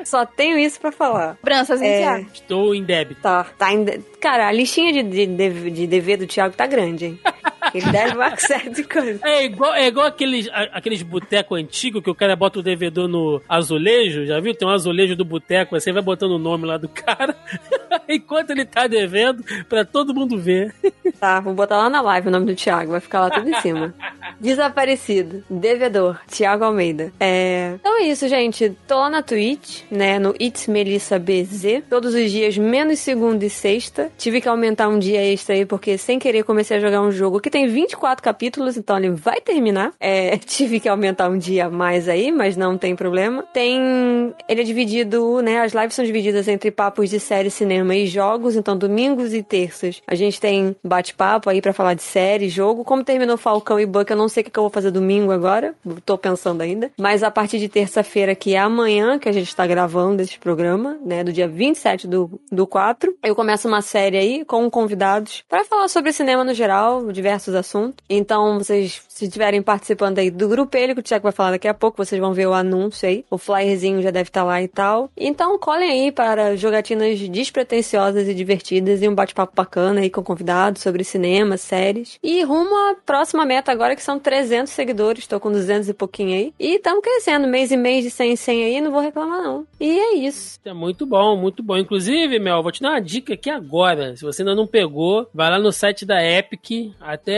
Só 0.04 0.24
tenho 0.26 0.58
isso 0.58 0.80
pra 0.80 0.90
falar. 0.92 1.36
Branças, 1.42 1.80
É. 1.80 1.98
Thiago? 1.98 2.26
estou 2.32 2.74
em 2.74 2.82
débito. 2.84 3.20
Tá, 3.20 3.44
tá 3.58 3.66
ainda. 3.66 3.98
Cara, 4.20 4.48
a 4.48 4.52
listinha 4.52 4.92
de, 4.92 5.02
de, 5.02 5.26
de, 5.26 5.70
de 5.70 5.86
dever 5.86 6.16
do 6.18 6.26
Thiago 6.26 6.54
tá 6.54 6.66
grande, 6.66 7.06
hein? 7.06 7.20
Ele 7.74 7.90
deve 7.90 8.14
uma 8.14 8.36
série 8.36 8.70
de 8.70 8.84
coisas. 8.84 9.22
É 9.22 9.44
igual, 9.44 9.74
é 9.74 9.86
igual 9.86 10.06
aqueles, 10.06 10.48
aqueles 10.72 11.02
boteco 11.02 11.54
antigo 11.54 12.02
que 12.02 12.10
o 12.10 12.14
cara 12.14 12.34
bota 12.34 12.58
o 12.58 12.62
devedor 12.62 13.08
no 13.08 13.40
azulejo, 13.48 14.26
já 14.26 14.40
viu? 14.40 14.54
Tem 14.54 14.66
um 14.66 14.70
azulejo 14.70 15.16
do 15.16 15.24
boteco, 15.24 15.78
você 15.78 15.92
vai 15.92 16.02
botando 16.02 16.32
o 16.32 16.38
nome 16.38 16.66
lá 16.66 16.76
do 16.76 16.88
cara, 16.88 17.36
enquanto 18.08 18.50
ele 18.50 18.64
tá 18.64 18.86
devendo, 18.86 19.44
pra 19.68 19.84
todo 19.84 20.14
mundo 20.14 20.38
ver. 20.38 20.74
Tá, 21.18 21.40
vou 21.40 21.54
botar 21.54 21.76
lá 21.76 21.90
na 21.90 22.00
live 22.00 22.28
o 22.28 22.30
nome 22.30 22.46
do 22.46 22.54
Thiago, 22.54 22.92
vai 22.92 23.00
ficar 23.00 23.20
lá 23.20 23.30
tudo 23.30 23.48
em 23.48 23.60
cima. 23.60 23.94
Desaparecido, 24.40 25.44
devedor, 25.50 26.18
Thiago 26.26 26.64
Almeida. 26.64 27.12
É... 27.20 27.74
Então 27.78 27.98
é 28.00 28.04
isso, 28.04 28.26
gente. 28.26 28.74
Tô 28.88 28.98
lá 28.98 29.10
na 29.10 29.22
Twitch, 29.22 29.82
né? 29.90 30.18
No 30.18 30.34
It's 30.40 30.66
Melissa 30.66 31.18
BZ. 31.18 31.82
Todos 31.90 32.14
os 32.14 32.30
dias, 32.30 32.56
menos 32.56 32.98
segunda 33.00 33.44
e 33.44 33.50
sexta. 33.50 34.10
Tive 34.16 34.40
que 34.40 34.48
aumentar 34.48 34.88
um 34.88 34.98
dia 34.98 35.22
extra 35.22 35.54
aí, 35.54 35.66
porque 35.66 35.98
sem 35.98 36.18
querer 36.18 36.44
comecei 36.44 36.78
a 36.78 36.80
jogar 36.80 37.02
um 37.02 37.12
jogo 37.12 37.40
que 37.40 37.49
tem 37.50 37.66
24 37.66 38.22
capítulos, 38.22 38.76
então 38.76 38.96
ele 38.96 39.10
vai 39.10 39.40
terminar. 39.40 39.92
É, 40.00 40.36
tive 40.38 40.80
que 40.80 40.88
aumentar 40.88 41.28
um 41.28 41.36
dia 41.36 41.66
a 41.66 41.70
mais 41.70 42.08
aí, 42.08 42.32
mas 42.32 42.56
não 42.56 42.78
tem 42.78 42.96
problema. 42.96 43.42
Tem. 43.52 44.34
Ele 44.48 44.60
é 44.60 44.64
dividido, 44.64 45.40
né? 45.42 45.60
As 45.60 45.72
lives 45.72 45.94
são 45.94 46.04
divididas 46.04 46.48
entre 46.48 46.70
papos 46.70 47.10
de 47.10 47.20
série, 47.20 47.50
cinema 47.50 47.94
e 47.94 48.06
jogos. 48.06 48.56
Então, 48.56 48.76
domingos 48.76 49.34
e 49.34 49.42
terças 49.42 50.00
a 50.06 50.14
gente 50.14 50.40
tem 50.40 50.76
bate-papo 50.82 51.50
aí 51.50 51.60
pra 51.60 51.72
falar 51.72 51.94
de 51.94 52.02
série, 52.02 52.48
jogo. 52.48 52.84
Como 52.84 53.04
terminou 53.04 53.36
Falcão 53.36 53.78
e 53.78 53.86
Buck, 53.86 54.10
eu 54.10 54.16
não 54.16 54.28
sei 54.28 54.42
o 54.42 54.44
que 54.44 54.50
que 54.50 54.58
eu 54.58 54.62
vou 54.62 54.70
fazer 54.70 54.90
domingo 54.90 55.32
agora. 55.32 55.74
Tô 56.04 56.16
pensando 56.16 56.60
ainda. 56.60 56.90
Mas 56.98 57.22
a 57.22 57.30
partir 57.30 57.58
de 57.58 57.68
terça-feira, 57.68 58.34
que 58.34 58.54
é 58.54 58.58
amanhã, 58.58 59.18
que 59.18 59.28
a 59.28 59.32
gente 59.32 59.54
tá 59.54 59.66
gravando 59.66 60.22
esse 60.22 60.38
programa, 60.38 60.98
né? 61.04 61.24
Do 61.24 61.32
dia 61.32 61.48
27 61.48 62.06
do, 62.06 62.40
do 62.50 62.66
4, 62.66 63.16
eu 63.22 63.34
começo 63.34 63.68
uma 63.68 63.82
série 63.82 64.16
aí 64.16 64.44
com 64.44 64.70
convidados 64.70 65.42
pra 65.48 65.64
falar 65.64 65.88
sobre 65.88 66.12
cinema 66.12 66.44
no 66.44 66.54
geral, 66.54 67.10
diversos 67.10 67.39
assuntos. 67.48 67.96
Então, 68.08 68.58
vocês, 68.58 69.02
se 69.08 69.24
estiverem 69.24 69.62
participando 69.62 70.18
aí 70.18 70.30
do 70.30 70.48
grupelho, 70.48 70.94
que 70.94 71.00
o 71.00 71.02
Tiago 71.02 71.24
vai 71.24 71.32
falar 71.32 71.52
daqui 71.52 71.68
a 71.68 71.74
pouco, 71.74 72.04
vocês 72.04 72.20
vão 72.20 72.32
ver 72.32 72.46
o 72.46 72.52
anúncio 72.52 73.08
aí. 73.08 73.24
O 73.30 73.38
flyerzinho 73.38 74.02
já 74.02 74.10
deve 74.10 74.28
estar 74.28 74.44
lá 74.44 74.62
e 74.62 74.68
tal. 74.68 75.10
Então, 75.16 75.58
colhem 75.58 75.90
aí 75.90 76.12
para 76.12 76.56
jogatinas 76.56 77.18
despretensiosas 77.28 78.28
e 78.28 78.34
divertidas 78.34 79.02
e 79.02 79.08
um 79.08 79.14
bate-papo 79.14 79.54
bacana 79.54 80.00
aí 80.00 80.10
com 80.10 80.22
convidados 80.22 80.82
sobre 80.82 81.04
cinema, 81.04 81.56
séries. 81.56 82.18
E 82.22 82.42
rumo 82.42 82.74
à 82.90 82.96
próxima 83.04 83.44
meta 83.44 83.72
agora, 83.72 83.96
que 83.96 84.02
são 84.02 84.18
300 84.18 84.72
seguidores. 84.72 85.26
Tô 85.26 85.38
com 85.38 85.50
200 85.50 85.88
e 85.88 85.94
pouquinho 85.94 86.34
aí. 86.34 86.54
E 86.58 86.76
estamos 86.76 87.02
crescendo, 87.02 87.46
mês 87.46 87.70
e 87.70 87.76
mês 87.76 88.04
de 88.04 88.10
100 88.10 88.32
em 88.32 88.36
100 88.36 88.64
aí, 88.64 88.80
não 88.80 88.90
vou 88.90 89.00
reclamar 89.00 89.42
não. 89.42 89.66
E 89.78 89.98
é 89.98 90.14
isso. 90.16 90.58
É 90.64 90.72
muito 90.72 91.06
bom, 91.06 91.36
muito 91.36 91.62
bom. 91.62 91.76
Inclusive, 91.76 92.38
Mel, 92.38 92.62
vou 92.62 92.72
te 92.72 92.82
dar 92.82 92.90
uma 92.90 93.00
dica 93.00 93.34
aqui 93.34 93.50
agora. 93.50 94.16
Se 94.16 94.22
você 94.22 94.42
ainda 94.42 94.54
não 94.54 94.66
pegou, 94.66 95.28
vai 95.32 95.50
lá 95.50 95.58
no 95.58 95.72
site 95.72 96.04
da 96.04 96.22
Epic. 96.22 96.92
Até 97.00 97.29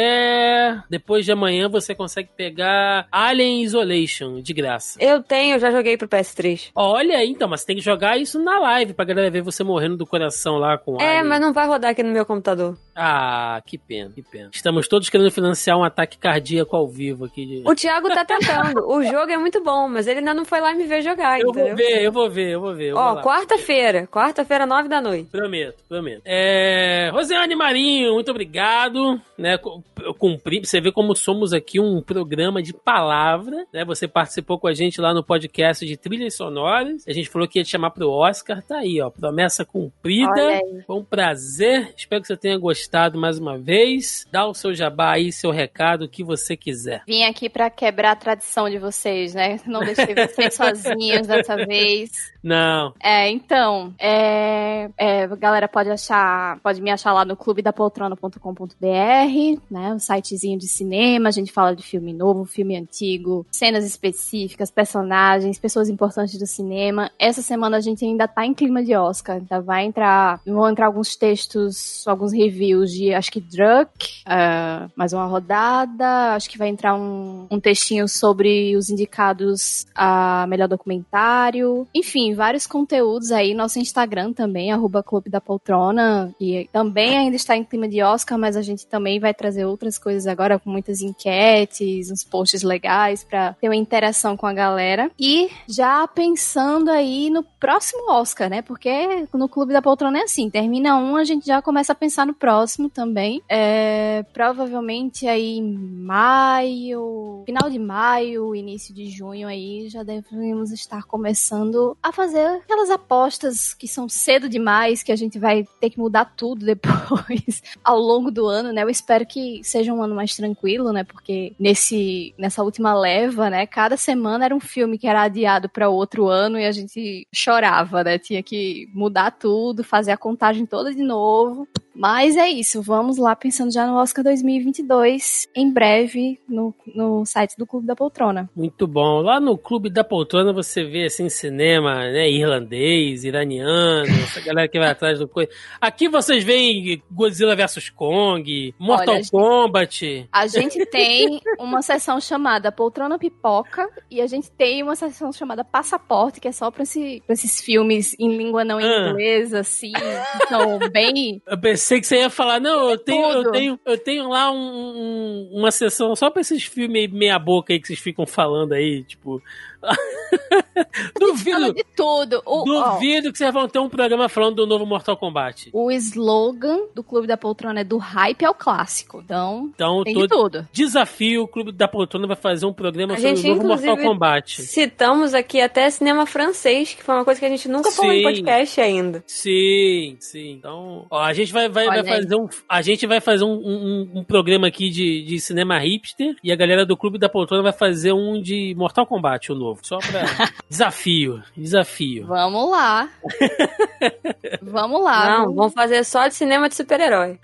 depois 0.89 1.25
de 1.25 1.33
amanhã 1.33 1.69
você 1.69 1.95
consegue 1.95 2.29
pegar 2.37 3.07
Alien 3.11 3.63
Isolation 3.63 4.41
de 4.41 4.53
graça. 4.53 4.99
Eu 5.03 5.23
tenho, 5.23 5.57
eu 5.57 5.59
já 5.61 5.71
joguei 5.71 5.97
pro 5.97 6.09
PS3. 6.09 6.71
Olha 6.75 7.19
aí, 7.19 7.29
então, 7.31 7.49
mas 7.49 7.65
tem 7.65 7.77
que 7.77 7.83
jogar 7.83 8.17
isso 8.19 8.43
na 8.43 8.59
live 8.59 8.95
pra 8.95 9.05
galera 9.05 9.31
ver 9.31 9.43
você 9.43 9.63
morrendo 9.65 9.97
do 9.97 10.07
coração 10.07 10.57
lá 10.57 10.77
com 10.79 11.01
É, 11.01 11.19
Alien. 11.19 11.25
mas 11.29 11.41
não 11.41 11.53
vai 11.53 11.67
rodar 11.67 11.91
aqui 11.91 12.03
no 12.03 12.13
meu 12.13 12.25
computador. 12.27 12.77
Ah, 12.95 13.63
que 13.67 13.79
pena, 13.79 14.11
que 14.15 14.23
pena. 14.23 14.51
Estamos 14.53 14.87
todos 14.87 15.09
querendo 15.09 15.31
financiar 15.31 15.79
um 15.79 15.85
ataque 15.85 16.19
cardíaco 16.19 16.77
ao 16.77 16.87
vivo 16.87 17.25
aqui. 17.25 17.47
de- 17.47 17.63
O 17.67 17.75
Thiago 17.75 18.09
tá 18.09 18.25
tentando. 18.25 18.87
o 18.87 19.03
jogo 19.03 19.31
é 19.31 19.39
muito 19.39 19.63
bom, 19.63 19.89
mas 19.89 20.07
ele 20.07 20.19
ainda 20.19 20.35
não 20.35 20.45
foi 20.45 20.61
lá 20.61 20.75
me 20.75 20.85
ver 20.85 21.03
jogar, 21.03 21.41
Eu 21.41 21.49
entendeu? 21.49 21.69
vou 21.69 21.77
ver, 21.77 22.03
eu 22.05 22.13
vou 22.13 22.31
ver, 22.31 22.51
eu 22.51 22.61
vou 22.61 22.75
ver. 22.75 22.89
eu 22.91 22.97
Ó, 22.97 23.23
quarta-feira. 23.23 24.07
Quarta-feira, 24.07 24.67
nove 24.67 24.89
da 24.89 25.01
noite. 25.01 25.31
Prometo, 25.31 25.83
prometo. 25.89 26.23
É, 26.25 27.09
Rosiane 27.13 27.55
Marinho, 27.57 28.15
muito 28.15 28.31
obrigado. 28.31 29.21
Né, 29.39 29.59
eu 30.05 30.15
cumpri, 30.15 30.61
você 30.65 30.81
vê 30.81 30.93
como 30.93 31.17
somos 31.17 31.53
aqui 31.53 31.81
um 31.81 32.01
programa 32.03 32.63
de 32.63 32.73
palavra. 32.75 33.67
Né, 33.73 33.85
você 33.85 34.07
participou 34.07 34.59
com 34.59 34.69
a 34.69 34.75
gente 34.75 35.01
lá 35.01 35.15
no 35.15 35.25
podcast 35.25 35.85
de 35.87 35.97
trilhas 35.97 36.37
sonoras. 36.37 37.07
A 37.09 37.13
gente 37.13 37.29
falou 37.31 37.49
que 37.49 37.59
ia 37.59 37.65
te 37.65 37.71
chamar 37.71 37.91
pro 37.91 38.11
Oscar. 38.11 38.63
Tá 38.63 38.79
aí, 38.79 39.01
ó. 39.01 39.11
Promessa 39.11 39.65
cumprida. 39.65 40.61
Foi 40.87 40.97
um 40.97 41.05
prazer. 41.05 41.93
Espero 41.97 42.21
que 42.21 42.29
você 42.29 42.37
tenha 42.37 42.59
gostado. 42.59 42.82
Mais 43.17 43.39
uma 43.39 43.59
vez. 43.59 44.27
Dá 44.31 44.47
o 44.47 44.55
seu 44.55 44.75
jabá 44.75 45.13
aí, 45.13 45.33
seu 45.33 45.51
recado, 45.51 46.05
o 46.05 46.09
que 46.09 46.23
você 46.23 46.57
quiser. 46.57 47.03
Vim 47.07 47.25
aqui 47.25 47.49
pra 47.49 47.71
quebrar 47.71 48.13
a 48.13 48.17
tradição 48.17 48.69
de 48.69 48.79
vocês, 48.79 49.35
né? 49.35 49.59
Não 49.67 49.81
deixei 49.81 50.15
vocês 50.15 50.55
sozinhos 50.55 51.27
dessa 51.27 51.57
vez. 51.57 52.33
Não. 52.43 52.93
É, 53.01 53.31
então, 53.31 53.95
é, 53.99 54.91
é, 54.99 55.27
galera 55.37 55.69
pode 55.69 55.91
achar, 55.91 56.59
pode 56.61 56.81
me 56.81 56.91
achar 56.91 57.13
lá 57.13 57.25
no 57.25 57.37
clubedapoltrona.com.br, 57.37 59.61
né? 59.71 59.95
Um 59.95 59.99
sitezinho 59.99 60.59
de 60.59 60.67
cinema, 60.67 61.29
a 61.29 61.33
gente 61.33 61.53
fala 61.53 61.75
de 61.75 61.83
filme 61.83 62.13
novo, 62.13 62.45
filme 62.45 62.77
antigo, 62.77 63.47
cenas 63.51 63.85
específicas, 63.85 64.71
personagens, 64.71 65.59
pessoas 65.59 65.89
importantes 65.89 66.39
do 66.39 66.47
cinema. 66.47 67.11
Essa 67.19 67.43
semana 67.43 67.77
a 67.77 67.81
gente 67.81 68.05
ainda 68.05 68.27
tá 68.27 68.45
em 68.45 68.55
clima 68.55 68.83
de 68.83 68.95
Oscar, 68.95 69.37
ainda 69.37 69.61
vai 69.61 69.85
entrar, 69.85 70.41
vão 70.45 70.69
entrar 70.69 70.87
alguns 70.87 71.15
textos, 71.15 72.07
alguns 72.07 72.33
reviews 72.33 72.72
de, 72.81 73.13
acho 73.15 73.31
que 73.31 73.41
Druck, 73.41 74.23
uh, 74.27 74.91
mais 74.97 75.13
uma 75.13 75.27
rodada, 75.27 76.35
acho 76.35 76.49
que 76.49 76.59
vai 76.59 76.69
entrar 76.69 76.95
um, 76.95 77.47
um 77.51 77.61
textinho 77.61 78.09
sobre 78.09 78.77
os 78.77 78.91
indicados 78.91 79.87
a 79.95 80.47
melhor 80.49 80.69
documentário, 80.69 81.87
enfim, 81.95 82.35
vários 82.35 82.67
conteúdos 82.67 83.31
aí, 83.31 83.55
nosso 83.55 83.79
Instagram 83.79 84.33
também, 84.33 84.73
arroba 84.73 85.03
Clube 85.03 85.31
da 85.31 85.41
Poltrona, 85.41 86.35
que 86.39 86.69
também 86.73 87.19
ainda 87.19 87.37
está 87.37 87.57
em 87.57 87.65
clima 87.65 87.89
de 87.89 88.03
Oscar, 88.03 88.39
mas 88.39 88.57
a 88.57 88.63
gente 88.63 88.87
também 88.87 89.21
vai 89.21 89.35
trazer 89.35 89.65
outras 89.65 89.99
coisas 89.99 90.27
agora, 90.27 90.59
com 90.59 90.71
muitas 90.71 91.01
enquetes, 91.01 92.11
uns 92.11 92.25
posts 92.25 92.63
legais 92.63 93.25
para 93.25 93.55
ter 93.55 93.69
uma 93.69 93.77
interação 93.77 94.37
com 94.37 94.47
a 94.47 94.53
galera. 94.53 95.11
E 95.19 95.51
já 95.69 96.07
pensando 96.09 96.91
aí 96.91 97.31
no 97.31 97.43
próximo 97.43 98.11
Oscar, 98.11 98.49
né? 98.49 98.63
Porque 98.63 99.27
no 99.33 99.49
Clube 99.49 99.73
da 99.73 99.83
Poltrona 99.83 100.19
é 100.19 100.23
assim, 100.23 100.49
termina 100.51 100.97
um, 100.97 101.17
a 101.17 101.25
gente 101.25 101.47
já 101.47 101.61
começa 101.61 101.93
a 101.93 101.97
pensar 101.97 102.27
no 102.27 102.35
próximo 102.35 102.62
também. 102.89 103.43
É, 103.49 104.25
provavelmente 104.33 105.27
aí 105.27 105.59
em 105.59 105.63
maio, 105.63 107.43
final 107.45 107.71
de 107.71 107.79
maio, 107.79 108.55
início 108.55 108.95
de 108.95 109.11
junho 109.11 109.49
aí, 109.49 109.89
já 109.89 110.03
devemos 110.03 110.71
estar 110.71 111.05
começando 111.05 111.97
a 112.03 112.13
fazer 112.13 112.47
aquelas 112.47 112.91
apostas 112.91 113.75
que 113.75 113.89
são 113.89 114.09
cedo 114.09 114.49
demais, 114.49 115.03
que 115.03 115.13
a 115.13 115.17
gente 115.17 115.39
vai 115.39 115.67
ter 115.81 115.91
que 115.91 115.99
mudar 115.99 116.25
tudo 116.37 116.65
depois 116.67 117.63
ao 117.83 117.99
longo 117.99 118.31
do 118.31 118.47
ano, 118.47 118.73
né? 118.73 118.83
Eu 118.83 118.91
espero 118.91 119.27
que 119.27 119.61
seja 119.63 119.93
um 119.93 120.03
ano 120.03 120.15
mais 120.15 120.35
tranquilo, 120.35 120.93
né? 120.93 121.05
Porque 121.05 121.55
nesse 121.59 122.35
nessa 122.39 122.63
última 122.63 122.95
leva, 122.95 123.51
né, 123.51 123.67
cada 123.67 123.97
semana 123.97 124.45
era 124.45 124.55
um 124.55 124.61
filme 124.61 124.99
que 124.99 125.07
era 125.07 125.23
adiado 125.23 125.69
para 125.69 125.89
outro 125.89 126.29
ano 126.29 126.59
e 126.59 126.67
a 126.67 126.73
gente 126.73 127.27
chorava, 127.33 128.05
né? 128.05 128.19
Tinha 128.19 128.43
que 128.43 128.89
mudar 128.93 129.31
tudo, 129.33 129.85
fazer 129.85 130.13
a 130.13 130.17
contagem 130.17 130.67
toda 130.67 130.95
de 130.95 131.03
novo. 131.03 131.67
Mas 131.95 132.37
é 132.37 132.49
isso, 132.53 132.83
vamos 132.83 133.19
lá 133.19 133.35
pensando 133.35 133.73
já 133.73 133.87
no 133.87 133.95
Oscar 133.97 134.23
2022, 134.25 135.49
em 135.55 135.73
breve, 135.73 136.39
no, 136.49 136.75
no 136.95 137.25
site 137.25 137.57
do 137.57 137.67
Clube 137.67 137.87
da 137.87 137.97
Poltrona. 137.97 138.49
Muito 138.55 138.87
bom. 138.87 139.21
Lá 139.21 139.41
no 139.41 139.57
Clube 139.57 139.91
da 139.91 140.05
Poltrona 140.05 140.53
você 140.53 140.85
vê 140.85 141.05
assim 141.07 141.29
cinema, 141.29 141.95
né, 142.11 142.31
irlandês, 142.31 143.25
iraniano, 143.25 144.07
essa 144.23 144.41
galera 144.41 144.69
que 144.69 144.79
vai 144.79 144.89
atrás 144.91 145.19
do 145.19 145.29
coisa. 145.29 145.51
Aqui 145.81 146.09
vocês 146.09 146.45
veem 146.45 147.03
Godzilla 147.11 147.57
vs 147.57 147.91
Kong, 147.91 148.75
Mortal 148.79 149.15
Olha, 149.17 149.25
Kombat. 149.31 150.29
A 150.33 150.47
gente 150.47 150.85
tem 150.87 151.41
uma 151.59 151.83
sessão 151.83 152.21
chamada 152.21 152.71
Poltrona 152.73 153.19
Pipoca 153.19 153.89
e 154.11 154.21
a 154.21 154.27
gente 154.27 154.51
tem 154.51 154.83
uma 154.83 154.95
sessão 154.97 155.33
chamada 155.33 155.65
Passaporte, 155.65 156.41
que 156.41 156.49
é 156.49 156.53
só 156.53 156.71
pra, 156.71 156.83
esse, 156.83 157.23
pra 157.27 157.35
esses 157.35 157.61
filmes 157.61 158.15
em 158.19 158.37
língua 158.37 158.65
não 158.65 158.79
Ah. 158.79 159.11
inglesa, 159.11 159.61
assim, 159.61 159.93
que 159.93 160.47
são 160.49 160.79
bem 160.91 161.41
Eu 161.47 161.59
pensei 161.59 162.01
que 162.01 162.07
você 162.07 162.17
ia 162.19 162.31
falar, 162.31 162.42
não, 162.61 162.91
eu 162.91 162.99
tenho, 162.99 163.23
eu 163.33 163.53
tenho, 163.53 163.81
eu 163.87 163.99
tenho 163.99 164.29
lá 164.29 164.51
um- 164.51 164.57
um- 164.57 165.51
uma 165.59 165.71
sessão 165.71 166.15
só 166.17 166.31
pra 166.31 166.41
esses 166.41 166.65
filmes 166.65 167.11
meia 167.11 167.39
boca 167.39 167.73
aí 167.73 167.81
que 167.81 167.87
vocês 167.87 167.99
ficam 167.99 168.27
falando 168.27 168.73
aí, 168.73 169.03
tipo. 169.05 169.43
Duvido, 171.19 171.73
de 171.75 171.85
tudo. 171.97 172.43
O, 172.47 172.69
ó, 172.71 172.95
duvido 172.95 173.33
que 173.33 173.39
vocês 173.39 173.53
vão 173.53 173.69
ter 173.69 173.79
um 173.79 173.89
programa 173.89 174.29
falando 174.29 174.57
do 174.57 174.67
novo 174.67 174.87
Mortal 174.87 175.17
Kombat. 175.17 175.71
o 175.73 175.91
slogan 175.91 176.87
do 176.95 177.03
Clube 177.03 177.27
da 177.27 177.37
Poltrona 177.37 177.81
é 177.81 177.85
do 177.85 177.99
hype 177.99 178.45
ao 178.45 178.55
clássico. 178.55 179.21
Então, 179.25 179.71
Então, 179.75 180.03
tem 180.05 180.15
tô 180.15 180.23
de 180.23 180.29
tudo. 180.29 180.69
desafio, 180.73 181.43
o 181.43 181.49
Clube 181.49 181.73
da 181.73 181.89
Poltrona 181.89 182.27
vai 182.27 182.37
fazer 182.37 182.67
um 182.67 182.73
programa 182.73 183.15
A 183.15 183.17
sobre 183.17 183.37
gente, 183.37 183.51
o 183.51 183.55
novo 183.55 183.69
Mortal 183.69 183.97
Kombat. 183.97 184.63
Citamos 184.63 185.35
aqui 185.35 185.61
até 185.61 185.89
cinema 185.91 186.27
francês, 186.27 186.95
que 186.95 187.03
foi 187.03 187.15
uma 187.15 187.25
coisa 187.25 187.41
que 187.41 187.47
a 187.47 187.51
gente 187.51 187.69
nunca 187.69 187.91
falou 187.91 188.13
em 188.13 188.19
Sim. 188.19 188.23
podcast 188.23 188.81
ainda. 188.81 189.25
Sim, 189.27 190.17
sim. 190.21 190.53
Então, 190.53 191.07
ó, 191.11 191.21
a 191.21 191.33
gente 191.33 191.53
vai, 191.53 191.69
vai, 191.69 191.87
vai 191.87 191.99
Olha 192.01 192.05
fazer 192.05 192.37
um. 192.37 192.47
A 192.69 192.83
gente 192.83 193.07
vai 193.07 193.21
fazer 193.21 193.45
um, 193.45 193.53
um, 193.55 194.11
um 194.17 194.25
programa 194.25 194.67
aqui 194.67 194.91
de, 194.91 195.23
de 195.25 195.41
cinema 195.41 195.79
hipster 195.79 196.35
e 196.43 196.53
a 196.53 196.57
galera 196.57 196.85
do 196.87 196.97
Clube 196.97 197.19
da 197.19 197.29
Poltrona 197.29 197.63
vai 197.63 197.73
fazer 197.73 198.13
um 198.13 198.41
de 198.41 198.75
Mortal 198.77 199.07
Kombat, 199.07 199.51
o 199.53 199.55
novo. 199.55 199.72
Só 199.83 199.99
pra. 199.99 200.23
desafio, 200.69 201.43
desafio. 201.57 202.27
Vamos 202.27 202.71
lá. 202.71 203.09
Vamos 204.63 205.03
lá. 205.03 205.39
Não, 205.39 205.55
vamos- 205.55 205.73
fazer 205.75 206.05
só 206.05 206.27
de 206.29 206.35
cinema 206.35 206.69
de 206.69 206.75
super-herói. 206.75 207.39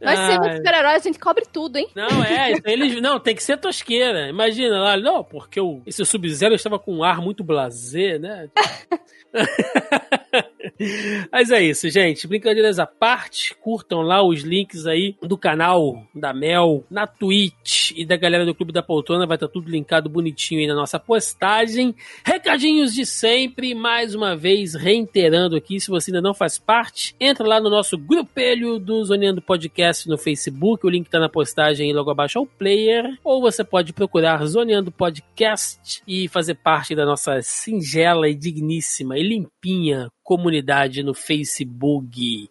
Nós 0.00 0.18
Ah, 0.18 0.32
somos 0.32 0.56
super-heróis, 0.56 0.96
a 0.96 1.04
gente 1.04 1.18
cobre 1.18 1.44
tudo, 1.52 1.76
hein? 1.76 1.88
Não, 1.94 2.22
é, 2.24 2.52
eles. 2.66 3.00
Não, 3.02 3.18
tem 3.18 3.34
que 3.34 3.42
ser 3.42 3.56
tosqueira. 3.58 4.28
Imagina 4.28 4.78
lá, 4.80 4.96
não, 4.96 5.22
porque 5.24 5.60
o, 5.60 5.82
esse 5.86 6.04
Sub-Zero 6.04 6.54
estava 6.54 6.78
com 6.78 6.94
um 6.96 7.04
ar 7.04 7.20
muito 7.20 7.42
blasé, 7.44 8.18
né? 8.18 8.48
Mas 11.30 11.50
é 11.50 11.62
isso, 11.62 11.88
gente. 11.90 12.26
Brincadeiras 12.26 12.78
à 12.78 12.86
parte, 12.86 13.54
curtam 13.54 14.00
lá 14.00 14.22
os 14.22 14.42
links 14.42 14.86
aí 14.86 15.16
do 15.22 15.36
canal 15.36 16.02
da 16.14 16.32
Mel 16.32 16.84
na 16.90 17.06
Twitch 17.06 17.92
e 17.96 18.04
da 18.04 18.16
galera 18.16 18.44
do 18.44 18.54
Clube 18.54 18.72
da 18.72 18.82
Poltrona. 18.82 19.26
Vai 19.26 19.36
estar 19.36 19.48
tudo 19.48 19.70
linkado 19.70 20.08
bonitinho 20.08 20.60
aí 20.60 20.66
na 20.66 20.74
nossa 20.74 20.98
postagem. 20.98 21.94
Recadinhos 22.24 22.92
de 22.92 23.06
sempre, 23.06 23.74
mais 23.74 24.14
uma 24.14 24.36
vez 24.36 24.74
reiterando 24.74 25.56
aqui, 25.56 25.80
se 25.80 25.90
você 25.90 26.10
ainda 26.10 26.22
não 26.22 26.34
faz 26.34 26.58
parte, 26.58 27.14
entra 27.20 27.46
lá 27.46 27.60
no 27.60 27.70
nosso 27.70 27.96
grupelho 27.96 28.78
do 28.78 29.04
Zoneando 29.04 29.42
Podcast 29.42 30.08
no 30.08 30.18
Facebook. 30.18 30.86
O 30.86 30.90
link 30.90 31.08
tá 31.08 31.18
na 31.18 31.28
postagem 31.28 31.86
aí 31.88 31.92
logo 31.92 32.10
abaixo 32.10 32.38
ao 32.38 32.46
player. 32.46 33.18
Ou 33.22 33.40
você 33.40 33.62
pode 33.62 33.92
procurar 33.92 34.44
Zoneando 34.46 34.90
Podcast 34.90 36.02
e 36.06 36.28
fazer 36.28 36.54
parte 36.54 36.94
da 36.94 37.04
nossa 37.04 37.40
singela 37.42 38.28
e 38.28 38.34
digníssima 38.34 39.18
e 39.18 39.22
limpinha 39.22 40.10
comunidade 40.24 41.02
no 41.02 41.14
Facebook. 41.14 42.50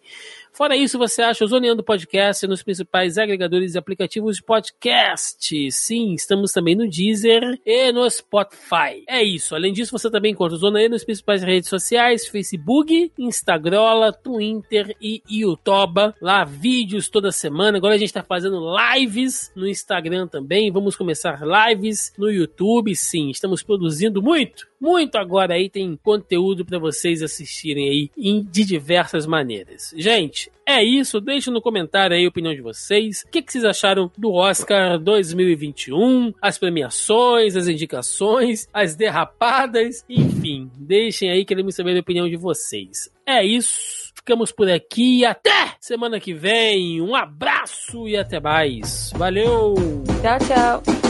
Fora 0.54 0.76
isso, 0.76 0.96
você 0.96 1.20
acha 1.20 1.44
o 1.44 1.48
Zoneando 1.48 1.82
Podcast 1.82 2.46
nos 2.46 2.62
principais 2.62 3.18
agregadores 3.18 3.74
e 3.74 3.78
aplicativos 3.78 4.36
de 4.36 4.42
podcast. 4.44 5.72
Sim, 5.72 6.12
estamos 6.12 6.52
também 6.52 6.76
no 6.76 6.88
Deezer 6.88 7.60
e 7.66 7.90
no 7.90 8.08
Spotify. 8.08 9.02
É 9.08 9.20
isso. 9.20 9.56
Além 9.56 9.72
disso, 9.72 9.90
você 9.90 10.08
também 10.08 10.30
encontra 10.30 10.54
o 10.54 10.58
Zoneando 10.58 10.90
nas 10.90 11.02
principais 11.02 11.42
redes 11.42 11.68
sociais, 11.68 12.28
Facebook, 12.28 13.10
Instagram, 13.18 14.12
Twitter 14.22 14.96
e 15.02 15.20
YouTube. 15.28 16.14
Lá, 16.22 16.44
vídeos 16.44 17.08
toda 17.08 17.32
semana. 17.32 17.78
Agora 17.78 17.96
a 17.96 17.98
gente 17.98 18.10
está 18.10 18.22
fazendo 18.22 18.76
lives 18.94 19.50
no 19.56 19.66
Instagram 19.66 20.28
também. 20.28 20.70
Vamos 20.70 20.94
começar 20.94 21.40
lives 21.42 22.12
no 22.16 22.30
YouTube. 22.30 22.94
Sim, 22.94 23.28
estamos 23.28 23.60
produzindo 23.64 24.22
muito 24.22 24.68
muito 24.84 25.16
agora 25.16 25.54
aí 25.54 25.70
tem 25.70 25.96
conteúdo 25.96 26.62
para 26.62 26.78
vocês 26.78 27.22
assistirem 27.22 27.88
aí 27.88 28.42
de 28.42 28.64
diversas 28.66 29.24
maneiras. 29.24 29.94
Gente, 29.96 30.43
é 30.66 30.82
isso. 30.82 31.20
Deixe 31.20 31.50
no 31.50 31.60
comentário 31.60 32.16
aí 32.16 32.24
a 32.24 32.28
opinião 32.28 32.54
de 32.54 32.60
vocês. 32.60 33.22
O 33.26 33.30
que, 33.30 33.42
que 33.42 33.52
vocês 33.52 33.64
acharam 33.64 34.10
do 34.16 34.32
Oscar 34.32 34.98
2021? 34.98 36.32
As 36.40 36.58
premiações, 36.58 37.56
as 37.56 37.68
indicações, 37.68 38.68
as 38.72 38.94
derrapadas, 38.96 40.04
enfim. 40.08 40.70
Deixem 40.76 41.30
aí, 41.30 41.44
queremos 41.44 41.74
saber 41.74 41.96
a 41.96 42.00
opinião 42.00 42.28
de 42.28 42.36
vocês. 42.36 43.10
É 43.26 43.44
isso. 43.44 44.12
Ficamos 44.14 44.50
por 44.50 44.70
aqui 44.70 45.24
até 45.24 45.74
semana 45.80 46.18
que 46.18 46.32
vem. 46.32 47.00
Um 47.02 47.14
abraço 47.14 48.08
e 48.08 48.16
até 48.16 48.40
mais. 48.40 49.12
Valeu! 49.16 49.74
Tchau, 50.22 50.38
tchau. 50.48 51.03